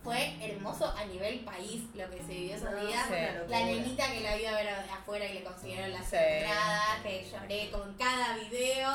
[0.03, 3.09] fue hermoso a nivel país lo que se vivió esos No, días.
[3.49, 6.15] La nenita que la iba a ver afuera y le consiguieron las Sí.
[6.17, 8.89] entradas, que lloré con cada video.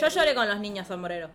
[0.00, 1.30] Yo Eh, lloré con los niños sombreros.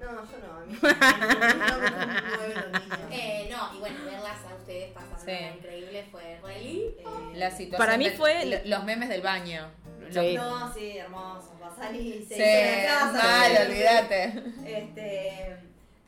[0.00, 0.78] No, yo no, a mí.
[0.80, 2.98] No, me conmueven los niños.
[3.10, 5.32] Eh, no, y bueno, verlas a ustedes pasando Sí.
[5.58, 7.00] increíble fue re lindo.
[7.00, 9.68] Eh, La situación Para mí fue- lo- los memes del baño.
[10.10, 10.34] Sí.
[10.36, 11.54] No, sí, hermoso.
[11.60, 13.12] Basani se Sí, hizo la casa.
[13.12, 14.24] mal, olvídate.
[14.66, 15.56] Este,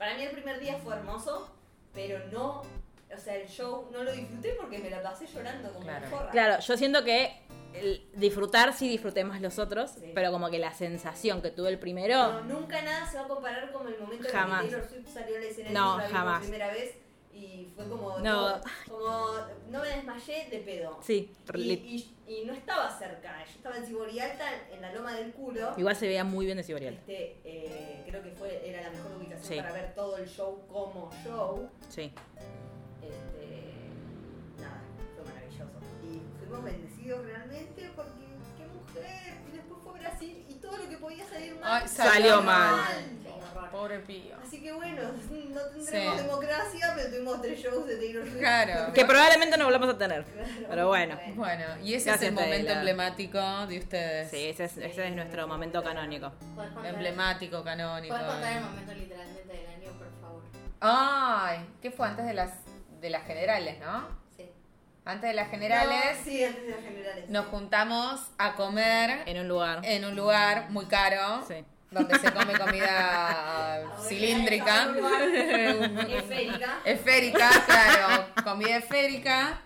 [0.03, 1.49] Para mí el primer día fue hermoso,
[1.95, 2.63] pero no,
[3.15, 6.09] o sea, el show no lo disfruté porque me la pasé llorando como Claro.
[6.09, 6.31] una forra.
[6.33, 7.41] Claro, yo siento que
[7.73, 10.11] el disfrutar sí disfruté más los otros, Sí.
[10.13, 13.29] pero como que la sensación que tuve el primero, No, nunca nada se va a
[13.29, 14.65] comparar como el momento Jamás.
[14.65, 15.37] en que Taylor Swift salió
[15.71, 16.39] No, y la vi jamás.
[16.41, 16.97] por primera vez
[17.33, 18.61] y fue como, No.
[18.61, 19.37] todo- como
[19.71, 20.99] no me desmayé de pedo.
[21.03, 25.33] sí, Y, y- y no estaba cerca, yo estaba en Ciborialta, en la loma del
[25.33, 25.73] culo.
[25.77, 26.95] igual se veía muy bien de Ciborial.
[26.95, 29.57] Este, eh, creo que fue, era la mejor ubicación Sí.
[29.57, 31.69] para ver todo el show como show.
[31.89, 32.13] Sí.
[33.03, 33.73] Este,
[34.61, 34.81] nada,
[35.17, 35.71] fue maravilloso.
[36.05, 38.13] Y fuimos bendecidos realmente porque
[38.57, 39.35] qué mujer.
[39.53, 41.83] Y después fue Brasil y todo lo que podía salir mal.
[41.83, 43.19] Ay, Salió mal.
[43.73, 44.37] Pobre pío.
[44.47, 45.03] Así que bueno,
[45.51, 46.23] no tendremos Sí.
[46.23, 48.39] democracia, pero tuvimos tres shows de Taylor Swift.
[48.39, 48.93] Claro.
[48.93, 50.25] Que probablemente no volvamos a tener.
[50.25, 50.67] Claro.
[50.69, 51.19] Pero bueno.
[51.35, 52.77] Bueno, y ese Gracias, es el momento Taylor.
[52.77, 54.31] emblemático de ustedes.
[54.31, 56.31] Sí, ese es, ese es nuestro momento canónico.
[56.55, 58.15] ¿Podés contar- Emblemático, canónico.
[58.15, 60.43] ¿Podés contar el momento literalmente del año, por favor?
[60.81, 62.51] Ay, ¿qué fue antes de las
[63.01, 64.07] de las generales, no?
[64.37, 64.49] Sí.
[65.05, 67.29] Antes de las generales No, sí, antes de las generales.
[67.31, 69.81] nos juntamos a comer En un lugar.
[69.83, 71.65] en un lugar muy caro, Sí.
[71.93, 74.93] Donde se come comida cilíndrica,
[76.09, 76.79] Esférica.
[76.85, 79.61] esférica, claro, comida esférica,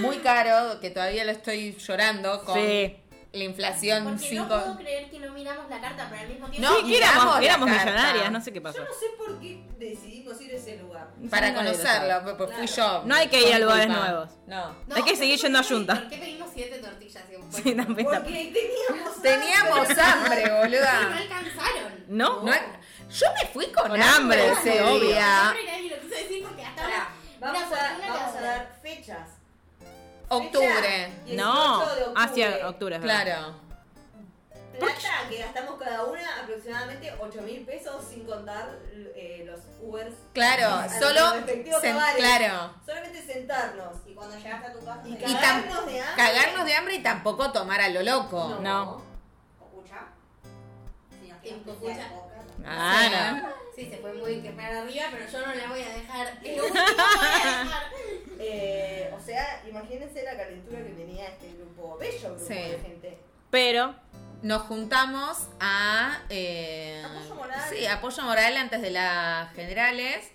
[0.00, 2.96] muy caro, que todavía lo estoy llorando con Sí.
[3.32, 6.48] La inflación Porque no 5 puedo creer que no miramos la carta, pero al mismo
[6.48, 6.68] tiempo...
[6.70, 8.78] No, sí, éramos, éramos millonarias, no sé qué pasó.
[8.78, 11.08] Yo no sé por qué decidimos ir a ese lugar.
[11.30, 12.34] para conocerlo, sabe.
[12.34, 13.02] pues fui yo.
[13.04, 14.30] No hay que ir a lugares nuevos.
[14.46, 14.72] No.
[14.86, 15.94] No, Hay que seguir ¿por yendo a Junta.
[15.94, 17.24] ¿Por qué pedimos siete tortillas?
[17.50, 21.16] Sí, está- Porque teníamos Teníamos hambre, No boluda.
[21.16, 22.04] alcanzaron.
[22.08, 22.42] ¿No?
[22.42, 25.52] No, yo me fui con, Con hambre, hambre, ese día.
[25.54, 27.08] Siempre nadie lo quiso decir porque hasta ahora...
[27.40, 29.28] Vamos, a, vamos a dar fechas.
[30.28, 31.12] Octubre.
[31.28, 31.78] No.
[31.78, 32.14] 18 de octubre.
[32.16, 32.96] Hacia octubre.
[32.96, 33.24] es verdad.
[33.24, 33.68] Claro.
[34.78, 40.14] Plata que gastamos cada una aproximadamente 8 mil pesos sin contar eh, los Ubers.
[40.32, 42.16] Claro, solo hogares.
[42.16, 42.74] claro.
[42.86, 46.16] Solamente sentarnos Y cuando llegaste a tu casa, y Y cagarnos de hambre.
[46.16, 48.58] Cagarnos de hambre y tampoco tomar a lo loco.
[48.60, 49.02] No.
[49.60, 50.06] ¿Escucha?
[51.20, 52.28] Si nos Sí, boca,
[52.64, 53.48] Ah, no.
[53.74, 56.38] Sí, se fue muy que para arriba, pero yo no la voy a dejar.
[56.42, 57.82] Voy a dejar.
[58.40, 58.97] Eh,
[59.70, 62.54] imagínense la calentura que tenía este grupo, bello grupo Sí.
[62.54, 63.18] de gente.
[63.50, 63.94] Pero,
[64.42, 66.20] Nos juntamos a.
[66.28, 67.60] eh, Apoyo moral.
[67.70, 70.30] Sí, apoyo moral antes de las generales.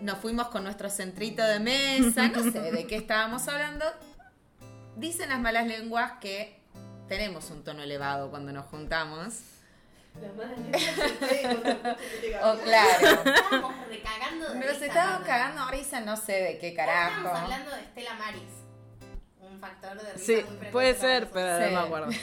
[0.00, 2.28] Nos fuimos con nuestro centrito de mesa.
[2.28, 3.84] No sé de qué estábamos hablando.
[4.96, 6.58] Dicen las malas lenguas que
[7.08, 9.40] tenemos un tono elevado cuando nos juntamos.
[10.20, 10.28] Que
[12.20, 13.22] te Oh, claro.
[13.24, 14.86] Estábamos recagando de Pero se
[15.24, 17.36] cagando a risa, no sé de qué Estábamos carajo.
[17.44, 18.42] hablando de Estela Maris.
[19.40, 21.74] Un factor de risa sí, muy puede para ser, pero Sí.
[21.74, 22.08] no me acuerdo.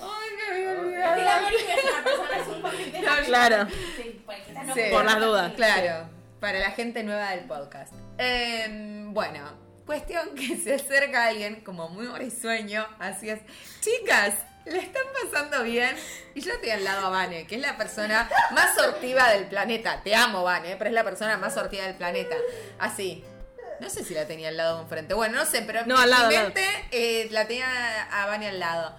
[0.00, 3.68] Ay, me había Estela Maris es una persona sumamente Claro.
[3.96, 4.24] Sí,
[4.66, 4.80] no Sí.
[4.90, 5.52] Por las dudas.
[5.54, 6.08] Claro,
[6.40, 7.92] para la gente nueva del podcast.
[8.18, 9.40] Eh, bueno,
[9.92, 13.40] cuestión que se acerca alguien como muy risueño, así es.
[13.80, 15.94] Chicas, ¿le están pasando bien?
[16.34, 20.00] Y yo estoy al lado a Vane, que es la persona más sortiva del planeta.
[20.02, 22.34] Te amo, Vane, pero es la persona más sortiva del planeta.
[22.78, 23.22] Así.
[23.80, 25.12] No sé si la tenía al lado enfrente.
[25.12, 28.48] Bueno, no sé, pero No, en al lado, mi mente eh, la tenía a Vane
[28.48, 28.96] al lado.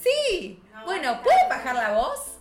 [0.00, 0.62] Sí.
[0.74, 2.37] No, bueno, ¿puede bajar la voz?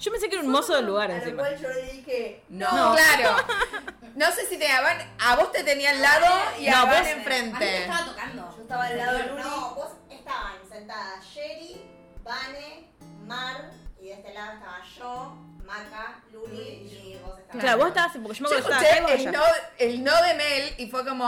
[0.00, 2.68] Yo pensé que era un mozo del lugar A lo cual yo le dije, No,
[2.94, 3.36] claro.
[4.16, 4.98] No sé si te daban.
[5.20, 6.26] A vos te tenía al lado
[6.58, 7.82] y a No, vos- A mí me enfrente.
[7.82, 8.54] estaba tocando.
[8.56, 9.42] yo estaba al lado de Luli.
[9.42, 11.80] No, vos estaban sentadas Sherry,
[12.24, 12.90] Vane,
[13.26, 13.70] Mar,
[14.00, 17.62] y de este lado estaba yo, Maca, Luli, y vos estabas.
[17.62, 19.42] Claro, vos estabas, porque yo me acuerdo escuché no,
[19.78, 21.26] el no de Mel y fue como.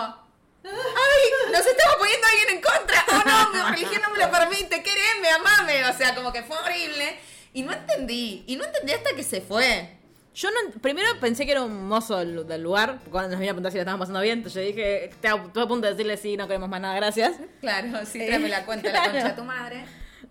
[0.64, 1.52] ¡Ay!
[1.52, 3.04] ¡Nos estamos poniendo a alguien en contra!
[3.08, 3.50] ¡Oh no!
[3.52, 4.82] Mi religión no me lo permite.
[4.82, 5.84] ¡Quereme, amame!
[5.84, 7.18] O sea, como que fue horrible.
[7.54, 8.44] Y no entendí.
[8.46, 9.98] Y no entendí hasta que se fue.
[10.34, 13.54] Yo no, primero pensé que era un mozo del, del lugar, cuando nos vino a
[13.54, 16.38] preguntar si la estábamos pasando bien, entonces yo dije, estuve a punto de decirle sí,
[16.38, 17.34] no queremos más nada, gracias.
[17.60, 19.84] Claro, sí, tráeme la cuenta de la concha de tu madre.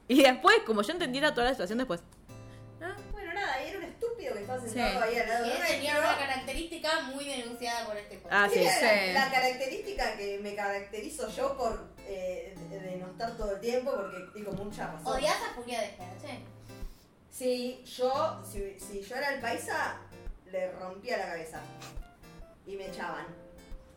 [0.08, 2.01] Y después, como yo entendí la- toda la situación después.
[3.11, 4.69] Bueno, nada, y era un estúpido que estaba Sí.
[4.69, 8.33] sentado ahí al lado de Que tenía una característica muy denunciada por este podcast.
[8.43, 8.64] Ah, sí.
[8.64, 9.14] La- Sí.
[9.14, 13.91] La, característica que me caracterizo yo por eh, de, de no estar todo el tiempo,
[13.95, 15.06] porque digo mucha razón.
[15.16, 16.40] ¿Odias a Julia de Ferche?
[17.32, 19.95] Sí, yo, si, si yo era el paisa,
[20.51, 21.60] le rompía la cabeza.
[22.68, 23.26] Y me echaban.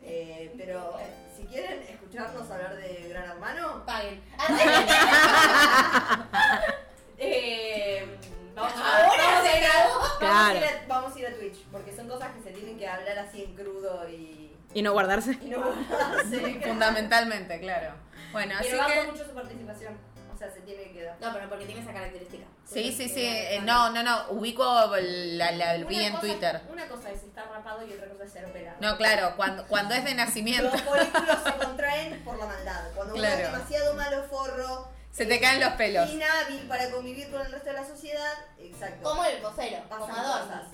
[0.03, 1.07] Eh, pero eh,
[1.37, 4.23] si quieren escucharnos hablar de Gran Hermano, Paguen.
[7.19, 8.19] eh,
[8.55, 9.89] vamos, Ahora vamos a ir a-
[10.21, 12.79] vamos a ir a- vamos a ir a Twitch, porque son cosas que se tienen
[12.79, 15.39] que hablar así en crudo y, Y no guardarse.
[15.43, 16.61] y no guardarse.
[16.67, 17.95] Fundamentalmente, claro.
[18.33, 19.11] Bueno, así Pero banco que.
[19.13, 19.97] mucho su participación.
[20.35, 21.17] O sea, se tiene que dar.
[21.21, 22.45] No, pero porque tiene esa característica.
[22.65, 23.21] Sí, sí, sí.
[23.25, 24.31] Eh, eh, no, no, no.
[24.31, 24.65] Ubico
[24.97, 26.61] la, la vi en Twitter.
[26.71, 28.77] Una cosa es estar rapado y otra cosa es ser operado.
[28.81, 30.71] No, claro, cuando, cuando es de nacimiento.
[30.73, 32.91] Los folículos se contraen por la maldad.
[32.95, 33.41] Cuando uno Claro.
[33.47, 36.11] es demasiado malo forro, Se te caen los pelos.
[36.11, 39.09] inhábil para convivir con el resto de la sociedad, exacto.
[39.09, 40.67] Como el vocero, pasan cosas.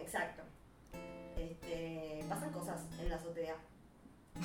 [0.00, 0.42] Exacto.
[1.36, 3.56] Este, pasan cosas en la azotea.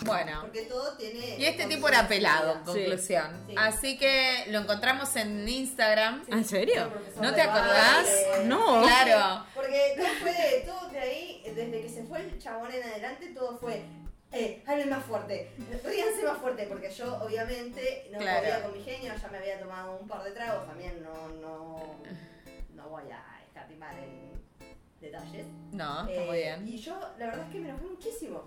[0.04, 0.42] Bueno.
[0.42, 1.38] Porque todo tiene.
[1.38, 3.44] Y este tipo era pelado, en conclusión.
[3.48, 3.56] Sí.
[3.58, 6.24] Así que lo encontramos en Instagram.
[6.28, 6.92] ¿En serio?
[7.22, 8.08] ¿No te acordás?
[8.46, 8.82] No.
[8.84, 9.46] Claro.
[9.56, 13.28] Porque todo fue de, todo de ahí, desde que se fue el chabón en adelante,
[13.30, 13.84] todo fue.
[14.32, 15.52] Eh, hablen más fuerte,
[15.84, 18.40] ríanse más fuerte, porque yo obviamente no Claro.
[18.42, 21.96] podía con mi genio, ya me había tomado un par de tragos, también no, no,
[22.74, 24.34] no voy a escatimar en
[25.00, 25.46] detalles.
[25.72, 26.68] No, está Eh, muy bien.
[26.68, 28.44] Y yo, la verdad es que me enojé muchísimo.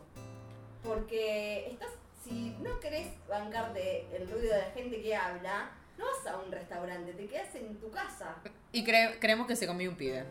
[0.83, 1.91] Porque estás,
[2.25, 6.51] si no querés bancarte el ruido de la gente que habla, no vas a un
[6.53, 8.37] restaurante, te quedas en tu casa.
[8.73, 10.25] Y cre- creemos que se comió un pibe.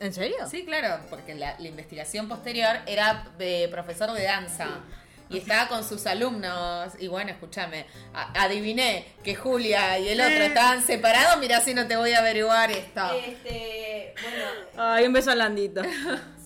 [0.00, 0.36] ¿En serio?
[0.50, 4.80] Sí, claro, porque la, la investigación posterior era de profesor de danza.
[5.30, 6.92] Y estaba con sus alumnos.
[6.98, 11.38] Y bueno, escúchame, adiviné que Julia y el otro estaban separados.
[11.40, 13.00] Mirá si no te voy a averiguar esto.
[13.14, 14.44] Este, bueno,
[14.76, 15.80] Ay, un beso a Landito.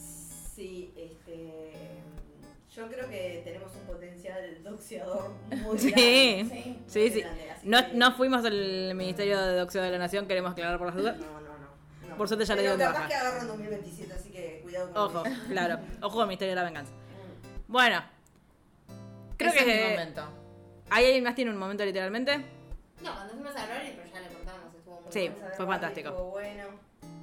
[2.79, 5.31] sí, yo creo que tenemos un potencial doxeador
[5.63, 5.91] muy Sí.
[5.91, 6.47] grande.
[6.51, 6.79] Sí.
[6.87, 7.21] Sí, sí.
[7.21, 10.87] grande, No, que- no fuimos al Ministerio de Doxeo de la Nación, queremos aclarar por
[10.89, 11.17] las dudas.
[11.19, 12.09] No, no, no.
[12.09, 12.17] no.
[12.17, 13.09] Por suerte ya le Pero dio de capaz baja.
[13.09, 15.79] que agarro en 2027, así que cuidado con Ojo, claro.
[16.03, 16.93] Ojo al Ministerio de la Venganza.
[17.67, 18.03] Bueno.
[19.37, 19.91] Creo Ese es que...
[19.91, 20.29] momento.
[20.91, 22.39] ¿Hay alguien más tiene un momento literalmente?
[22.39, 25.31] No, cuando fuimos a Rory, pero ya le contamos, estuvo muy Sí.
[25.57, 26.09] fue fantástico.
[26.09, 26.65] estuvo bueno.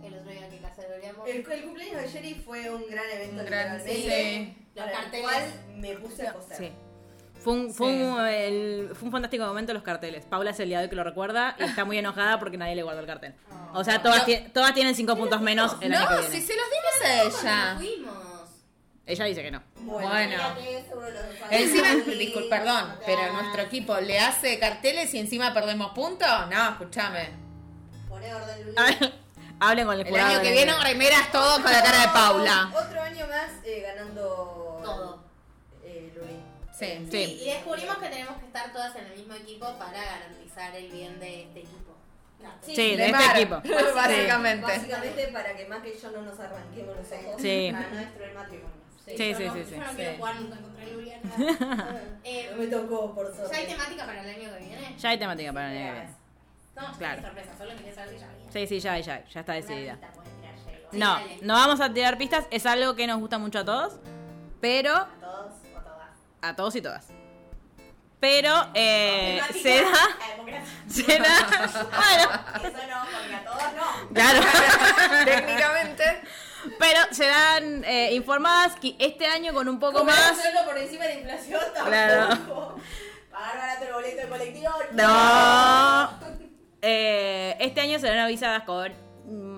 [0.04, 1.28] El otro día que casa volvíamos.
[1.28, 3.42] El, el cumpleaños de Jerry fue un gran evento.
[3.42, 5.24] Un gran- literalmente, Los para el carteles.
[5.26, 5.44] cual
[5.78, 6.58] me puse a coser.
[6.58, 6.72] Sí.
[7.44, 8.02] Fue un, fue, Sí.
[8.02, 10.26] un, el- fue un fantástico momento los carteles.
[10.26, 12.76] Paula es el día de hoy que lo recuerda y está muy enojada porque nadie
[12.76, 13.36] le guardó el cartel.
[13.74, 14.34] O sea, todas, No.
[14.54, 16.36] todas tienen cinco puntos menos el año que No, viene.
[16.36, 17.76] si se los dimos a ella.
[17.78, 18.16] fuimos.
[19.08, 19.62] Ella dice que no.
[19.82, 20.38] Bueno, Bueno.
[21.52, 26.28] Encima, disculpa, perdón, pero nuestro equipo le hace carteles y encima perdemos puntos.
[26.50, 27.30] No, escúchame.
[28.10, 28.76] Poné orden, Luli.
[29.60, 30.30] Hablen con el El jurado.
[30.32, 32.72] año que viene remeras todo con la cara de Paula.
[32.76, 34.55] Otro año más eh, ganando.
[36.78, 37.08] Sí.
[37.10, 37.40] Sí.
[37.42, 41.20] Y descubrimos que tenemos que estar todas en el mismo equipo para garantizar el bien
[41.20, 41.94] de este equipo.
[42.62, 43.62] Sí, de, De este Mar, equipo.
[43.96, 44.62] Básicamente.
[44.68, 47.42] Básicamente para que Mac y yo no nos arranquemos los ojos.
[47.42, 47.70] Sí.
[47.72, 48.76] Para no destruir el matrimonio.
[49.06, 49.76] Sí, yo sí, no, sí, Yo sí.
[49.78, 49.96] no Sí.
[49.96, 51.20] quiero jugar nunca contra Lulia.
[52.24, 53.66] eh, No me tocó, por ¿Ya hay suerte.
[53.68, 54.96] temática para el año que viene?
[54.98, 56.16] Ya hay temática para el año que viene.
[56.76, 57.20] No, Claro.
[57.20, 58.52] es sorpresa, solo quería saber si ya había.
[58.52, 59.98] Sí, sí, ya, ya, ya está decidida.
[60.92, 64.00] Sí, No, no vamos a tirar pistas, es algo que nos gusta mucho a todos,
[64.60, 65.54] pero ¿A todos?
[66.50, 67.08] A todos y todas.
[68.20, 70.74] Pero eh, se da, la democracia.
[70.88, 74.10] se da, bueno, Eso no, porque a todos no.
[74.14, 74.40] claro,
[75.26, 76.22] Técnicamente.
[76.80, 81.04] pero se dan eh, informadas que este año con un poco más, solo por encima
[81.06, 81.90] de la inflación tampoco.
[81.90, 82.76] Claro.
[83.32, 84.72] Pagar barato el boleto de colectivo.
[84.94, 86.20] no,
[86.82, 88.92] eh, este año serán avisadas con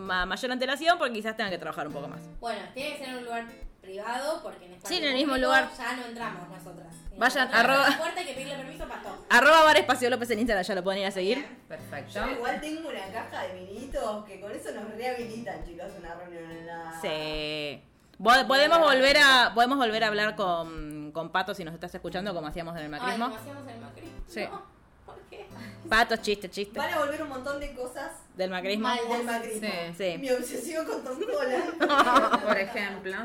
[0.07, 2.22] ma- mayor antelación porque quizás tengan que trabajar un poco más.
[2.40, 3.45] Bueno, tiene que ser en un lugar
[3.88, 5.69] privado porque en espacio Sí, en el mismo lugar.
[5.77, 6.93] Ya no entramos nosotras.
[7.17, 9.25] Vayan, arroba- a la puerta hay que pedirle permiso para todo.
[9.30, 11.45] Arroba Bar Espacio López en Instagram, ya lo pueden ir a seguir.
[11.67, 12.11] Perfecto.
[12.14, 16.51] Yo igual tengo una caja de vinitos que con eso nos rehabilitan, chicos, una reunión
[16.51, 16.99] en la.
[17.01, 17.82] Sí.
[18.22, 22.48] Podemos volver a podemos volver a hablar con, con Pato si nos estás escuchando como
[22.48, 23.25] hacíamos en el Ay, macrismo.
[23.25, 24.17] como hacíamos en el macrismo.
[24.27, 24.43] Sí.
[24.51, 24.64] No,
[25.06, 25.45] ¿por qué?
[25.90, 26.77] Pato, chiste, chiste.
[26.77, 28.88] Van a volver un montón de cosas Del macrismo.
[28.88, 28.99] Mal.
[29.07, 29.69] del macrismo.
[29.98, 30.11] Sí.
[30.14, 30.17] Sí.
[30.19, 32.43] Mi obsesión con Tom Holland.
[32.43, 33.16] Por ejemplo.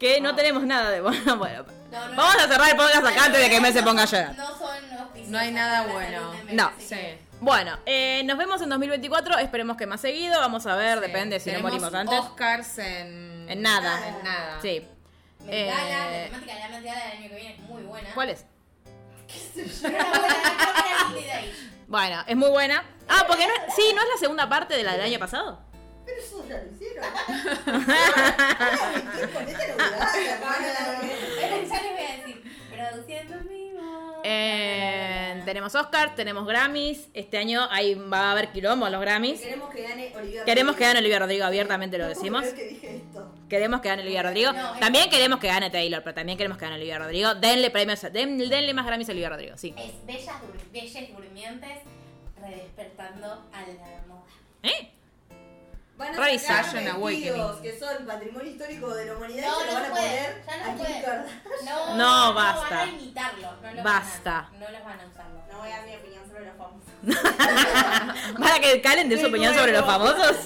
[0.00, 1.36] Que no tenemos nada de bueno.
[1.38, 1.64] bueno.
[1.92, 2.40] No, no, Vamos no.
[2.42, 4.34] a cerrar el podcast acá antes de que me se ponga a llorar.
[4.34, 6.32] No son No hay nada la bueno.
[6.52, 6.72] No.
[6.78, 6.96] Sí.
[7.40, 9.38] Bueno, eh, nos vemos en 2024.
[9.38, 10.40] Esperemos que más seguido.
[10.40, 12.18] Vamos a ver, depende si no morimos antes.
[12.18, 13.46] Oscars en...
[13.48, 14.08] En nada.
[14.08, 14.58] En nada.
[14.62, 14.86] Sí.
[15.40, 18.10] Gala, Eh, la temática de la del año que viene es muy buena.
[18.14, 18.46] ¿Cuál es?
[19.82, 21.40] Buena.
[21.86, 22.84] Bueno, es muy buena.
[23.08, 25.60] Ah, porque no, sí, ¿no es la segunda parte de la del año pasado?
[26.06, 27.04] Pero eso ya lo hicieron.
[30.10, 34.20] Ya les voy a decir, produciendo en vivo.
[34.24, 37.08] Eh, tenemos Oscar, tenemos Grammys.
[37.14, 39.40] Este año ahí va a haber quilombo en los Grammys.
[39.40, 40.88] Queremos que gane Olivia Queremos que Rodrigo.
[40.88, 42.42] gane Olivia Rodrigo, abiertamente lo decimos.
[42.42, 43.32] creer que dije esto.
[43.48, 44.52] Queremos que gane Olivia Rodrigo.
[44.52, 47.34] No, es- También queremos que gane Taylor, pero también queremos que gane Olivia Rodrigo.
[47.34, 49.74] Denle premios, den- denle más Grammys a Olivia Rodrigo, sí.
[49.78, 51.78] Es bellas, dur- bellas durmientes
[52.40, 54.24] redespertando a la moda.
[54.62, 54.90] ¿Eh?
[56.00, 57.62] Van a sacar Fashion vestidos Awakening.
[57.62, 60.44] que son patrimonio histórico de la humanidad No, y se lo no van a poner
[60.46, 61.02] ya no a Kim.
[61.02, 61.26] Kardashian.
[61.64, 62.74] No, No, basta.
[62.76, 63.48] van a imitarlo.
[63.62, 64.30] No los Basta.
[64.30, 65.40] Van a, no los van a usarlo.
[65.52, 66.90] No voy a dar mi opinión sobre los famosos.
[68.40, 70.36] ¿Para que Calen dé su opinión sobre los famosos?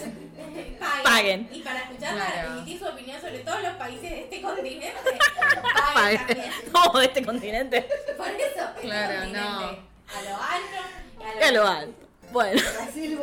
[1.03, 1.49] Paguen.
[1.53, 2.53] Y para escuchar Claro.
[2.57, 4.93] emitir su opinión sobre todos los países de este continente,
[5.95, 5.95] Paguen.
[5.95, 6.53] paguen también.
[6.73, 7.83] No, de este continente.
[8.17, 9.59] Por eso, este Claro, continente, no.
[9.59, 12.07] A lo alto y a lo, alto.
[12.33, 13.19] Bueno, Brasil,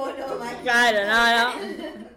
[0.64, 2.11] claro, no, no.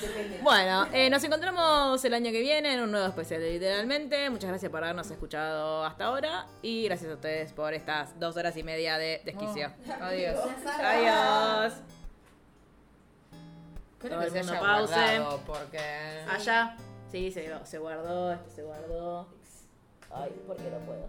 [0.00, 0.38] Depende.
[0.42, 4.30] Bueno, eh, nos encontramos el año que viene en un nuevo especial de Literalmente.
[4.30, 8.56] Muchas gracias por habernos escuchado hasta ahora y gracias a ustedes por estas dos horas
[8.56, 9.72] y media de desquicio.
[10.00, 10.38] Adiós.
[10.82, 11.72] Adiós.
[13.98, 14.94] Creo Todo que se haya pause.
[14.94, 15.80] guardado porque...
[16.30, 16.76] Allá.
[17.10, 19.26] Sí, se, se guardó, esto se guardó.
[20.10, 21.08] Ay, ¿por qué no puedo?